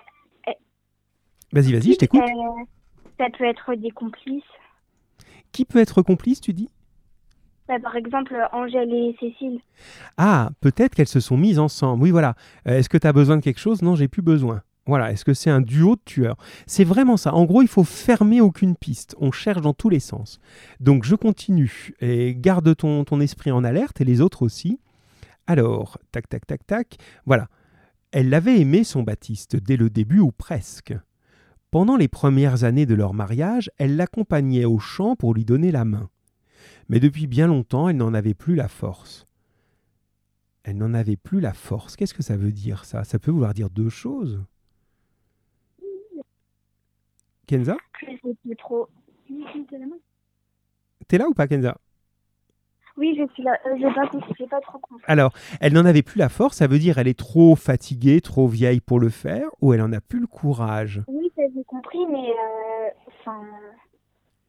vas-y, 1.52 1.74
vas-y, 1.74 1.94
je 1.94 1.98
t'écoute. 1.98 2.22
Euh, 2.22 2.64
ça 3.18 3.26
peut 3.38 3.46
être 3.46 3.76
des 3.76 3.92
complices? 3.92 4.44
Qui 5.52 5.66
peut 5.66 5.80
être 5.80 6.02
complice, 6.02 6.40
tu 6.40 6.54
dis? 6.54 6.70
Bah, 7.72 7.80
par 7.82 7.96
exemple, 7.96 8.36
Angèle 8.52 8.94
et 8.94 9.16
Cécile. 9.20 9.62
Ah, 10.18 10.50
peut-être 10.60 10.94
qu'elles 10.94 11.08
se 11.08 11.22
sont 11.22 11.38
mises 11.38 11.58
ensemble. 11.58 12.04
Oui, 12.04 12.12
voilà. 12.12 12.36
Euh, 12.68 12.78
est-ce 12.78 12.90
que 12.90 12.98
tu 12.98 13.08
as 13.08 13.14
besoin 13.14 13.38
de 13.38 13.42
quelque 13.42 13.60
chose? 13.60 13.82
Non, 13.82 13.96
j'ai 13.96 14.10
plus 14.10 14.22
besoin. 14.22 14.62
Voilà, 14.88 15.12
est-ce 15.12 15.24
que 15.24 15.34
c'est 15.34 15.50
un 15.50 15.62
duo 15.62 15.96
de 15.96 16.02
tueurs? 16.04 16.36
C'est 16.66 16.84
vraiment 16.84 17.16
ça. 17.16 17.34
En 17.34 17.46
gros, 17.46 17.62
il 17.62 17.70
faut 17.70 17.86
fermer 17.86 18.42
aucune 18.42 18.76
piste. 18.76 19.16
On 19.20 19.32
cherche 19.32 19.62
dans 19.62 19.74
tous 19.74 19.90
les 19.90 20.02
sens. 20.02 20.40
Donc, 20.82 21.06
je 21.06 21.16
continue. 21.16 21.94
Et 22.02 22.36
garde 22.36 22.76
ton, 22.76 23.06
ton 23.06 23.22
esprit 23.22 23.52
en 23.52 23.64
alerte 23.64 24.02
et 24.02 24.06
les 24.06 24.20
autres 24.20 24.42
aussi. 24.42 24.80
Alors, 25.48 25.98
tac, 26.12 26.28
tac, 26.28 26.46
tac, 26.46 26.68
tac. 26.68 26.98
Voilà. 27.26 27.48
Elle 28.12 28.30
l'avait 28.30 28.60
aimé, 28.60 28.84
son 28.84 29.04
Baptiste, 29.04 29.56
dès 29.56 29.78
le 29.78 29.90
début 29.90 30.20
ou 30.20 30.34
presque. 30.34 30.94
Pendant 31.70 31.96
les 31.96 32.10
premières 32.10 32.66
années 32.66 32.86
de 32.86 32.96
leur 32.96 33.14
mariage, 33.14 33.72
elle 33.78 33.96
l'accompagnait 33.96 34.66
au 34.66 34.78
champ 34.78 35.16
pour 35.16 35.34
lui 35.34 35.46
donner 35.46 35.72
la 35.72 35.86
main 35.86 36.10
mais 36.92 37.00
depuis 37.00 37.26
bien 37.26 37.48
longtemps, 37.48 37.88
elle 37.88 37.96
n'en 37.96 38.14
avait 38.14 38.34
plus 38.34 38.54
la 38.54 38.68
force. 38.68 39.26
Elle 40.66 40.78
n'en 40.78 40.94
avait 40.94 41.16
plus 41.16 41.40
la 41.40 41.54
force. 41.54 41.96
Qu'est-ce 41.96 42.14
que 42.14 42.22
ça 42.22 42.36
veut 42.36 42.52
dire 42.52 42.84
ça? 42.84 43.06
Ça 43.06 43.18
peut 43.18 43.32
vouloir 43.32 43.54
dire 43.54 43.70
deux 43.70 43.88
choses. 43.88 44.44
Kenza? 47.48 47.78
Trop. 48.58 48.90
T'es 51.08 51.18
là 51.18 51.30
ou 51.30 51.34
pas, 51.34 51.48
Kenza? 51.48 51.78
Oui, 52.98 53.16
je 53.18 53.26
suis 53.34 53.44
là. 53.44 53.58
Euh, 53.68 53.78
j'ai 53.78 54.48
pas, 54.48 54.60
trop 54.60 54.80
compris. 54.80 55.06
Alors, 55.08 55.32
elle 55.62 55.72
n'en 55.72 55.86
avait 55.86 56.04
plus 56.04 56.20
la 56.20 56.28
force, 56.28 56.58
ça 56.58 56.68
veut 56.68 56.78
dire 56.78 56.98
elle 56.98 57.08
est 57.08 57.18
trop 57.18 57.56
fatiguée, 57.56 58.20
trop 58.20 58.50
vieille 58.50 58.82
pour 58.82 59.00
le 59.00 59.08
faire, 59.08 59.48
ou 59.62 59.72
elle 59.72 59.80
n'en 59.80 59.94
a 59.94 60.02
plus 60.02 60.20
le 60.20 60.28
courage? 60.28 61.02
Oui, 61.08 61.32
j'ai 61.38 61.64
compris, 61.64 62.06
mais 62.12 62.32
euh, 62.32 62.90
enfin, 63.08 63.46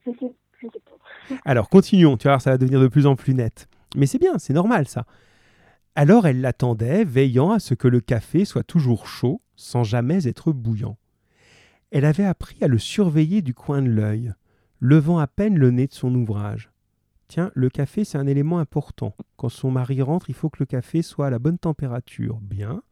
je 0.05 0.11
sais 0.19 0.35
alors, 1.45 1.69
continuons, 1.69 2.17
tu 2.17 2.29
vois, 2.29 2.41
ça 2.41 2.51
va 2.51 2.59
devenir 2.59 2.81
de 2.81 2.89
plus 2.89 3.07
en 3.07 3.17
plus 3.17 3.35
net. 3.35 3.69
Mais 3.97 4.07
c'est 4.07 4.19
bien, 4.19 4.39
c'est 4.39 4.53
normal 4.53 4.89
ça. 4.89 5.05
Alors 5.95 6.27
elle 6.27 6.41
l'attendait, 6.41 7.05
veillant 7.05 7.51
à 7.51 7.59
ce 7.59 7.75
que 7.75 7.89
le 7.89 8.01
café 8.01 8.47
soit 8.47 8.63
toujours 8.63 9.07
chaud, 9.07 9.43
sans 9.57 9.85
jamais 9.85 10.27
être 10.27 10.53
bouillant. 10.53 10.97
Elle 11.91 12.07
avait 12.07 12.25
appris 12.25 12.57
à 12.63 12.69
le 12.69 12.79
surveiller 12.79 13.43
du 13.43 13.53
coin 13.53 13.83
de 13.83 13.91
l'œil, 13.91 14.33
levant 14.81 15.19
à 15.19 15.27
peine 15.27 15.59
le 15.59 15.71
nez 15.71 15.87
de 15.87 15.93
son 15.93 16.15
ouvrage. 16.15 16.71
Tiens, 17.29 17.51
le 17.55 17.69
café, 17.69 18.05
c'est 18.05 18.19
un 18.19 18.27
élément 18.27 18.59
important. 18.59 19.15
Quand 19.37 19.51
son 19.51 19.71
mari 19.71 20.01
rentre, 20.01 20.31
il 20.31 20.35
faut 20.35 20.49
que 20.49 20.61
le 20.61 20.67
café 20.67 21.03
soit 21.03 21.27
à 21.27 21.31
la 21.31 21.39
bonne 21.39 21.59
température. 21.59 22.39
Bien. 22.41 22.83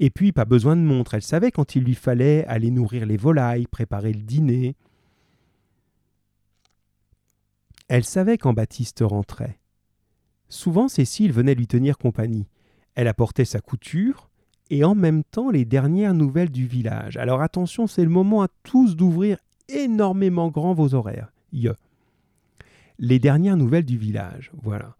Et 0.00 0.10
puis, 0.10 0.32
pas 0.32 0.44
besoin 0.44 0.76
de 0.76 0.82
montre. 0.82 1.14
Elle 1.14 1.22
savait 1.22 1.50
quand 1.50 1.76
il 1.76 1.84
lui 1.84 1.94
fallait 1.94 2.44
aller 2.46 2.70
nourrir 2.70 3.06
les 3.06 3.16
volailles, 3.16 3.66
préparer 3.66 4.12
le 4.12 4.22
dîner, 4.22 4.76
elle 7.88 8.04
savait 8.04 8.38
quand 8.38 8.52
Baptiste 8.52 9.02
rentrait. 9.02 9.58
Souvent 10.48 10.88
Cécile 10.88 11.32
venait 11.32 11.54
lui 11.54 11.66
tenir 11.66 11.98
compagnie. 11.98 12.46
Elle 12.94 13.08
apportait 13.08 13.44
sa 13.44 13.60
couture 13.60 14.28
et 14.70 14.84
en 14.84 14.94
même 14.94 15.24
temps 15.24 15.50
les 15.50 15.64
dernières 15.64 16.14
nouvelles 16.14 16.50
du 16.50 16.66
village. 16.66 17.16
Alors 17.16 17.42
attention, 17.42 17.86
c'est 17.86 18.04
le 18.04 18.10
moment 18.10 18.42
à 18.42 18.48
tous 18.62 18.96
d'ouvrir 18.96 19.38
énormément 19.68 20.48
grand 20.50 20.74
vos 20.74 20.94
horaires. 20.94 21.32
Les 22.98 23.18
dernières 23.18 23.56
nouvelles 23.56 23.84
du 23.84 23.98
village, 23.98 24.50
voilà. 24.62 24.96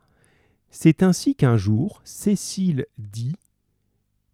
C'est 0.71 1.03
ainsi 1.03 1.35
qu'un 1.35 1.57
jour, 1.57 2.01
Cécile 2.05 2.87
dit, 2.99 3.37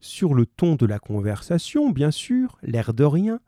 sur 0.01 0.35
le 0.35 0.47
ton 0.47 0.77
de 0.77 0.87
la 0.87 1.01
conversation, 1.01 1.91
bien 1.91 2.13
sûr, 2.13 2.59
l'air 2.63 2.95
de 2.95 3.05
rien, 3.05 3.41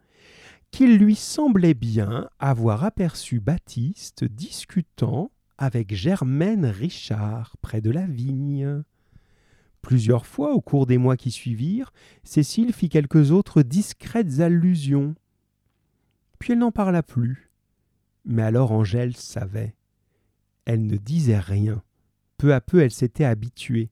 qu'il 0.70 0.98
lui 0.98 1.14
semblait 1.14 1.74
bien 1.74 2.28
avoir 2.38 2.84
aperçu 2.84 3.40
Baptiste 3.40 4.24
discutant 4.24 5.30
avec 5.58 5.94
Germaine 5.94 6.66
Richard 6.66 7.56
près 7.60 7.80
de 7.80 7.90
la 7.90 8.06
vigne. 8.06 8.82
Plusieurs 9.82 10.26
fois 10.26 10.52
au 10.52 10.60
cours 10.60 10.86
des 10.86 10.98
mois 10.98 11.16
qui 11.16 11.30
suivirent, 11.30 11.92
Cécile 12.22 12.72
fit 12.72 12.88
quelques 12.88 13.30
autres 13.30 13.62
discrètes 13.62 14.40
allusions. 14.40 15.14
Puis 16.38 16.52
elle 16.52 16.58
n'en 16.58 16.72
parla 16.72 17.02
plus. 17.02 17.50
Mais 18.24 18.42
alors 18.42 18.72
Angèle 18.72 19.16
savait. 19.16 19.74
Elle 20.64 20.86
ne 20.86 20.96
disait 20.96 21.38
rien. 21.38 21.82
Peu 22.36 22.54
à 22.54 22.60
peu 22.60 22.80
elle 22.80 22.90
s'était 22.90 23.24
habituée. 23.24 23.90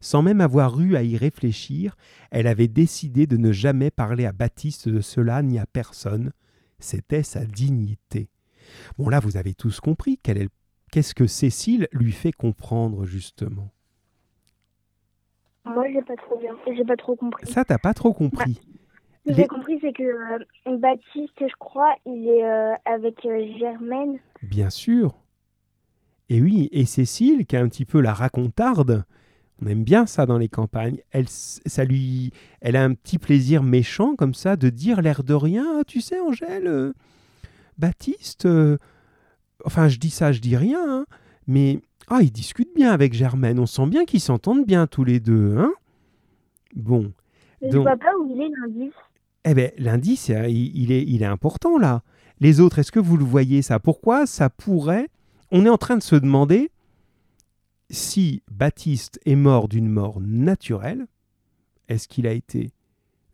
Sans 0.00 0.22
même 0.22 0.40
avoir 0.40 0.80
eu 0.80 0.96
à 0.96 1.02
y 1.02 1.16
réfléchir, 1.16 1.96
elle 2.30 2.46
avait 2.46 2.68
décidé 2.68 3.26
de 3.26 3.36
ne 3.36 3.52
jamais 3.52 3.90
parler 3.90 4.24
à 4.24 4.32
Baptiste 4.32 4.88
de 4.88 5.00
cela 5.00 5.42
ni 5.42 5.58
à 5.58 5.66
personne. 5.66 6.32
C'était 6.78 7.22
sa 7.22 7.44
dignité. 7.44 8.30
Bon 8.98 9.08
là, 9.08 9.20
vous 9.20 9.36
avez 9.36 9.54
tous 9.54 9.80
compris 9.80 10.18
qu'est-ce 10.18 11.14
que 11.14 11.26
Cécile 11.26 11.86
lui 11.92 12.12
fait 12.12 12.32
comprendre 12.32 13.04
justement. 13.04 13.70
Moi, 15.66 15.84
j'ai 15.92 16.02
pas 16.02 16.16
trop 16.16 16.38
bien, 16.38 16.56
j'ai 16.74 16.84
pas 16.84 16.96
trop 16.96 17.16
compris. 17.16 17.46
Ça, 17.46 17.64
t'as 17.64 17.78
pas 17.78 17.92
trop 17.92 18.14
compris. 18.14 18.60
Ce 19.26 19.32
que 19.32 19.36
j'ai 19.36 19.46
compris, 19.46 19.78
c'est 19.82 19.92
que 19.92 20.02
euh, 20.02 20.78
Baptiste, 20.78 21.38
je 21.38 21.54
crois, 21.58 21.94
il 22.06 22.26
est 22.26 22.44
euh, 22.44 22.74
avec 22.86 23.24
euh, 23.26 23.46
Germaine. 23.58 24.18
Bien 24.42 24.70
sûr. 24.70 25.14
Et 26.30 26.40
oui, 26.40 26.70
et 26.72 26.86
Cécile, 26.86 27.44
qui 27.44 27.56
est 27.56 27.58
un 27.58 27.68
petit 27.68 27.84
peu 27.84 28.00
la 28.00 28.14
racontarde, 28.14 29.04
on 29.62 29.66
aime 29.66 29.84
bien 29.84 30.06
ça 30.06 30.26
dans 30.26 30.38
les 30.38 30.48
campagnes. 30.48 30.98
Elle, 31.10 31.28
ça 31.28 31.84
lui, 31.84 32.32
elle 32.60 32.76
a 32.76 32.84
un 32.84 32.94
petit 32.94 33.18
plaisir 33.18 33.62
méchant 33.62 34.16
comme 34.16 34.34
ça 34.34 34.56
de 34.56 34.70
dire 34.70 35.02
l'air 35.02 35.22
de 35.22 35.34
rien. 35.34 35.64
Ah, 35.78 35.84
tu 35.86 36.00
sais, 36.00 36.18
Angèle, 36.20 36.66
euh, 36.66 36.92
Baptiste, 37.78 38.46
euh, 38.46 38.78
enfin, 39.64 39.88
je 39.88 39.98
dis 39.98 40.10
ça, 40.10 40.32
je 40.32 40.40
dis 40.40 40.56
rien, 40.56 40.80
hein, 40.86 41.06
mais 41.46 41.80
ah, 42.08 42.20
ils 42.22 42.32
discutent 42.32 42.74
bien 42.74 42.90
avec 42.90 43.12
Germaine. 43.12 43.58
On 43.58 43.66
sent 43.66 43.86
bien 43.86 44.04
qu'ils 44.04 44.20
s'entendent 44.20 44.66
bien 44.66 44.86
tous 44.86 45.04
les 45.04 45.20
deux, 45.20 45.56
hein 45.58 45.72
Bon. 46.74 47.12
Je 47.60 47.68
ne 47.68 47.78
vois 47.78 47.96
pas 47.96 48.16
où 48.18 48.26
il 48.30 48.40
est 48.40 48.48
l'indice. 48.48 48.94
Eh 49.44 49.54
bien, 49.54 49.70
l'indice, 49.78 50.30
euh, 50.30 50.48
il, 50.48 50.92
est, 50.92 51.04
il 51.06 51.22
est 51.22 51.26
important 51.26 51.78
là. 51.78 52.02
Les 52.40 52.60
autres, 52.60 52.78
est-ce 52.78 52.92
que 52.92 53.00
vous 53.00 53.18
le 53.18 53.24
voyez 53.24 53.60
ça? 53.60 53.78
Pourquoi? 53.78 54.26
Ça 54.26 54.48
pourrait 54.48 55.08
On 55.50 55.66
est 55.66 55.70
en 55.70 55.76
train 55.76 55.98
de 55.98 56.02
se 56.02 56.16
demander 56.16 56.70
si 57.90 58.42
Baptiste 58.50 59.20
est 59.26 59.36
mort 59.36 59.68
d'une 59.68 59.88
mort 59.88 60.20
naturelle, 60.20 61.06
est-ce 61.88 62.08
qu'il 62.08 62.26
a 62.26 62.32
été 62.32 62.72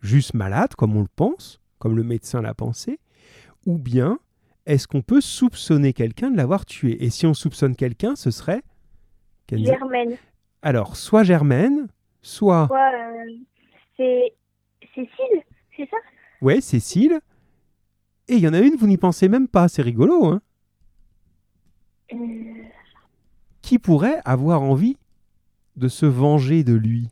juste 0.01 0.35
malade, 0.35 0.75
comme 0.75 0.97
on 0.97 1.03
le 1.03 1.09
pense, 1.15 1.61
comme 1.79 1.97
le 1.97 2.03
médecin 2.03 2.41
l'a 2.43 2.55
pensé, 2.55 2.99
ou 3.67 3.79
bien 3.79 4.19
est-ce 4.65 4.89
qu'on 4.89 5.03
peut 5.03 5.21
soupçonner 5.21 5.93
quelqu'un 5.93 6.31
de 6.31 6.37
l'avoir 6.37 6.65
tué? 6.65 7.05
Et 7.05 7.11
si 7.11 7.27
on 7.27 7.35
soupçonne 7.35 7.77
quelqu'un, 7.77 8.17
ce 8.17 8.31
serait 8.31 8.63
Kenza 9.47 9.73
Germaine. 9.73 10.17
Alors, 10.63 10.97
soit 10.97 11.23
Germaine, 11.23 11.87
soit... 12.23 12.69
Euh, 12.73 13.33
c'est 13.97 14.35
Cécile, 14.95 15.43
c'est 15.77 15.89
ça? 15.89 15.97
Ouais, 16.41 16.61
Cécile. 16.61 17.21
Et 18.29 18.35
il 18.35 18.41
y 18.41 18.49
en 18.49 18.55
a 18.55 18.61
une, 18.61 18.75
vous 18.75 18.89
n'y 18.89 18.97
pensez 18.97 19.29
même 19.29 19.47
pas, 19.47 19.69
c'est 19.69 19.83
rigolo, 19.83 20.27
hein? 20.27 20.41
Euh, 22.13 22.17
Qui 23.67 23.81
pourrait 23.81 24.21
avoir 24.25 24.63
envie 24.63 24.97
de 25.75 25.89
se 25.89 26.07
venger 26.07 26.63
de 26.63 26.73
lui? 26.75 27.09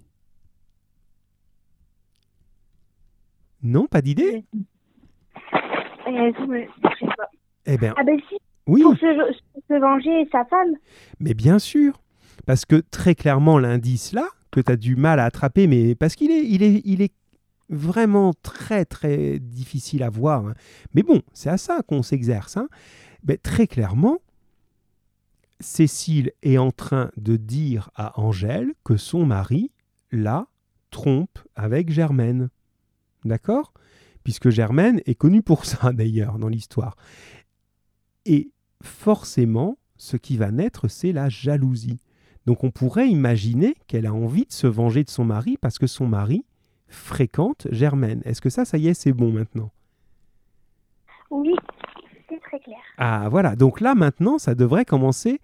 Non, 3.61 3.86
pas 3.88 4.00
d'idée? 4.02 4.44
Euh, 4.55 6.32
je 6.36 6.98
sais 7.00 7.07
pas. 7.16 7.28
Eh 7.66 7.76
bien, 7.76 7.92
Ah 7.96 8.05
ben 8.05 8.20
si, 8.28 8.36
oui, 8.68 8.82
pour 8.82 8.92
se, 8.94 9.34
se 9.68 9.80
venger 9.80 10.28
sa 10.30 10.44
femme. 10.44 10.74
mais 11.18 11.34
bien 11.34 11.59
sûr. 11.59 12.00
Parce 12.46 12.64
que 12.64 12.76
très 12.76 13.16
clairement, 13.16 13.59
l'indice 13.59 14.12
là, 14.12 14.28
que 14.52 14.61
tu 14.61 14.70
as 14.70 14.76
du 14.76 14.94
mal 14.94 15.18
à 15.18 15.24
attraper, 15.24 15.66
mais 15.66 15.96
parce 15.96 16.14
qu'il 16.14 16.30
est, 16.30 16.44
il 16.44 16.62
est, 16.62 16.82
il 16.84 17.02
est 17.02 17.12
vraiment 17.68 18.32
très, 18.44 18.84
très 18.84 19.40
difficile 19.40 20.05
à 20.05 20.09
voir. 20.11 20.46
hein. 20.46 20.55
Mais 20.94 21.02
bon, 21.02 21.20
c'est 21.32 21.50
à 21.50 21.57
ça 21.57 21.80
qu'on 21.82 22.02
s'exerce. 22.05 22.57
hein. 22.59 22.68
Ben, 23.24 23.38
très 23.42 23.66
clairement, 23.66 24.18
Cécile 25.64 26.32
est 26.42 26.58
en 26.58 26.70
train 26.70 27.10
de 27.16 27.38
dire 27.38 27.90
à 27.94 28.20
Angèle 28.20 28.74
que 28.84 28.98
son 28.98 29.24
mari 29.24 29.72
la 30.12 30.46
trompe 30.90 31.38
avec 31.56 31.90
Germaine. 31.90 32.50
D'accord? 33.24 33.72
Puisque 34.24 34.50
Germaine 34.50 35.00
est 35.06 35.14
connue 35.14 35.40
pour 35.42 35.64
ça 35.64 35.94
d'ailleurs 35.94 36.38
dans 36.38 36.48
l'histoire. 36.48 36.96
Et 38.26 38.50
forcément, 38.82 39.78
ce 39.96 40.18
qui 40.18 40.36
va 40.36 40.50
naître, 40.50 40.86
c'est 40.88 41.12
la 41.12 41.30
jalousie. 41.30 41.98
Donc 42.44 42.62
on 42.62 42.70
pourrait 42.70 43.08
imaginer 43.08 43.74
qu'elle 43.86 44.04
a 44.04 44.12
envie 44.12 44.44
de 44.44 44.52
se 44.52 44.66
venger 44.66 45.02
de 45.02 45.10
son 45.10 45.24
mari 45.24 45.56
parce 45.58 45.78
que 45.78 45.86
son 45.86 46.06
mari 46.06 46.44
fréquente 46.88 47.68
Germaine. 47.70 48.20
Est-ce 48.26 48.42
que 48.42 48.50
ça, 48.50 48.66
ça 48.66 48.76
y 48.76 48.88
est, 48.88 48.94
c'est 48.94 49.14
bon 49.14 49.32
maintenant? 49.32 49.72
Oui, 51.30 51.54
clair. 52.59 52.78
Ah 52.98 53.28
voilà, 53.30 53.57
donc 53.57 53.80
là 53.80 53.94
maintenant, 53.94 54.38
ça 54.38 54.55
devrait 54.55 54.84
commencer 54.84 55.40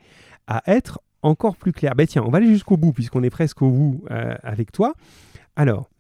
à 0.47 0.63
être 0.67 1.01
encore 1.23 1.57
plus 1.57 1.73
clair. 1.73 1.95
Ben 1.95 2.07
tiens, 2.07 2.23
on 2.25 2.31
va 2.31 2.39
aller 2.39 2.49
jusqu'au 2.49 2.77
bout 2.77 2.93
puisqu'on 2.93 3.23
est 3.23 3.31
presque 3.31 3.63
au 3.63 3.71
bout 3.71 4.05
euh, 4.11 4.35
avec 4.43 4.73
toi. 4.73 4.95
Alors, 5.57 5.91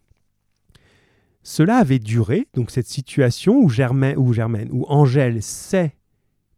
cela 1.42 1.76
avait 1.76 1.98
duré, 1.98 2.46
donc 2.54 2.70
cette 2.70 2.86
situation 2.86 3.58
où 3.58 3.68
Germaine, 3.68 4.16
où 4.18 4.32
Germaine, 4.32 4.68
où 4.72 4.84
Angèle 4.88 5.42
sait 5.42 5.96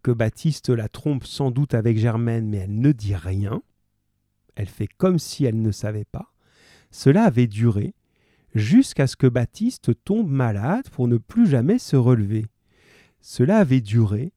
que 0.02 0.10
Baptiste 0.10 0.70
la 0.70 0.88
trompe 0.88 1.24
sans 1.24 1.50
doute 1.50 1.74
avec 1.74 1.98
Germaine, 1.98 2.48
mais 2.48 2.58
elle 2.58 2.80
ne 2.80 2.92
dit 2.92 3.14
rien. 3.14 3.62
Elle 4.56 4.68
fait 4.68 4.88
comme 4.88 5.18
si 5.18 5.44
elle 5.44 5.60
ne 5.62 5.70
savait 5.70 6.04
pas. 6.04 6.32
Cela 6.90 7.24
avait 7.24 7.46
duré 7.46 7.94
jusqu'à 8.54 9.06
ce 9.06 9.16
que 9.16 9.26
Baptiste 9.26 9.92
tombe 10.04 10.28
malade 10.28 10.88
pour 10.90 11.08
ne 11.08 11.16
plus 11.16 11.46
jamais 11.46 11.78
se 11.78 11.96
relever. 11.96 12.46
Cela 13.20 13.58
avait 13.58 13.80
duré 13.80 14.32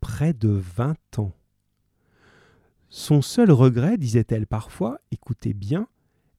près 0.00 0.32
de 0.32 0.48
vingt 0.48 1.18
ans. 1.18 1.32
Son 2.88 3.20
seul 3.20 3.50
regret, 3.50 3.98
disait-elle 3.98 4.46
parfois, 4.46 4.98
écoutez 5.10 5.52
bien, 5.52 5.88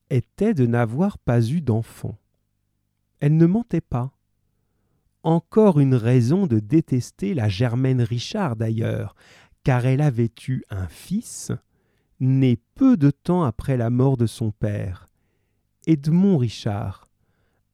était 0.10 0.54
de 0.54 0.66
n'avoir 0.66 1.18
pas 1.20 1.42
eu 1.42 1.62
d'enfant. 1.62 2.18
Elle 3.20 3.38
ne 3.38 3.46
mentait 3.46 3.82
pas. 3.82 4.12
Encore 5.24 5.80
une 5.80 5.96
raison 5.96 6.48
de 6.48 6.60
détester 6.60 7.34
la 7.34 7.50
Germaine 7.50 8.02
Richard 8.02 8.56
d'ailleurs, 8.56 9.16
car 9.64 9.86
elle 9.86 10.02
avait 10.02 10.32
eu 10.48 10.64
un 10.70 10.88
fils, 10.88 11.52
né 12.20 12.60
peu 12.76 12.98
de 12.98 13.12
temps 13.12 13.44
après 13.44 13.78
la 13.78 13.90
mort 13.90 14.18
de 14.18 14.26
son 14.26 14.52
père, 14.52 15.10
Edmond 15.86 16.38
Richard, 16.38 17.08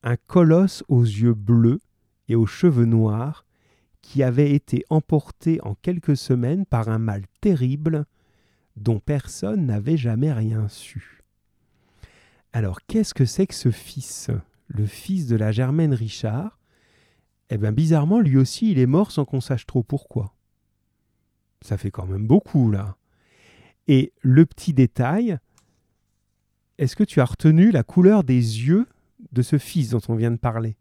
un 0.04 0.18
colosse 0.18 0.84
aux 0.88 1.04
yeux 1.04 1.34
bleus 1.34 1.82
et 2.28 2.36
aux 2.36 2.46
cheveux 2.46 2.86
noirs, 2.86 3.45
qui 4.06 4.22
avait 4.22 4.51
été 4.51 4.86
emporté 4.91 5.60
en 5.64 5.74
quelques 5.74 6.16
semaines 6.16 6.68
par 6.68 6.89
un 6.89 6.99
mal 6.99 7.24
terrible 7.41 8.06
dont 8.76 8.99
personne 8.99 9.66
n'avait 9.66 9.97
jamais 9.97 10.32
rien 10.32 10.68
su. 10.68 11.24
Alors 12.53 12.82
qu'est-ce 12.86 13.16
que 13.16 13.26
c'est 13.26 13.47
que 13.47 13.56
ce 13.56 13.72
fils? 13.72 14.30
Le 14.68 14.86
fils 14.86 15.26
de 15.26 15.36
la 15.36 15.51
Germaine 15.51 15.95
Richard? 15.95 16.60
Eh 17.49 17.58
bien 17.58 17.72
bizarrement, 17.72 18.20
lui 18.20 18.38
aussi, 18.38 18.72
il 18.72 18.78
est 18.78 18.86
mort 18.86 19.10
sans 19.10 19.26
qu'on 19.26 19.41
sache 19.41 19.66
trop 19.66 19.82
pourquoi. 19.82 20.36
Ça 21.64 21.76
fait 21.76 21.91
quand 21.91 22.06
même 22.06 22.28
beaucoup 22.28 22.70
là. 22.70 22.97
Et 23.88 24.14
le 24.22 24.45
petit 24.45 24.74
détail, 24.74 25.39
est-ce 26.78 26.95
que 26.95 27.03
tu 27.03 27.22
as 27.22 27.26
retenu 27.26 27.72
la 27.72 27.82
couleur 27.82 28.24
des 28.24 28.36
yeux 28.36 28.86
de 29.32 29.41
ce 29.41 29.58
fils 29.58 29.89
dont 29.89 30.01
on 30.10 30.16
vient 30.16 30.32
de 30.32 30.38
parler? 30.38 30.78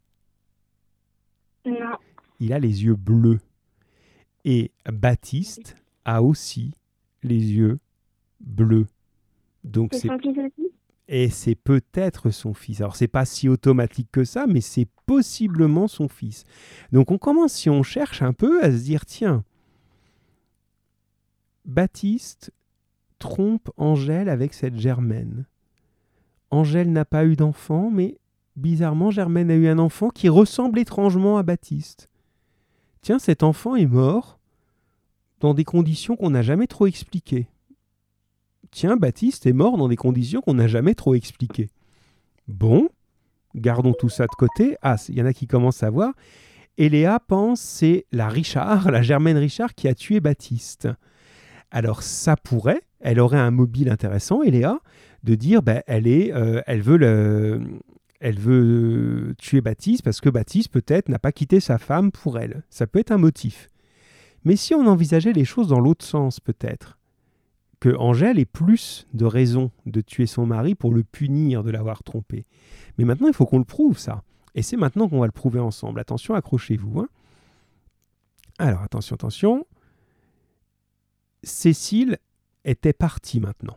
Non. 1.65 1.97
Il 2.41 2.53
a 2.53 2.59
les 2.59 2.85
yeux 2.85 2.97
bleus. 2.97 3.41
Et 4.45 4.73
Baptiste 4.91 5.77
a 6.05 6.23
aussi 6.23 6.73
les 7.23 7.53
yeux 7.53 7.79
bleus. 8.41 8.87
Donc 9.63 9.95
C'est 9.95 10.09
et 11.07 11.29
c'est 11.29 11.55
peut-être 11.55 12.31
son 12.31 12.55
fils. 12.55 12.81
Alors 12.81 12.97
c'est 12.97 13.09
pas 13.09 13.25
si 13.25 13.49
automatique 13.49 14.09
que 14.11 14.25
ça, 14.25 14.47
mais 14.47 14.61
c'est 14.61 14.89
possiblement 15.07 15.87
son 15.87 16.09
fils. 16.09 16.45
Donc 16.93 17.11
on 17.11 17.19
commence 17.19 17.53
si 17.53 17.69
on 17.69 17.83
cherche 17.83 18.23
un 18.23 18.33
peu 18.33 18.63
à 18.65 18.71
se 18.71 18.85
dire 18.85 19.05
tiens, 19.05 19.45
Baptiste 21.65 22.53
trompe 23.19 23.71
Angèle 23.77 24.29
avec 24.29 24.55
cette 24.55 24.77
Germaine. 24.77 25.47
Angèle 26.51 26.91
n'a 26.91 27.05
pas 27.05 27.27
eu 27.27 27.37
d'enfant, 27.37 27.91
mais 27.91 28.19
bizarrement 28.57 29.11
Germaine 29.11 29.51
a 29.51 29.55
eu 29.55 29.67
un 29.67 29.79
enfant 29.79 30.09
qui 30.09 30.29
ressemble 30.29 30.79
étrangement 30.79 31.37
à 31.37 31.43
Baptiste. 31.43 32.09
Tiens, 33.05 33.19
cet 33.19 33.43
enfant 33.43 33.77
est 33.77 33.85
mort 33.85 34.39
dans 35.41 35.53
des 35.53 35.65
conditions 35.65 36.17
qu'on 36.17 36.31
n'a 36.31 36.41
jamais 36.41 36.67
trop 36.67 36.87
expliquées. 36.87 37.49
Tiens, 38.71 38.97
Baptiste 38.97 39.45
est 39.45 39.53
mort 39.53 39.77
dans 39.77 39.89
des 39.89 39.97
conditions 39.97 40.41
qu'on 40.41 40.55
n'a 40.55 40.69
jamais 40.69 40.95
trop 40.95 41.15
expliquées. 41.15 41.69
Bon, 42.49 42.89
gardons 43.55 43.93
tout 43.93 44.09
ça 44.09 44.25
de 44.25 44.35
côté. 44.39 44.79
Ah, 44.81 44.97
il 45.11 45.19
y 45.19 45.21
en 45.21 45.27
a 45.27 45.35
qui 45.35 45.47
commencent 45.47 45.83
à 45.83 45.91
voir. 45.91 46.15
Et 46.79 46.89
Léa 46.89 47.21
pense 47.21 47.61
c'est 47.61 48.07
la 48.11 48.31
Richard, 48.31 48.91
la 48.91 49.03
Germaine 49.03 49.37
Richard 49.37 49.75
qui 49.75 49.87
a 49.87 49.95
tué 49.95 50.21
Baptiste. 50.21 50.89
Alors 51.71 52.03
ça 52.03 52.37
pourrait, 52.39 52.81
elle 53.01 53.21
aurait 53.21 53.39
un 53.39 53.51
mobile 53.51 53.91
intéressant, 53.91 54.43
Eléa, 54.43 54.79
de 55.25 55.35
dire 55.35 55.61
ben, 55.61 55.83
elle 55.87 56.07
est, 56.07 56.33
euh, 56.33 56.63
elle 56.67 56.81
veut 56.81 56.97
le, 56.97 57.61
elle 58.21 58.39
veut 58.39 59.35
tuer 59.39 59.61
Baptiste 59.61 60.03
parce 60.03 60.21
que 60.21 60.29
Baptiste 60.29 60.71
peut-être 60.71 61.09
n'a 61.09 61.19
pas 61.19 61.33
quitté 61.33 61.61
sa 61.61 61.79
femme 61.79 62.11
pour 62.11 62.39
elle. 62.39 62.63
Ça 62.71 62.87
peut 62.87 62.99
être 62.99 63.13
un 63.13 63.19
motif. 63.19 63.71
Mais 64.45 64.57
si 64.57 64.75
on 64.75 64.87
envisageait 64.87 65.33
les 65.33 65.45
choses 65.45 65.69
dans 65.69 65.81
l'autre 65.81 66.05
sens, 66.05 66.41
peut-être 66.41 66.99
que 67.81 67.95
Angèle 67.97 68.39
ait 68.39 68.45
plus 68.45 69.07
de 69.13 69.25
raisons 69.25 69.71
de 69.85 70.01
tuer 70.01 70.27
son 70.27 70.47
mari 70.47 70.75
pour 70.75 70.93
le 70.93 71.03
punir 71.05 71.63
de 71.63 71.71
l'avoir 71.71 72.03
trompé. 72.03 72.47
Mais 72.97 73.05
maintenant, 73.05 73.29
il 73.29 73.35
faut 73.35 73.47
qu'on 73.47 73.59
le 73.59 73.65
prouve, 73.65 73.99
ça. 73.99 74.23
Et 74.55 74.63
c'est 74.63 74.77
maintenant 74.77 75.09
qu'on 75.09 75.21
va 75.21 75.27
le 75.27 75.33
prouver 75.33 75.61
ensemble. 75.61 76.01
Attention, 76.01 76.35
accrochez-vous. 76.35 77.01
hein. 77.01 77.09
Alors, 78.59 78.83
attention, 78.83 79.15
attention. 79.15 79.67
Cécile 81.43 82.19
était 82.65 82.93
partie 82.93 83.41
maintenant. 83.41 83.77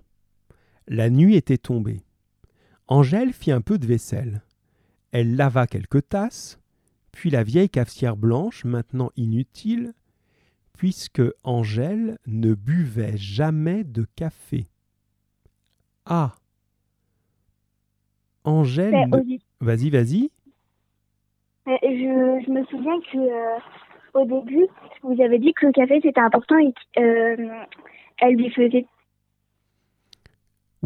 La 0.87 1.09
nuit 1.09 1.35
était 1.35 1.57
tombée. 1.57 2.01
Angèle 2.87 3.33
fit 3.33 3.51
un 3.51 3.61
peu 3.61 3.77
de 3.77 3.85
vaisselle. 3.85 4.41
Elle 5.11 5.35
lava 5.35 5.67
quelques 5.67 6.07
tasses, 6.09 6.59
puis 7.11 7.29
la 7.29 7.43
vieille 7.43 7.69
cafetière 7.69 8.17
blanche, 8.17 8.65
maintenant 8.65 9.11
inutile, 9.15 9.93
puisque 10.77 11.21
Angèle 11.43 12.17
ne 12.27 12.53
buvait 12.53 13.17
jamais 13.17 13.83
de 13.83 14.05
café. 14.15 14.67
Ah 16.05 16.35
Angèle. 18.43 18.93
Ne- 19.09 19.37
Vas-y, 19.59 19.89
vas-y. 19.89 20.31
je, 21.65 22.43
je 22.45 22.51
me 22.51 22.63
souviens 22.65 22.99
que 23.11 23.17
euh, 23.17 23.59
au 24.13 24.25
début, 24.25 24.65
vous 25.03 25.21
avez 25.21 25.39
dit 25.39 25.53
que 25.53 25.65
le 25.65 25.71
café 25.71 25.99
c'était 26.01 26.19
important 26.21 26.57
et 26.59 26.73
qu'elle 26.93 28.33
lui 28.35 28.49
faisait, 28.51 28.85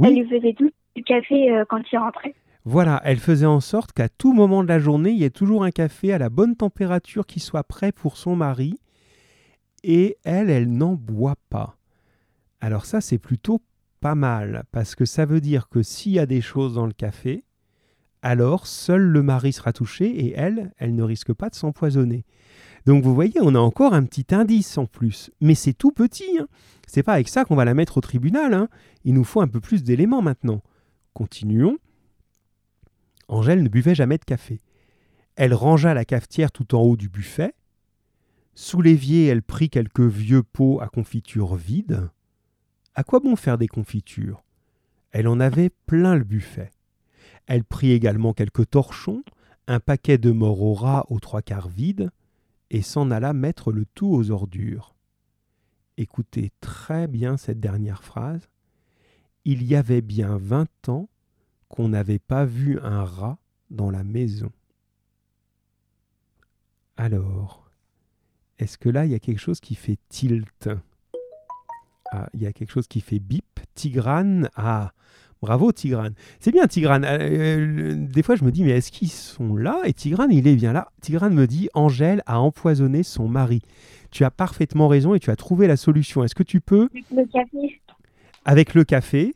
elle 0.04 0.14
Oui, 0.14 0.16
lui 0.16 0.30
faisait 0.30 0.54
tout 0.54 0.72
du 0.96 1.04
café 1.04 1.52
euh, 1.52 1.66
quand 1.68 1.82
il 1.92 1.98
rentrait. 1.98 2.36
voilà, 2.66 3.02
elle 3.04 3.20
faisait 3.20 3.46
en 3.46 3.60
sorte 3.60 3.92
qu'à 3.94 4.10
tout 4.10 4.34
moment 4.34 4.64
de 4.64 4.68
la 4.68 4.80
journée, 4.80 5.12
il 5.12 5.18
y 5.18 5.24
ait 5.24 5.30
toujours 5.30 5.64
un 5.64 5.72
café 5.72 6.14
à 6.14 6.18
la 6.18 6.30
bonne 6.30 6.56
température 6.56 7.26
qui 7.26 7.40
soit 7.40 7.64
prêt 7.64 7.92
pour 7.92 8.18
son 8.18 8.36
mari. 8.36 8.80
Et 9.84 10.18
elle, 10.24 10.50
elle 10.50 10.72
n'en 10.72 10.94
boit 10.94 11.38
pas. 11.50 11.76
Alors 12.60 12.86
ça, 12.86 13.02
c'est 13.02 13.18
plutôt 13.18 13.62
pas 14.00 14.16
mal, 14.16 14.64
parce 14.72 14.96
que 14.96 15.06
ça 15.06 15.26
veut 15.26 15.42
dire 15.42 15.70
que 15.70 15.82
s'il 15.84 16.14
y 16.14 16.20
a 16.20 16.26
des 16.26 16.42
choses 16.42 16.76
dans 16.76 16.86
le 16.86 16.94
café, 16.94 17.44
alors 18.22 18.68
seul 18.68 19.02
le 19.02 19.24
mari 19.24 19.54
sera 19.54 19.74
touché 19.74 20.06
et 20.06 20.34
elle, 20.36 20.72
elle 20.78 20.96
ne 20.96 21.04
risque 21.04 21.34
pas 21.34 21.50
de 21.50 21.56
s'empoisonner. 21.56 22.26
Donc 22.86 23.04
vous 23.04 23.14
voyez, 23.14 23.40
on 23.42 23.56
a 23.56 23.60
encore 23.60 23.94
un 23.94 24.04
petit 24.04 24.34
indice 24.34 24.78
en 24.78 24.86
plus, 24.86 25.32
mais 25.40 25.56
c'est 25.56 25.74
tout 25.74 25.92
petit. 25.92 26.40
Hein. 26.40 26.48
C'est 26.88 27.04
pas 27.04 27.14
avec 27.14 27.30
ça 27.30 27.46
qu'on 27.46 27.56
va 27.56 27.66
la 27.66 27.74
mettre 27.74 27.98
au 27.98 28.02
tribunal. 28.02 28.54
Hein. 28.54 28.70
Il 29.06 29.14
nous 29.14 29.24
faut 29.24 29.42
un 29.42 29.48
peu 29.48 29.60
plus 29.60 29.84
d'éléments 29.84 30.22
maintenant. 30.22 30.62
Continuons. 31.14 31.78
Angèle 33.28 33.64
ne 33.64 33.70
buvait 33.70 33.96
jamais 33.96 34.18
de 34.18 34.26
café. 34.26 34.62
Elle 35.36 35.54
rangea 35.54 35.94
la 35.94 36.06
cafetière 36.06 36.52
tout 36.52 36.76
en 36.76 36.82
haut 36.82 36.98
du 36.98 37.10
buffet. 37.10 37.54
Sous 38.54 38.82
l'évier, 38.82 39.28
elle 39.28 39.42
prit 39.42 39.70
quelques 39.70 40.02
vieux 40.02 40.44
pots 40.44 40.82
à 40.82 40.88
confiture 40.88 41.56
vides. 41.56 42.10
À 42.96 43.04
quoi 43.04 43.20
bon 43.20 43.36
faire 43.36 43.58
des 43.58 43.68
confitures? 43.68 44.44
Elle 45.12 45.28
en 45.28 45.40
avait 45.40 45.70
plein 45.86 46.16
le 46.16 46.24
buffet. 46.24 46.72
Elle 47.48 47.64
prit 47.64 47.92
également 47.92 48.34
quelques 48.34 48.70
torchons, 48.70 49.24
un 49.68 49.80
paquet 49.80 50.18
de 50.18 50.32
morts 50.32 50.82
rats 50.82 51.06
aux 51.10 51.20
trois 51.20 51.42
quarts 51.42 51.70
vides, 51.70 52.12
et 52.70 52.82
s'en 52.82 53.12
alla 53.12 53.34
mettre 53.34 53.72
le 53.72 53.86
tout 53.86 54.12
aux 54.12 54.32
ordures. 54.32 54.96
Écoutez 55.98 56.52
très 56.62 57.08
bien 57.08 57.38
cette 57.38 57.60
dernière 57.60 58.04
phrase. 58.04 58.50
Il 59.46 59.64
y 59.64 59.76
avait 59.76 60.02
bien 60.02 60.38
vingt 60.38 60.90
ans 60.90 61.10
qu'on 61.68 61.90
n'avait 61.90 62.20
pas 62.20 62.46
vu 62.46 62.80
un 62.82 63.04
rat 63.04 63.38
dans 63.70 63.90
la 63.90 64.04
maison. 64.04 64.52
Alors, 66.98 67.70
est-ce 68.60 68.78
que 68.78 68.90
là, 68.90 69.06
il 69.06 69.12
y 69.12 69.16
a 69.16 69.20
quelque 69.20 69.40
chose 69.40 69.60
qui 69.60 69.76
fait 69.76 69.98
tilt? 70.10 70.70
Ah, 72.12 72.30
il 72.34 72.42
y 72.42 72.46
a 72.46 72.54
quelque 72.54 72.72
chose 72.72 72.88
qui 72.88 73.02
fait 73.02 73.20
bip. 73.20 73.60
Tigrane? 73.74 74.50
Ah, 74.56 74.92
Bravo 75.42 75.72
Tigrane. 75.72 76.14
C'est 76.40 76.52
bien 76.52 76.68
Tigrane. 76.68 77.04
Euh, 77.04 77.18
euh, 77.20 77.96
des 77.96 78.22
fois 78.22 78.36
je 78.36 78.44
me 78.44 78.52
dis 78.52 78.64
mais 78.64 78.72
est-ce 78.72 78.92
qu'ils 78.92 79.10
sont 79.10 79.56
là? 79.56 79.82
Et 79.86 79.94
Tigrane 79.94 80.32
il 80.32 80.48
est 80.48 80.56
bien 80.56 80.72
là. 80.72 80.92
Tigrane 81.02 81.34
me 81.34 81.48
dit 81.48 81.68
Angèle 81.74 82.22
a 82.28 82.40
empoisonné 82.40 83.02
son 83.02 83.28
mari. 83.28 83.62
Tu 84.12 84.24
as 84.24 84.30
parfaitement 84.30 84.88
raison 84.88 85.16
et 85.16 85.20
tu 85.20 85.32
as 85.32 85.36
trouvé 85.36 85.66
la 85.66 85.78
solution. 85.78 86.24
Est-ce 86.24 86.36
que 86.36 86.44
tu 86.44 86.62
peux 86.62 86.90
le. 87.12 87.26
Avec 88.46 88.74
le 88.74 88.84
café, 88.84 89.36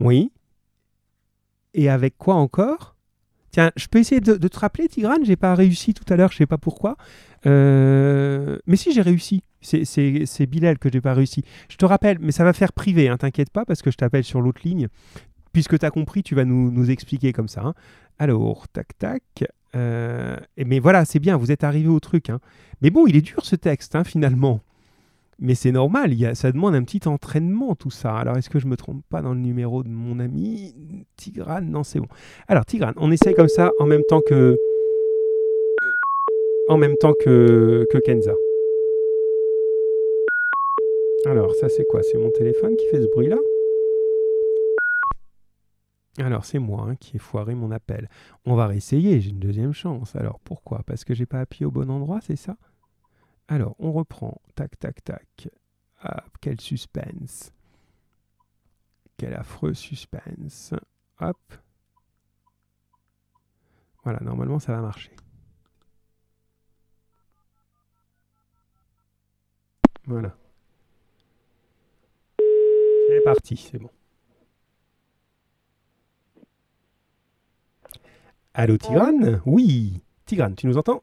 oui. 0.00 0.32
Et 1.74 1.88
avec 1.88 2.16
quoi 2.18 2.34
encore? 2.34 2.96
Tiens, 3.52 3.72
je 3.76 3.86
peux 3.86 3.98
essayer 3.98 4.20
de, 4.20 4.36
te 4.36 4.58
rappeler, 4.58 4.88
Tigrane? 4.88 5.24
J'ai 5.24 5.36
pas 5.36 5.54
réussi 5.54 5.94
tout 5.94 6.04
à 6.12 6.16
l'heure, 6.16 6.30
je 6.32 6.38
sais 6.38 6.46
pas 6.46 6.58
pourquoi. 6.58 6.96
Euh, 7.46 8.58
mais 8.66 8.76
si, 8.76 8.92
j'ai 8.92 9.02
réussi. 9.02 9.42
C'est 9.60 10.46
Bilal 10.46 10.78
que 10.78 10.88
j'ai 10.90 11.00
pas 11.00 11.14
réussi. 11.14 11.44
Je 11.68 11.76
te 11.76 11.84
rappelle, 11.84 12.18
mais 12.20 12.32
ça 12.32 12.44
va 12.44 12.52
faire 12.52 12.72
privé, 12.72 13.08
hein, 13.08 13.18
t'inquiète 13.18 13.50
pas, 13.50 13.64
parce 13.64 13.82
que 13.82 13.90
je 13.90 13.96
t'appelle 13.96 14.24
sur 14.24 14.40
l'autre 14.40 14.62
ligne 14.64 14.88
puisque 15.52 15.78
tu 15.78 15.86
as 15.86 15.90
compris, 15.90 16.22
tu 16.22 16.34
vas 16.34 16.44
nous, 16.44 16.90
expliquer 16.90 17.32
comme 17.32 17.48
ça. 17.48 17.62
Hein. 17.62 17.74
Alors, 18.18 18.68
tac, 18.68 18.96
tac. 18.98 19.22
Euh, 19.76 20.36
mais 20.56 20.78
voilà, 20.78 21.04
c'est 21.04 21.18
bien, 21.18 21.36
vous 21.36 21.52
êtes 21.52 21.64
arrivé 21.64 21.88
au 21.88 22.00
truc. 22.00 22.30
Hein. 22.30 22.40
Mais 22.82 22.90
bon, 22.90 23.06
il 23.06 23.16
est 23.16 23.22
dur 23.22 23.44
ce 23.44 23.56
texte, 23.56 23.96
hein, 23.96 24.04
finalement. 24.04 24.60
Mais 25.42 25.54
c'est 25.54 25.72
normal, 25.72 26.14
ça 26.36 26.52
demande 26.52 26.74
un 26.74 26.84
petit 26.84 27.08
entraînement, 27.08 27.74
tout 27.74 27.90
ça. 27.90 28.14
Alors, 28.14 28.36
est-ce 28.36 28.50
que 28.50 28.58
je 28.58 28.66
me 28.66 28.76
trompe 28.76 29.02
pas 29.08 29.22
dans 29.22 29.32
le 29.32 29.40
numéro 29.40 29.82
de 29.82 29.88
mon 29.88 30.20
ami 30.20 30.74
Tigrane 31.16 31.70
Non, 31.70 31.82
c'est 31.82 31.98
bon. 31.98 32.08
Alors, 32.46 32.66
Tigrane, 32.66 32.92
on 32.98 33.10
essaie 33.10 33.32
comme 33.32 33.48
ça 33.48 33.72
en 33.78 33.86
même 33.86 34.02
temps 34.06 34.20
que. 34.20 34.58
En 36.68 36.76
même 36.76 36.94
temps 36.96 37.14
que, 37.24 37.86
Kenza. 38.04 38.34
Alors, 41.24 41.54
ça, 41.54 41.70
c'est 41.70 41.86
quoi? 41.88 42.02
C'est 42.02 42.18
mon 42.18 42.30
téléphone 42.30 42.76
qui 42.76 42.86
fait 42.88 43.00
ce 43.00 43.08
bruit-là? 43.14 43.38
Alors 46.18 46.44
c'est 46.44 46.58
moi 46.58 46.86
hein, 46.86 46.96
qui 46.96 47.16
ai 47.16 47.18
foiré 47.18 47.54
mon 47.54 47.70
appel. 47.70 48.10
On 48.44 48.54
va 48.54 48.66
réessayer, 48.66 49.20
j'ai 49.20 49.30
une 49.30 49.38
deuxième 49.38 49.72
chance. 49.72 50.14
Alors 50.16 50.38
pourquoi? 50.40 50.82
Parce 50.86 51.04
que 51.04 51.14
j'ai 51.14 51.24
pas 51.24 51.40
appuyé 51.40 51.64
au 51.64 51.70
bon 51.70 51.88
endroit, 51.88 52.18
c'est 52.20 52.36
ça? 52.36 52.56
Alors 53.50 53.74
on 53.80 53.90
reprend. 53.90 54.40
Tac, 54.54 54.78
tac, 54.78 55.02
tac. 55.02 55.48
Ah, 56.00 56.24
quel 56.40 56.60
suspense. 56.60 57.52
Quel 59.16 59.34
affreux 59.34 59.74
suspense. 59.74 60.72
Hop. 61.20 61.36
Voilà, 64.04 64.20
normalement 64.22 64.60
ça 64.60 64.72
va 64.72 64.80
marcher. 64.80 65.10
Voilà. 70.06 70.36
C'est 72.38 73.24
parti, 73.24 73.56
c'est 73.56 73.78
bon. 73.78 73.90
Allô 78.54 78.78
Tigrane 78.78 79.42
Oui. 79.44 80.02
Tigrane, 80.24 80.54
tu 80.54 80.68
nous 80.68 80.78
entends? 80.78 81.02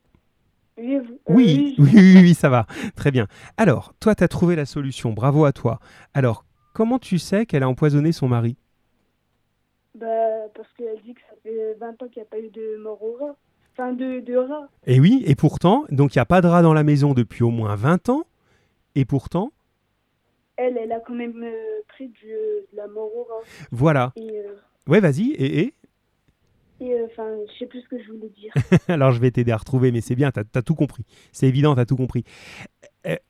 Oui, 0.77 0.99
oui, 1.27 1.75
oui, 1.79 2.17
oui, 2.21 2.33
ça 2.33 2.49
va. 2.49 2.65
Très 2.95 3.11
bien. 3.11 3.27
Alors, 3.57 3.93
toi, 3.99 4.13
tu 4.15 4.23
as 4.23 4.27
trouvé 4.27 4.55
la 4.55 4.65
solution. 4.65 5.11
Bravo 5.11 5.45
à 5.45 5.51
toi. 5.51 5.79
Alors, 6.13 6.45
comment 6.73 6.99
tu 6.99 7.17
sais 7.19 7.45
qu'elle 7.45 7.63
a 7.63 7.69
empoisonné 7.69 8.11
son 8.11 8.27
mari? 8.27 8.57
Bah, 9.95 10.05
Parce 10.55 10.67
qu'elle 10.77 11.01
dit 11.03 11.13
que 11.13 11.21
ça 11.21 11.35
fait 11.43 11.73
20 11.79 11.89
ans 12.03 12.07
qu'il 12.07 12.21
n'y 12.21 12.27
a 12.27 12.29
pas 12.29 12.39
eu 12.39 12.49
de 12.49 12.77
mort 12.83 13.01
au 13.01 13.13
rat. 13.13 13.35
Enfin, 13.73 13.93
de, 13.93 14.19
de 14.21 14.35
rat. 14.35 14.69
Et 14.85 14.99
oui, 14.99 15.23
et 15.25 15.35
pourtant, 15.35 15.85
donc 15.89 16.15
il 16.15 16.17
n'y 16.17 16.21
a 16.21 16.25
pas 16.25 16.41
de 16.41 16.47
rat 16.47 16.61
dans 16.61 16.73
la 16.73 16.83
maison 16.83 17.13
depuis 17.13 17.43
au 17.43 17.51
moins 17.51 17.75
20 17.75 18.09
ans. 18.09 18.23
Et 18.95 19.05
pourtant? 19.05 19.51
Elle, 20.55 20.77
elle 20.77 20.91
a 20.91 20.99
quand 20.99 21.13
même 21.13 21.43
euh, 21.43 21.81
pris 21.87 22.07
du, 22.07 22.25
de 22.27 22.77
la 22.77 22.87
mort 22.87 23.15
au 23.15 23.23
rat. 23.23 23.41
Voilà. 23.71 24.13
Euh, 24.17 24.55
ouais, 24.87 24.99
vas-y. 24.99 25.31
Et, 25.33 25.59
et? 25.59 25.73
Euh, 26.81 27.05
enfin, 27.05 27.27
je 27.51 27.59
sais 27.59 27.65
plus 27.65 27.81
ce 27.81 27.87
que 27.87 28.01
je 28.01 28.11
voulais 28.11 28.29
dire. 28.29 28.53
Alors 28.87 29.11
je 29.11 29.19
vais 29.19 29.31
t'aider 29.31 29.51
à 29.51 29.57
retrouver, 29.57 29.91
mais 29.91 30.01
c'est 30.01 30.15
bien, 30.15 30.31
tu 30.31 30.39
as, 30.39 30.61
tout 30.61 30.75
compris. 30.75 31.03
C'est 31.31 31.47
évident, 31.47 31.75
tu 31.75 31.81
as 31.81 31.85
tout 31.85 31.95
compris. 31.97 32.23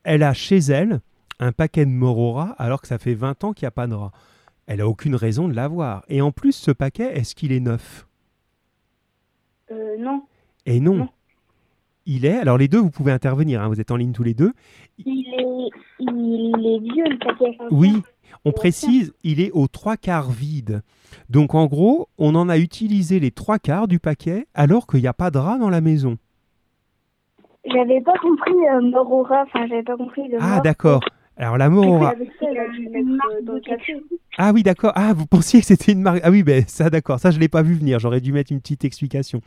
Elle 0.04 0.24
a 0.24 0.34
chez 0.34 0.58
elle 0.58 1.02
un 1.40 1.52
paquet 1.52 1.86
de 1.86 1.92
morora 1.92 2.56
alors 2.58 2.82
que 2.82 2.88
ça 2.88 2.98
fait 2.98 3.14
20 3.14 3.44
ans 3.44 3.54
qu'il 3.54 3.66
n'y 3.66 3.68
a 3.68 3.72
pas 3.72 3.88
de 3.88 3.94
rat. 3.94 4.12
Elle 4.66 4.82
a 4.82 4.88
aucune 4.88 5.16
raison 5.16 5.48
de 5.48 5.54
l'avoir. 5.54 6.04
Et 6.10 6.22
en 6.22 6.32
plus, 6.32 6.54
ce 6.54 6.72
paquet, 6.72 7.18
est-ce 7.18 7.36
qu'il 7.36 7.52
est 7.52 7.60
neuf? 7.60 8.06
Euh, 9.72 9.96
Non. 9.98 10.24
Et 10.66 10.80
non. 10.80 11.08
Il 12.06 12.26
est, 12.26 12.38
alors 12.38 12.58
les 12.58 12.70
deux, 12.70 12.80
vous 12.80 12.90
pouvez 12.90 13.12
intervenir, 13.12 13.62
hein, 13.62 13.68
vous 13.68 13.82
êtes 13.82 13.92
en 13.92 13.98
ligne 13.98 14.14
tous 14.14 14.24
les 14.24 14.34
deux. 14.34 14.54
Il 15.06 15.26
est, 15.28 15.70
il 16.00 16.66
est 16.66 16.80
vieux 16.80 17.04
le 17.04 17.20
paquet. 17.20 17.58
Oui, 17.70 18.02
on 18.48 18.54
précise, 18.54 19.14
il 19.24 19.42
est 19.42 19.52
aux 19.52 19.68
trois 19.68 19.98
quarts 19.98 20.32
vide. 20.32 20.82
Donc 21.30 21.54
en 21.54 21.66
gros, 21.66 22.08
on 22.18 22.34
en 22.36 22.48
a 22.48 22.58
utilisé 22.58 23.20
les 23.20 23.32
trois 23.32 23.60
quarts 23.60 23.90
du 23.90 24.00
paquet 24.00 24.48
alors 24.54 24.88
qu'il 24.88 25.02
n'y 25.02 25.08
a 25.08 25.14
pas 25.14 25.32
de 25.32 25.38
rat 25.38 25.58
dans 25.58 25.70
la 25.70 25.82
maison. 25.82 26.18
J'avais 27.66 28.00
pas 28.00 28.18
compris 28.22 28.56
euh, 28.74 28.82
Morora, 28.90 29.44
enfin 29.44 29.68
j'avais 29.68 29.84
pas 29.84 29.98
compris 29.98 30.30
le 30.30 30.38
Ah 30.40 30.62
d'accord. 30.64 31.02
Alors 31.36 31.58
la 31.58 31.70
Morora. 31.70 32.14
Ah 34.38 34.52
oui 34.54 34.64
d'accord. 34.64 34.94
Ah 34.96 35.14
vous 35.14 35.26
pensiez 35.28 35.60
que 35.60 35.66
c'était 35.66 35.92
une 35.92 36.02
marque. 36.02 36.22
Ah 36.24 36.32
oui 36.32 36.44
ben 36.44 36.64
ça 36.68 36.90
d'accord. 36.90 37.20
Ça 37.20 37.32
je 37.32 37.40
l'ai 37.40 37.50
pas 37.50 37.64
vu 37.64 37.74
venir. 37.74 38.00
J'aurais 38.00 38.22
dû 38.22 38.32
mettre 38.32 38.54
une 38.54 38.62
petite 38.62 38.86
explication. 38.86 39.42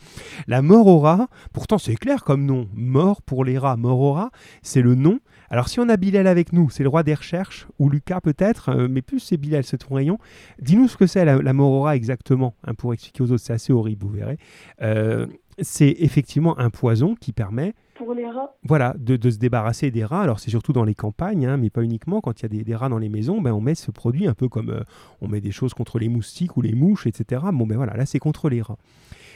La 0.47 0.61
Morora, 0.61 1.29
pourtant 1.55 1.79
c'est 1.79 1.97
clair 1.97 2.23
comme 2.23 2.45
nom. 2.45 2.69
Mort 2.75 3.23
pour 3.23 3.47
les 3.47 3.57
rats. 3.57 3.79
Morora, 3.79 4.31
c'est 4.61 4.83
le 4.83 4.95
nom 4.95 5.19
alors 5.51 5.69
si 5.69 5.81
on 5.81 5.89
a 5.89 5.97
Bilal 5.97 6.29
avec 6.29 6.53
nous, 6.53 6.71
c'est 6.71 6.85
le 6.85 6.89
roi 6.89 7.03
des 7.03 7.15
recherches, 7.15 7.67
ou 7.81 7.91
Lucas 7.91 8.21
peut-être, 8.21 8.69
euh, 8.71 8.89
mais 8.89 9.03
plus 9.03 9.19
c'est 9.19 9.37
Bilal, 9.37 9.65
c'est 9.65 9.79
ton 9.79 9.97
rayon. 9.97 10.19
Dis-nous 10.61 10.87
ce 10.87 10.97
que 10.97 11.07
c'est 11.07 11.25
la, 11.25 11.53
morora 11.53 11.97
exactement, 11.97 12.55
hein, 12.65 12.75
pour 12.75 12.95
expliquer 12.95 13.25
aux 13.25 13.33
autres, 13.33 13.43
c'est 13.43 13.53
assez 13.53 13.73
horrible, 13.73 14.07
vous 14.07 14.13
verrez. 14.13 14.39
Euh, 14.81 15.27
c'est 15.59 15.97
effectivement 15.99 16.59
un 16.59 16.71
poison 16.71 17.15
qui 17.17 17.33
permet... 17.33 17.75
Pour 17.95 18.15
les 18.15 18.27
rats 18.27 18.55
Voilà, 18.63 18.95
de, 18.99 19.31
se 19.31 19.39
débarrasser 19.39 19.91
des 19.91 20.05
rats. 20.05 20.23
Alors 20.23 20.41
c'est 20.41 20.51
surtout 20.51 20.73
dans 20.73 20.85
les 20.85 20.95
campagnes, 20.95 21.47
hein, 21.47 21.57
mais 21.57 21.69
pas 21.69 21.83
uniquement. 21.83 22.21
Quand 22.21 22.41
il 22.41 22.55
y 22.55 22.61
a 22.61 22.65
des, 22.65 22.75
rats 22.75 22.89
dans 22.89 22.99
les 22.99 23.11
maisons, 23.11 23.43
ben, 23.43 23.53
on 23.53 23.61
met 23.61 23.75
ce 23.75 23.91
produit 23.91 24.27
un 24.27 24.35
peu 24.35 24.49
comme 24.49 24.71
euh, 24.71 24.83
on 25.21 25.29
met 25.29 25.41
des 25.41 25.51
choses 25.51 25.75
contre 25.75 25.99
les 25.99 26.09
moustiques 26.09 26.57
ou 26.57 26.63
les 26.63 26.75
mouches, 26.75 27.07
etc. 27.07 27.43
Bon 27.53 27.67
ben 27.67 27.77
voilà, 27.77 27.95
là 27.97 28.07
c'est 28.07 28.19
contre 28.19 28.49
les 28.49 28.63
rats. 28.63 28.79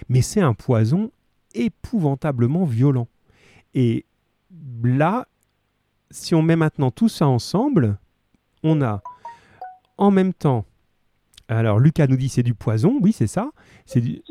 Mais 0.09 0.23
c'est 0.23 0.41
un 0.41 0.55
poison 0.55 1.11
épouvantablement 1.55 2.65
violent. 2.65 3.09
Et 3.75 4.07
là, 4.83 5.27
si 6.15 6.35
on 6.35 6.43
met 6.43 6.55
maintenant 6.55 6.93
tout 6.93 7.09
ça 7.09 7.27
ensemble, 7.27 7.99
on 8.63 8.81
a 8.83 9.03
en 9.99 10.11
même 10.13 10.33
temps. 10.33 10.65
Alors 11.49 11.81
Lucas 11.81 12.07
nous 12.07 12.17
dit 12.17 12.29
c'est 12.29 12.45
du 12.45 12.55
poison, 12.55 12.99
oui 13.01 13.13
c'est 13.13 13.27
ça. 13.27 13.51
C'est 13.85 14.01
du. 14.01 14.23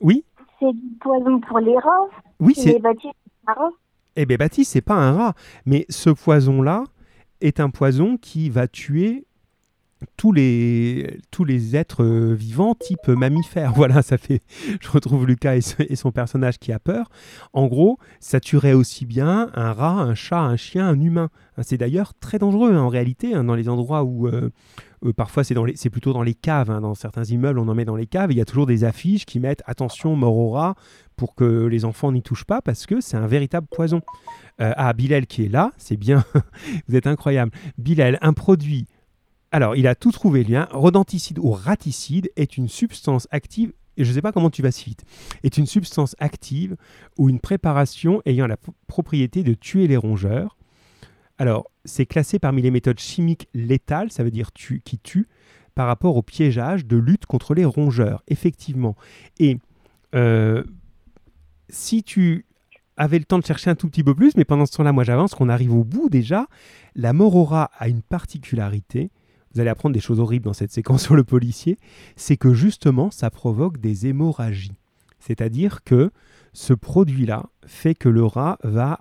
Oui. 0.00 0.24
C'est 0.58 0.72
du 0.72 0.96
poison 0.98 1.38
pour 1.40 1.58
les 1.58 1.76
rats? 1.76 2.08
Oui 2.40 2.54
c'est. 2.56 2.80
Eh 4.16 4.26
bien 4.26 4.36
Baptiste 4.38 4.72
c'est 4.72 4.80
pas 4.80 4.94
un 4.94 5.12
rat, 5.12 5.34
mais 5.66 5.84
ce 5.90 6.10
poison 6.10 6.62
là 6.62 6.84
est 7.42 7.60
un 7.60 7.70
poison 7.70 8.16
qui 8.16 8.48
va 8.48 8.66
tuer 8.66 9.26
tous 10.16 10.32
les, 10.32 11.20
tous 11.30 11.44
les 11.44 11.76
êtres 11.76 12.04
euh, 12.04 12.34
vivants 12.34 12.74
type 12.74 13.08
mammifère. 13.08 13.72
Voilà, 13.80 14.02
ça 14.02 14.18
fait. 14.18 14.42
Je 14.80 14.90
retrouve 14.90 15.26
Lucas 15.26 15.54
et, 15.54 15.96
son 15.96 16.12
personnage 16.12 16.58
qui 16.58 16.72
a 16.72 16.78
peur. 16.78 17.08
En 17.52 17.66
gros, 17.66 17.98
ça 18.18 18.40
tuerait 18.40 18.74
aussi 18.74 19.06
bien 19.06 19.50
un 19.54 19.72
rat, 19.72 20.00
un 20.02 20.14
chat, 20.14 20.40
un 20.40 20.56
chien, 20.56 20.86
un 20.86 21.00
humain. 21.00 21.30
C'est 21.62 21.78
d'ailleurs 21.78 22.12
très 22.20 22.38
dangereux 22.38 22.74
hein, 22.74 22.80
en 22.80 22.88
réalité, 22.88 23.34
hein, 23.34 23.44
dans 23.44 23.54
les 23.54 23.68
endroits 23.68 24.04
où. 24.04 24.26
Euh, 24.26 24.50
euh, 25.02 25.14
parfois, 25.14 25.44
c'est, 25.44 25.54
c'est 25.76 25.88
plutôt 25.88 26.12
dans 26.12 26.22
les 26.22 26.34
caves. 26.34 26.70
Hein. 26.70 26.82
dans 26.82 26.94
certains 26.94 27.24
immeubles, 27.24 27.58
on 27.58 27.68
en 27.68 27.74
met 27.74 27.86
dans 27.86 27.96
les 27.96 28.06
caves. 28.06 28.32
Il 28.32 28.36
y 28.36 28.42
a 28.42 28.44
toujours 28.44 28.66
des 28.66 28.84
affiches 28.84 29.24
qui 29.24 29.40
mettent 29.40 29.62
attention, 29.64 30.14
mort 30.14 30.36
au 30.36 30.50
rat, 30.50 30.74
pour 31.16 31.34
que 31.34 31.64
les 31.64 31.86
enfants 31.86 32.12
n'y 32.12 32.22
touchent 32.22 32.44
pas, 32.44 32.60
parce 32.60 32.84
que 32.84 33.00
c'est 33.00 33.16
un 33.16 33.26
véritable 33.26 33.66
poison. 33.66 34.02
ah, 34.58 34.92
Bilal 34.92 35.26
qui 35.26 35.46
est 35.46 35.48
là, 35.48 35.72
c'est 35.78 35.96
bien. 35.96 36.22
Vous 36.88 36.96
êtes 36.96 37.06
incroyable. 37.06 37.50
Bilal, 37.78 38.18
un 38.20 38.34
produit 38.34 38.86
alors, 39.52 39.74
il 39.74 39.86
a 39.86 39.94
tout 39.94 40.12
trouvé 40.12 40.44
lien. 40.44 40.68
Rodenticide 40.70 41.38
ou 41.38 41.50
raticide 41.50 42.30
est 42.36 42.56
une 42.56 42.68
substance 42.68 43.26
active, 43.30 43.72
et 43.96 44.04
je 44.04 44.10
ne 44.10 44.14
sais 44.14 44.22
pas 44.22 44.32
comment 44.32 44.50
tu 44.50 44.62
vas 44.62 44.70
si 44.70 44.84
vite, 44.84 45.04
est 45.42 45.58
une 45.58 45.66
substance 45.66 46.14
active 46.18 46.76
ou 47.18 47.28
une 47.28 47.40
préparation 47.40 48.22
ayant 48.26 48.46
la 48.46 48.56
propriété 48.86 49.42
de 49.42 49.54
tuer 49.54 49.88
les 49.88 49.96
rongeurs. 49.96 50.56
Alors, 51.38 51.70
c'est 51.84 52.06
classé 52.06 52.38
parmi 52.38 52.62
les 52.62 52.70
méthodes 52.70 53.00
chimiques 53.00 53.48
létales, 53.54 54.12
ça 54.12 54.22
veut 54.22 54.30
dire 54.30 54.52
qui 54.52 54.98
tue, 54.98 55.26
par 55.74 55.86
rapport 55.86 56.16
au 56.16 56.22
piégeage 56.22 56.86
de 56.86 56.96
lutte 56.96 57.26
contre 57.26 57.54
les 57.54 57.64
rongeurs, 57.64 58.22
effectivement. 58.28 58.94
Et 59.38 59.58
euh, 60.14 60.62
si 61.68 62.02
tu 62.02 62.44
avais 62.96 63.18
le 63.18 63.24
temps 63.24 63.38
de 63.38 63.46
chercher 63.46 63.70
un 63.70 63.74
tout 63.74 63.88
petit 63.88 64.04
peu 64.04 64.14
plus, 64.14 64.36
mais 64.36 64.44
pendant 64.44 64.66
ce 64.66 64.76
temps-là, 64.76 64.92
moi 64.92 65.04
j'avance, 65.04 65.34
qu'on 65.34 65.48
arrive 65.48 65.74
au 65.74 65.84
bout 65.84 66.08
déjà, 66.08 66.46
la 66.94 67.12
morora 67.12 67.70
a 67.78 67.88
une 67.88 68.02
particularité, 68.02 69.10
vous 69.52 69.60
allez 69.60 69.70
apprendre 69.70 69.94
des 69.94 70.00
choses 70.00 70.20
horribles 70.20 70.44
dans 70.44 70.52
cette 70.52 70.72
séquence 70.72 71.02
sur 71.02 71.16
le 71.16 71.24
policier, 71.24 71.78
c'est 72.16 72.36
que 72.36 72.54
justement 72.54 73.10
ça 73.10 73.30
provoque 73.30 73.78
des 73.78 74.06
hémorragies. 74.06 74.76
C'est-à-dire 75.18 75.84
que 75.84 76.10
ce 76.52 76.72
produit-là 76.72 77.44
fait 77.66 77.94
que 77.94 78.08
le 78.08 78.24
rat 78.24 78.58
va 78.64 78.98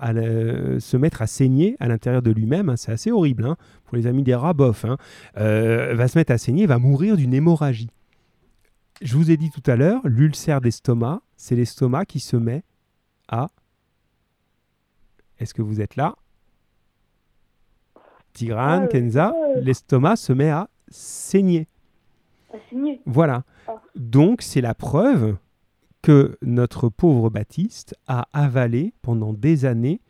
se 0.80 0.98
mettre 0.98 1.22
à 1.22 1.28
saigner 1.28 1.76
à 1.80 1.88
l'intérieur 1.88 2.22
de 2.22 2.32
lui-même. 2.32 2.70
Hein. 2.70 2.78
c'est 2.78 2.92
assez 2.92 3.12
horrible 3.12 3.46
hein, 3.46 3.58
pour 3.86 3.98
les 3.98 4.06
amis 4.06 4.24
des 4.24 4.36
rats, 4.36 4.54
bof. 4.54 4.86
Hein. 4.86 4.98
Euh, 5.38 5.96
va 5.96 6.08
se 6.08 6.18
mettre 6.18 6.32
à 6.32 6.38
saigner, 6.38 6.66
va 6.66 6.78
mourir 6.78 7.18
d'une 7.18 7.34
hémorragie. 7.34 7.90
Je 9.02 9.16
vous 9.16 9.32
ai 9.32 9.38
dit 9.38 9.50
tout 9.50 9.64
à 9.66 9.76
l'heure, 9.76 10.02
l'ulcère 10.04 10.62
d'estomac, 10.62 11.22
c'est 11.38 11.56
l'estomac 11.56 12.06
qui 12.06 12.20
se 12.20 12.36
met 12.36 12.64
à... 13.30 13.50
Est-ce 15.40 15.54
que 15.54 15.62
vous 15.62 15.80
êtes 15.80 15.96
là? 15.96 16.16
Tigrane, 18.34 18.88
Kenza, 18.88 19.34
l'estomac 19.56 20.16
se 20.16 20.34
met 20.34 20.50
à 20.50 20.70
saigner. 20.88 21.68
À 22.54 22.58
saigner. 22.70 23.02
Voilà. 23.06 23.44
Ah. 23.68 23.76
Donc 23.96 24.42
c'est 24.42 24.62
la 24.62 24.74
preuve 24.74 25.38
que 26.02 26.38
notre 26.42 26.90
pauvre 26.90 27.30
Baptiste 27.30 27.96
a 28.08 28.28
avalé 28.34 28.94
pendant 29.02 29.34
des 29.34 29.66
années 29.66 30.02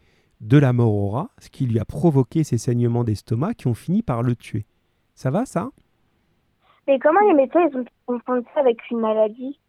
de 0.41 0.57
la 0.57 0.74
mort 0.74 1.28
ce 1.39 1.49
qui 1.49 1.65
lui 1.65 1.80
a 1.80 1.86
provoqué 1.86 2.43
ces 2.43 2.57
saignements 2.57 3.03
d'estomac 3.03 3.53
qui 3.55 3.67
ont 3.67 3.74
fini 3.74 4.01
par 4.01 4.24
le 4.24 4.36
tuer. 4.36 4.65
Ça 5.15 5.32
va 5.32 5.45
ça? 5.45 5.70
Mais 6.88 6.97
comment 6.99 7.20
les 7.28 7.34
médecins 7.34 7.67
ils 7.70 7.78
ont 7.78 7.86
confondu 8.05 8.45
ça 8.53 8.61
avec 8.61 8.78
une 8.89 8.99
maladie? 8.99 9.59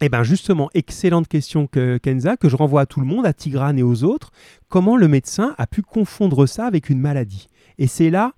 Eh 0.00 0.08
bien 0.08 0.22
justement, 0.22 0.70
excellente 0.74 1.28
question 1.28 1.66
que 1.66 1.98
Kenza, 1.98 2.36
que 2.36 2.48
je 2.48 2.56
renvoie 2.56 2.82
à 2.82 2.86
tout 2.86 3.00
le 3.00 3.06
monde, 3.06 3.26
à 3.26 3.32
Tigrane 3.32 3.78
et 3.78 3.82
aux 3.82 4.04
autres. 4.04 4.30
Comment 4.68 4.96
le 4.96 5.08
médecin 5.08 5.54
a 5.58 5.66
pu 5.66 5.82
confondre 5.82 6.46
ça 6.46 6.66
avec 6.66 6.88
une 6.88 7.00
maladie? 7.00 7.48
Et 7.78 7.86
c'est 7.86 8.10
là 8.10 8.32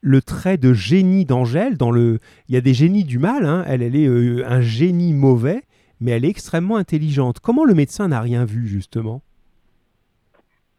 le 0.00 0.22
trait 0.22 0.56
de 0.56 0.72
génie 0.72 1.24
d'Angèle. 1.24 1.76
Dans 1.76 1.90
le, 1.90 2.18
il 2.48 2.54
y 2.54 2.58
a 2.58 2.60
des 2.60 2.74
génies 2.74 3.04
du 3.04 3.18
mal. 3.18 3.46
Hein. 3.46 3.64
Elle, 3.66 3.82
elle 3.82 3.96
est 3.96 4.06
euh, 4.06 4.44
un 4.46 4.60
génie 4.60 5.12
mauvais, 5.12 5.62
mais 6.00 6.12
elle 6.12 6.24
est 6.24 6.30
extrêmement 6.30 6.76
intelligente. 6.76 7.40
Comment 7.40 7.64
le 7.64 7.74
médecin 7.74 8.08
n'a 8.08 8.20
rien 8.20 8.44
vu 8.44 8.66
justement? 8.66 9.22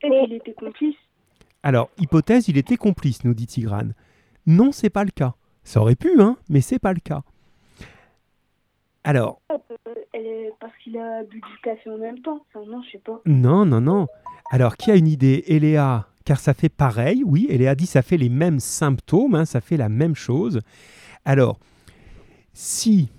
Il 0.03 0.33
était 0.33 0.53
complice. 0.53 0.95
Alors, 1.63 1.89
hypothèse, 1.97 2.49
il 2.49 2.57
était 2.57 2.75
complice, 2.75 3.23
nous 3.23 3.33
dit 3.33 3.47
Tigrane. 3.47 3.93
Non, 4.45 4.73
c'est 4.73 4.89
pas 4.89 5.05
le 5.05 5.11
cas. 5.11 5.35
Ça 5.63 5.79
aurait 5.79 5.95
pu, 5.95 6.19
hein, 6.19 6.35
mais 6.49 6.59
c'est 6.59 6.79
pas 6.79 6.91
le 6.91 6.99
cas. 6.99 7.23
Alors. 9.03 9.41
Parce 10.59 10.73
qu'il 10.83 10.97
a 10.97 11.23
bu 11.23 11.41
du 11.41 11.61
café 11.61 11.89
en 11.89 11.97
même 11.97 12.19
temps. 12.19 12.45
non, 12.55 12.81
je 12.83 12.91
sais 12.91 12.99
pas. 12.99 13.21
Non, 13.25 13.65
non, 13.65 13.81
non. 13.81 14.07
Alors, 14.51 14.77
qui 14.77 14.91
a 14.91 14.95
une 14.95 15.07
idée? 15.07 15.43
Eléa, 15.47 16.07
car 16.25 16.39
ça 16.39 16.53
fait 16.53 16.69
pareil, 16.69 17.23
oui, 17.25 17.47
Eléa 17.49 17.75
dit 17.75 17.85
ça 17.85 18.01
fait 18.01 18.17
les 18.17 18.29
mêmes 18.29 18.59
symptômes, 18.59 19.35
hein, 19.35 19.45
ça 19.45 19.61
fait 19.61 19.77
la 19.77 19.89
même 19.89 20.15
chose. 20.15 20.59
Alors, 21.25 21.59
si 22.53 23.09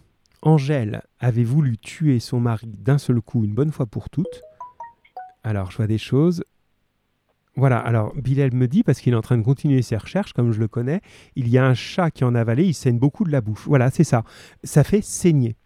Angèle 0.43 1.03
avait 1.21 1.45
voulu 1.45 1.77
tuer 1.77 2.21
son 2.21 2.41
mari 2.41 2.69
d'un 2.79 2.99
seul 2.99 3.21
coup, 3.21 3.45
une 3.45 3.55
bonne 3.55 3.73
fois 3.73 3.87
pour 3.87 4.09
toutes, 4.09 4.43
alors 5.43 5.71
je 5.71 5.77
vois 5.77 5.87
des 5.87 5.99
choses. 5.99 6.45
Voilà, 7.57 7.79
alors 7.79 8.15
Bilal 8.15 8.53
me 8.53 8.67
dit, 8.67 8.83
parce 8.83 9.01
qu'il 9.01 9.13
est 9.13 9.17
en 9.17 9.23
train 9.23 9.39
de 9.39 9.43
continuer 9.43 9.83
ses 9.83 9.97
recherches, 9.97 10.33
comme 10.33 10.53
je 10.53 10.59
le 10.59 10.67
connais, 10.67 11.01
il 11.37 11.49
y 11.49 11.59
a 11.59 11.65
un 11.65 11.75
chat 11.75 12.11
qui 12.11 12.25
en 12.25 12.35
a 12.35 12.41
avalé, 12.41 12.65
il 12.65 12.75
saigne 12.75 12.99
beaucoup 12.99 13.25
de 13.25 13.31
la 13.31 13.41
bouche. 13.41 13.65
Voilà, 13.67 13.91
c'est 13.91 14.05
ça. 14.05 14.25
Ça 14.65 14.83
fait 14.83 15.03
saigner 15.03 15.57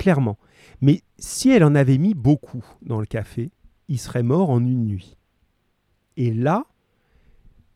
clairement. 0.00 0.38
Mais 0.80 1.02
si 1.18 1.50
elle 1.50 1.62
en 1.62 1.74
avait 1.74 1.98
mis 1.98 2.14
beaucoup 2.14 2.64
dans 2.80 3.00
le 3.00 3.06
café, 3.06 3.50
il 3.88 3.98
serait 3.98 4.22
mort 4.22 4.48
en 4.48 4.64
une 4.64 4.86
nuit. 4.86 5.18
Et 6.16 6.32
là, 6.32 6.64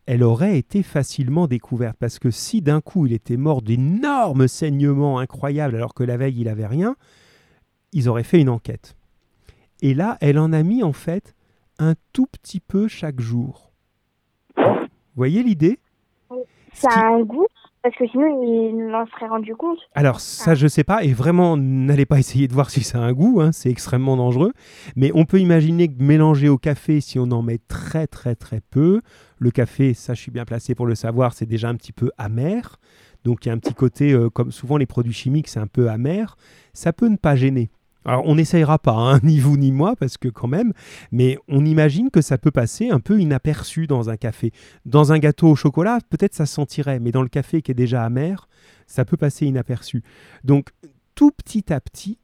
elle 0.07 0.23
aurait 0.23 0.57
été 0.57 0.83
facilement 0.83 1.47
découverte, 1.47 1.99
parce 1.99 2.19
que 2.19 2.31
si 2.31 2.63
d'un 2.63 2.81
coup 2.81 3.05
il 3.07 3.13
était 3.13 3.37
mort 3.37 3.61
d'énormes 3.61 4.49
saignements 4.49 5.19
incroyables 5.19 5.77
alors 5.77 5.93
que 5.93 6.03
la 6.03 6.17
veille 6.17 6.41
il 6.41 6.49
avait 6.49 6.67
rien, 6.67 6.97
ils 7.93 8.09
auraient 8.09 8.25
fait 8.25 8.41
une 8.41 8.49
enquête. 8.49 8.97
Et 9.83 9.93
là, 9.93 10.17
elle 10.23 10.39
en 10.39 10.53
a 10.55 10.63
mis 10.63 10.83
en 10.83 10.95
fait 10.95 11.35
un 11.79 11.95
tout 12.15 12.27
petit 12.27 12.61
peu 12.61 12.89
chaque 12.89 13.21
jour. 13.21 13.71
Vous 14.57 14.65
voyez 15.15 15.43
l'idée? 15.43 15.79
Ça 16.73 16.89
a 16.91 17.07
un 17.07 17.23
goût 17.23 17.47
parce 17.85 17.97
que 17.97 18.09
sinon, 18.09 18.43
il 18.43 18.95
en 18.95 19.07
serait 19.09 19.29
rendu 19.29 19.55
compte. 19.55 19.79
Alors, 19.95 20.19
ça, 20.19 20.53
ah. 20.53 20.55
je 20.55 20.67
sais 20.67 20.85
pas. 20.85 21.05
Et 21.05 21.13
vraiment, 21.13 21.59
n'allez 21.59 22.07
pas 22.07 22.19
essayer 22.19 22.49
de 22.49 22.55
voir 22.55 22.71
si 22.71 22.83
ça 22.83 22.97
a 22.97 23.03
un 23.03 23.13
goût. 23.13 23.43
Hein, 23.43 23.53
c'est 23.53 23.69
extrêmement 23.69 24.17
dangereux. 24.17 24.55
Mais 24.97 25.11
on 25.15 25.27
peut 25.27 25.39
imaginer 25.39 25.89
que 25.89 26.03
mélanger 26.03 26.49
au 26.49 26.57
café, 26.57 27.03
si 27.03 27.19
on 27.19 27.31
en 27.31 27.43
met 27.43 27.59
très, 27.59 28.07
très, 28.07 28.37
très 28.37 28.63
peu, 28.63 29.03
le 29.39 29.51
café, 29.51 29.93
ça, 29.93 30.15
je 30.15 30.23
suis 30.23 30.31
bien 30.31 30.47
placé 30.47 30.75
pour 30.75 30.87
le 30.87 30.95
savoir, 30.95 31.35
c'est 31.35 31.45
déjà 31.45 31.69
un 31.69 31.75
petit 31.75 31.93
peu 31.93 32.11
amer. 32.17 32.79
Donc, 33.23 33.45
il 33.45 33.49
y 33.49 33.51
a 33.51 33.55
un 33.55 33.59
petit 33.59 33.75
côté, 33.75 34.13
euh, 34.13 34.31
comme 34.31 34.51
souvent 34.51 34.79
les 34.79 34.87
produits 34.87 35.13
chimiques, 35.13 35.49
c'est 35.49 35.61
un 35.61 35.67
peu 35.67 35.91
amer. 35.91 36.39
Ça 36.73 36.95
peut 36.95 37.09
ne 37.09 37.17
pas 37.17 37.37
gêner. 37.37 37.69
Alors 38.05 38.27
on 38.27 38.35
n'essayera 38.35 38.79
pas, 38.79 38.93
hein, 38.93 39.21
ni 39.23 39.41
vous 39.41 39.57
ni 39.57 39.73
moi, 39.73 39.97
parce 39.97 40.17
que 40.17 40.29
quand 40.29 40.49
même, 40.49 40.73
mais 41.13 41.39
on 41.49 41.65
imagine 41.65 42.11
que 42.11 42.21
ça 42.21 42.39
peut 42.39 42.51
passer 42.51 42.91
un 42.91 43.01
peu 43.01 43.21
inaperçu 43.21 43.87
dans 43.87 44.11
un 44.11 44.17
café. 44.17 44.53
Dans 44.85 45.13
un 45.13 45.19
gâteau 45.19 45.49
au 45.49 45.57
chocolat, 45.57 45.99
peut-être 46.11 46.35
ça 46.35 46.47
se 46.47 46.55
sentirait, 46.55 47.01
mais 47.01 47.13
dans 47.13 47.23
le 47.23 47.29
café 47.29 47.63
qui 47.63 47.71
est 47.71 47.75
déjà 47.75 48.05
amer, 48.05 48.49
ça 48.87 49.05
peut 49.05 49.17
passer 49.17 49.47
inaperçu. 49.47 50.03
Donc 50.45 50.71
tout 51.15 51.31
petit 51.31 51.73
à 51.73 51.81
petit, 51.81 52.19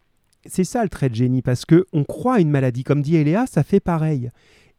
c'est 0.47 0.64
ça 0.64 0.83
le 0.83 0.89
trait 0.89 1.09
de 1.09 1.14
génie, 1.14 1.43
parce 1.43 1.64
que 1.64 1.87
on 1.93 2.05
croit 2.05 2.37
à 2.37 2.41
une 2.41 2.51
maladie, 2.51 2.85
comme 2.85 3.03
dit 3.03 3.16
Eléa, 3.16 3.47
ça 3.47 3.62
fait 3.62 3.81
pareil. 3.81 4.31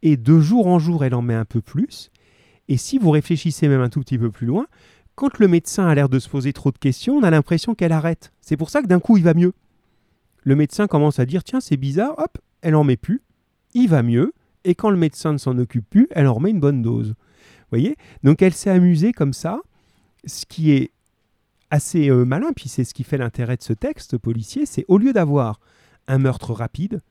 Et 0.03 0.17
de 0.17 0.39
jour 0.39 0.67
en 0.67 0.79
jour, 0.79 1.03
elle 1.03 1.13
en 1.13 1.21
met 1.21 1.35
un 1.35 1.45
peu 1.45 1.61
plus. 1.61 2.11
Et 2.67 2.77
si 2.77 2.97
vous 2.97 3.11
réfléchissez 3.11 3.67
même 3.67 3.81
un 3.81 3.89
tout 3.89 3.99
petit 3.99 4.17
peu 4.17 4.31
plus 4.31 4.47
loin, 4.47 4.65
quand 5.15 5.39
le 5.39 5.47
médecin 5.47 5.87
a 5.87 5.93
l'air 5.93 6.09
de 6.09 6.19
se 6.19 6.29
poser 6.29 6.53
trop 6.53 6.71
de 6.71 6.77
questions, 6.77 7.15
on 7.15 7.23
a 7.23 7.29
l'impression 7.29 7.75
qu'elle 7.75 7.91
arrête. 7.91 8.31
C'est 8.41 8.57
pour 8.57 8.69
ça 8.69 8.81
que 8.81 8.87
d'un 8.87 8.99
coup, 8.99 9.17
il 9.17 9.23
va 9.23 9.33
mieux. 9.33 9.53
Le 10.41 10.55
médecin 10.55 10.87
commence 10.87 11.19
à 11.19 11.25
dire 11.25 11.43
tiens, 11.43 11.61
c'est 11.61 11.77
bizarre, 11.77 12.15
hop, 12.17 12.37
elle 12.61 12.75
en 12.75 12.83
met 12.83 12.97
plus, 12.97 13.21
il 13.73 13.87
va 13.89 14.03
mieux, 14.03 14.33
et 14.63 14.75
quand 14.75 14.89
le 14.89 14.97
médecin 14.97 15.33
ne 15.33 15.37
s'en 15.37 15.57
occupe 15.57 15.89
plus, 15.89 16.07
elle 16.11 16.27
en 16.27 16.33
remet 16.33 16.51
une 16.51 16.59
bonne 16.59 16.81
dose. 16.81 17.09
Vous 17.09 17.77
voyez? 17.77 17.95
Donc 18.23 18.41
elle 18.41 18.53
s'est 18.53 18.69
amusée 18.69 19.13
comme 19.13 19.33
ça, 19.33 19.59
ce 20.25 20.45
qui 20.45 20.71
est 20.71 20.91
assez 21.69 22.09
euh, 22.09 22.25
malin, 22.25 22.51
puis 22.55 22.69
c'est 22.69 22.83
ce 22.83 22.93
qui 22.93 23.03
fait 23.03 23.17
l'intérêt 23.17 23.57
de 23.57 23.63
ce 23.63 23.73
texte 23.73 24.17
policier, 24.17 24.65
c'est 24.65 24.85
au 24.87 24.97
lieu 24.97 25.13
d'avoir 25.13 25.59
un 26.07 26.17
meurtre 26.17 26.53
rapide, 26.53 27.01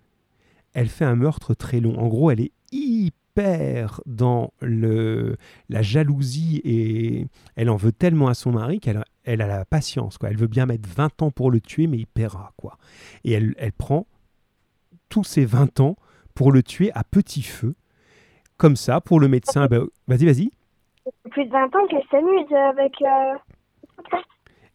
elle 0.72 0.89
fait 0.89 1.05
un 1.05 1.16
meurtre 1.16 1.55
très 1.55 1.81
long. 1.81 1.99
En 1.99 2.09
gros, 2.09 2.31
elle 2.31 2.41
est 2.41 2.53
hyper 2.70 3.20
perd 3.35 4.01
dans 4.07 4.53
le, 4.61 5.37
la 5.68 5.83
jalousie 5.83 6.61
et 6.64 7.26
elle 7.57 7.70
en 7.70 7.76
veut 7.76 7.93
tellement 7.93 8.28
à 8.28 8.35
son 8.35 8.53
mari 8.53 8.81
qu'elle 8.81 9.03
elle 9.24 9.43
a 9.43 9.47
la 9.47 9.64
patience. 9.64 10.18
Quoi. 10.18 10.31
Elle 10.31 10.37
veut 10.37 10.47
bien 10.47 10.66
mettre 10.66 10.89
20 10.89 11.22
ans 11.22 11.31
pour 11.31 11.51
le 11.51 11.61
tuer, 11.61 11.87
mais 11.87 11.99
il 11.99 12.07
paiera. 12.07 12.53
Quoi. 12.57 12.76
Et 13.24 13.33
elle, 13.33 13.55
elle 13.59 13.72
prend 13.72 14.07
tous 15.09 15.24
ces 15.24 15.45
20 15.45 15.81
ans 15.81 15.97
pour 16.35 16.53
le 16.53 16.62
tuer 16.62 16.91
à 16.95 17.05
petit 17.05 17.43
feu. 17.43 17.74
Comme 18.57 18.76
ça, 18.76 19.01
pour 19.01 19.20
le 19.20 19.28
médecin, 19.28 19.66
ben, 19.66 19.87
vas-y, 20.09 20.26
vas-y. 20.26 20.51
Plus 21.31 21.45
de 21.47 21.51
20 21.51 21.64
ans 21.64 21.87
qu'elle 21.89 22.05
s'amuse 22.11 22.53
avec... 22.53 22.93
Euh, 23.03 23.39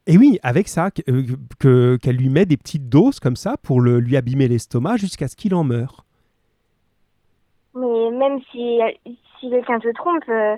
et 0.07 0.17
oui, 0.17 0.37
avec 0.43 0.67
ça, 0.67 0.89
euh, 1.09 1.23
que, 1.59 1.97
qu'elle 2.01 2.17
lui 2.17 2.29
met 2.29 2.45
des 2.45 2.57
petites 2.57 2.89
doses 2.89 3.19
comme 3.19 3.35
ça 3.35 3.57
pour 3.57 3.81
le, 3.81 3.99
lui 3.99 4.15
abîmer 4.17 4.47
l'estomac 4.47 4.97
jusqu'à 4.97 5.27
ce 5.27 5.35
qu'il 5.35 5.55
en 5.55 5.63
meure. 5.63 6.04
Mais 7.75 8.11
même 8.17 8.39
si, 8.51 8.79
si 9.39 9.49
quelqu'un 9.49 9.79
se 9.81 9.89
trompe, 9.93 10.23
euh, 10.29 10.55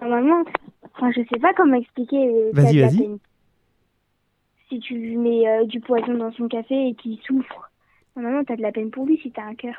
normalement, 0.00 0.42
Enfin, 1.00 1.12
je 1.14 1.20
sais 1.32 1.38
pas 1.38 1.54
comment 1.54 1.76
expliquer. 1.76 2.16
euh, 2.26 2.50
Vas-y, 2.52 2.80
vas-y. 2.80 3.08
Si 4.68 4.80
tu 4.80 4.94
lui 4.94 5.16
mets 5.16 5.48
euh, 5.48 5.64
du 5.64 5.78
poison 5.80 6.12
dans 6.14 6.32
son 6.32 6.48
café 6.48 6.88
et 6.88 6.94
qu'il 6.94 7.18
souffre, 7.24 7.70
normalement, 8.16 8.42
t'as 8.44 8.56
de 8.56 8.62
la 8.62 8.72
peine 8.72 8.90
pour 8.90 9.06
lui 9.06 9.16
si 9.22 9.30
t'as 9.30 9.44
un 9.44 9.54
cœur. 9.54 9.74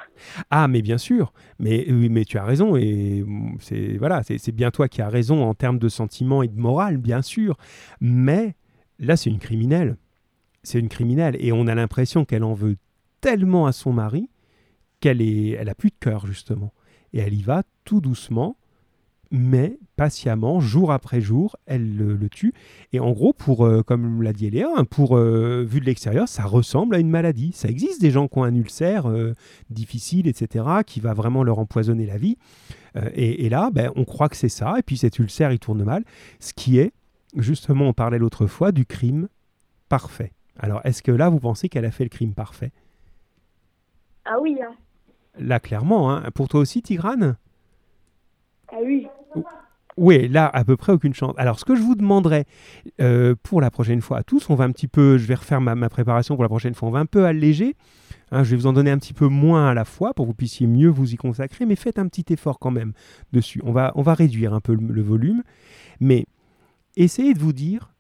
Ah, 0.49 0.69
mais 0.69 0.81
bien 0.81 0.97
sûr. 0.97 1.33
Mais 1.59 1.85
oui, 1.91 2.07
mais 2.07 2.23
tu 2.23 2.37
as 2.37 2.45
raison 2.45 2.77
et 2.77 3.21
mm, 3.25 3.57
c'est 3.59 3.97
voilà, 3.97 4.23
c'est 4.23 4.37
c'est 4.37 4.53
bien 4.53 4.71
toi 4.71 4.87
qui 4.87 5.01
as 5.01 5.09
raison 5.09 5.43
en 5.43 5.53
termes 5.53 5.77
de 5.77 5.89
sentiments 5.89 6.41
et 6.41 6.47
de 6.47 6.57
morale, 6.57 6.95
bien 6.97 7.21
sûr. 7.21 7.57
Mais 7.99 8.55
là, 8.97 9.17
c'est 9.17 9.29
une 9.29 9.39
criminelle. 9.39 9.97
C'est 10.63 10.79
une 10.79 10.89
criminelle 10.89 11.35
et 11.39 11.51
on 11.51 11.67
a 11.67 11.75
l'impression 11.75 12.23
qu'elle 12.23 12.45
en 12.45 12.53
veut 12.53 12.77
tellement 13.19 13.65
à 13.65 13.73
son 13.73 13.91
mari 13.91 14.29
qu'elle 14.99 15.21
est, 15.21 15.51
elle 15.51 15.69
a 15.69 15.75
plus 15.75 15.89
de 15.89 15.95
cœur 15.99 16.27
justement. 16.27 16.73
Et 17.13 17.19
elle 17.19 17.33
y 17.33 17.41
va 17.41 17.63
tout 17.85 18.01
doucement, 18.01 18.57
mais 19.31 19.77
patiemment, 19.95 20.59
jour 20.59 20.91
après 20.91 21.21
jour, 21.21 21.55
elle 21.65 21.95
le, 21.95 22.29
tue. 22.29 22.53
Et 22.93 22.99
en 22.99 23.11
gros, 23.11 23.33
pour, 23.33 23.65
euh, 23.65 23.83
comme 23.83 24.21
l'a 24.21 24.33
dit 24.33 24.47
Eléa, 24.47 24.69
hein, 24.75 24.85
pour 24.85 25.17
euh, 25.17 25.63
vu 25.67 25.79
de 25.79 25.85
l'extérieur, 25.85 26.27
ça 26.27 26.43
ressemble 26.43 26.95
à 26.95 26.99
une 26.99 27.09
maladie. 27.09 27.51
Ça 27.53 27.67
existe 27.67 28.01
des 28.01 28.11
gens 28.11 28.27
qui 28.27 28.39
ont 28.39 28.43
un 28.43 28.55
ulcère 28.55 29.09
euh, 29.09 29.33
difficile, 29.69 30.27
etc., 30.27 30.65
qui 30.85 30.99
va 30.99 31.13
vraiment 31.13 31.43
leur 31.43 31.59
empoisonner 31.59 32.05
la 32.05 32.17
vie. 32.17 32.37
Et, 33.13 33.45
et 33.45 33.49
là, 33.49 33.69
ben, 33.71 33.91
on 33.95 34.03
croit 34.03 34.29
que 34.29 34.35
c'est 34.35 34.49
ça, 34.49 34.75
et 34.79 34.81
puis 34.81 34.97
cet 34.97 35.19
ulcère, 35.19 35.51
il 35.51 35.59
tourne 35.59 35.83
mal, 35.83 36.03
ce 36.39 36.53
qui 36.53 36.79
est, 36.79 36.91
justement, 37.35 37.87
on 37.87 37.93
parlait 37.93 38.17
l'autre 38.17 38.47
fois, 38.47 38.71
du 38.71 38.85
crime 38.85 39.27
parfait. 39.89 40.33
Alors, 40.57 40.81
est-ce 40.83 41.03
que 41.03 41.11
là, 41.11 41.29
vous 41.29 41.39
pensez 41.39 41.69
qu'elle 41.69 41.85
a 41.85 41.91
fait 41.91 42.03
le 42.03 42.09
crime 42.09 42.33
parfait? 42.33 42.71
Ah 44.25 44.39
oui, 44.41 44.57
hein. 44.61 44.73
Là, 45.39 45.59
clairement, 45.59 46.11
hein. 46.11 46.23
pour 46.33 46.47
toi 46.49 46.59
aussi, 46.59 46.81
Tigrane? 46.81 47.37
Ah 48.71 48.77
oui. 48.83 49.07
Oui, 49.97 50.29
là, 50.29 50.47
à 50.47 50.63
peu 50.63 50.77
près 50.77 50.93
aucune 50.93 51.13
chance. 51.13 51.33
Alors, 51.37 51.59
ce 51.59 51.65
que 51.65 51.75
je 51.75 51.81
vous 51.81 51.95
demanderais 51.95 52.45
euh, 53.01 53.35
pour 53.43 53.59
la 53.59 53.69
prochaine 53.69 54.01
fois 54.01 54.19
à 54.19 54.23
tous, 54.23 54.49
on 54.49 54.55
va 54.55 54.63
un 54.63 54.71
petit 54.71 54.87
peu, 54.87 55.17
je 55.17 55.25
vais 55.25 55.35
refaire 55.35 55.59
ma, 55.59 55.75
ma 55.75 55.89
préparation 55.89 56.35
pour 56.35 56.43
la 56.43 56.49
prochaine 56.49 56.73
fois, 56.73 56.87
on 56.87 56.91
va 56.91 56.99
un 56.99 57.05
peu 57.05 57.25
alléger. 57.25 57.75
Hein, 58.31 58.43
je 58.43 58.51
vais 58.51 58.55
vous 58.55 58.67
en 58.67 58.73
donner 58.73 58.91
un 58.91 58.97
petit 58.97 59.13
peu 59.13 59.27
moins 59.27 59.69
à 59.69 59.73
la 59.73 59.85
fois 59.85 60.13
pour 60.13 60.25
que 60.25 60.29
vous 60.29 60.35
puissiez 60.35 60.67
mieux 60.67 60.87
vous 60.87 61.13
y 61.13 61.17
consacrer, 61.17 61.65
mais 61.65 61.75
faites 61.75 61.99
un 61.99 62.07
petit 62.07 62.31
effort 62.31 62.59
quand 62.59 62.71
même 62.71 62.93
dessus. 63.33 63.61
On 63.65 63.71
va, 63.71 63.91
on 63.95 64.01
va 64.01 64.13
réduire 64.13 64.53
un 64.53 64.61
peu 64.61 64.73
le, 64.73 64.85
le 64.87 65.01
volume, 65.01 65.43
mais 65.99 66.27
essayez 66.95 67.33
de 67.33 67.39
vous 67.39 67.53
dire 67.53 67.91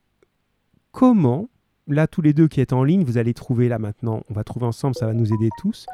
comment, 0.91 1.49
là, 1.87 2.07
tous 2.07 2.21
les 2.21 2.33
deux 2.33 2.47
qui 2.47 2.61
êtes 2.61 2.73
en 2.73 2.83
ligne, 2.83 3.03
vous 3.03 3.17
allez 3.17 3.33
trouver 3.33 3.67
là 3.67 3.79
maintenant, 3.79 4.21
on 4.29 4.33
va 4.33 4.43
trouver 4.43 4.67
ensemble, 4.67 4.95
ça 4.95 5.07
va 5.07 5.13
nous 5.13 5.33
aider 5.33 5.49
tous, 5.57 5.85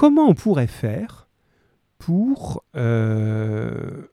comment 0.00 0.28
on 0.28 0.34
pourrait 0.34 0.66
faire 0.66 1.28
pour 1.98 2.64
euh, 2.74 4.06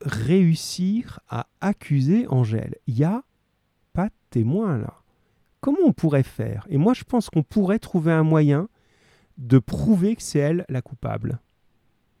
réussir 0.00 1.20
à 1.28 1.46
accuser 1.60 2.26
Angèle? 2.26 2.74
Il 2.88 2.96
n'y 2.96 3.04
a 3.04 3.22
pas 3.92 4.06
de 4.06 4.14
témoin 4.30 4.78
là. 4.78 4.94
Comment 5.60 5.78
on 5.84 5.92
pourrait 5.92 6.24
faire? 6.24 6.66
Et 6.68 6.78
moi, 6.78 6.94
je 6.94 7.04
pense 7.04 7.30
qu'on 7.30 7.44
pourrait 7.44 7.78
trouver 7.78 8.10
un 8.10 8.24
moyen 8.24 8.68
de 9.38 9.60
prouver 9.60 10.16
que 10.16 10.22
c'est 10.22 10.40
elle 10.40 10.64
la 10.68 10.82
coupable. 10.82 11.38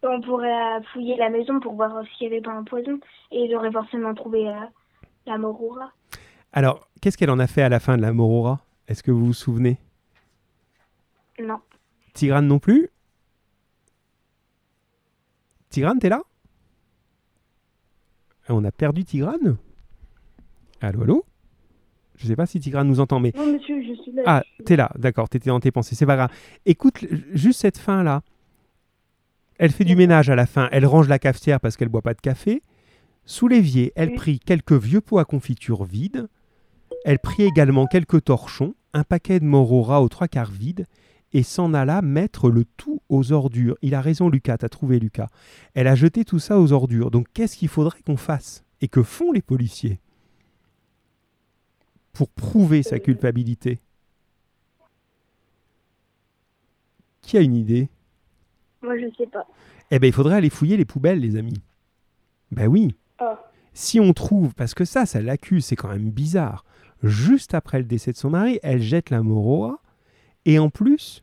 On 0.04 0.20
pourrait 0.20 0.76
euh, 0.76 0.80
fouiller 0.92 1.16
la 1.16 1.30
maison 1.30 1.58
pour 1.58 1.74
voir 1.74 1.92
s'il 2.16 2.28
n'y 2.28 2.34
avait 2.34 2.42
pas 2.42 2.52
un 2.52 2.62
poison. 2.62 3.00
Et 3.32 3.46
il 3.46 3.56
aurait 3.56 3.72
forcément 3.72 4.14
trouvé 4.14 4.46
euh, 4.46 4.54
la 5.26 5.36
morora. 5.36 5.90
Alors, 6.52 6.88
qu'est-ce 7.00 7.18
qu'elle 7.18 7.30
en 7.30 7.40
a 7.40 7.48
fait 7.48 7.62
à 7.62 7.68
la 7.68 7.80
fin 7.80 7.96
de 7.96 8.02
la 8.02 8.12
Morora? 8.12 8.60
Est-ce 8.86 9.02
que 9.02 9.10
vous 9.10 9.26
vous 9.26 9.32
souvenez? 9.32 9.78
Non. 11.40 11.58
Tigrane 12.14 12.46
non 12.46 12.60
plus? 12.60 12.88
Tigrane, 15.70 15.98
t'es 16.00 16.08
là? 16.08 16.22
Ah, 18.48 18.54
On 18.54 18.64
a 18.64 18.72
perdu 18.72 19.04
Tigrane? 19.04 19.56
Allô, 20.80 21.02
allô? 21.02 21.24
Je 22.16 22.26
sais 22.26 22.36
pas 22.36 22.46
si 22.46 22.60
Tigrane 22.60 22.88
nous 22.88 23.00
entend, 23.00 23.20
mais 23.20 23.32
Non, 23.36 23.52
monsieur, 23.52 23.80
je 23.82 23.94
suis 24.02 24.12
là. 24.12 24.22
Ah, 24.26 24.42
suis 24.56 24.64
t'es 24.64 24.76
là, 24.76 24.90
d'accord, 24.98 25.28
t'étais 25.28 25.48
dans 25.48 25.60
tes 25.60 25.70
pensées, 25.70 25.94
c'est 25.94 26.06
pas 26.06 26.16
grave. 26.16 26.30
Écoute, 26.66 27.04
juste 27.32 27.60
cette 27.60 27.78
fin-là. 27.78 28.22
Elle 29.58 29.70
fait 29.70 29.84
du 29.84 29.94
ménage 29.94 30.28
à 30.28 30.34
la 30.34 30.46
fin, 30.46 30.68
elle 30.72 30.86
range 30.86 31.08
la 31.08 31.18
cafetière 31.18 31.60
parce 31.60 31.76
qu'elle 31.76 31.88
boit 31.88 32.02
pas 32.02 32.14
de 32.14 32.20
café. 32.20 32.62
Sous 33.24 33.46
l'évier, 33.46 33.92
elle 33.94 34.14
prit 34.14 34.40
quelques 34.40 34.72
vieux 34.72 35.00
pots 35.00 35.18
à 35.18 35.24
confiture 35.24 35.84
vides. 35.84 36.28
Elle 37.04 37.18
prit 37.18 37.44
également 37.44 37.86
quelques 37.86 38.24
torchons, 38.24 38.74
un 38.92 39.04
paquet 39.04 39.38
de 39.38 39.44
morora 39.44 40.02
aux 40.02 40.08
trois 40.08 40.28
quarts 40.28 40.50
vide, 40.50 40.86
et 41.32 41.42
s'en 41.42 41.74
alla 41.74 42.02
mettre 42.02 42.50
le 42.50 42.64
tout 42.64 43.00
aux 43.08 43.32
ordures. 43.32 43.76
Il 43.82 43.94
a 43.94 44.00
raison, 44.00 44.28
Lucas, 44.28 44.58
t'as 44.58 44.68
trouvé 44.68 44.98
Lucas. 44.98 45.28
Elle 45.74 45.86
a 45.86 45.94
jeté 45.94 46.24
tout 46.24 46.38
ça 46.38 46.58
aux 46.58 46.72
ordures. 46.72 47.10
Donc 47.10 47.26
qu'est-ce 47.32 47.56
qu'il 47.56 47.68
faudrait 47.68 48.02
qu'on 48.02 48.16
fasse 48.16 48.64
Et 48.80 48.88
que 48.88 49.02
font 49.02 49.32
les 49.32 49.42
policiers 49.42 50.00
pour 52.12 52.28
prouver 52.28 52.82
sa 52.82 52.98
culpabilité? 52.98 53.80
Qui 57.22 57.36
a 57.38 57.40
une 57.40 57.54
idée? 57.54 57.88
Moi, 58.82 58.98
je 58.98 59.06
sais 59.16 59.26
pas. 59.26 59.46
Eh 59.90 59.98
bien, 59.98 60.08
il 60.08 60.12
faudrait 60.12 60.36
aller 60.36 60.50
fouiller 60.50 60.76
les 60.76 60.84
poubelles, 60.84 61.20
les 61.20 61.36
amis. 61.36 61.60
Ben 62.50 62.66
oui. 62.66 62.96
Ah. 63.18 63.50
Si 63.72 64.00
on 64.00 64.12
trouve, 64.12 64.54
parce 64.54 64.74
que 64.74 64.84
ça, 64.84 65.06
ça 65.06 65.20
l'accuse, 65.20 65.64
c'est 65.64 65.76
quand 65.76 65.88
même 65.88 66.10
bizarre. 66.10 66.64
Juste 67.02 67.54
après 67.54 67.78
le 67.78 67.84
décès 67.84 68.12
de 68.12 68.16
son 68.16 68.30
mari, 68.30 68.58
elle 68.62 68.82
jette 68.82 69.10
la 69.10 69.22
moroa 69.22 69.80
et 70.50 70.58
en 70.58 70.68
plus, 70.68 71.22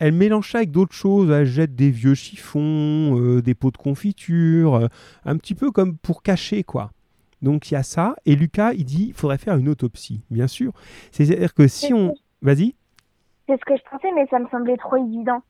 elle 0.00 0.14
mélange 0.14 0.50
ça 0.50 0.58
avec 0.58 0.72
d'autres 0.72 0.94
choses. 0.94 1.30
Elle 1.30 1.46
jette 1.46 1.76
des 1.76 1.90
vieux 1.90 2.16
chiffons, 2.16 3.16
euh, 3.16 3.40
des 3.40 3.54
pots 3.54 3.70
de 3.70 3.76
confiture, 3.76 4.74
euh, 4.74 4.86
un 5.24 5.36
petit 5.36 5.54
peu 5.54 5.70
comme 5.70 5.96
pour 5.96 6.24
cacher, 6.24 6.64
quoi. 6.64 6.90
Donc 7.40 7.70
il 7.70 7.74
y 7.74 7.76
a 7.76 7.84
ça. 7.84 8.16
Et 8.26 8.34
Lucas, 8.34 8.72
il 8.72 8.84
dit, 8.84 9.06
il 9.10 9.14
faudrait 9.14 9.38
faire 9.38 9.56
une 9.56 9.68
autopsie, 9.68 10.22
bien 10.28 10.48
sûr. 10.48 10.72
C'est-à-dire 11.12 11.54
que 11.54 11.68
si 11.68 11.94
on... 11.94 12.14
Vas-y. 12.42 12.74
C'est 13.46 13.60
ce 13.60 13.64
que 13.64 13.76
je 13.76 13.82
pensais, 13.88 14.08
mais 14.16 14.26
ça 14.28 14.40
me 14.40 14.48
semblait 14.48 14.76
trop 14.76 14.96
évident. 14.96 15.40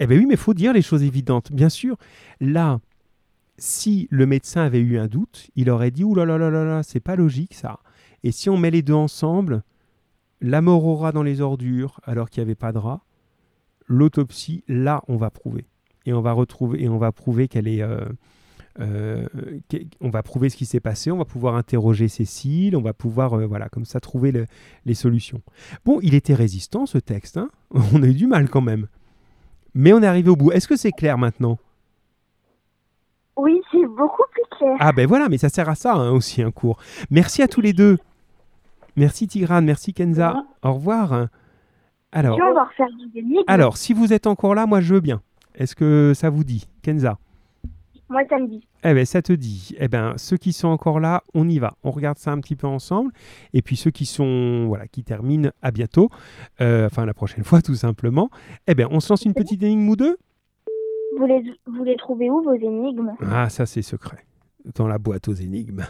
Eh 0.00 0.08
bien 0.08 0.18
oui, 0.18 0.26
mais 0.26 0.34
il 0.34 0.40
faut 0.40 0.52
dire 0.52 0.72
les 0.72 0.82
choses 0.82 1.04
évidentes. 1.04 1.52
Bien 1.52 1.68
sûr, 1.68 1.96
là, 2.40 2.80
si 3.56 4.08
le 4.10 4.26
médecin 4.26 4.62
avait 4.62 4.80
eu 4.80 4.98
un 4.98 5.06
doute, 5.06 5.48
il 5.54 5.70
aurait 5.70 5.92
dit 5.92 6.02
Ouh 6.02 6.16
là 6.16 6.24
là 6.24 6.38
là 6.38 6.50
là 6.50 6.64
là, 6.64 6.82
c'est 6.82 6.98
pas 6.98 7.14
logique 7.14 7.54
ça. 7.54 7.78
Et 8.24 8.32
si 8.32 8.50
on 8.50 8.56
met 8.56 8.72
les 8.72 8.82
deux 8.82 8.94
ensemble, 8.94 9.62
la 10.46 10.60
mort 10.60 10.84
au 10.84 10.94
rat 10.96 11.12
dans 11.12 11.22
les 11.22 11.40
ordures 11.40 12.00
alors 12.04 12.28
qu'il 12.30 12.42
n'y 12.42 12.46
avait 12.48 12.54
pas 12.54 12.72
de 12.72 12.78
rat, 12.78 13.00
l'autopsie, 13.86 14.62
là, 14.68 15.02
on 15.08 15.16
va 15.16 15.30
prouver. 15.30 15.64
Et 16.06 16.12
on 16.12 16.20
va 16.20 16.32
retrouver 16.32 16.82
et 16.82 16.88
on 16.88 16.98
va 16.98 17.12
prouver 17.12 17.48
qu'elle 17.48 17.66
est. 17.66 17.80
euh, 17.82 18.04
euh, 18.80 19.26
on 20.00 20.10
va 20.10 20.22
prouver 20.22 20.48
ce 20.50 20.56
qui 20.56 20.66
s'est 20.66 20.80
passé, 20.80 21.10
on 21.10 21.16
va 21.16 21.24
pouvoir 21.24 21.54
interroger 21.54 22.08
Cécile, 22.08 22.76
on 22.76 22.82
va 22.82 22.92
pouvoir, 22.92 23.34
euh, 23.38 23.46
voilà, 23.46 23.68
comme 23.68 23.84
ça, 23.84 24.00
trouver 24.00 24.32
le- 24.32 24.46
les 24.84 24.94
solutions. 24.94 25.40
Bon, 25.84 25.98
il 26.02 26.14
était 26.14 26.34
résistant 26.34 26.84
ce 26.84 26.98
texte, 26.98 27.36
hein 27.38 27.48
on 27.94 28.02
a 28.02 28.06
eu 28.06 28.14
du 28.14 28.26
mal 28.26 28.50
quand 28.50 28.60
même. 28.60 28.88
Mais 29.74 29.92
on 29.92 30.02
est 30.02 30.06
arrivé 30.06 30.28
au 30.28 30.36
bout. 30.36 30.52
Est-ce 30.52 30.68
que 30.68 30.76
c'est 30.76 30.92
clair 30.92 31.16
maintenant? 31.18 31.58
Oui, 33.36 33.60
c'est 33.72 33.86
beaucoup 33.86 34.22
plus 34.30 34.42
clair. 34.58 34.76
Ah 34.78 34.92
ben 34.92 35.06
voilà, 35.06 35.28
mais 35.28 35.38
ça 35.38 35.48
sert 35.48 35.68
à 35.68 35.74
ça 35.74 35.94
hein, 35.94 36.10
aussi 36.10 36.42
un 36.42 36.50
cours. 36.52 36.78
Merci 37.10 37.42
à 37.42 37.48
tous 37.48 37.60
les 37.60 37.72
deux. 37.72 37.98
Merci 38.96 39.26
Tigrane, 39.26 39.64
merci 39.64 39.92
Kenza. 39.92 40.44
Au 40.62 40.74
revoir. 40.74 41.28
Alors, 42.12 42.36
Puis 42.36 42.46
on 42.48 42.54
va 42.54 42.64
refaire 42.64 42.86
des 43.12 43.18
énigmes. 43.18 43.42
alors, 43.48 43.76
si 43.76 43.92
vous 43.92 44.12
êtes 44.12 44.26
encore 44.26 44.54
là, 44.54 44.66
moi 44.66 44.80
je 44.80 44.94
veux 44.94 45.00
bien. 45.00 45.20
Est-ce 45.56 45.74
que 45.74 46.12
ça 46.14 46.30
vous 46.30 46.44
dit, 46.44 46.68
Kenza? 46.82 47.18
Moi, 48.08 48.22
ça 48.28 48.38
me 48.38 48.46
dit. 48.46 48.66
Eh 48.84 48.92
ben 48.92 49.04
ça 49.06 49.22
te 49.22 49.32
dit. 49.32 49.74
Eh 49.78 49.88
ben 49.88 50.12
ceux 50.18 50.36
qui 50.36 50.52
sont 50.52 50.68
encore 50.68 51.00
là, 51.00 51.24
on 51.32 51.48
y 51.48 51.58
va. 51.58 51.74
On 51.82 51.90
regarde 51.90 52.18
ça 52.18 52.30
un 52.32 52.38
petit 52.38 52.54
peu 52.54 52.66
ensemble. 52.66 53.10
Et 53.54 53.62
puis 53.62 53.76
ceux 53.76 53.90
qui 53.90 54.04
sont 54.06 54.66
voilà, 54.68 54.86
qui 54.86 55.02
terminent, 55.02 55.50
à 55.62 55.70
bientôt. 55.70 56.10
Euh, 56.60 56.86
enfin 56.86 57.06
la 57.06 57.14
prochaine 57.14 57.44
fois 57.44 57.62
tout 57.62 57.74
simplement. 57.74 58.30
Eh 58.66 58.74
ben 58.74 58.86
on 58.90 59.00
se 59.00 59.10
lance 59.12 59.24
une 59.24 59.34
petite 59.34 59.62
énigme 59.62 59.88
ou 59.88 59.96
deux? 59.96 60.16
Vous 61.18 61.26
les, 61.26 61.42
vous 61.66 61.82
les 61.84 61.96
trouvez 61.96 62.28
où, 62.30 62.42
vos 62.42 62.54
énigmes? 62.54 63.12
Ah, 63.32 63.48
ça 63.48 63.66
c'est 63.66 63.82
secret. 63.82 64.24
Dans 64.76 64.86
la 64.86 64.98
boîte 64.98 65.28
aux 65.28 65.34
énigmes. 65.34 65.84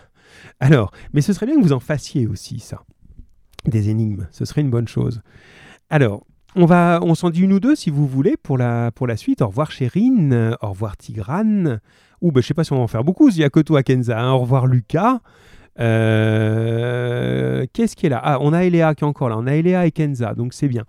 Alors, 0.60 0.92
mais 1.12 1.20
ce 1.20 1.32
serait 1.32 1.46
bien 1.46 1.56
que 1.56 1.62
vous 1.62 1.72
en 1.72 1.80
fassiez 1.80 2.26
aussi, 2.26 2.58
ça. 2.60 2.82
Des 3.66 3.88
énigmes. 3.88 4.26
Ce 4.30 4.44
serait 4.44 4.60
une 4.60 4.70
bonne 4.70 4.88
chose. 4.88 5.22
Alors, 5.90 6.26
on 6.56 6.66
va, 6.66 7.00
on 7.02 7.14
s'en 7.14 7.30
dit 7.30 7.40
une 7.40 7.52
ou 7.52 7.60
deux 7.60 7.74
si 7.74 7.90
vous 7.90 8.06
voulez 8.06 8.36
pour 8.36 8.58
la, 8.58 8.90
suite. 9.16 9.42
Au 9.42 9.48
revoir 9.48 9.70
Chérine, 9.70 10.56
au 10.60 10.68
revoir 10.68 10.96
Tigrane. 10.96 11.80
Ou 12.20 12.30
ben, 12.32 12.40
je 12.40 12.46
sais 12.46 12.54
pas 12.54 12.64
si 12.64 12.72
on 12.72 12.76
va 12.76 12.82
en 12.82 12.88
faire 12.88 13.04
beaucoup, 13.04 13.30
s'il 13.30 13.40
n'y 13.40 13.44
a 13.44 13.50
que 13.50 13.60
toi 13.60 13.82
Kenza. 13.82 14.20
hein. 14.20 14.32
Au 14.32 14.38
revoir 14.38 14.66
Lucas. 14.66 15.20
Euh, 15.80 17.66
Qu'est-ce 17.72 17.96
qui 17.96 18.06
est 18.06 18.08
là? 18.08 18.20
Ah, 18.22 18.38
on 18.40 18.52
a 18.52 18.64
Eléa 18.64 18.94
qui 18.94 19.04
est 19.04 19.06
encore 19.06 19.28
là. 19.28 19.36
On 19.38 19.46
a 19.46 19.54
Eléa 19.54 19.86
et 19.86 19.90
Kenza, 19.90 20.34
donc 20.34 20.54
c'est 20.54 20.68
bien. 20.68 20.84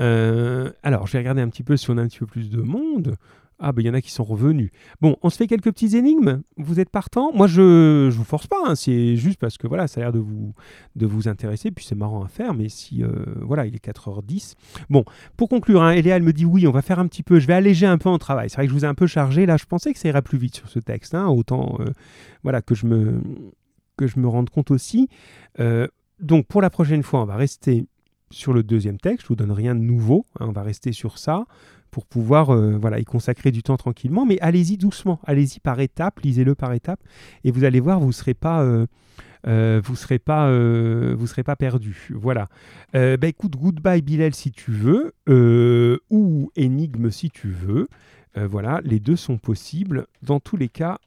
Euh, 0.00 0.70
alors, 0.82 1.06
je 1.06 1.12
vais 1.12 1.18
regarder 1.18 1.42
un 1.42 1.48
petit 1.48 1.62
peu 1.62 1.76
si 1.76 1.90
on 1.90 1.96
a 1.96 2.02
un 2.02 2.08
petit 2.08 2.18
peu 2.18 2.26
plus 2.26 2.50
de 2.50 2.60
monde. 2.60 3.16
Ah, 3.58 3.72
ben 3.72 3.80
il 3.82 3.86
y 3.86 3.90
en 3.90 3.94
a 3.94 4.02
qui 4.02 4.10
sont 4.10 4.22
revenus. 4.24 4.70
Bon, 5.00 5.16
on 5.22 5.30
se 5.30 5.36
fait 5.38 5.46
quelques 5.46 5.72
petits 5.72 5.96
énigmes. 5.96 6.42
Vous 6.58 6.78
êtes 6.78 6.90
partant 6.90 7.32
Moi, 7.32 7.46
je 7.46 8.08
je 8.10 8.16
vous 8.18 8.24
force 8.24 8.46
pas. 8.46 8.58
hein. 8.66 8.74
C'est 8.74 9.16
juste 9.16 9.38
parce 9.40 9.56
que 9.56 9.66
voilà, 9.66 9.88
ça 9.88 10.00
a 10.00 10.04
l'air 10.04 10.12
de 10.12 10.18
vous 10.18 10.52
de 10.94 11.06
vous 11.06 11.26
intéresser. 11.26 11.70
Puis 11.70 11.84
c'est 11.84 11.94
marrant 11.94 12.22
à 12.22 12.28
faire. 12.28 12.52
Mais 12.52 12.68
si 12.68 13.02
euh, 13.02 13.08
voilà, 13.40 13.64
il 13.64 13.74
est 13.74 13.82
4h10. 13.82 14.54
Bon, 14.90 15.04
pour 15.38 15.48
conclure, 15.48 15.82
hein, 15.82 15.92
Eléa, 15.92 16.16
elle 16.16 16.22
me 16.22 16.34
dit 16.34 16.44
oui, 16.44 16.66
on 16.66 16.70
va 16.70 16.82
faire 16.82 16.98
un 16.98 17.06
petit 17.06 17.22
peu. 17.22 17.40
Je 17.40 17.46
vais 17.46 17.54
alléger 17.54 17.86
un 17.86 17.96
peu 17.98 18.10
en 18.10 18.18
travail. 18.18 18.50
C'est 18.50 18.56
vrai 18.56 18.66
que 18.66 18.70
je 18.72 18.76
vous 18.78 18.84
ai 18.84 18.88
un 18.88 18.94
peu 18.94 19.06
chargé. 19.06 19.46
Là, 19.46 19.56
je 19.56 19.64
pensais 19.64 19.92
que 19.94 19.98
ça 19.98 20.08
irait 20.08 20.22
plus 20.22 20.38
vite 20.38 20.54
sur 20.56 20.68
ce 20.68 20.78
texte. 20.78 21.14
hein. 21.14 21.26
autant 21.28 21.78
euh, 21.80 21.86
voilà 22.42 22.60
que 22.60 22.74
je 22.74 22.86
me 22.86 23.20
que 23.96 24.06
je 24.06 24.20
me 24.20 24.28
rende 24.28 24.50
compte 24.50 24.70
aussi. 24.70 25.08
Euh, 25.60 25.86
donc 26.20 26.46
pour 26.46 26.60
la 26.60 26.68
prochaine 26.68 27.02
fois, 27.02 27.22
on 27.22 27.26
va 27.26 27.36
rester 27.36 27.86
sur 28.30 28.52
le 28.52 28.62
deuxième 28.62 28.98
texte. 28.98 29.22
Je 29.22 29.28
vous 29.28 29.36
donne 29.36 29.52
rien 29.52 29.74
de 29.74 29.80
nouveau. 29.80 30.26
Hein, 30.40 30.46
on 30.48 30.52
va 30.52 30.62
rester 30.62 30.92
sur 30.92 31.16
ça 31.16 31.46
pour 31.96 32.04
pouvoir 32.04 32.50
euh, 32.50 32.76
voilà, 32.78 32.98
y 32.98 33.06
consacrer 33.06 33.50
du 33.50 33.62
temps 33.62 33.78
tranquillement. 33.78 34.26
Mais 34.26 34.38
allez-y 34.40 34.76
doucement, 34.76 35.18
allez-y 35.24 35.60
par 35.60 35.80
étapes, 35.80 36.20
lisez-le 36.20 36.54
par 36.54 36.74
étapes, 36.74 37.00
et 37.42 37.50
vous 37.50 37.64
allez 37.64 37.80
voir, 37.80 38.00
vous 38.00 38.08
ne 38.08 38.12
serez 38.12 38.34
pas, 38.34 38.62
euh, 38.62 38.86
euh, 39.46 39.80
vous 39.82 39.96
serez 39.96 40.18
pas, 40.18 40.46
vous 41.14 41.26
serez 41.26 41.42
pas 41.42 41.56
perdu. 41.56 42.10
Voilà. 42.12 42.50
bah 42.92 43.26
écoute, 43.26 43.56
goodbye 43.56 44.02
Bilal 44.02 44.34
si 44.34 44.52
tu 44.52 44.72
veux, 44.72 45.14
ou 46.10 46.50
énigme 46.54 47.10
si 47.10 47.30
tu 47.30 47.48
veux. 47.48 47.88
voilà, 48.34 48.82
les 48.84 49.00
deux 49.00 49.16
sont 49.16 49.38
possibles. 49.38 50.06
Dans 50.20 50.38
tous 50.38 50.58
les 50.58 50.68
cas, 50.68 50.98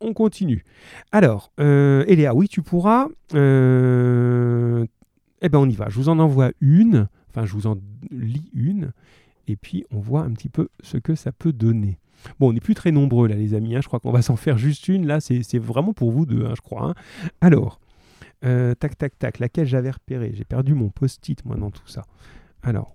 on 0.00 0.12
continue. 0.12 0.62
Alors, 1.10 1.50
Eléa, 1.58 2.32
oui, 2.32 2.46
tu 2.46 2.62
pourras. 2.62 3.08
eh 3.32 3.36
ben, 5.48 5.58
on 5.58 5.68
y 5.68 5.74
va. 5.74 5.88
Je 5.88 5.96
vous 5.96 6.08
en 6.10 6.20
envoie 6.20 6.52
une. 6.60 7.08
Enfin, 7.28 7.44
je 7.44 7.54
vous 7.54 7.66
en 7.66 7.76
lis 8.12 8.50
une 8.54 8.92
et 9.48 9.56
puis 9.56 9.84
on 9.90 10.00
voit 10.00 10.22
un 10.22 10.32
petit 10.32 10.48
peu 10.48 10.68
ce 10.82 10.96
que 10.98 11.14
ça 11.14 11.32
peut 11.32 11.52
donner. 11.52 11.98
Bon, 12.38 12.50
on 12.50 12.52
n'est 12.52 12.60
plus 12.60 12.74
très 12.74 12.92
nombreux 12.92 13.28
là, 13.28 13.34
les 13.34 13.54
amis. 13.54 13.74
Hein. 13.74 13.80
Je 13.80 13.88
crois 13.88 14.00
qu'on 14.00 14.12
va 14.12 14.22
s'en 14.22 14.36
faire 14.36 14.58
juste 14.58 14.88
une. 14.88 15.06
Là, 15.06 15.20
c'est 15.20 15.58
vraiment 15.58 15.92
pour 15.92 16.12
vous 16.12 16.26
deux, 16.26 16.44
hein, 16.44 16.52
je 16.56 16.60
crois. 16.60 16.84
Hein. 16.84 16.94
Alors, 17.40 17.80
euh, 18.44 18.74
tac, 18.74 18.96
tac, 18.96 19.18
tac. 19.18 19.38
Laquelle 19.38 19.66
j'avais 19.66 19.90
repéré 19.90 20.32
J'ai 20.34 20.44
perdu 20.44 20.74
mon 20.74 20.88
post-it, 20.88 21.44
moi, 21.44 21.56
dans 21.56 21.70
tout 21.70 21.86
ça. 21.86 22.04
Alors, 22.62 22.94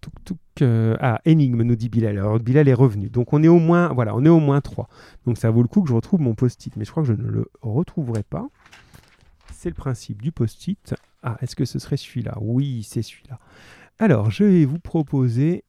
touk, 0.00 0.38
euh, 0.62 0.96
ah, 1.00 1.20
énigme, 1.24 1.62
nous 1.62 1.76
dit 1.76 1.88
Bilal. 1.88 2.18
Alors, 2.18 2.38
Bilal 2.38 2.68
est 2.68 2.74
revenu. 2.74 3.10
Donc, 3.10 3.32
on 3.32 3.42
est 3.42 3.48
au 3.48 3.58
moins, 3.58 3.92
voilà, 3.92 4.14
on 4.14 4.24
est 4.24 4.30
au 4.30 4.40
moins 4.40 4.60
trois. 4.60 4.88
Donc, 5.26 5.38
ça 5.38 5.50
vaut 5.50 5.62
le 5.62 5.68
coup 5.68 5.82
que 5.82 5.88
je 5.88 5.94
retrouve 5.94 6.20
mon 6.20 6.34
post-it. 6.34 6.74
Mais 6.76 6.84
je 6.84 6.90
crois 6.90 7.02
que 7.02 7.08
je 7.08 7.14
ne 7.14 7.28
le 7.28 7.50
retrouverai 7.62 8.22
pas. 8.22 8.48
C'est 9.52 9.68
le 9.68 9.74
principe 9.74 10.22
du 10.22 10.32
post-it. 10.32 10.94
Ah, 11.22 11.36
est-ce 11.42 11.54
que 11.54 11.66
ce 11.66 11.78
serait 11.78 11.98
celui-là? 11.98 12.36
Oui, 12.40 12.82
c'est 12.82 13.02
celui-là. 13.02 13.38
Alors, 14.02 14.30
je 14.30 14.44
vais 14.44 14.64
vous 14.64 14.78
proposer 14.78 15.62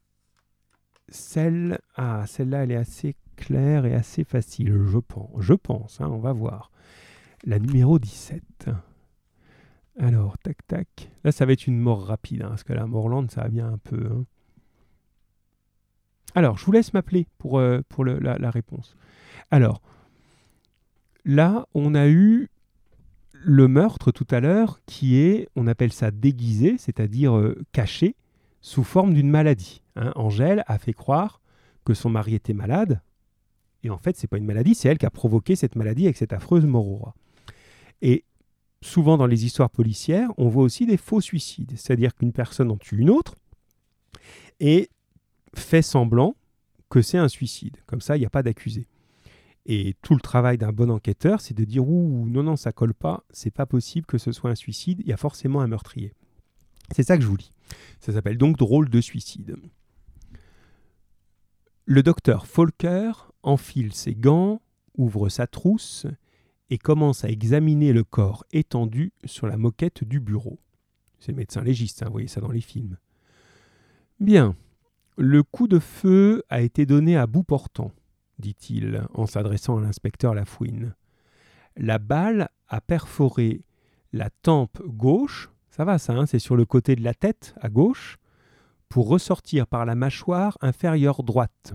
celle. 1.10 1.80
Ah, 1.96 2.24
celle-là, 2.26 2.64
elle 2.64 2.72
est 2.72 2.78
assez 2.78 3.18
claire 3.36 3.86
et 3.86 3.94
assez 3.94 4.24
facile, 4.24 4.74
je 4.88 5.00
pense. 5.00 5.30
Je 5.40 5.54
pense, 5.54 6.00
hein, 6.00 6.08
on 6.10 6.20
va 6.20 6.32
voir. 6.32 6.72
La 7.44 7.60
numéro 7.60 8.00
17. 8.00 8.70
Alors, 10.00 10.38
tac, 10.38 10.66
tac. 10.66 11.12
Là, 11.26 11.34
ça 11.34 11.46
va 11.46 11.52
être 11.52 11.68
une 11.68 11.78
mort 11.78 12.06
rapide, 12.06 12.44
hein, 12.44 12.48
parce 12.48 12.64
que 12.64 12.72
la 12.72 12.86
Morland, 12.86 13.30
ça 13.30 13.42
va 13.42 13.50
bien 13.50 13.68
un 13.68 13.78
peu. 13.78 14.10
Hein. 14.10 14.24
Alors, 16.34 16.58
je 16.58 16.64
vous 16.66 16.72
laisse 16.72 16.94
m'appeler 16.94 17.28
pour, 17.38 17.60
euh, 17.60 17.82
la, 18.00 18.50
réponse. 18.50 18.96
Alors, 19.52 19.82
là, 21.26 21.68
on 21.74 21.96
a 21.96 22.08
eu 22.08 22.48
le 23.34 23.68
meurtre 23.68 24.14
tout 24.14 24.28
à 24.32 24.40
l'heure 24.40 24.80
qui 24.86 25.18
est, 25.18 25.50
on 25.58 25.68
appelle 25.68 25.92
ça 25.92 26.12
déguisé, 26.12 26.78
c'est-à-dire 26.78 27.38
euh, 27.38 27.62
caché, 27.74 28.16
sous 28.62 28.84
forme 28.84 29.14
d'une 29.14 29.30
maladie. 29.30 29.82
Hein. 29.96 30.12
Angèle 30.16 30.64
a 30.68 30.78
fait 30.78 30.94
croire 30.94 31.42
que 31.86 31.94
son 31.94 32.10
mari 32.10 32.36
était 32.36 32.54
malade, 32.54 33.02
et 33.84 33.90
en 33.90 33.98
fait, 33.98 34.16
c'est 34.16 34.28
pas 34.28 34.38
une 34.38 34.46
maladie, 34.46 34.76
c'est 34.76 34.90
elle 34.90 34.98
qui 34.98 35.06
a 35.06 35.12
provoqué 35.12 35.56
cette 35.56 35.76
maladie 35.76 36.06
avec 36.06 36.18
cette 36.18 36.34
affreuse 36.34 36.66
morora. 36.66 37.16
Et 38.02 38.26
souvent 38.82 39.18
dans 39.18 39.28
les 39.28 39.46
histoires 39.46 39.70
policières, 39.70 40.30
on 40.38 40.50
voit 40.50 40.64
aussi 40.64 40.86
des 40.86 40.98
faux 40.98 41.22
suicides, 41.22 41.74
c'est-à-dire 41.76 42.16
qu'une 42.16 42.34
personne 42.34 42.72
en 42.72 42.78
tue 42.78 42.98
une 42.98 43.10
autre 43.10 43.36
et 44.60 44.90
fait 45.56 45.82
semblant 45.82 46.36
que 46.90 47.02
c'est 47.02 47.18
un 47.18 47.28
suicide. 47.28 47.78
Comme 47.86 48.02
ça, 48.02 48.18
il 48.18 48.20
n'y 48.20 48.26
a 48.26 48.30
pas 48.30 48.44
d'accusé. 48.44 48.88
Et 49.66 49.96
tout 50.02 50.16
le 50.16 50.22
travail 50.22 50.58
d'un 50.58 50.72
bon 50.72 50.90
enquêteur, 50.90 51.40
c'est 51.42 51.54
de 51.54 51.64
dire 51.64 51.88
ouh 51.88 52.28
non 52.28 52.44
non 52.44 52.56
ça 52.56 52.72
colle 52.72 52.96
pas, 52.96 53.24
c'est 53.30 53.52
pas 53.52 53.68
possible 53.68 54.08
que 54.08 54.18
ce 54.18 54.32
soit 54.32 54.50
un 54.50 54.56
suicide, 54.56 55.02
il 55.02 55.08
y 55.08 55.14
a 55.14 55.18
forcément 55.18 55.62
un 55.62 55.68
meurtrier. 55.68 56.14
C'est 56.94 57.04
ça 57.04 57.18
que 57.18 57.24
je 57.24 57.28
vous 57.28 57.38
lis. 57.38 57.52
Ça 58.00 58.14
s'appelle 58.14 58.38
donc 58.38 58.58
drôle 58.58 58.90
de 58.90 59.02
suicide. 59.02 59.56
Le 61.86 62.04
docteur 62.04 62.48
Folker 62.48 63.12
enfile 63.44 63.94
ses 63.94 64.16
gants, 64.16 64.62
ouvre 64.98 65.30
sa 65.30 65.48
trousse 65.48 66.06
et 66.70 66.78
commence 66.78 67.24
à 67.26 67.30
examiner 67.30 67.92
le 67.92 68.04
corps 68.04 68.46
étendu 68.52 69.14
sur 69.26 69.48
la 69.48 69.58
moquette 69.58 70.04
du 70.04 70.20
bureau. 70.20 70.60
C'est 71.20 71.32
le 71.32 71.38
médecin 71.38 71.62
légiste, 71.62 72.02
hein, 72.04 72.08
vous 72.08 72.14
voyez 72.14 72.28
ça 72.28 72.42
dans 72.42 72.52
les 72.52 72.62
films. 72.62 72.98
Bien, 74.20 74.56
le 75.18 75.44
coup 75.44 75.68
de 75.68 75.80
feu 75.80 76.44
a 76.50 76.62
été 76.62 76.86
donné 76.86 77.18
à 77.18 77.28
bout 77.28 77.44
portant 77.44 77.92
dit-il 78.42 79.04
en 79.14 79.26
s'adressant 79.26 79.78
à 79.78 79.82
l'inspecteur 79.82 80.34
Lafouine. 80.34 80.96
La 81.78 82.00
balle 82.00 82.50
a 82.68 82.82
perforé 82.82 83.64
la 84.12 84.30
tempe 84.30 84.82
gauche, 84.86 85.50
ça 85.72 85.86
va 85.86 85.98
ça, 85.98 86.14
hein, 86.14 86.26
c'est 86.26 86.38
sur 86.38 86.58
le 86.58 86.66
côté 86.66 86.96
de 86.96 87.04
la 87.04 87.14
tête 87.14 87.56
à 87.62 87.70
gauche, 87.70 88.18
pour 88.90 89.08
ressortir 89.08 89.68
par 89.68 89.86
la 89.86 89.96
mâchoire 89.96 90.58
inférieure 90.60 91.24
droite. 91.24 91.74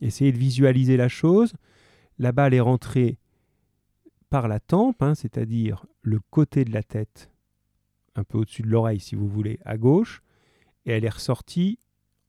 Essayez 0.00 0.30
de 0.30 0.38
visualiser 0.38 0.96
la 0.96 1.08
chose. 1.08 1.52
La 2.18 2.30
balle 2.30 2.54
est 2.54 2.60
rentrée 2.60 3.18
par 4.30 4.46
la 4.46 4.60
tempe, 4.60 5.02
hein, 5.02 5.16
c'est-à-dire 5.16 5.84
le 6.00 6.20
côté 6.30 6.64
de 6.64 6.72
la 6.72 6.84
tête, 6.84 7.28
un 8.14 8.22
peu 8.22 8.38
au-dessus 8.38 8.62
de 8.62 8.68
l'oreille 8.68 9.00
si 9.00 9.16
vous 9.16 9.28
voulez, 9.28 9.58
à 9.64 9.76
gauche, 9.78 10.22
et 10.86 10.92
elle 10.92 11.04
est 11.04 11.08
ressortie 11.08 11.80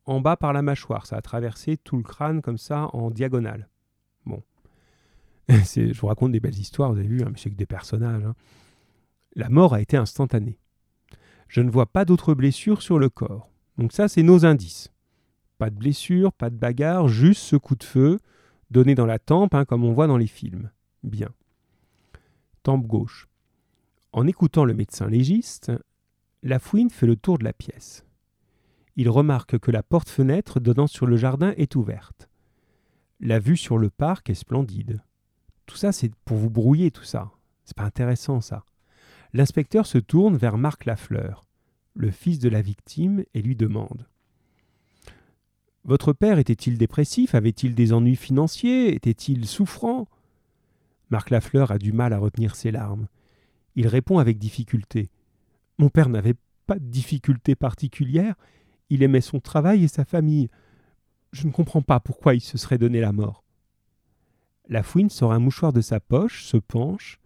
en 0.05 0.21
bas 0.21 0.37
par 0.37 0.53
la 0.53 0.63
mâchoire. 0.63 1.05
Ça 1.05 1.17
a 1.17 1.21
traversé 1.21 1.77
tout 1.77 1.97
le 1.97 2.03
crâne 2.03 2.41
comme 2.41 2.57
ça 2.57 2.89
en 2.93 3.11
diagonale. 3.11 3.69
Bon. 4.25 4.41
je 5.49 5.99
vous 5.99 6.07
raconte 6.07 6.31
des 6.31 6.39
belles 6.39 6.57
histoires, 6.57 6.91
vous 6.91 6.97
avez 6.97 7.07
vu, 7.07 7.21
hein, 7.21 7.29
mais 7.31 7.37
c'est 7.37 7.51
que 7.51 7.55
des 7.55 7.67
personnages. 7.67 8.23
La 9.35 9.49
mort 9.49 9.75
a 9.75 9.81
été 9.81 9.97
instantanée. 9.97 10.57
Je 11.47 11.61
ne 11.61 11.69
vois 11.69 11.85
pas 11.85 12.05
d'autres 12.05 12.33
blessures 12.33 12.81
sur 12.81 12.99
le 12.99 13.09
corps. 13.09 13.49
Donc 13.77 13.91
ça, 13.91 14.07
c'est 14.07 14.23
nos 14.23 14.45
indices. 14.45 14.91
Pas 15.57 15.69
de 15.69 15.75
blessure, 15.75 16.33
pas 16.33 16.49
de 16.49 16.55
bagarre, 16.55 17.07
juste 17.07 17.41
ce 17.41 17.55
coup 17.55 17.75
de 17.75 17.83
feu 17.83 18.19
donné 18.71 18.95
dans 18.95 19.05
la 19.05 19.19
tempe, 19.19 19.53
hein, 19.53 19.65
comme 19.65 19.83
on 19.83 19.93
voit 19.93 20.07
dans 20.07 20.17
les 20.17 20.27
films. 20.27 20.71
Bien. 21.03 21.29
Tempe 22.63 22.87
gauche. 22.87 23.27
En 24.11 24.27
écoutant 24.27 24.65
le 24.65 24.73
médecin 24.73 25.07
légiste, 25.07 25.71
la 26.41 26.59
fouine 26.59 26.89
fait 26.89 27.05
le 27.05 27.15
tour 27.15 27.37
de 27.37 27.43
la 27.43 27.53
pièce 27.53 28.05
il 28.95 29.09
remarque 29.09 29.59
que 29.59 29.71
la 29.71 29.83
porte-fenêtre 29.83 30.59
donnant 30.59 30.87
sur 30.87 31.05
le 31.05 31.17
jardin 31.17 31.53
est 31.57 31.75
ouverte. 31.75 32.29
La 33.19 33.39
vue 33.39 33.57
sur 33.57 33.77
le 33.77 33.89
parc 33.89 34.29
est 34.29 34.35
splendide. 34.35 35.01
Tout 35.65 35.77
ça, 35.77 35.91
c'est 35.91 36.13
pour 36.25 36.37
vous 36.37 36.49
brouiller, 36.49 36.91
tout 36.91 37.03
ça. 37.03 37.31
C'est 37.65 37.75
pas 37.75 37.83
intéressant, 37.83 38.41
ça. 38.41 38.63
L'inspecteur 39.35 39.85
se 39.85 39.97
tourne 39.97 40.37
vers 40.37 40.57
Marc 40.57 40.85
Lafleur, 40.85 41.43
le 41.93 42.09
fils 42.09 42.39
de 42.39 42.47
la 42.47 42.61
victime, 42.61 43.25
et 43.33 43.41
lui 43.41 43.57
demande. 43.57 44.07
Votre 45.83 46.13
père 46.13 46.39
était-il 46.39 46.77
dépressif? 46.77 47.35
Avait-il 47.35 47.75
des 47.75 47.91
ennuis 47.91 48.15
financiers? 48.15 48.95
Était-il 48.95 49.45
souffrant? 49.45 50.07
Marc 51.09 51.31
Lafleur 51.31 51.71
a 51.71 51.77
du 51.77 51.91
mal 51.91 52.13
à 52.13 52.17
retenir 52.17 52.55
ses 52.55 52.71
larmes. 52.71 53.09
Il 53.75 53.89
répond 53.89 54.19
avec 54.19 54.37
difficulté. 54.37 55.09
Mon 55.79 55.89
père 55.89 56.07
n'avait 56.07 56.35
pas 56.65 56.79
de 56.79 56.85
difficulté 56.85 57.55
particulière, 57.55 58.35
il 58.89 59.03
aimait 59.03 59.19
son 59.19 59.41
travail 59.41 59.83
et 59.83 59.89
sa 59.89 60.05
famille. 60.05 60.47
Je 61.33 61.45
ne 61.45 61.51
comprends 61.51 61.81
pas 61.81 61.99
pourquoi 61.99 62.35
il 62.35 62.41
se 62.41 62.57
serait 62.57 62.77
donné 62.77 63.01
la 63.01 63.11
mort. 63.11 63.43
La 64.69 64.81
fouine 64.81 65.09
sort 65.09 65.33
un 65.33 65.39
mouchoir 65.39 65.73
de 65.73 65.81
sa 65.81 65.99
poche, 65.99 66.45
se 66.45 66.55
penche 66.55 67.19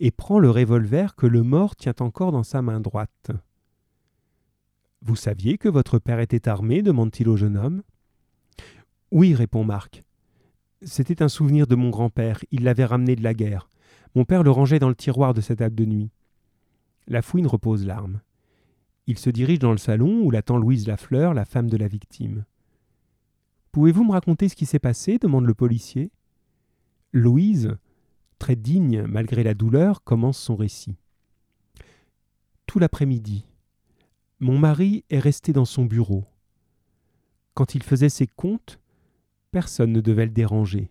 et 0.00 0.10
prend 0.10 0.38
le 0.38 0.50
revolver 0.50 1.14
que 1.16 1.26
le 1.26 1.42
mort 1.42 1.76
tient 1.76 1.94
encore 2.00 2.32
dans 2.32 2.42
sa 2.42 2.62
main 2.62 2.80
droite. 2.80 3.30
Vous 5.02 5.16
saviez 5.16 5.58
que 5.58 5.68
votre 5.68 5.98
père 5.98 6.20
était 6.20 6.48
armé? 6.48 6.82
demande-t-il 6.82 7.28
au 7.28 7.36
jeune 7.36 7.56
homme. 7.56 7.82
Oui, 9.10 9.34
répond 9.34 9.64
Marc. 9.64 10.02
C'était 10.82 11.22
un 11.22 11.28
souvenir 11.28 11.66
de 11.66 11.74
mon 11.74 11.90
grand-père, 11.90 12.44
il 12.50 12.64
l'avait 12.64 12.84
ramené 12.84 13.16
de 13.16 13.22
la 13.22 13.34
guerre. 13.34 13.68
Mon 14.14 14.24
père 14.24 14.42
le 14.42 14.50
rangeait 14.50 14.78
dans 14.78 14.88
le 14.88 14.94
tiroir 14.94 15.34
de 15.34 15.40
sa 15.40 15.56
table 15.56 15.74
de 15.74 15.84
nuit. 15.84 16.10
La 17.06 17.22
fouine 17.22 17.46
repose 17.46 17.84
l'arme. 17.84 18.20
Il 19.06 19.18
se 19.18 19.30
dirige 19.30 19.58
dans 19.58 19.72
le 19.72 19.78
salon 19.78 20.22
où 20.22 20.30
l'attend 20.30 20.56
Louise 20.56 20.86
Lafleur, 20.86 21.34
la 21.34 21.44
femme 21.44 21.68
de 21.68 21.76
la 21.76 21.88
victime. 21.88 22.44
Pouvez-vous 23.72 24.04
me 24.04 24.12
raconter 24.12 24.48
ce 24.48 24.56
qui 24.56 24.66
s'est 24.66 24.78
passé? 24.78 25.18
demande 25.18 25.46
le 25.46 25.54
policier. 25.54 26.10
Louise, 27.12 27.76
très 28.44 28.56
digne 28.56 29.04
malgré 29.04 29.42
la 29.42 29.54
douleur, 29.54 30.04
commence 30.04 30.36
son 30.36 30.54
récit. 30.54 30.98
Tout 32.66 32.78
l'après-midi, 32.78 33.46
mon 34.38 34.58
mari 34.58 35.02
est 35.08 35.18
resté 35.18 35.54
dans 35.54 35.64
son 35.64 35.86
bureau. 35.86 36.26
Quand 37.54 37.74
il 37.74 37.82
faisait 37.82 38.10
ses 38.10 38.26
comptes, 38.26 38.80
personne 39.50 39.92
ne 39.92 40.02
devait 40.02 40.26
le 40.26 40.30
déranger. 40.30 40.90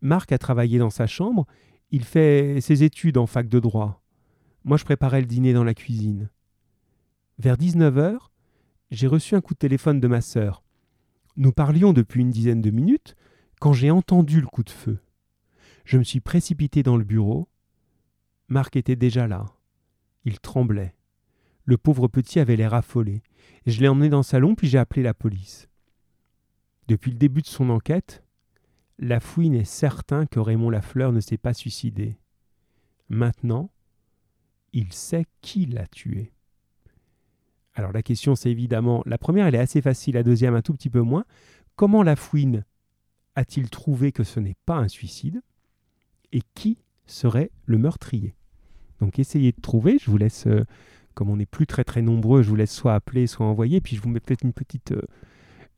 Marc 0.00 0.30
a 0.30 0.38
travaillé 0.38 0.78
dans 0.78 0.90
sa 0.90 1.08
chambre, 1.08 1.44
il 1.90 2.04
fait 2.04 2.60
ses 2.60 2.84
études 2.84 3.18
en 3.18 3.26
fac 3.26 3.48
de 3.48 3.58
droit. 3.58 4.04
Moi 4.62 4.76
je 4.76 4.84
préparais 4.84 5.20
le 5.20 5.26
dîner 5.26 5.52
dans 5.52 5.64
la 5.64 5.74
cuisine. 5.74 6.30
Vers 7.40 7.56
19 7.56 7.98
heures, 7.98 8.30
j'ai 8.92 9.08
reçu 9.08 9.34
un 9.34 9.40
coup 9.40 9.54
de 9.54 9.58
téléphone 9.58 9.98
de 9.98 10.06
ma 10.06 10.20
sœur. 10.20 10.62
Nous 11.34 11.50
parlions 11.50 11.92
depuis 11.92 12.20
une 12.20 12.30
dizaine 12.30 12.62
de 12.62 12.70
minutes 12.70 13.16
quand 13.58 13.72
j'ai 13.72 13.90
entendu 13.90 14.40
le 14.40 14.46
coup 14.46 14.62
de 14.62 14.70
feu. 14.70 15.00
Je 15.88 15.96
me 15.96 16.04
suis 16.04 16.20
précipité 16.20 16.82
dans 16.82 16.98
le 16.98 17.04
bureau. 17.04 17.48
Marc 18.48 18.76
était 18.76 18.94
déjà 18.94 19.26
là. 19.26 19.46
Il 20.26 20.38
tremblait. 20.38 20.94
Le 21.64 21.78
pauvre 21.78 22.08
petit 22.08 22.40
avait 22.40 22.56
l'air 22.56 22.74
affolé. 22.74 23.22
Je 23.64 23.80
l'ai 23.80 23.88
emmené 23.88 24.10
dans 24.10 24.18
le 24.18 24.22
salon, 24.22 24.54
puis 24.54 24.68
j'ai 24.68 24.76
appelé 24.76 25.02
la 25.02 25.14
police. 25.14 25.66
Depuis 26.88 27.10
le 27.10 27.16
début 27.16 27.40
de 27.40 27.46
son 27.46 27.70
enquête, 27.70 28.22
la 28.98 29.18
fouine 29.18 29.54
est 29.54 29.64
certain 29.64 30.26
que 30.26 30.38
Raymond 30.38 30.68
Lafleur 30.68 31.10
ne 31.10 31.20
s'est 31.20 31.38
pas 31.38 31.54
suicidé. 31.54 32.18
Maintenant, 33.08 33.70
il 34.74 34.92
sait 34.92 35.24
qui 35.40 35.64
l'a 35.64 35.86
tué. 35.86 36.34
Alors 37.72 37.92
la 37.92 38.02
question 38.02 38.34
c'est 38.34 38.50
évidemment, 38.50 39.02
la 39.06 39.16
première 39.16 39.46
elle 39.46 39.54
est 39.54 39.58
assez 39.58 39.80
facile, 39.80 40.16
la 40.16 40.22
deuxième 40.22 40.54
un 40.54 40.60
tout 40.60 40.74
petit 40.74 40.90
peu 40.90 41.00
moins. 41.00 41.24
Comment 41.76 42.02
la 42.02 42.14
fouine 42.14 42.66
a-t-il 43.36 43.70
trouvé 43.70 44.12
que 44.12 44.22
ce 44.22 44.38
n'est 44.38 44.56
pas 44.66 44.76
un 44.76 44.88
suicide? 44.88 45.40
Et 46.32 46.42
qui 46.54 46.78
serait 47.06 47.50
le 47.66 47.78
meurtrier. 47.78 48.34
Donc 49.00 49.18
essayez 49.18 49.52
de 49.52 49.60
trouver, 49.60 49.98
je 49.98 50.10
vous 50.10 50.18
laisse, 50.18 50.46
euh, 50.46 50.64
comme 51.14 51.30
on 51.30 51.36
n'est 51.36 51.46
plus 51.46 51.66
très 51.66 51.84
très 51.84 52.02
nombreux, 52.02 52.42
je 52.42 52.48
vous 52.48 52.56
laisse 52.56 52.72
soit 52.72 52.94
appeler, 52.94 53.26
soit 53.26 53.46
envoyer, 53.46 53.80
puis 53.80 53.96
je 53.96 54.02
vous 54.02 54.08
mets 54.08 54.20
peut-être 54.20 54.44
une 54.44 54.52
petite, 54.52 54.92
euh, 54.92 55.02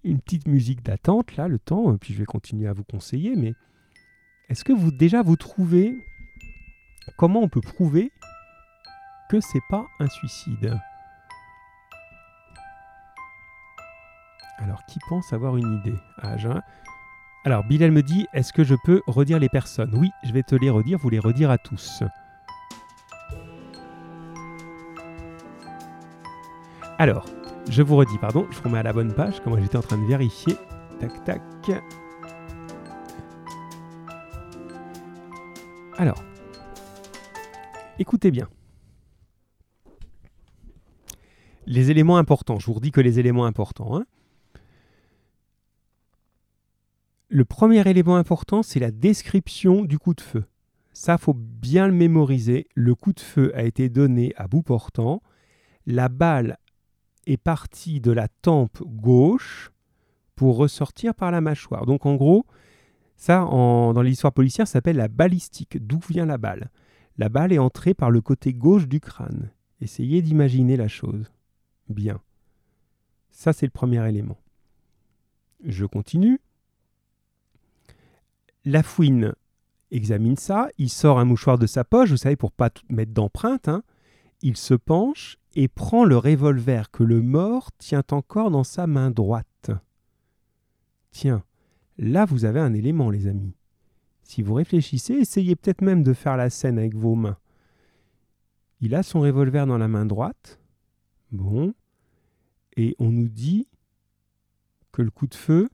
une 0.04 0.20
petite 0.20 0.48
musique 0.48 0.82
d'attente 0.82 1.36
là, 1.36 1.46
le 1.46 1.58
temps, 1.58 1.96
puis 1.98 2.14
je 2.14 2.18
vais 2.18 2.24
continuer 2.24 2.66
à 2.66 2.72
vous 2.72 2.84
conseiller, 2.84 3.36
mais 3.36 3.54
est-ce 4.48 4.64
que 4.64 4.72
vous 4.72 4.90
déjà 4.90 5.22
vous 5.22 5.36
trouvez 5.36 5.94
comment 7.16 7.40
on 7.40 7.48
peut 7.48 7.60
prouver 7.60 8.10
que 9.28 9.40
c'est 9.40 9.62
pas 9.68 9.86
un 10.00 10.08
suicide? 10.08 10.76
Alors, 14.58 14.84
qui 14.86 14.98
pense 15.08 15.32
avoir 15.32 15.56
une 15.56 15.78
idée? 15.78 15.98
Ah, 16.18 16.36
Alors, 17.42 17.64
Bilal 17.64 17.90
me 17.90 18.02
dit 18.02 18.26
est-ce 18.34 18.52
que 18.52 18.64
je 18.64 18.74
peux 18.84 19.00
redire 19.06 19.38
les 19.38 19.48
personnes? 19.48 19.94
Oui, 19.94 20.10
je 20.24 20.32
vais 20.32 20.42
te 20.42 20.54
les 20.54 20.68
redire, 20.68 20.98
vous 20.98 21.08
les 21.08 21.18
redire 21.18 21.50
à 21.50 21.56
tous. 21.56 22.02
Alors, 26.98 27.24
je 27.70 27.80
vous 27.80 27.96
redis, 27.96 28.18
pardon, 28.18 28.46
je 28.50 28.58
vous 28.58 28.64
remets 28.64 28.80
à 28.80 28.82
la 28.82 28.92
bonne 28.92 29.14
page, 29.14 29.40
comme 29.40 29.58
j'étais 29.58 29.78
en 29.78 29.82
train 29.82 29.96
de 29.96 30.04
vérifier. 30.04 30.54
Tac, 30.98 31.24
tac. 31.24 31.40
Alors, 35.96 36.22
écoutez 37.98 38.30
bien. 38.30 38.48
Les 41.64 41.90
éléments 41.90 42.18
importants, 42.18 42.58
je 42.58 42.66
vous 42.66 42.74
redis 42.74 42.90
que 42.90 43.00
les 43.00 43.18
éléments 43.18 43.46
importants. 43.46 43.96
Hein. 43.96 44.04
Le 47.32 47.44
premier 47.44 47.88
élément 47.88 48.16
important, 48.16 48.64
c'est 48.64 48.80
la 48.80 48.90
description 48.90 49.84
du 49.84 50.00
coup 50.00 50.14
de 50.14 50.20
feu. 50.20 50.42
Ça, 50.92 51.16
faut 51.16 51.32
bien 51.32 51.86
le 51.86 51.94
mémoriser. 51.94 52.66
Le 52.74 52.96
coup 52.96 53.12
de 53.12 53.20
feu 53.20 53.56
a 53.56 53.62
été 53.62 53.88
donné 53.88 54.34
à 54.36 54.48
bout 54.48 54.62
portant. 54.62 55.22
La 55.86 56.08
balle 56.08 56.58
est 57.26 57.36
partie 57.36 58.00
de 58.00 58.10
la 58.10 58.26
tempe 58.26 58.82
gauche 58.82 59.70
pour 60.34 60.56
ressortir 60.56 61.14
par 61.14 61.30
la 61.30 61.40
mâchoire. 61.40 61.86
Donc 61.86 62.04
en 62.04 62.16
gros, 62.16 62.46
ça, 63.16 63.46
dans 63.48 64.02
l'histoire 64.02 64.32
policière, 64.32 64.66
s'appelle 64.66 64.96
la 64.96 65.06
balistique. 65.06 65.78
D'où 65.86 66.00
vient 66.08 66.26
la 66.26 66.36
balle? 66.36 66.72
La 67.16 67.28
balle 67.28 67.52
est 67.52 67.58
entrée 67.58 67.94
par 67.94 68.10
le 68.10 68.20
côté 68.20 68.52
gauche 68.52 68.88
du 68.88 68.98
crâne. 68.98 69.52
Essayez 69.80 70.20
d'imaginer 70.20 70.76
la 70.76 70.88
chose. 70.88 71.30
Bien. 71.88 72.20
Ça, 73.30 73.52
c'est 73.52 73.66
le 73.66 73.70
premier 73.70 74.04
élément. 74.08 74.40
Je 75.64 75.86
continue. 75.86 76.40
La 78.64 78.82
fouine 78.82 79.34
examine 79.90 80.36
ça, 80.36 80.68
il 80.78 80.90
sort 80.90 81.18
un 81.18 81.24
mouchoir 81.24 81.58
de 81.58 81.66
sa 81.66 81.84
poche, 81.84 82.10
vous 82.10 82.16
savez, 82.16 82.36
pour 82.36 82.52
pas 82.52 82.70
mettre 82.88 83.12
d'empreinte. 83.12 83.68
Hein. 83.68 83.82
Il 84.42 84.56
se 84.56 84.74
penche 84.74 85.38
et 85.54 85.68
prend 85.68 86.04
le 86.04 86.16
revolver 86.16 86.90
que 86.90 87.02
le 87.02 87.22
mort 87.22 87.70
tient 87.78 88.04
encore 88.10 88.50
dans 88.50 88.64
sa 88.64 88.86
main 88.86 89.10
droite. 89.10 89.70
Tiens, 91.10 91.42
là 91.98 92.24
vous 92.24 92.44
avez 92.44 92.60
un 92.60 92.72
élément, 92.72 93.10
les 93.10 93.26
amis. 93.26 93.54
Si 94.22 94.42
vous 94.42 94.54
réfléchissez, 94.54 95.14
essayez 95.14 95.56
peut-être 95.56 95.82
même 95.82 96.04
de 96.04 96.12
faire 96.12 96.36
la 96.36 96.50
scène 96.50 96.78
avec 96.78 96.94
vos 96.94 97.16
mains. 97.16 97.38
Il 98.80 98.94
a 98.94 99.02
son 99.02 99.20
revolver 99.20 99.66
dans 99.66 99.78
la 99.78 99.88
main 99.88 100.06
droite. 100.06 100.60
Bon. 101.32 101.74
Et 102.76 102.94
on 102.98 103.10
nous 103.10 103.28
dit 103.28 103.66
que 104.92 105.02
le 105.02 105.10
coup 105.10 105.26
de 105.26 105.34
feu 105.34 105.68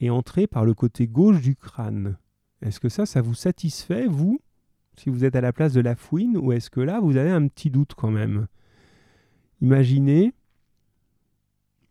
et 0.00 0.10
entrer 0.10 0.46
par 0.46 0.64
le 0.64 0.74
côté 0.74 1.06
gauche 1.06 1.40
du 1.40 1.56
crâne. 1.56 2.16
Est-ce 2.62 2.80
que 2.80 2.88
ça, 2.88 3.06
ça 3.06 3.22
vous 3.22 3.34
satisfait, 3.34 4.06
vous, 4.06 4.40
si 4.96 5.08
vous 5.10 5.24
êtes 5.24 5.36
à 5.36 5.40
la 5.40 5.52
place 5.52 5.72
de 5.72 5.80
la 5.80 5.94
fouine, 5.94 6.36
ou 6.36 6.52
est-ce 6.52 6.70
que 6.70 6.80
là, 6.80 7.00
vous 7.00 7.16
avez 7.16 7.30
un 7.30 7.46
petit 7.48 7.70
doute 7.70 7.94
quand 7.94 8.10
même? 8.10 8.46
Imaginez 9.60 10.32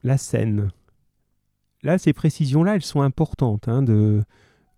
la 0.03 0.17
scène. 0.17 0.69
Là, 1.83 1.97
ces 1.97 2.13
précisions-là, 2.13 2.75
elles 2.75 2.83
sont 2.83 3.01
importantes, 3.01 3.67
hein, 3.67 3.81
de 3.81 4.23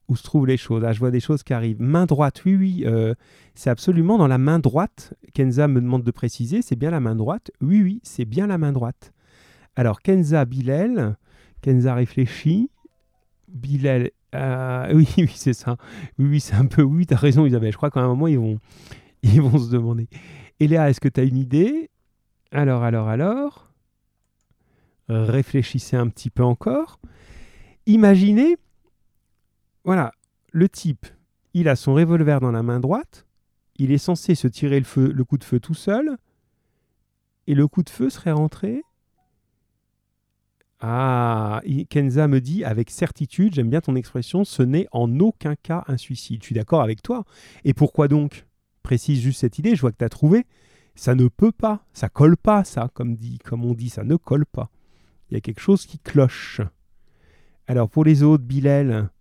où 0.07 0.15
se 0.15 0.23
trouvent 0.23 0.47
les 0.47 0.57
choses. 0.57 0.83
Ah, 0.83 0.91
je 0.91 0.99
vois 0.99 1.09
des 1.09 1.21
choses 1.21 1.41
qui 1.41 1.53
arrivent. 1.53 1.81
Main 1.81 2.05
droite, 2.05 2.43
oui, 2.45 2.55
oui, 2.55 2.83
euh, 2.85 3.15
c'est 3.55 3.69
absolument 3.69 4.17
dans 4.17 4.27
la 4.27 4.37
main 4.37 4.59
droite. 4.59 5.13
Kenza 5.33 5.69
me 5.69 5.79
demande 5.79 6.03
de 6.03 6.11
préciser, 6.11 6.61
c'est 6.61 6.75
bien 6.75 6.91
la 6.91 6.99
main 6.99 7.15
droite. 7.15 7.49
Oui, 7.61 7.81
oui, 7.81 8.01
c'est 8.03 8.25
bien 8.25 8.45
la 8.45 8.57
main 8.57 8.73
droite. 8.73 9.13
Alors, 9.75 10.01
Kenza 10.01 10.43
Bilel, 10.43 11.15
Kenza 11.61 11.95
réfléchit. 11.95 12.69
Bilal. 13.51 14.11
Euh, 14.35 14.91
oui, 14.95 15.07
oui, 15.17 15.31
c'est 15.35 15.53
ça. 15.53 15.77
Oui, 16.17 16.25
oui, 16.29 16.39
c'est 16.39 16.55
un 16.55 16.65
peu. 16.65 16.81
Oui, 16.81 17.05
tu 17.05 17.13
as 17.13 17.17
raison, 17.17 17.45
Isabelle. 17.45 17.71
Je 17.71 17.77
crois 17.77 17.91
qu'à 17.91 18.01
un 18.01 18.07
moment, 18.07 18.27
ils 18.27 18.39
vont, 18.39 18.59
ils 19.23 19.41
vont 19.41 19.57
se 19.57 19.69
demander. 19.69 20.07
Et 20.59 20.67
Léa, 20.67 20.89
est-ce 20.89 20.99
que 20.99 21.09
tu 21.09 21.19
as 21.19 21.23
une 21.23 21.37
idée? 21.37 21.89
Alors, 22.51 22.83
alors, 22.83 23.07
alors. 23.07 23.67
Réfléchissez 25.09 25.97
un 25.97 26.07
petit 26.07 26.29
peu 26.29 26.43
encore. 26.43 26.99
Imaginez, 27.85 28.55
voilà, 29.83 30.13
le 30.51 30.69
type, 30.69 31.05
il 31.53 31.67
a 31.67 31.75
son 31.75 31.93
revolver 31.93 32.39
dans 32.39 32.51
la 32.51 32.63
main 32.63 32.79
droite. 32.79 33.25
Il 33.75 33.91
est 33.91 33.97
censé 33.97 34.35
se 34.35 34.47
tirer 34.47 34.79
le, 34.79 35.07
le 35.11 35.23
coup 35.25 35.37
de 35.37 35.43
feu 35.43 35.59
tout 35.59 35.73
seul. 35.73 36.17
Et 37.47 37.55
le 37.55 37.67
coup 37.67 37.83
de 37.83 37.89
feu 37.89 38.09
serait 38.09 38.31
rentré 38.31 38.83
ah, 40.83 41.61
Kenza 41.89 42.27
me 42.27 42.41
dit 42.41 42.63
avec 42.63 42.89
certitude, 42.89 43.53
j'aime 43.53 43.69
bien 43.69 43.81
ton 43.81 43.95
expression, 43.95 44.43
ce 44.43 44.63
n'est 44.63 44.87
en 44.91 45.19
aucun 45.19 45.55
cas 45.55 45.83
un 45.87 45.95
suicide. 45.95 46.41
Je 46.41 46.47
suis 46.47 46.55
d'accord 46.55 46.81
avec 46.81 47.03
toi. 47.03 47.23
Et 47.63 47.73
pourquoi 47.73 48.07
donc? 48.07 48.47
Précise 48.81 49.21
juste 49.21 49.41
cette 49.41 49.59
idée, 49.59 49.75
je 49.75 49.81
vois 49.81 49.91
que 49.91 49.97
tu 49.97 50.05
as 50.05 50.09
trouvé. 50.09 50.47
Ça 50.95 51.13
ne 51.13 51.27
peut 51.27 51.51
pas, 51.51 51.85
ça 51.93 52.09
colle 52.09 52.35
pas, 52.35 52.63
ça, 52.63 52.89
comme, 52.95 53.15
dit, 53.15 53.37
comme 53.37 53.63
on 53.63 53.75
dit, 53.75 53.89
ça 53.89 54.03
ne 54.03 54.15
colle 54.15 54.45
pas. 54.45 54.71
Il 55.29 55.35
y 55.35 55.37
a 55.37 55.41
quelque 55.41 55.61
chose 55.61 55.85
qui 55.85 55.99
cloche. 55.99 56.61
Alors 57.67 57.87
pour 57.87 58.03
les 58.03 58.23
autres, 58.23 58.43
Bilal 58.43 59.11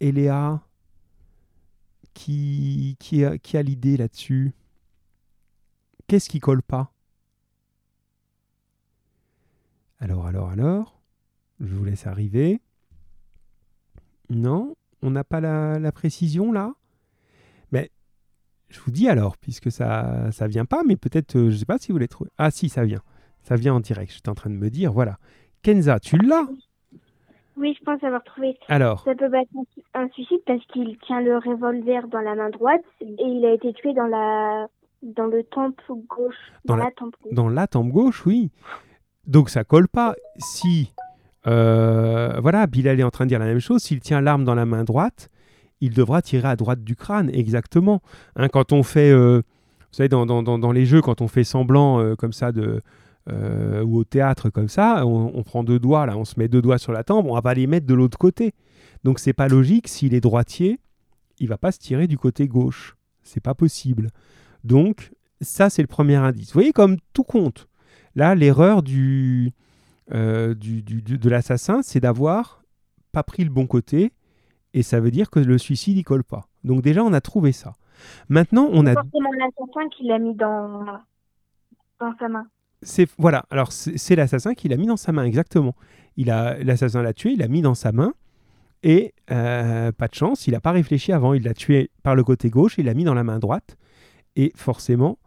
et 0.00 0.10
Léa, 0.10 0.60
qui, 2.12 2.96
qui 2.98 3.24
a, 3.24 3.38
qui 3.38 3.56
a 3.56 3.62
l'idée 3.62 3.96
là-dessus? 3.96 4.52
Qu'est-ce 6.08 6.28
qui 6.28 6.40
colle 6.40 6.62
pas? 6.62 6.92
Alors, 10.00 10.26
alors, 10.26 10.50
alors, 10.50 11.00
je 11.60 11.74
vous 11.74 11.84
laisse 11.84 12.06
arriver. 12.06 12.60
Non, 14.30 14.74
on 15.02 15.10
n'a 15.10 15.24
pas 15.24 15.40
la, 15.40 15.92
précision 15.92 16.52
là? 16.52 16.74
Mais 17.72 17.90
je 18.68 18.78
vous 18.80 18.90
dis 18.90 19.08
alors, 19.08 19.36
puisque 19.36 19.70
ça 19.70 20.30
ça 20.30 20.46
vient 20.46 20.66
pas, 20.66 20.82
mais 20.86 20.96
peut-être, 20.96 21.36
euh, 21.36 21.48
je 21.50 21.54
ne 21.54 21.58
sais 21.58 21.66
pas 21.66 21.78
si 21.78 21.92
vous 21.92 21.98
l'avez 21.98 22.08
trouvé. 22.08 22.30
Ah 22.38 22.50
si, 22.50 22.68
ça 22.68 22.84
vient. 22.84 23.02
Ça 23.40 23.56
vient 23.56 23.74
en 23.74 23.80
direct. 23.80 24.12
J'étais 24.12 24.28
en 24.28 24.34
train 24.34 24.50
de 24.50 24.56
me 24.56 24.70
dire, 24.70 24.92
voilà. 24.92 25.18
Kenza, 25.62 25.98
tu 25.98 26.16
l'as? 26.18 26.46
Oui, 27.56 27.76
je 27.76 27.84
pense 27.84 28.02
avoir 28.04 28.22
trouvé. 28.22 28.56
Alors? 28.68 29.02
Ça 29.02 29.14
peut 29.16 29.32
être 29.34 29.50
un 29.94 30.08
suicide 30.10 30.40
parce 30.46 30.64
qu'il 30.66 30.96
tient 30.98 31.20
le 31.20 31.38
revolver 31.38 32.06
dans 32.06 32.20
la 32.20 32.36
main 32.36 32.50
droite 32.50 32.84
et 33.00 33.16
il 33.18 33.44
a 33.44 33.52
été 33.52 33.72
tué 33.72 33.94
dans 33.94 34.06
la 34.06 34.68
dans 35.02 35.26
le 35.26 35.44
temple 35.44 35.82
gauche. 36.08 36.34
Dans, 36.64 36.76
la, 36.76 36.90
tempe 36.90 37.14
gauche. 37.22 37.32
Dans 37.32 37.48
la 37.48 37.66
tempe 37.66 37.88
gauche, 37.88 38.26
oui. 38.26 38.50
Donc 39.28 39.50
ça 39.50 39.62
colle 39.62 39.88
pas. 39.88 40.16
Si, 40.38 40.90
euh, 41.46 42.40
voilà, 42.40 42.66
Bilal 42.66 42.98
est 42.98 43.04
en 43.04 43.10
train 43.10 43.26
de 43.26 43.28
dire 43.28 43.38
la 43.38 43.44
même 43.44 43.60
chose, 43.60 43.82
s'il 43.82 44.00
tient 44.00 44.22
l'arme 44.22 44.44
dans 44.44 44.54
la 44.54 44.64
main 44.64 44.84
droite, 44.84 45.28
il 45.80 45.94
devra 45.94 46.22
tirer 46.22 46.48
à 46.48 46.56
droite 46.56 46.82
du 46.82 46.96
crâne, 46.96 47.30
exactement. 47.32 48.00
Hein, 48.36 48.48
quand 48.48 48.72
on 48.72 48.82
fait, 48.82 49.12
euh, 49.12 49.42
vous 49.42 49.94
savez, 49.94 50.08
dans, 50.08 50.26
dans, 50.26 50.72
les 50.72 50.86
jeux, 50.86 51.02
quand 51.02 51.20
on 51.20 51.28
fait 51.28 51.44
semblant 51.44 52.00
euh, 52.00 52.16
comme 52.16 52.32
ça 52.32 52.50
de... 52.52 52.82
ou 53.84 53.98
au 53.98 54.04
théâtre 54.04 54.48
comme 54.48 54.68
ça, 54.68 55.06
on, 55.06 55.42
prend 55.42 55.62
deux 55.62 55.78
doigts, 55.78 56.06
là, 56.06 56.16
on 56.16 56.24
se 56.24 56.38
met 56.38 56.48
deux 56.48 56.62
doigts 56.62 56.78
sur 56.78 56.92
la 56.92 57.04
tempe, 57.04 57.26
on 57.28 57.38
va 57.38 57.54
les 57.54 57.66
mettre 57.66 57.86
de 57.86 57.94
l'autre 57.94 58.16
côté. 58.16 58.54
Donc 59.04 59.18
c'est 59.18 59.34
pas 59.34 59.48
logique, 59.48 59.86
s'il 59.86 60.14
est 60.14 60.20
droitier, 60.20 60.80
il 61.38 61.48
va 61.48 61.58
pas 61.58 61.70
se 61.70 61.78
tirer 61.78 62.06
du 62.06 62.16
côté 62.16 62.48
gauche. 62.48 62.96
C'est 63.22 63.42
pas 63.42 63.54
possible. 63.54 64.08
Donc 64.64 65.12
ça 65.42 65.68
c'est 65.68 65.82
le 65.82 65.88
premier 65.88 66.16
indice. 66.16 66.48
Vous 66.48 66.54
voyez 66.54 66.72
comme 66.72 66.96
tout 67.12 67.22
compte. 67.22 67.67
Là, 68.18 68.34
l'erreur 68.34 68.82
du, 68.82 69.52
euh, 70.12 70.52
du, 70.52 70.82
de 70.82 71.30
l'assassin, 71.30 71.82
c'est 71.82 72.00
d'avoir 72.00 72.64
pas 73.12 73.22
pris 73.22 73.44
le 73.44 73.50
bon 73.50 73.68
côté, 73.68 74.12
et 74.74 74.82
ça 74.82 74.98
veut 74.98 75.12
dire 75.12 75.30
que 75.30 75.38
le 75.38 75.56
suicide, 75.56 75.96
il 75.96 76.02
colle 76.02 76.24
pas. 76.24 76.48
Donc 76.64 76.82
déjà, 76.82 77.04
on 77.04 77.12
a 77.12 77.20
trouvé 77.20 77.52
ça. 77.52 77.74
Maintenant, 78.28 78.70
on 78.72 78.86
a... 78.86 78.94
forcément 78.94 79.30
l'assassin 79.38 79.88
qui 79.96 80.08
l'a 80.08 80.18
mis 80.18 80.34
dans, 80.34 80.84
dans 82.00 82.12
sa 82.18 82.28
main. 82.28 82.48
C'est 82.82 83.08
voilà. 83.18 83.44
Alors 83.50 83.70
c'est 83.70 83.96
c'est 83.96 84.16
l'assassin 84.16 84.54
qui 84.54 84.68
l'a 84.68 84.76
mis 84.76 84.88
dans 84.88 84.96
sa 84.96 85.12
main 85.12 85.22
exactement. 85.22 85.76
Il 86.16 86.32
a 86.32 86.58
l'assassin 86.58 87.02
l'a 87.02 87.12
tué, 87.12 87.34
il 87.34 87.38
l'a 87.38 87.46
mis 87.46 87.62
dans 87.62 87.76
sa 87.76 87.92
main 87.92 88.14
et 88.82 89.14
euh, 89.30 89.92
pas 89.92 90.08
de 90.08 90.14
chance, 90.14 90.48
il 90.48 90.54
n'a 90.54 90.60
pas 90.60 90.72
réfléchi 90.72 91.12
avant. 91.12 91.34
Il 91.34 91.44
l'a 91.44 91.54
tué 91.54 91.92
par 92.02 92.16
le 92.16 92.24
côté 92.24 92.50
gauche, 92.50 92.78
il 92.78 92.86
l'a 92.86 92.94
mis 92.94 93.04
dans 93.04 93.14
la 93.14 93.22
main 93.22 93.38
droite 93.38 93.76
et 94.34 94.50
forcément, 94.56 95.18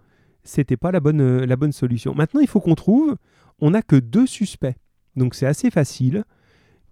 c'était 0.44 0.78
pas 0.78 0.92
la 0.92 1.00
bonne 1.00 1.22
euh, 1.22 1.46
la 1.46 1.56
bonne 1.56 1.72
solution. 1.72 2.14
Maintenant, 2.16 2.42
il 2.42 2.48
faut 2.48 2.60
qu'on 2.60 2.76
trouve. 2.76 3.16
On 3.60 3.72
n'a 3.72 3.82
que 3.84 3.96
deux 3.96 4.26
suspects, 4.26 4.76
donc 5.16 5.36
c'est 5.36 5.46
assez 5.46 5.70
facile 5.70 6.24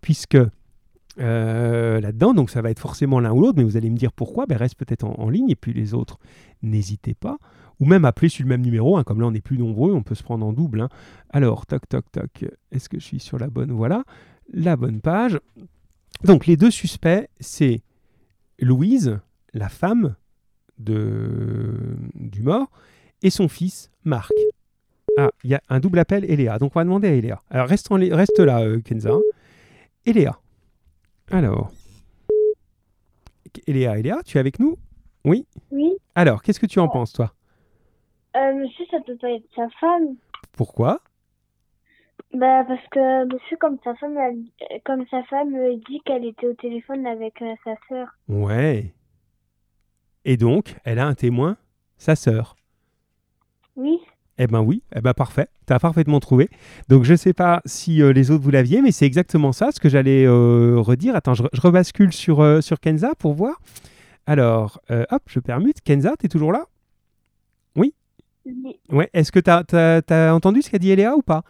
puisque 0.01 0.37
euh, 1.19 1.99
là-dedans, 1.99 2.33
donc 2.33 2.49
ça 2.49 2.61
va 2.61 2.69
être 2.69 2.79
forcément 2.79 3.19
l'un 3.19 3.33
ou 3.33 3.41
l'autre, 3.41 3.57
mais 3.57 3.63
vous 3.63 3.75
allez 3.75 3.89
me 3.89 3.97
dire 3.97 4.13
pourquoi, 4.13 4.45
ben 4.45 4.55
reste 4.57 4.75
peut-être 4.75 5.03
en, 5.03 5.15
en 5.19 5.29
ligne, 5.29 5.49
et 5.49 5.55
puis 5.55 5.73
les 5.73 5.93
autres, 5.93 6.19
n'hésitez 6.61 7.13
pas, 7.15 7.37
ou 7.79 7.85
même 7.85 8.05
appeler 8.05 8.29
sur 8.29 8.43
le 8.43 8.49
même 8.49 8.61
numéro, 8.61 8.97
hein, 8.97 9.03
comme 9.03 9.19
là 9.19 9.27
on 9.27 9.33
est 9.33 9.41
plus 9.41 9.57
nombreux, 9.57 9.93
on 9.93 10.03
peut 10.03 10.15
se 10.15 10.23
prendre 10.23 10.45
en 10.45 10.53
double. 10.53 10.81
hein. 10.81 10.89
Alors, 11.31 11.65
toc, 11.65 11.89
toc, 11.89 12.05
toc, 12.11 12.45
est-ce 12.71 12.87
que 12.87 12.99
je 12.99 13.05
suis 13.05 13.19
sur 13.19 13.39
la 13.39 13.47
bonne 13.47 13.71
Voilà, 13.71 14.03
la 14.53 14.77
bonne 14.77 15.01
page. 15.01 15.39
Donc 16.23 16.45
les 16.45 16.55
deux 16.55 16.71
suspects, 16.71 17.27
c'est 17.39 17.81
Louise, 18.59 19.19
la 19.53 19.69
femme 19.69 20.15
de, 20.77 21.97
du 22.15 22.43
mort, 22.43 22.69
et 23.21 23.29
son 23.29 23.47
fils, 23.47 23.91
Marc. 24.03 24.33
Ah, 25.17 25.31
il 25.43 25.49
y 25.49 25.55
a 25.55 25.61
un 25.69 25.79
double 25.79 25.99
appel, 25.99 26.23
Eléa. 26.29 26.57
Donc 26.59 26.75
on 26.75 26.79
va 26.79 26.83
demander 26.83 27.07
à 27.09 27.13
Eléa. 27.13 27.41
Alors 27.49 27.67
reste, 27.67 27.91
en 27.91 27.95
reste 27.95 28.39
là, 28.39 28.61
euh, 28.61 28.79
Kenza. 28.81 29.11
Eléa. 30.05 30.39
Alors. 31.31 31.71
Eléa, 33.67 33.97
Eléa, 33.97 34.21
tu 34.23 34.37
es 34.37 34.39
avec 34.39 34.59
nous? 34.59 34.77
Oui? 35.25 35.45
Oui. 35.71 35.93
Alors, 36.15 36.41
qu'est-ce 36.41 36.59
que 36.59 36.65
tu 36.65 36.79
en 36.79 36.87
penses, 36.87 37.13
toi? 37.13 37.33
Euh, 38.35 38.53
monsieur, 38.53 38.85
ça 38.91 38.97
peut 39.05 39.17
pas 39.17 39.31
être 39.31 39.45
sa 39.55 39.67
femme. 39.79 40.15
Pourquoi? 40.53 41.01
Bah, 42.33 42.63
parce 42.67 42.87
que 42.91 43.25
monsieur, 43.33 43.57
comme 43.57 43.77
sa 43.83 43.95
femme, 43.95 44.17
elle- 44.17 44.81
comme 44.85 45.03
sa 45.09 45.23
femme 45.23 45.55
euh, 45.55 45.75
dit 45.89 45.99
qu'elle 46.05 46.25
était 46.25 46.45
au 46.47 46.53
téléphone 46.53 47.05
avec 47.07 47.41
euh, 47.41 47.53
sa 47.63 47.73
sœur. 47.87 48.07
Ouais. 48.27 48.93
Et 50.25 50.37
donc, 50.37 50.75
elle 50.83 50.99
a 50.99 51.07
un 51.07 51.15
témoin, 51.15 51.57
sa 51.97 52.15
sœur. 52.15 52.55
Oui. 53.79 53.97
Eh 54.37 54.47
ben 54.47 54.61
oui, 54.61 54.83
eh 54.93 55.01
ben 55.01 55.13
parfait, 55.13 55.47
tu 55.67 55.73
as 55.73 55.79
parfaitement 55.79 56.19
trouvé. 56.19 56.49
Donc 56.89 57.03
je 57.03 57.13
ne 57.13 57.17
sais 57.17 57.33
pas 57.33 57.61
si 57.65 58.01
euh, 58.01 58.11
les 58.11 58.29
autres 58.29 58.43
vous 58.43 58.51
l'aviez, 58.51 58.81
mais 58.81 58.91
c'est 58.91 59.05
exactement 59.05 59.51
ça 59.53 59.71
ce 59.71 59.79
que 59.79 59.87
j'allais 59.87 60.25
euh, 60.25 60.75
redire. 60.79 61.15
Attends, 61.15 61.33
je, 61.33 61.43
re- 61.43 61.49
je 61.53 61.61
rebascule 61.61 62.11
sur, 62.11 62.41
euh, 62.41 62.61
sur 62.61 62.79
Kenza 62.79 63.15
pour 63.17 63.33
voir. 63.33 63.61
Alors, 64.25 64.79
hop, 64.89 65.23
je 65.27 65.39
permute. 65.39 65.81
Kenza, 65.81 66.13
tu 66.19 66.27
es 66.27 66.29
toujours 66.29 66.51
là? 66.51 66.65
Oui. 67.75 67.95
Ouais, 68.89 69.09
est-ce 69.13 69.31
que 69.31 69.39
tu 69.39 69.49
as, 69.49 70.33
entendu 70.33 70.61
ce 70.61 70.69
qu'a 70.69 70.77
dit 70.77 70.91
Eléa 70.91 71.15
ou 71.15 71.21
pas? 71.21 71.43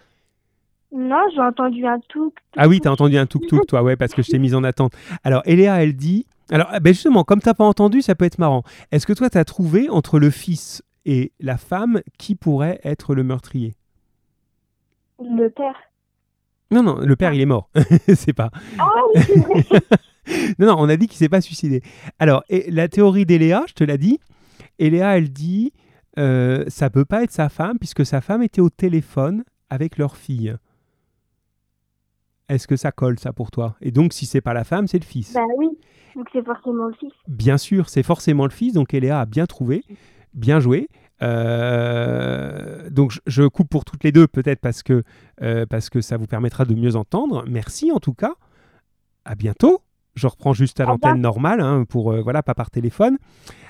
Non, 0.95 1.21
j'ai 1.33 1.41
entendu 1.41 1.85
un 1.85 1.99
tout. 2.07 2.33
Ah 2.55 2.67
oui, 2.67 2.79
tu 2.79 2.87
as 2.87 2.91
entendu 2.91 3.17
un 3.17 3.25
tuk-tuk, 3.25 3.67
toi, 3.67 3.83
ouais, 3.83 3.97
parce 3.97 4.13
que 4.13 4.21
je 4.21 4.31
t'ai 4.31 4.39
mise 4.39 4.55
en 4.55 4.63
attente. 4.63 4.93
Alors, 5.23 5.41
Eléa, 5.45 5.83
elle 5.83 5.93
dit... 5.93 6.25
Alors, 6.51 6.67
ah 6.71 6.79
ben 6.79 6.93
justement, 6.93 7.23
comme 7.23 7.41
tu 7.41 7.53
pas 7.53 7.65
entendu, 7.65 8.01
ça 8.01 8.15
peut 8.15 8.25
être 8.25 8.39
marrant. 8.39 8.63
Est-ce 8.91 9.05
que 9.05 9.13
toi, 9.13 9.29
tu 9.29 9.37
as 9.37 9.45
trouvé 9.45 9.89
entre 9.89 10.17
le 10.17 10.29
fils 10.29 10.81
et 11.05 11.31
la 11.39 11.57
femme 11.57 12.01
qui 12.17 12.35
pourrait 12.35 12.79
être 12.83 13.15
le 13.15 13.23
meurtrier? 13.23 13.75
Le 15.19 15.49
père. 15.49 15.75
Non, 16.71 16.83
non, 16.83 16.99
le 16.99 17.15
père, 17.15 17.33
il 17.33 17.41
est 17.41 17.45
mort. 17.45 17.69
c'est 18.15 18.33
pas... 18.33 18.51
Ah. 18.77 18.87
Non, 20.59 20.67
non, 20.67 20.75
on 20.77 20.89
a 20.89 20.95
dit 20.95 21.07
qu'il 21.07 21.17
s'est 21.17 21.29
pas 21.29 21.41
suicidé. 21.41 21.81
Alors, 22.19 22.43
et 22.49 22.69
la 22.69 22.87
théorie 22.87 23.25
d'Eléa, 23.25 23.63
je 23.67 23.73
te 23.73 23.83
l'ai 23.83 23.97
dit. 23.97 24.19
Eléa, 24.77 25.17
elle 25.17 25.31
dit, 25.31 25.73
euh, 26.17 26.65
ça 26.67 26.89
peut 26.89 27.05
pas 27.05 27.23
être 27.23 27.31
sa 27.31 27.49
femme 27.49 27.79
puisque 27.79 28.05
sa 28.05 28.21
femme 28.21 28.43
était 28.43 28.61
au 28.61 28.69
téléphone 28.69 29.43
avec 29.69 29.97
leur 29.97 30.17
fille. 30.17 30.55
Est-ce 32.47 32.67
que 32.67 32.75
ça 32.75 32.91
colle 32.91 33.19
ça 33.19 33.33
pour 33.33 33.51
toi? 33.51 33.75
Et 33.81 33.91
donc, 33.91 34.13
si 34.13 34.25
c'est 34.25 34.41
pas 34.41 34.53
la 34.53 34.63
femme, 34.63 34.87
c'est 34.87 34.99
le 34.99 35.05
fils. 35.05 35.33
bah 35.33 35.41
oui. 35.57 35.69
Donc 36.15 36.27
c'est 36.33 36.43
forcément 36.43 36.87
le 36.87 36.93
fils. 36.93 37.13
Bien 37.27 37.57
sûr, 37.57 37.87
c'est 37.89 38.03
forcément 38.03 38.45
le 38.45 38.51
fils. 38.51 38.73
Donc, 38.73 38.93
Eléa 38.93 39.21
a 39.21 39.25
bien 39.25 39.45
trouvé, 39.45 39.83
bien 40.33 40.59
joué. 40.59 40.87
Euh, 41.21 42.89
donc, 42.89 43.19
je, 43.25 43.43
coupe 43.47 43.69
pour 43.69 43.85
toutes 43.85 44.03
les 44.03 44.11
deux, 44.11 44.27
peut-être 44.27 44.61
parce 44.61 44.83
que 44.83 45.03
euh, 45.41 45.65
parce 45.65 45.89
que 45.89 46.01
ça 46.01 46.17
vous 46.17 46.27
permettra 46.27 46.65
de 46.65 46.73
mieux 46.73 46.95
entendre. 46.95 47.43
Merci 47.47 47.91
en 47.91 47.99
tout 47.99 48.13
cas. 48.13 48.33
À 49.25 49.35
bientôt. 49.35 49.81
Je 50.15 50.27
reprends 50.27 50.53
juste 50.53 50.79
à 50.79 50.85
l'antenne 50.85 51.21
normale, 51.21 51.61
hein, 51.61 51.85
pour 51.87 52.11
euh, 52.11 52.21
voilà, 52.21 52.43
pas 52.43 52.53
par 52.53 52.71
téléphone. 52.71 53.17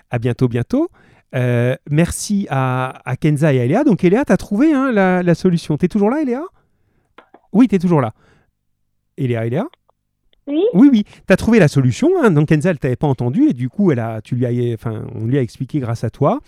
À 0.09 0.19
bientôt, 0.19 0.47
bientôt. 0.47 0.89
Merci 1.33 2.47
à, 2.49 3.01
à 3.05 3.15
Kenza 3.17 3.53
et 3.53 3.59
à 3.59 3.65
Eléa. 3.65 3.83
Donc, 3.83 4.03
Eléa, 4.03 4.25
tu 4.25 4.31
as 4.31 4.37
trouvé 4.37 4.73
hein, 4.73 4.91
la, 4.91 5.21
la 5.21 5.35
solution. 5.35 5.77
Tu 5.77 5.85
es 5.85 5.87
toujours 5.87 6.09
là, 6.09 6.21
Eléa 6.21 6.43
Oui, 7.51 7.67
tu 7.67 7.75
es 7.75 7.79
toujours 7.79 8.01
là. 8.01 8.13
Eléa, 9.17 9.45
Eléa 9.45 9.67
Oui. 10.49 10.63
Oui, 10.73 10.89
oui. 10.91 11.03
Tu 11.03 11.33
as 11.33 11.37
trouvé 11.37 11.59
la 11.59 11.67
solution. 11.67 12.09
Hein. 12.21 12.31
Donc, 12.31 12.49
Kenza, 12.49 12.71
elle 12.71 12.79
t'avait 12.79 12.95
pas 12.95 13.07
entendu. 13.07 13.47
Et 13.49 13.53
du 13.53 13.69
coup, 13.69 13.91
elle 13.91 13.99
a, 13.99 14.21
tu 14.21 14.35
lui 14.35 14.45
as, 14.45 14.73
enfin, 14.73 15.05
on 15.15 15.25
lui 15.25 15.37
a 15.37 15.41
expliqué 15.41 15.79
grâce 15.79 16.03
à 16.03 16.09
toi. 16.09 16.41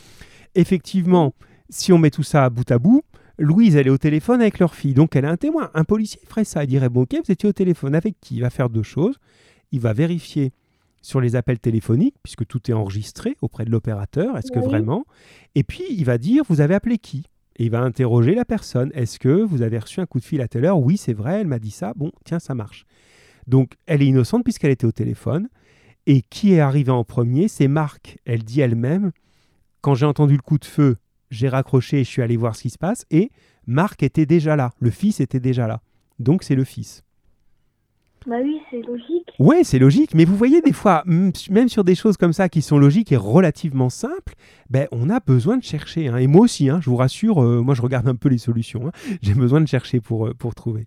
Effectivement, 0.55 1.33
si 1.69 1.93
on 1.93 1.97
met 1.97 2.09
tout 2.09 2.23
ça 2.23 2.49
bout 2.49 2.69
à 2.69 2.79
bout, 2.79 3.03
Louise, 3.37 3.75
elle 3.75 3.87
est 3.87 3.91
au 3.91 3.97
téléphone 3.97 4.41
avec 4.41 4.59
leur 4.59 4.75
fille. 4.75 4.93
Donc, 4.93 5.15
elle 5.15 5.25
a 5.25 5.31
un 5.31 5.37
témoin. 5.37 5.71
Un 5.73 5.83
policier 5.83 6.19
ferait 6.27 6.43
ça. 6.43 6.63
Il 6.63 6.67
dirait 6.67 6.89
Bon, 6.89 7.03
ok, 7.03 7.15
vous 7.23 7.31
étiez 7.31 7.47
au 7.47 7.53
téléphone 7.53 7.95
avec 7.95 8.15
qui? 8.19 8.35
Il 8.35 8.41
va 8.41 8.49
faire 8.49 8.69
deux 8.69 8.83
choses. 8.83 9.15
Il 9.71 9.79
va 9.79 9.93
vérifier 9.93 10.51
sur 11.01 11.21
les 11.21 11.35
appels 11.35 11.59
téléphoniques, 11.59 12.15
puisque 12.21 12.45
tout 12.45 12.69
est 12.69 12.73
enregistré 12.73 13.35
auprès 13.41 13.65
de 13.65 13.71
l'opérateur. 13.71 14.37
Est-ce 14.37 14.51
que 14.51 14.59
vraiment? 14.59 15.05
Et 15.55 15.63
puis, 15.63 15.83
il 15.89 16.05
va 16.05 16.17
dire 16.17 16.43
Vous 16.47 16.61
avez 16.61 16.75
appelé 16.75 16.97
qui? 16.97 17.25
Et 17.57 17.65
il 17.65 17.71
va 17.71 17.81
interroger 17.81 18.35
la 18.35 18.45
personne. 18.45 18.91
Est-ce 18.93 19.19
que 19.19 19.43
vous 19.43 19.61
avez 19.61 19.79
reçu 19.79 19.99
un 19.99 20.05
coup 20.05 20.19
de 20.19 20.25
fil 20.25 20.41
à 20.41 20.47
telle 20.47 20.65
heure? 20.65 20.79
Oui, 20.79 20.97
c'est 20.97 21.13
vrai, 21.13 21.41
elle 21.41 21.47
m'a 21.47 21.59
dit 21.59 21.71
ça. 21.71 21.93
Bon, 21.95 22.11
tiens, 22.23 22.39
ça 22.39 22.53
marche. 22.55 22.85
Donc, 23.51 23.73
elle 23.85 24.01
est 24.01 24.07
innocente 24.07 24.43
puisqu'elle 24.43 24.71
était 24.71 24.85
au 24.87 24.91
téléphone. 24.93 25.49
Et 26.07 26.21
qui 26.23 26.53
est 26.53 26.59
arrivé 26.61 26.89
en 26.89 27.03
premier 27.03 27.47
C'est 27.49 27.67
Marc. 27.67 28.17
Elle 28.25 28.43
dit 28.43 28.61
elle-même 28.61 29.11
Quand 29.81 29.93
j'ai 29.93 30.05
entendu 30.07 30.35
le 30.35 30.41
coup 30.41 30.57
de 30.57 30.65
feu, 30.65 30.97
j'ai 31.29 31.49
raccroché 31.49 31.99
et 31.99 32.03
je 32.03 32.09
suis 32.09 32.21
allé 32.23 32.37
voir 32.37 32.55
ce 32.55 32.63
qui 32.63 32.69
se 32.69 32.77
passe. 32.79 33.05
Et 33.11 33.29
Marc 33.67 34.01
était 34.03 34.25
déjà 34.25 34.55
là. 34.55 34.71
Le 34.79 34.89
fils 34.89 35.19
était 35.19 35.39
déjà 35.41 35.67
là. 35.67 35.81
Donc, 36.17 36.43
c'est 36.43 36.55
le 36.55 36.63
fils. 36.63 37.03
Bah 38.27 38.35
oui, 38.43 38.59
c'est 38.69 38.81
logique. 38.81 39.27
Ouais, 39.39 39.63
c'est 39.63 39.79
logique, 39.79 40.13
mais 40.13 40.25
vous 40.25 40.35
voyez, 40.37 40.61
des 40.61 40.73
fois, 40.73 41.03
même 41.07 41.67
sur 41.69 41.83
des 41.83 41.95
choses 41.95 42.17
comme 42.17 42.33
ça 42.33 42.49
qui 42.49 42.61
sont 42.61 42.77
logiques 42.77 43.11
et 43.11 43.17
relativement 43.17 43.89
simples, 43.89 44.35
ben, 44.69 44.87
on 44.91 45.09
a 45.09 45.19
besoin 45.19 45.57
de 45.57 45.63
chercher. 45.63 46.07
hein. 46.07 46.17
Et 46.17 46.27
moi 46.27 46.41
aussi, 46.41 46.69
hein, 46.69 46.79
je 46.83 46.89
vous 46.91 46.97
rassure, 46.97 47.41
euh, 47.43 47.61
moi 47.63 47.73
je 47.73 47.81
regarde 47.81 48.07
un 48.07 48.13
peu 48.15 48.29
les 48.29 48.37
solutions. 48.37 48.87
hein. 48.87 48.91
J'ai 49.23 49.33
besoin 49.33 49.59
de 49.59 49.67
chercher 49.67 49.99
pour, 50.01 50.27
euh, 50.27 50.33
pour 50.35 50.53
trouver. 50.53 50.85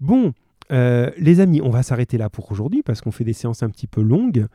Bon, 0.00 0.32
euh, 0.72 1.10
les 1.18 1.40
amis, 1.40 1.60
on 1.62 1.70
va 1.70 1.82
s'arrêter 1.82 2.18
là 2.18 2.30
pour 2.30 2.50
aujourd'hui 2.50 2.82
parce 2.82 3.00
qu'on 3.00 3.10
fait 3.10 3.24
des 3.24 3.32
séances 3.32 3.62
un 3.62 3.68
petit 3.68 3.86
peu 3.86 4.02
longues. 4.02 4.46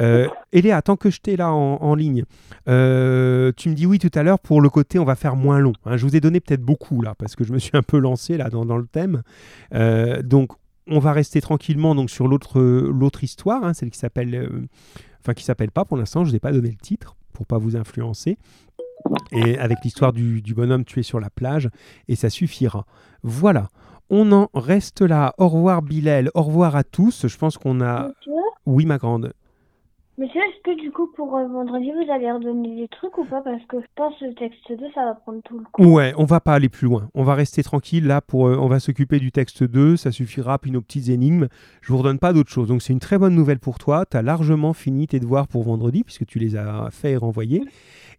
Euh, 0.00 0.28
Eléa, 0.52 0.82
tant 0.82 0.96
que 0.96 1.10
je 1.10 1.20
t'ai 1.20 1.36
là 1.36 1.52
en, 1.52 1.94
ligne, 1.94 2.24
euh, 2.68 3.52
tu 3.56 3.68
me 3.68 3.74
dis 3.74 3.86
oui 3.86 3.98
tout 3.98 4.10
à 4.14 4.22
l'heure 4.22 4.38
pour 4.38 4.60
le 4.60 4.70
côté 4.70 4.98
on 4.98 5.04
va 5.04 5.14
faire 5.14 5.36
moins 5.36 5.58
long. 5.58 5.74
hein. 5.84 5.96
Je 5.96 6.06
vous 6.06 6.16
ai 6.16 6.20
donné 6.20 6.40
peut-être 6.40 6.62
beaucoup 6.62 7.02
là 7.02 7.14
parce 7.14 7.36
que 7.36 7.44
je 7.44 7.52
me 7.52 7.58
suis 7.58 7.76
un 7.76 7.82
peu 7.82 7.98
lancé 7.98 8.36
là 8.36 8.48
dans, 8.50 8.76
le 8.76 8.86
thème. 8.86 9.22
Euh, 9.74 10.22
donc 10.22 10.52
on 10.86 10.98
va 10.98 11.12
rester 11.12 11.40
tranquillement 11.40 11.94
donc 11.94 12.10
sur 12.10 12.26
l'autre 12.26 13.24
histoire, 13.24 13.64
hein, 13.64 13.74
celle 13.74 13.90
qui 13.90 13.98
s'appelle, 13.98 14.50
enfin 15.20 15.34
qui 15.34 15.44
s'appelle 15.44 15.70
pas 15.70 15.84
pour 15.84 15.96
l'instant. 15.96 16.24
Je 16.24 16.32
n'ai 16.32 16.40
pas 16.40 16.52
donné 16.52 16.70
le 16.70 16.76
titre 16.76 17.16
pour 17.32 17.46
pas 17.46 17.58
vous 17.58 17.76
influencer. 17.76 18.38
Et 19.32 19.58
avec 19.58 19.78
l'histoire 19.82 20.12
du, 20.12 20.42
du 20.42 20.52
bonhomme 20.54 20.84
tué 20.84 21.02
sur 21.02 21.20
la 21.20 21.30
plage, 21.30 21.70
et 22.08 22.16
ça 22.16 22.28
suffira. 22.28 22.84
Voilà. 23.22 23.68
On 24.10 24.32
en 24.32 24.48
reste 24.54 25.00
là. 25.02 25.34
Au 25.38 25.48
revoir 25.48 25.82
Bilal, 25.82 26.30
au 26.34 26.42
revoir 26.42 26.76
à 26.76 26.84
tous. 26.84 27.26
Je 27.28 27.38
pense 27.38 27.56
qu'on 27.58 27.80
a. 27.80 28.08
Monsieur, 28.08 28.32
Oui, 28.66 28.84
ma 28.86 28.98
grande. 28.98 29.32
monsieur 30.18 30.40
est-ce 30.42 30.62
que 30.64 30.78
du 30.80 30.90
coup 30.90 31.08
pour 31.16 31.34
euh, 31.36 31.46
vendredi 31.46 31.90
vous 31.92 32.12
allez 32.12 32.30
redonner 32.30 32.76
des 32.76 32.88
trucs 32.88 33.16
ou 33.18 33.24
pas? 33.24 33.40
Parce 33.40 33.64
que 33.68 33.80
je 33.80 33.86
pense 33.96 34.14
que 34.18 34.24
le 34.26 34.34
texte 34.34 34.60
2 34.68 34.76
ça 34.94 35.04
va 35.04 35.14
prendre 35.14 35.40
tout 35.44 35.58
le 35.58 35.64
coup. 35.72 35.84
Ouais, 35.84 36.12
on 36.18 36.24
va 36.24 36.40
pas 36.40 36.54
aller 36.54 36.68
plus 36.68 36.86
loin. 36.88 37.08
On 37.14 37.22
va 37.22 37.34
rester 37.34 37.62
tranquille 37.62 38.06
là 38.06 38.20
pour. 38.20 38.48
euh, 38.48 38.56
on 38.58 38.66
va 38.68 38.80
s'occuper 38.80 39.18
du 39.20 39.32
texte 39.32 39.62
2, 39.64 39.96
ça 39.96 40.10
suffira, 40.12 40.58
puis 40.58 40.70
nos 40.72 40.80
petites 40.82 41.08
énigmes. 41.08 41.46
Je 41.80 41.92
vous 41.92 41.98
redonne 41.98 42.18
pas 42.18 42.32
d'autre 42.32 42.50
chose. 42.50 42.68
Donc 42.68 42.82
c'est 42.82 42.92
une 42.92 42.98
très 43.00 43.16
bonne 43.16 43.34
nouvelle 43.34 43.60
pour 43.60 43.78
toi. 43.78 44.04
Tu 44.10 44.16
as 44.16 44.22
largement 44.22 44.72
fini 44.74 45.06
tes 45.06 45.20
devoirs 45.20 45.46
pour 45.48 45.62
vendredi 45.62 46.04
puisque 46.04 46.26
tu 46.26 46.38
les 46.38 46.56
as 46.56 46.88
fait 46.90 47.12
et 47.12 47.16
renvoyés. 47.16 47.62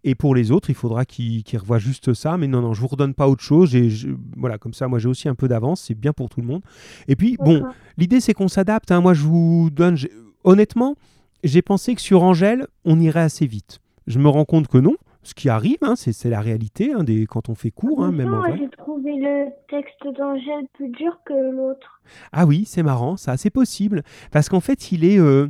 Et 0.03 0.15
pour 0.15 0.33
les 0.33 0.51
autres, 0.51 0.69
il 0.71 0.75
faudra 0.75 1.05
qu'ils 1.05 1.43
revoient 1.59 1.77
juste 1.79 2.13
ça. 2.13 2.37
Mais 2.37 2.47
non, 2.47 2.61
non, 2.61 2.73
je 2.73 2.81
vous 2.81 2.87
redonne 2.87 3.13
pas 3.13 3.27
autre 3.27 3.43
chose. 3.43 3.75
Et 3.75 3.89
je- 3.89 4.09
voilà, 4.35 4.57
comme 4.57 4.73
ça, 4.73 4.87
moi 4.87 4.97
j'ai 4.99 5.07
aussi 5.07 5.29
un 5.29 5.35
peu 5.35 5.47
d'avance. 5.47 5.81
C'est 5.81 5.93
bien 5.93 6.11
pour 6.13 6.29
tout 6.29 6.41
le 6.41 6.47
monde. 6.47 6.61
Et 7.07 7.15
puis, 7.15 7.37
bon. 7.39 7.63
L'idée, 7.97 8.19
c'est 8.19 8.33
qu'on 8.33 8.47
s'adapte. 8.47 8.91
hein. 8.91 9.01
Moi, 9.01 9.13
je 9.13 9.23
vous 9.23 9.69
donne. 9.71 9.97
Honnêtement, 10.43 10.95
j'ai 11.43 11.61
pensé 11.61 11.93
que 11.93 12.01
sur 12.01 12.23
Angèle, 12.23 12.65
on 12.85 12.99
irait 12.99 13.19
assez 13.21 13.45
vite. 13.45 13.79
Je 14.07 14.17
me 14.17 14.27
rends 14.27 14.45
compte 14.45 14.67
que 14.67 14.79
non. 14.79 14.95
Ce 15.23 15.35
qui 15.35 15.49
arrive, 15.49 15.77
hein, 15.83 15.93
c'est 15.95 16.29
la 16.31 16.41
réalité 16.41 16.93
hein, 16.93 17.03
des, 17.03 17.27
quand 17.27 17.47
on 17.49 17.53
fait 17.53 17.69
cours, 17.69 18.03
hein, 18.03 18.11
même 18.11 18.33
en 18.33 18.39
vrai. 18.39 18.57
j'ai 18.57 18.69
trouvé 18.69 19.11
le 19.17 19.49
texte 19.69 20.01
d'Angèle 20.17 20.65
plus 20.73 20.89
dur 20.89 21.19
que 21.27 21.33
l'autre. 21.55 22.01
Ah 22.31 22.47
oui, 22.47 22.63
c'est 22.65 22.81
marrant, 22.81 23.17
ça, 23.17 23.37
c'est 23.37 23.51
possible. 23.51 24.01
Parce 24.31 24.49
qu'en 24.49 24.61
fait, 24.61 24.91
il 24.91 25.05
est. 25.05 25.19
euh, 25.19 25.47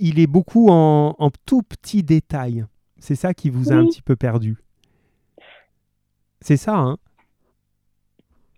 il 0.00 0.18
est 0.18 0.26
beaucoup 0.26 0.70
en, 0.70 1.14
en 1.16 1.30
tout 1.46 1.62
petits 1.62 2.02
détails. 2.02 2.64
C'est 2.98 3.14
ça 3.16 3.34
qui 3.34 3.50
vous 3.50 3.72
a 3.72 3.76
un 3.76 3.86
petit 3.86 4.02
peu 4.02 4.16
perdu. 4.16 4.56
C'est 6.40 6.56
ça, 6.56 6.76
hein 6.76 6.96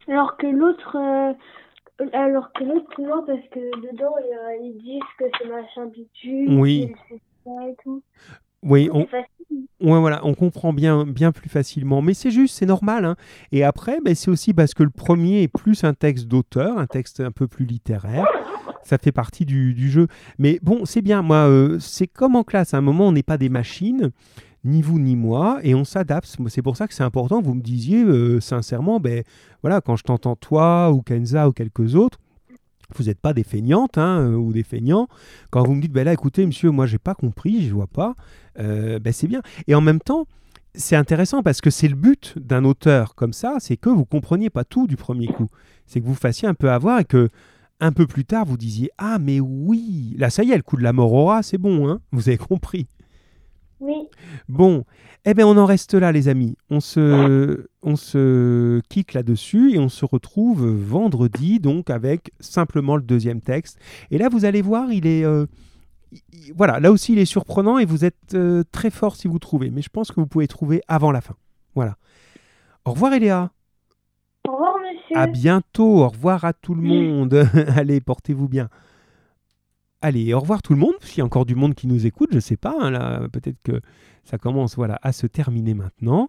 Alors 0.09 0.37
que 0.37 0.47
l'autre, 0.47 0.97
euh, 0.97 2.07
alors 2.13 2.53
que 2.53 2.65
l'autre, 2.65 3.01
non, 3.01 3.25
parce 3.27 3.47
que 3.53 3.91
dedans, 3.93 4.15
ils 4.63 4.77
disent 4.83 5.03
que 5.19 5.25
c'est 5.39 5.49
machin 5.49 5.87
bitume, 5.87 6.59
Oui. 6.61 6.93
et 7.11 7.75
tout. 7.83 8.03
Oui, 8.63 8.89
on. 8.93 9.07
Ouais, 9.81 10.01
voilà, 10.01 10.25
on 10.25 10.35
comprend 10.35 10.73
bien, 10.73 11.05
bien 11.07 11.31
plus 11.33 11.49
facilement. 11.49 12.03
Mais 12.03 12.15
c'est 12.15 12.31
juste, 12.31 12.57
c'est 12.57 12.67
normal. 12.67 13.05
hein. 13.05 13.17
Et 13.53 13.63
après, 13.63 14.01
ben, 14.05 14.15
c'est 14.15 14.31
aussi 14.31 14.53
parce 14.55 14.75
que 14.75 14.83
le 14.83 14.91
premier 14.91 15.43
est 15.43 15.49
plus 15.49 15.85
un 15.85 15.93
texte 15.95 16.27
d'auteur, 16.27 16.79
un 16.79 16.87
texte 16.87 17.21
un 17.21 17.31
peu 17.31 17.47
plus 17.47 17.67
littéraire. 17.67 18.27
Ça 18.87 18.99
fait 18.99 19.11
partie 19.11 19.45
du, 19.45 19.91
jeu. 19.91 20.07
Mais 20.39 20.61
bon, 20.63 20.85
c'est 20.85 21.03
bien. 21.03 21.21
Moi, 21.21 21.49
euh, 21.49 21.79
c'est 21.81 22.07
comme 22.07 22.37
en 22.37 22.45
classe. 22.45 22.73
À 22.73 22.79
un 22.79 22.83
moment, 22.83 23.09
on 23.09 23.13
n'est 23.13 23.25
pas 23.25 23.37
des 23.37 23.49
machines, 23.49 24.13
ni 24.65 24.81
vous 24.81 25.01
ni 25.01 25.17
moi, 25.17 25.59
et 25.65 25.75
on 25.75 25.85
s'adapte. 25.85 26.37
C'est 26.47 26.63
pour 26.63 26.77
ça 26.77 26.87
que 26.87 26.95
c'est 26.95 27.03
important 27.03 27.43
vous 27.43 27.55
me 27.55 27.63
disiez 27.63 28.05
euh, 28.05 28.41
sincèrement, 28.41 29.01
ben 29.01 29.25
voilà, 29.63 29.81
quand 29.81 29.97
je 29.97 30.05
t'entends 30.05 30.37
toi 30.37 30.93
ou 30.93 31.03
Kenza 31.03 31.49
ou 31.49 31.53
quelques 31.53 31.97
autres. 31.97 32.19
Vous 32.95 33.05
n'êtes 33.05 33.19
pas 33.19 33.33
des 33.33 33.43
feignantes 33.43 33.99
hein, 33.99 34.21
euh, 34.21 34.37
ou 34.37 34.53
des 34.53 34.63
feignants. 34.63 35.09
Quand 35.51 35.67
vous 35.67 35.75
me 35.75 35.83
dites, 35.83 35.93
ben 35.93 36.05
là, 36.05 36.13
écoutez, 36.13 36.47
monsieur, 36.47 36.71
moi, 36.71 36.87
j'ai 36.87 36.99
pas 36.99 37.17
compris, 37.17 37.67
je 37.67 37.75
vois 37.75 37.89
pas, 37.89 38.15
ben, 38.57 39.13
c'est 39.13 39.27
bien. 39.27 39.43
Et 39.67 39.75
en 39.75 39.81
même 39.81 39.99
temps, 39.99 40.27
c'est 40.77 40.95
intéressant 40.95 41.43
parce 41.43 41.61
que 41.61 41.71
c'est 41.71 41.89
le 41.89 41.97
but 41.97 42.35
d'un 42.39 42.65
auteur 42.65 43.17
comme 43.17 43.33
ça, 43.33 43.57
c'est 43.59 43.77
que 43.77 43.89
vous 43.89 44.05
compreniez 44.05 44.51
pas 44.51 44.63
tout 44.63 44.87
du 44.87 44.97
premier 44.97 45.27
coup. 45.27 45.49
C'est 45.87 46.01
que 46.01 46.07
vous 46.07 46.15
fassiez 46.15 46.47
un 46.47 46.55
peu 46.55 46.71
avoir 46.71 47.01
et 47.01 47.05
que 47.05 47.29
un 47.81 47.93
peu 47.93 48.07
plus 48.07 48.25
tard 48.25 48.45
vous 48.47 48.57
disiez 48.57 48.91
ah 48.99 49.19
mais 49.19 49.41
oui, 49.41 50.15
là 50.19 50.31
ça 50.31 50.43
y 50.45 50.51
est, 50.53 50.57
le 50.57 50.63
coup 50.63 50.77
de 50.77 50.83
la 50.83 50.93
mort 50.93 51.13
aura, 51.13 51.43
c'est 51.43 51.59
bon, 51.59 51.89
hein 51.89 52.01
vous 52.13 52.29
avez 52.29 52.39
compris. 52.39 52.87
Oui, 53.79 54.09
Bon, 54.49 54.85
eh 55.27 55.35
bien 55.35 55.47
on 55.47 55.59
en 55.59 55.67
reste 55.67 55.93
là 55.93 56.11
les 56.11 56.29
amis. 56.29 56.57
On 56.71 56.81
se, 56.81 57.67
on 57.83 57.95
se 57.95 58.81
quitte 58.89 59.13
là-dessus 59.13 59.75
et 59.75 59.79
on 59.79 59.91
se 59.91 60.07
retrouve 60.07 60.67
vendredi 60.67 61.61
donc 61.61 61.91
avec 61.91 62.31
simplement 62.41 62.97
le 62.97 63.03
deuxième 63.03 63.43
texte. 63.43 63.79
Et 64.11 64.17
là 64.17 64.31
vous 64.31 64.47
allez 64.47 64.63
voir, 64.63 64.91
il 64.93 65.07
est... 65.07 65.25
euh, 65.25 65.45
il- 66.13 66.23
il- 66.33 66.53
voilà, 66.55 66.81
là 66.81 66.91
aussi 66.91 67.13
il 67.13 67.19
est 67.19 67.27
surprenant 67.27 67.77
et 67.77 67.85
vous 67.85 68.07
êtes 68.07 68.33
euh, 68.35 68.63
très 68.73 68.89
fort 68.89 69.15
si 69.17 69.29
vous 69.29 69.39
trouvez. 69.39 69.69
Mais 69.71 69.83
je 69.83 69.91
pense 69.91 70.11
que 70.11 70.21
vous 70.21 70.27
pouvez 70.27 70.49
trouver 70.49 70.81
avant 70.89 71.13
la 71.13 71.21
fin. 71.21 71.35
Voilà. 71.75 71.99
Au 72.87 72.93
revoir 72.93 73.13
Eléa. 73.13 73.53
À 75.17 75.27
bientôt. 75.27 76.05
Au 76.05 76.09
revoir 76.09 76.45
à 76.45 76.53
tout 76.53 76.75
le 76.75 76.83
monde. 76.83 77.49
Allez, 77.77 78.01
portez-vous 78.01 78.49
bien. 78.49 78.69
Allez, 80.03 80.35
au 80.35 80.41
revoir 80.41 80.63
tout 80.63 80.75
le 80.75 80.79
monde. 80.79 80.93
S'il 81.01 81.19
y 81.19 81.21
a 81.23 81.25
encore 81.25 81.47
du 81.47 81.55
monde 81.55 81.75
qui 81.75 81.87
nous 81.87 82.05
écoute, 82.05 82.29
je 82.33 82.37
ne 82.37 82.41
sais 82.41 82.59
pas. 82.59 82.75
hein, 82.79 82.91
là, 82.91 83.27
peut-être 83.33 83.61
que 83.63 83.81
ça 84.25 84.37
commence 84.37 84.77
voilà, 84.77 84.99
à 85.03 85.13
se 85.13 85.27
terminer 85.27 85.75
maintenant. 85.75 86.29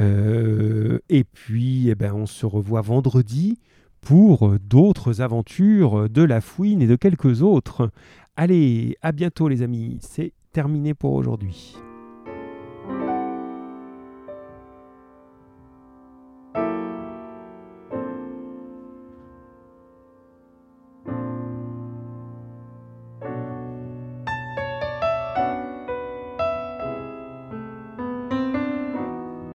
Euh, 0.00 0.98
et 1.08 1.24
puis, 1.24 1.88
eh 1.88 1.94
ben, 1.94 2.12
on 2.12 2.26
se 2.26 2.44
revoit 2.44 2.82
vendredi 2.82 3.58
pour 4.02 4.56
d'autres 4.60 5.22
aventures 5.22 6.08
de 6.08 6.22
la 6.22 6.40
fouine 6.40 6.82
et 6.82 6.86
de 6.86 6.96
quelques 6.96 7.42
autres. 7.42 7.90
Allez, 8.36 8.96
à 9.02 9.12
bientôt 9.12 9.48
les 9.48 9.62
amis. 9.62 9.98
C'est 10.02 10.32
terminé 10.52 10.92
pour 10.92 11.14
aujourd'hui. 11.14 11.78